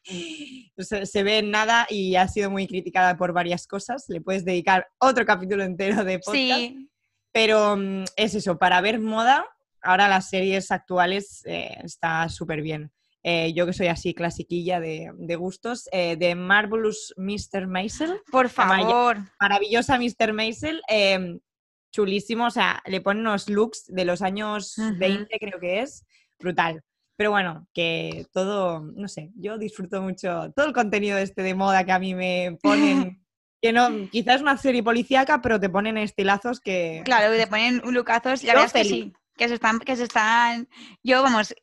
se, 0.79 1.23
ve 1.23 1.39
en 1.39 1.51
nada 1.51 1.87
y 1.89 2.17
ha 2.17 2.29
sido 2.29 2.51
muy 2.51 2.67
criticada 2.67 3.17
por 3.17 3.33
varias 3.33 3.67
cosas. 3.67 4.05
Le 4.09 4.21
puedes 4.21 4.45
dedicar 4.45 4.87
otro 4.99 5.25
capítulo 5.25 5.65
entero 5.65 6.05
de 6.05 6.19
podcast. 6.19 6.37
Sí. 6.37 6.91
Pero 7.33 7.77
mm, 7.77 8.05
es 8.17 8.35
eso, 8.35 8.59
para 8.59 8.81
ver 8.81 9.01
moda, 9.01 9.45
ahora 9.83 10.09
las 10.09 10.29
series 10.29 10.71
actuales 10.71 11.43
eh, 11.47 11.79
está 11.83 12.29
súper 12.29 12.63
bien. 12.63 12.93
Eh, 13.25 13.53
yo 13.53 13.67
que 13.67 13.73
soy 13.73 13.89
así 13.89 14.15
clasiquilla 14.15 14.81
de, 14.81 15.37
gustos, 15.37 15.89
eh, 15.93 16.17
de 16.17 16.35
Marvelous 16.35 17.13
Mr. 17.17 17.67
Maisel. 17.67 18.21
Por 18.31 18.49
favor. 18.49 19.19
Maravillosa 19.41 19.99
Mr. 19.99 20.33
Maisel. 20.33 20.81
Em, 20.89 21.41
chulísimo, 21.91 22.47
o 22.47 22.51
sea, 22.51 22.83
le 22.87 23.01
ponen 23.01 23.27
unos 23.27 23.49
looks 23.49 23.87
de 23.89 24.05
los 24.05 24.23
años 24.23 24.75
20, 24.99 25.39
creo 25.39 25.61
que 25.61 25.81
es. 25.81 26.05
Brutal. 26.39 26.83
Pero 27.17 27.33
bueno, 27.33 27.67
que 27.75 28.27
todo, 28.33 28.81
no 28.81 29.09
sé, 29.09 29.33
yo 29.35 29.59
disfruto 29.59 30.01
mucho 30.01 30.53
todo 30.55 30.67
el 30.67 30.73
contenido 30.73 31.19
este 31.19 31.43
de 31.43 31.55
moda 31.55 31.85
que 31.85 31.93
a 31.93 31.99
mí 31.99 32.15
me 32.15 32.57
ponen. 32.63 33.25
que 33.61 33.73
no, 33.73 34.09
quizás 34.11 34.37
es 34.37 34.43
una 34.43 34.57
serie 34.57 34.85
policíaca, 34.85 35.43
pero 35.43 35.59
te 35.59 35.69
ponen 35.69 35.99
estilazos 35.99 36.61
que. 36.61 37.03
Claro, 37.05 37.35
y 37.35 37.39
te 37.39 37.49
ponen 37.49 37.83
lookazos, 37.85 38.45
y 38.45 38.47
la 38.47 38.55
verdad 38.55 38.67
es 38.67 38.73
que 38.73 38.85
sí, 38.89 39.13
que 39.37 39.49
se 39.49 39.55
están, 39.55 39.81
que 39.81 39.97
se 39.97 40.05
están. 40.05 40.69
Yo, 41.03 41.23
vamos, 41.23 41.55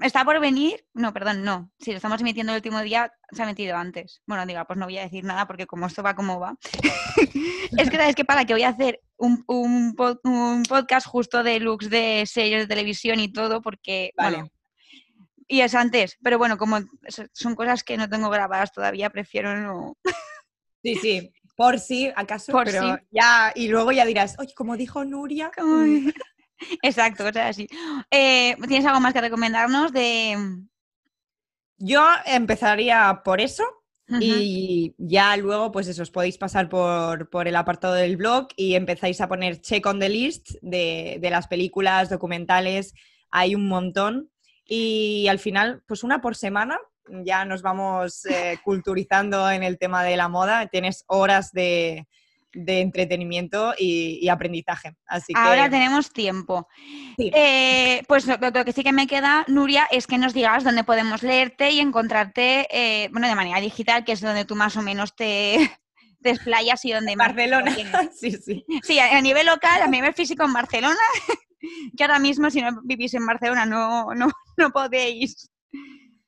está 0.00 0.24
por 0.24 0.40
venir. 0.40 0.84
No, 0.94 1.12
perdón, 1.12 1.44
no. 1.44 1.70
Si 1.78 1.90
lo 1.90 1.96
estamos 1.96 2.20
emitiendo 2.20 2.52
el 2.52 2.58
último 2.58 2.80
día, 2.80 3.12
se 3.30 3.42
ha 3.42 3.46
metido 3.46 3.76
antes. 3.76 4.22
Bueno, 4.26 4.46
diga, 4.46 4.64
pues 4.66 4.78
no 4.78 4.86
voy 4.86 4.98
a 4.98 5.02
decir 5.02 5.24
nada 5.24 5.46
porque 5.46 5.66
como 5.66 5.86
esto 5.86 6.02
va 6.02 6.14
como 6.14 6.40
va. 6.40 6.56
es 7.78 7.90
que 7.90 7.96
sabes 7.96 8.14
que 8.14 8.24
para 8.24 8.44
que 8.44 8.54
voy 8.54 8.62
a 8.62 8.70
hacer 8.70 9.00
un, 9.16 9.44
un, 9.46 9.94
podcast 10.68 11.06
justo 11.06 11.42
de 11.42 11.60
looks 11.60 11.90
de 11.90 12.24
series 12.26 12.62
de 12.62 12.66
televisión 12.66 13.20
y 13.20 13.32
todo, 13.32 13.60
porque 13.60 14.12
vale 14.16 14.44
y 15.50 15.62
es 15.62 15.74
antes, 15.74 16.16
pero 16.22 16.38
bueno, 16.38 16.56
como 16.56 16.78
son 17.32 17.56
cosas 17.56 17.82
que 17.82 17.96
no 17.96 18.08
tengo 18.08 18.30
grabadas 18.30 18.72
todavía, 18.72 19.10
prefiero 19.10 19.56
no. 19.56 19.96
Sí, 20.82 20.94
sí, 20.94 21.32
por 21.56 21.80
si 21.80 22.10
acaso, 22.14 22.52
pero 22.64 22.96
ya, 23.10 23.52
y 23.56 23.66
luego 23.66 23.90
ya 23.90 24.06
dirás, 24.06 24.36
oye, 24.38 24.54
como 24.54 24.76
dijo 24.76 25.04
Nuria. 25.04 25.50
Exacto, 26.82 27.24
cosas 27.24 27.50
así. 27.50 27.68
Eh, 28.10 28.56
¿Tienes 28.68 28.86
algo 28.86 29.00
más 29.00 29.12
que 29.12 29.20
recomendarnos 29.20 29.92
de...? 29.92 30.36
Yo 31.78 32.06
empezaría 32.26 33.22
por 33.24 33.40
eso, 33.40 33.64
Y 34.20 34.94
ya 34.98 35.36
luego, 35.36 35.70
pues 35.70 35.86
eso, 35.86 36.02
os 36.02 36.10
podéis 36.10 36.36
pasar 36.36 36.68
por, 36.68 37.30
por, 37.30 37.46
el 37.46 37.54
apartado 37.54 37.94
del 37.94 38.16
blog 38.16 38.48
y 38.56 38.74
empezáis 38.74 39.20
a 39.20 39.28
poner 39.28 39.60
check 39.60 39.86
on 39.86 40.00
the 40.00 40.08
list 40.08 40.50
de, 40.62 41.18
de, 41.20 41.30
las 41.30 41.46
películas, 41.46 42.10
documentales. 42.10 42.92
Hay 43.30 43.54
un 43.54 43.68
montón. 43.68 44.30
Y 44.64 45.26
al 45.28 45.38
final, 45.38 45.82
pues 45.86 46.02
una 46.02 46.20
por 46.20 46.36
semana, 46.36 46.78
ya 47.24 47.44
nos 47.44 47.62
vamos 47.62 48.24
eh, 48.26 48.58
culturizando 48.64 49.50
en 49.50 49.62
el 49.62 49.78
tema 49.78 50.04
de 50.04 50.16
la 50.16 50.28
moda. 50.28 50.66
Tienes 50.66 51.04
horas 51.06 51.52
de, 51.52 52.06
entretenimiento 52.52 53.74
y, 53.78 54.28
aprendizaje. 54.28 54.96
Así 55.06 55.32
Ahora 55.36 55.70
tenemos 55.70 56.12
tiempo. 56.12 56.68
Eh, 57.18 58.02
pues 58.08 58.26
lo, 58.26 58.38
que 58.38 58.72
sí 58.72 58.82
que 58.82 58.92
me 58.92 59.06
queda, 59.06 59.44
Nuria, 59.48 59.86
es 59.90 60.06
que 60.06 60.18
nos 60.18 60.34
digas 60.34 60.64
dónde 60.64 60.84
podemos 60.84 61.22
leerte 61.22 61.70
y 61.70 61.80
encontrarte, 61.80 62.66
eh, 62.70 63.08
bueno, 63.12 63.28
de 63.28 63.34
manera 63.34 63.60
digital, 63.60 64.04
que 64.04 64.12
es 64.12 64.20
donde 64.20 64.44
tú 64.44 64.56
más 64.56 64.76
o 64.76 64.82
menos 64.82 65.14
te, 65.14 65.58
desplayas 66.20 66.84
y 66.84 66.92
donde... 66.92 67.16
Barcelona, 67.16 67.74
sí, 68.14 68.32
sí. 68.32 68.64
Sí, 68.82 68.98
a, 68.98 69.20
nivel 69.20 69.46
local, 69.46 69.82
a 69.82 69.86
nivel 69.86 70.14
físico 70.14 70.44
en 70.44 70.52
Barcelona 70.52 71.00
que 71.96 72.04
ahora 72.04 72.18
mismo 72.18 72.50
si 72.50 72.62
no 72.62 72.80
vivís 72.84 73.14
en 73.14 73.26
Barcelona 73.26 73.66
no, 73.66 74.14
no, 74.14 74.30
no 74.56 74.70
podéis. 74.70 75.50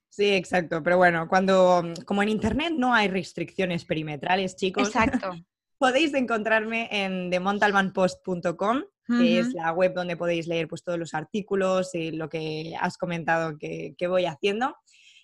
Sí, 0.09 0.28
exacto. 0.28 0.82
Pero 0.82 0.99
bueno, 0.99 1.27
cuando, 1.27 1.85
como 2.05 2.23
en 2.23 2.28
Internet 2.28 2.74
no 2.77 2.93
hay 2.93 3.09
restricciones 3.09 3.85
perimetrales, 3.86 4.57
chicos. 4.57 4.89
Exacto. 4.89 5.35
Podéis 5.83 6.15
encontrarme 6.15 6.89
en 6.93 7.29
themontalbanpost.com, 7.29 8.83
que 9.19 9.41
es 9.41 9.53
la 9.53 9.73
web 9.73 9.93
donde 9.93 10.17
podéis 10.17 10.47
leer 10.47 10.69
pues, 10.69 10.85
todos 10.85 10.97
los 10.97 11.13
artículos 11.13 11.93
y 11.97 12.13
lo 12.13 12.29
que 12.29 12.77
has 12.81 12.97
comentado 12.97 13.59
que, 13.59 13.97
que 13.99 14.07
voy 14.07 14.27
haciendo. 14.27 14.77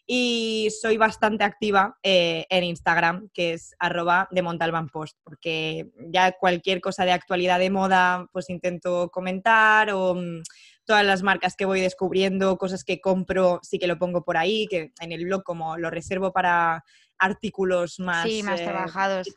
Y 0.04 0.68
soy 0.80 0.96
bastante 0.96 1.44
activa 1.44 1.96
eh, 2.02 2.44
en 2.50 2.64
Instagram, 2.64 3.28
que 3.32 3.52
es 3.52 3.76
arroba 3.78 4.26
de 4.32 4.42
Montalban 4.42 4.88
Post, 4.88 5.16
porque 5.22 5.92
ya 6.10 6.32
cualquier 6.32 6.80
cosa 6.80 7.04
de 7.04 7.12
actualidad 7.12 7.60
de 7.60 7.70
moda, 7.70 8.26
pues 8.32 8.50
intento 8.50 9.10
comentar 9.10 9.92
o 9.92 10.16
mm, 10.16 10.42
todas 10.84 11.06
las 11.06 11.22
marcas 11.22 11.54
que 11.54 11.66
voy 11.66 11.80
descubriendo, 11.80 12.58
cosas 12.58 12.82
que 12.82 13.00
compro, 13.00 13.60
sí 13.62 13.78
que 13.78 13.86
lo 13.86 13.96
pongo 13.96 14.24
por 14.24 14.36
ahí, 14.36 14.66
que 14.66 14.90
en 14.98 15.12
el 15.12 15.24
blog 15.24 15.44
como 15.44 15.76
lo 15.76 15.88
reservo 15.88 16.32
para 16.32 16.82
artículos 17.16 18.00
más, 18.00 18.26
sí, 18.26 18.42
más 18.42 18.60
eh, 18.60 18.64
trabajados 18.64 19.28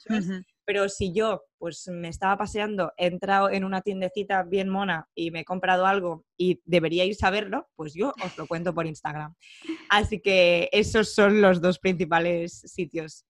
pero 0.72 0.88
si 0.88 1.12
yo 1.12 1.44
pues 1.58 1.86
me 1.90 2.08
estaba 2.08 2.38
paseando, 2.38 2.94
he 2.96 3.08
entrado 3.08 3.50
en 3.50 3.66
una 3.66 3.82
tiendecita 3.82 4.42
bien 4.44 4.70
mona 4.70 5.10
y 5.14 5.30
me 5.30 5.42
he 5.42 5.44
comprado 5.44 5.86
algo 5.86 6.24
y 6.38 6.62
deberíais 6.64 7.18
saberlo, 7.18 7.68
pues 7.76 7.94
yo 7.94 8.14
os 8.24 8.38
lo 8.38 8.48
cuento 8.48 8.74
por 8.74 8.88
Instagram. 8.88 9.36
Así 9.90 10.22
que 10.22 10.70
esos 10.72 11.14
son 11.14 11.42
los 11.42 11.60
dos 11.60 11.78
principales 11.78 12.62
sitios 12.68 13.26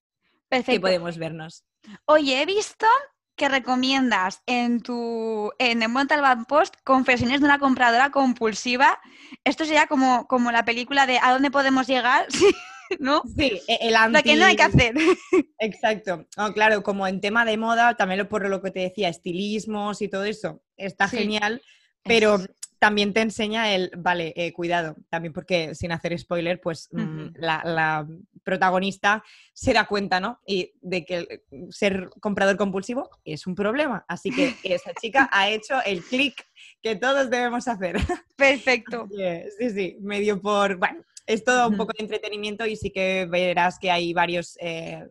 que 0.64 0.78
podemos 0.78 1.18
vernos. 1.18 1.64
Oye, 2.04 2.40
he 2.40 2.46
visto 2.46 2.86
que 3.34 3.48
recomiendas 3.48 4.40
en 4.46 4.80
tu 4.80 5.50
en 5.58 5.82
el 5.82 5.88
Montalban 5.88 6.44
Post 6.44 6.76
confesiones 6.84 7.40
de 7.40 7.46
una 7.46 7.58
compradora 7.58 8.12
compulsiva. 8.12 9.00
Esto 9.42 9.64
sería 9.64 9.88
como, 9.88 10.28
como 10.28 10.52
la 10.52 10.64
película 10.64 11.06
de 11.06 11.18
¿A 11.20 11.32
dónde 11.32 11.50
podemos 11.50 11.88
llegar? 11.88 12.28
¿no? 13.00 13.22
Sí, 13.36 13.60
e-, 13.68 13.78
el 13.88 13.96
anti... 13.96 14.18
Lo 14.18 14.22
que 14.22 14.36
no 14.36 14.44
hay 14.46 14.56
que 14.56 14.62
hacer. 14.62 14.94
Exacto. 15.58 16.26
claro, 16.54 16.82
como 16.82 17.06
en 17.06 17.20
tema 17.20 17.44
de 17.44 17.56
moda, 17.56 17.96
también 17.96 18.26
por 18.28 18.48
lo 18.48 18.62
que 18.62 18.70
te 18.70 18.80
decía, 18.80 19.08
estilismos 19.08 20.02
y 20.02 20.08
todo 20.08 20.24
eso, 20.24 20.62
está 20.76 21.08
genial, 21.08 21.62
pero 22.02 22.38
también 22.78 23.12
te 23.12 23.20
enseña 23.20 23.72
el, 23.74 23.92
vale, 23.96 24.32
eh, 24.34 24.52
cuidado, 24.52 24.96
también 25.08 25.32
porque 25.32 25.72
sin 25.72 25.92
hacer 25.92 26.18
spoiler, 26.18 26.60
pues 26.60 26.88
mm, 26.90 27.26
la, 27.34 28.08
protagonista 28.42 29.22
se 29.52 29.72
da 29.72 29.86
cuenta, 29.86 30.18
¿no? 30.18 30.40
Y 30.44 30.72
de 30.80 31.04
que 31.04 31.44
ser 31.70 32.10
comprador 32.18 32.56
compulsivo 32.56 33.08
es 33.24 33.46
un 33.46 33.54
problema. 33.54 34.04
Así 34.08 34.32
que 34.32 34.56
esa 34.64 34.92
chica 34.94 35.30
ha 35.30 35.48
hecho 35.48 35.80
el 35.84 36.02
clic 36.02 36.44
que 36.82 36.96
todos 36.96 37.30
debemos 37.30 37.68
hacer. 37.68 37.98
Perfecto. 38.34 39.08
sí, 39.60 39.70
sí, 39.70 39.96
medio 40.00 40.42
por, 40.42 40.76
bueno, 40.76 41.04
es 41.26 41.44
todo 41.44 41.68
un 41.68 41.76
poco 41.76 41.92
de 41.96 42.04
entretenimiento 42.04 42.66
y 42.66 42.76
sí 42.76 42.90
que 42.90 43.26
verás 43.26 43.78
que 43.78 43.90
hay 43.90 44.12
varios 44.12 44.56
eh, 44.60 45.06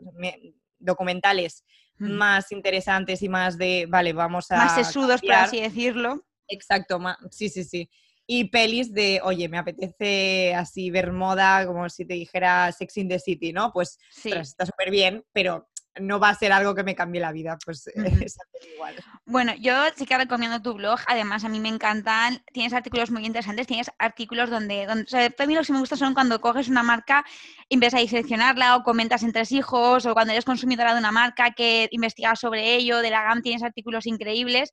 documentales 0.79 1.63
más 1.97 2.51
interesantes 2.51 3.21
y 3.21 3.29
más 3.29 3.57
de, 3.57 3.85
vale, 3.87 4.11
vamos 4.13 4.49
a... 4.49 4.57
Más 4.57 4.75
sesudos, 4.75 5.21
por 5.21 5.33
así 5.33 5.61
decirlo. 5.61 6.25
Exacto, 6.47 6.99
sí, 7.29 7.49
sí, 7.49 7.63
sí. 7.63 7.89
Y 8.25 8.45
pelis 8.45 8.93
de, 8.93 9.19
oye, 9.23 9.47
me 9.49 9.57
apetece 9.57 10.53
así 10.55 10.89
ver 10.89 11.11
moda, 11.11 11.65
como 11.65 11.89
si 11.89 12.05
te 12.05 12.13
dijera 12.15 12.71
Sex 12.71 12.97
in 12.97 13.09
the 13.09 13.19
City, 13.19 13.53
¿no? 13.53 13.71
Pues 13.71 13.99
sí. 14.09 14.31
está 14.31 14.65
súper 14.65 14.89
bien, 14.89 15.23
pero 15.31 15.69
no 15.99 16.19
va 16.19 16.29
a 16.29 16.35
ser 16.35 16.53
algo 16.53 16.73
que 16.73 16.83
me 16.83 16.95
cambie 16.95 17.19
la 17.19 17.31
vida, 17.31 17.57
pues 17.63 17.87
es 17.87 18.37
igual. 18.73 18.95
Bueno, 19.25 19.53
yo 19.59 19.73
sí 19.95 20.05
que 20.05 20.17
recomiendo 20.17 20.61
tu 20.61 20.73
blog, 20.73 20.99
además 21.07 21.43
a 21.43 21.49
mí 21.49 21.59
me 21.59 21.69
encantan, 21.69 22.43
tienes 22.53 22.73
artículos 22.73 23.11
muy 23.11 23.25
interesantes, 23.25 23.67
tienes 23.67 23.91
artículos 23.99 24.49
donde, 24.49 24.85
donde 24.85 25.33
a 25.37 25.45
mí 25.45 25.55
lo 25.55 25.63
que 25.63 25.73
me 25.73 25.79
gusta 25.79 25.97
son 25.97 26.13
cuando 26.13 26.39
coges 26.39 26.69
una 26.69 26.83
marca 26.83 27.25
y 27.67 27.75
empiezas 27.75 27.99
a 27.99 28.01
diseccionarla 28.01 28.77
o 28.77 28.83
comentas 28.83 29.23
entre 29.23 29.41
hijos 29.49 30.05
o 30.05 30.13
cuando 30.13 30.33
eres 30.33 30.45
consumidora 30.45 30.93
de 30.93 30.99
una 30.99 31.11
marca 31.11 31.51
que 31.51 31.87
investigas 31.91 32.39
sobre 32.39 32.75
ello, 32.75 32.99
de 32.99 33.09
la 33.09 33.23
GAM 33.23 33.41
tienes 33.41 33.63
artículos 33.63 34.05
increíbles 34.05 34.71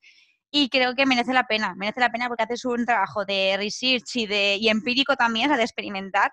y 0.51 0.69
creo 0.69 0.95
que 0.95 1.05
merece 1.05 1.33
la 1.33 1.43
pena, 1.43 1.73
merece 1.75 1.99
la 1.99 2.11
pena 2.11 2.27
porque 2.27 2.43
haces 2.43 2.65
un 2.65 2.85
trabajo 2.85 3.25
de 3.25 3.55
research 3.57 4.15
y, 4.15 4.25
de, 4.25 4.57
y 4.59 4.69
empírico 4.69 5.15
también, 5.15 5.47
o 5.47 5.49
sea, 5.49 5.57
de 5.57 5.63
experimentar 5.63 6.31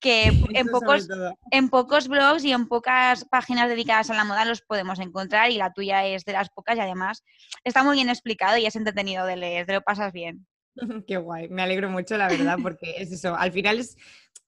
que 0.00 0.24
en 0.54 0.68
pocos, 0.68 1.08
en 1.50 1.68
pocos 1.68 2.08
blogs 2.08 2.44
y 2.44 2.52
en 2.52 2.68
pocas 2.68 3.24
páginas 3.24 3.68
dedicadas 3.68 4.10
a 4.10 4.14
la 4.14 4.24
moda 4.24 4.44
los 4.44 4.62
podemos 4.62 4.98
encontrar 4.98 5.50
y 5.50 5.56
la 5.56 5.72
tuya 5.72 6.06
es 6.06 6.24
de 6.24 6.32
las 6.32 6.50
pocas 6.50 6.76
y 6.76 6.80
además 6.80 7.24
está 7.64 7.82
muy 7.82 7.96
bien 7.96 8.08
explicado 8.08 8.56
y 8.58 8.66
es 8.66 8.76
entretenido 8.76 9.26
de 9.26 9.36
leer, 9.36 9.66
te 9.66 9.74
lo 9.74 9.82
pasas 9.82 10.12
bien. 10.12 10.46
Qué 11.06 11.16
guay, 11.16 11.48
me 11.48 11.62
alegro 11.62 11.90
mucho 11.90 12.16
la 12.16 12.28
verdad 12.28 12.58
porque 12.62 12.94
es 12.98 13.12
eso, 13.12 13.34
al 13.34 13.52
final 13.52 13.78
es, 13.78 13.96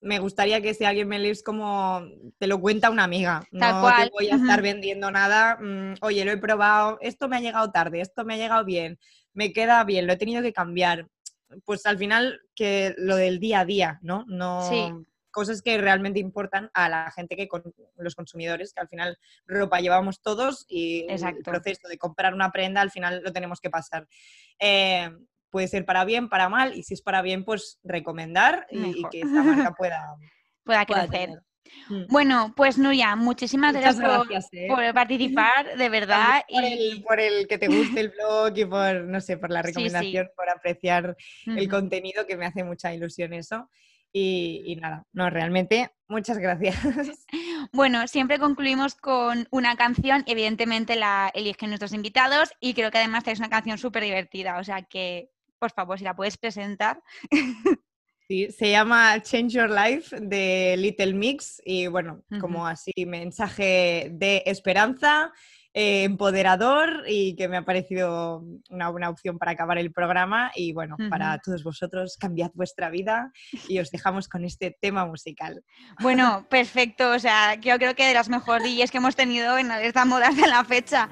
me 0.01 0.19
gustaría 0.19 0.63
que 0.63 0.75
si 0.75 0.85
alguien 0.85 1.09
me 1.09 1.19
lees 1.19 1.43
como 1.43 2.03
te 2.39 2.47
lo 2.47 2.61
cuenta 2.61 2.91
una 2.91 3.05
amiga, 3.05 3.45
no 3.51 3.87
te 3.97 4.11
voy 4.11 4.29
a 4.29 4.37
estar 4.37 4.63
vendiendo 4.63 5.11
nada, 5.11 5.59
mm, 5.61 5.95
oye, 6.01 6.25
lo 6.25 6.33
he 6.33 6.39
probado, 6.39 6.99
esto 7.01 7.29
me 7.29 7.37
ha 7.37 7.41
llegado 7.41 7.71
tarde, 7.71 8.01
esto 8.01 8.25
me 8.25 8.35
ha 8.35 8.39
llegado 8.39 8.65
bien, 8.65 8.99
me 9.35 9.53
queda 9.53 9.85
bien, 9.85 10.07
lo 10.07 10.15
he 10.15 10.17
tenido 10.17 10.43
que 10.43 10.53
cambiar. 10.53 11.07
Pues 11.65 11.85
al 11.85 11.99
final 11.99 12.41
que 12.55 12.95
lo 12.97 13.17
del 13.17 13.41
día 13.41 13.61
a 13.61 13.65
día, 13.65 13.99
¿no? 14.03 14.25
No, 14.29 14.69
sí 14.69 14.93
cosas 15.31 15.63
que 15.63 15.79
realmente 15.79 16.21
importan 16.21 16.71
a 16.75 16.89
la 16.89 17.11
gente 17.11 17.37
que 17.37 17.49
con 17.49 17.63
los 17.97 18.15
consumidores, 18.15 18.73
que 18.73 18.81
al 18.81 18.89
final 18.89 19.19
ropa 19.47 19.81
llevamos 19.81 20.23
todos 20.23 20.67
y 20.69 21.07
el 21.09 21.43
proceso 21.43 21.89
de 21.89 21.99
comprar 21.99 22.35
una 22.35 22.51
prenda 22.51 22.81
al 22.81 22.91
final 22.91 23.23
lo 23.23 23.33
tenemos 23.33 23.61
que 23.61 23.71
pasar. 23.71 24.07
Eh, 24.59 25.11
puede 25.51 25.69
ser 25.69 25.85
para 25.85 26.05
bien, 26.05 26.29
para 26.29 26.49
mal, 26.49 26.77
y 26.77 26.83
si 26.83 26.95
es 26.95 27.03
para 27.03 27.23
bien, 27.23 27.45
pues 27.45 27.79
recomendar 27.83 28.67
y, 28.71 29.03
que 29.11 29.21
esta 29.21 29.43
marca 29.43 29.73
pueda, 29.79 30.17
pueda 30.65 30.87
crecer. 30.87 31.43
Mm. 31.89 32.07
Bueno, 32.09 32.53
pues 32.57 32.79
Nuria, 32.79 33.15
muchísimas 33.17 33.75
gracias, 33.75 34.49
¿eh? 34.53 34.67
por, 34.69 34.95
participar, 34.95 35.77
de 35.77 35.89
verdad. 35.89 36.43
Por, 36.49 36.65
y... 36.65 36.67
el, 36.67 37.05
el, 37.19 37.49
que 37.49 37.59
te 37.59 37.69
guste 37.69 38.01
el 38.01 38.11
blog 38.11 38.57
y 38.57 38.65
por, 38.65 39.05
no 39.05 39.21
sé, 39.21 39.37
por 39.37 39.51
la 39.51 39.63
recomendación, 39.63 40.31
por 40.37 40.49
apreciar 40.49 41.17
el 41.47 41.69
contenido, 41.69 42.27
que 42.27 42.37
me 42.37 42.47
hace 42.47 42.65
mucha 42.65 42.95
ilusión 42.95 43.33
eso. 43.33 43.69
Y, 44.13 44.77
nada, 44.81 45.05
no, 45.13 45.31
realmente, 45.31 45.91
muchas 46.09 46.39
gracias. 46.39 46.77
Bueno, 47.73 48.09
siempre 48.09 48.41
concluimos 48.41 48.97
con 48.97 49.47
una 49.51 49.77
canción, 49.77 50.25
evidentemente 50.27 50.97
la 50.97 51.31
eligen 51.35 51.69
nuestros 51.69 51.93
invitados 51.93 52.51
y 52.59 52.75
creo 52.75 52.91
que 52.91 52.99
además 52.99 53.23
es 53.29 53.39
una 53.39 53.51
canción 53.51 53.79
súper 53.79 54.03
divertida, 54.03 54.59
o 54.59 54.65
sea 54.65 54.83
que, 54.83 55.31
por 55.59 55.71
favor, 55.71 55.99
si 55.99 56.05
la 56.05 56.17
puedes 56.17 56.37
presentar. 56.37 57.01
Sí, 58.27 58.49
se 58.53 58.71
llama 58.71 59.21
Change 59.21 59.53
Your 59.55 59.69
Life 59.69 60.17
de 60.21 60.77
Little 60.79 61.15
Mix 61.15 61.61
y 61.65 61.89
bueno, 61.89 62.23
como 62.41 62.65
así 62.65 62.93
mensaje 63.05 64.09
de 64.13 64.45
esperanza 64.47 65.33
eh, 65.73 66.03
empoderador 66.03 67.05
y 67.07 67.37
que 67.37 67.47
me 67.47 67.57
ha 67.57 67.65
parecido 67.65 68.45
una 68.71 68.89
buena 68.89 69.09
opción 69.09 69.39
para 69.39 69.53
acabar 69.53 69.79
el 69.79 69.93
programa. 69.93 70.51
Y 70.57 70.73
bueno, 70.73 70.97
para 71.09 71.39
todos 71.39 71.63
vosotros, 71.63 72.17
cambiad 72.19 72.51
vuestra 72.55 72.91
vida 72.91 73.33
y 73.69 73.79
os 73.79 73.91
dejamos 73.91 74.29
con 74.29 74.45
este 74.45 74.77
tema 74.81 75.07
musical. 75.07 75.63
Bueno, 76.01 76.47
perfecto. 76.49 77.11
O 77.13 77.19
sea, 77.19 77.55
yo 77.55 77.79
creo 77.79 77.95
que 77.95 78.07
de 78.07 78.15
las 78.15 78.29
mejores 78.29 78.65
DJs 78.65 78.91
que 78.91 78.99
hemos 78.99 79.15
tenido 79.15 79.59
en 79.59 79.71
esta 79.71 80.05
moda 80.05 80.31
de 80.31 80.47
la 80.47 80.65
fecha. 80.65 81.09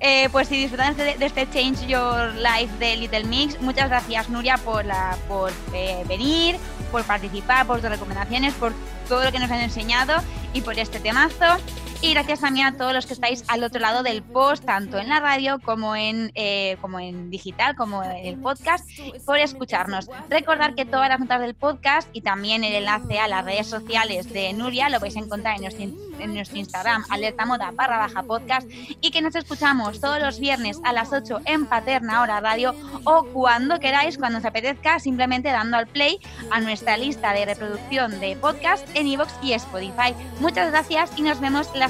Eh, 0.00 0.28
pues 0.32 0.48
si 0.48 0.56
disfrutan 0.56 0.96
de, 0.96 1.16
este 1.20 1.48
Change 1.50 1.86
Your 1.86 2.34
Life 2.34 2.76
de 2.78 2.96
Little 2.96 3.24
Mix, 3.24 3.60
muchas 3.60 3.88
gracias 3.88 4.28
Nuria 4.30 4.56
por, 4.56 4.84
la, 4.84 5.16
por 5.28 5.52
eh, 5.74 6.04
venir, 6.08 6.56
por 6.90 7.04
participar, 7.04 7.66
por 7.66 7.80
tus 7.80 7.90
recomendaciones, 7.90 8.54
por 8.54 8.72
todo 9.08 9.24
lo 9.24 9.30
que 9.30 9.38
nos 9.38 9.50
han 9.50 9.60
enseñado 9.60 10.14
y 10.52 10.62
por 10.62 10.78
este 10.78 11.00
temazo. 11.00 11.58
Y 12.02 12.14
gracias 12.14 12.40
también 12.40 12.66
a 12.66 12.72
todos 12.78 12.94
los 12.94 13.04
que 13.04 13.12
estáis 13.12 13.44
al 13.48 13.62
otro 13.62 13.78
lado 13.78 14.02
del 14.02 14.22
post, 14.22 14.64
tanto 14.64 14.98
en 14.98 15.10
la 15.10 15.20
radio 15.20 15.60
como 15.60 15.94
en, 15.94 16.32
eh, 16.34 16.78
como 16.80 16.98
en 16.98 17.28
digital, 17.28 17.76
como 17.76 18.02
en 18.02 18.24
el 18.24 18.36
podcast, 18.38 18.88
por 19.26 19.38
escucharnos. 19.38 20.08
Recordar 20.30 20.74
que 20.74 20.86
todas 20.86 21.10
las 21.10 21.20
notas 21.20 21.42
del 21.42 21.54
podcast 21.54 22.08
y 22.14 22.22
también 22.22 22.64
el 22.64 22.72
enlace 22.72 23.18
a 23.18 23.28
las 23.28 23.44
redes 23.44 23.66
sociales 23.66 24.32
de 24.32 24.50
Nuria 24.54 24.88
lo 24.88 24.98
vais 24.98 25.14
a 25.14 25.18
encontrar 25.18 25.56
en 25.56 25.60
nuestro, 25.60 25.84
en 25.84 26.34
nuestro 26.34 26.56
Instagram, 26.56 27.04
alerta 27.10 27.44
moda 27.44 27.70
barra 27.70 27.98
baja 27.98 28.22
podcast, 28.22 28.66
y 29.02 29.10
que 29.10 29.20
nos 29.20 29.34
escuchamos 29.34 30.00
todos 30.00 30.22
los 30.22 30.40
viernes 30.40 30.80
a 30.84 30.94
las 30.94 31.12
8 31.12 31.40
en 31.44 31.66
Paterna 31.66 32.22
Hora 32.22 32.40
Radio 32.40 32.74
o 33.04 33.24
cuando 33.24 33.78
queráis, 33.78 34.16
cuando 34.16 34.38
os 34.38 34.44
apetezca, 34.46 35.00
simplemente 35.00 35.50
dando 35.50 35.76
al 35.76 35.86
play 35.86 36.18
a 36.50 36.60
nuestra 36.60 36.96
lista 36.96 37.34
de 37.34 37.44
reproducción 37.44 38.20
de 38.20 38.36
podcast 38.36 38.88
en 38.94 39.06
iVoox 39.06 39.34
y 39.42 39.52
Spotify. 39.52 40.14
Muchas 40.40 40.70
gracias 40.70 41.10
y 41.18 41.22
nos 41.22 41.38
vemos 41.40 41.68
la 41.74 41.89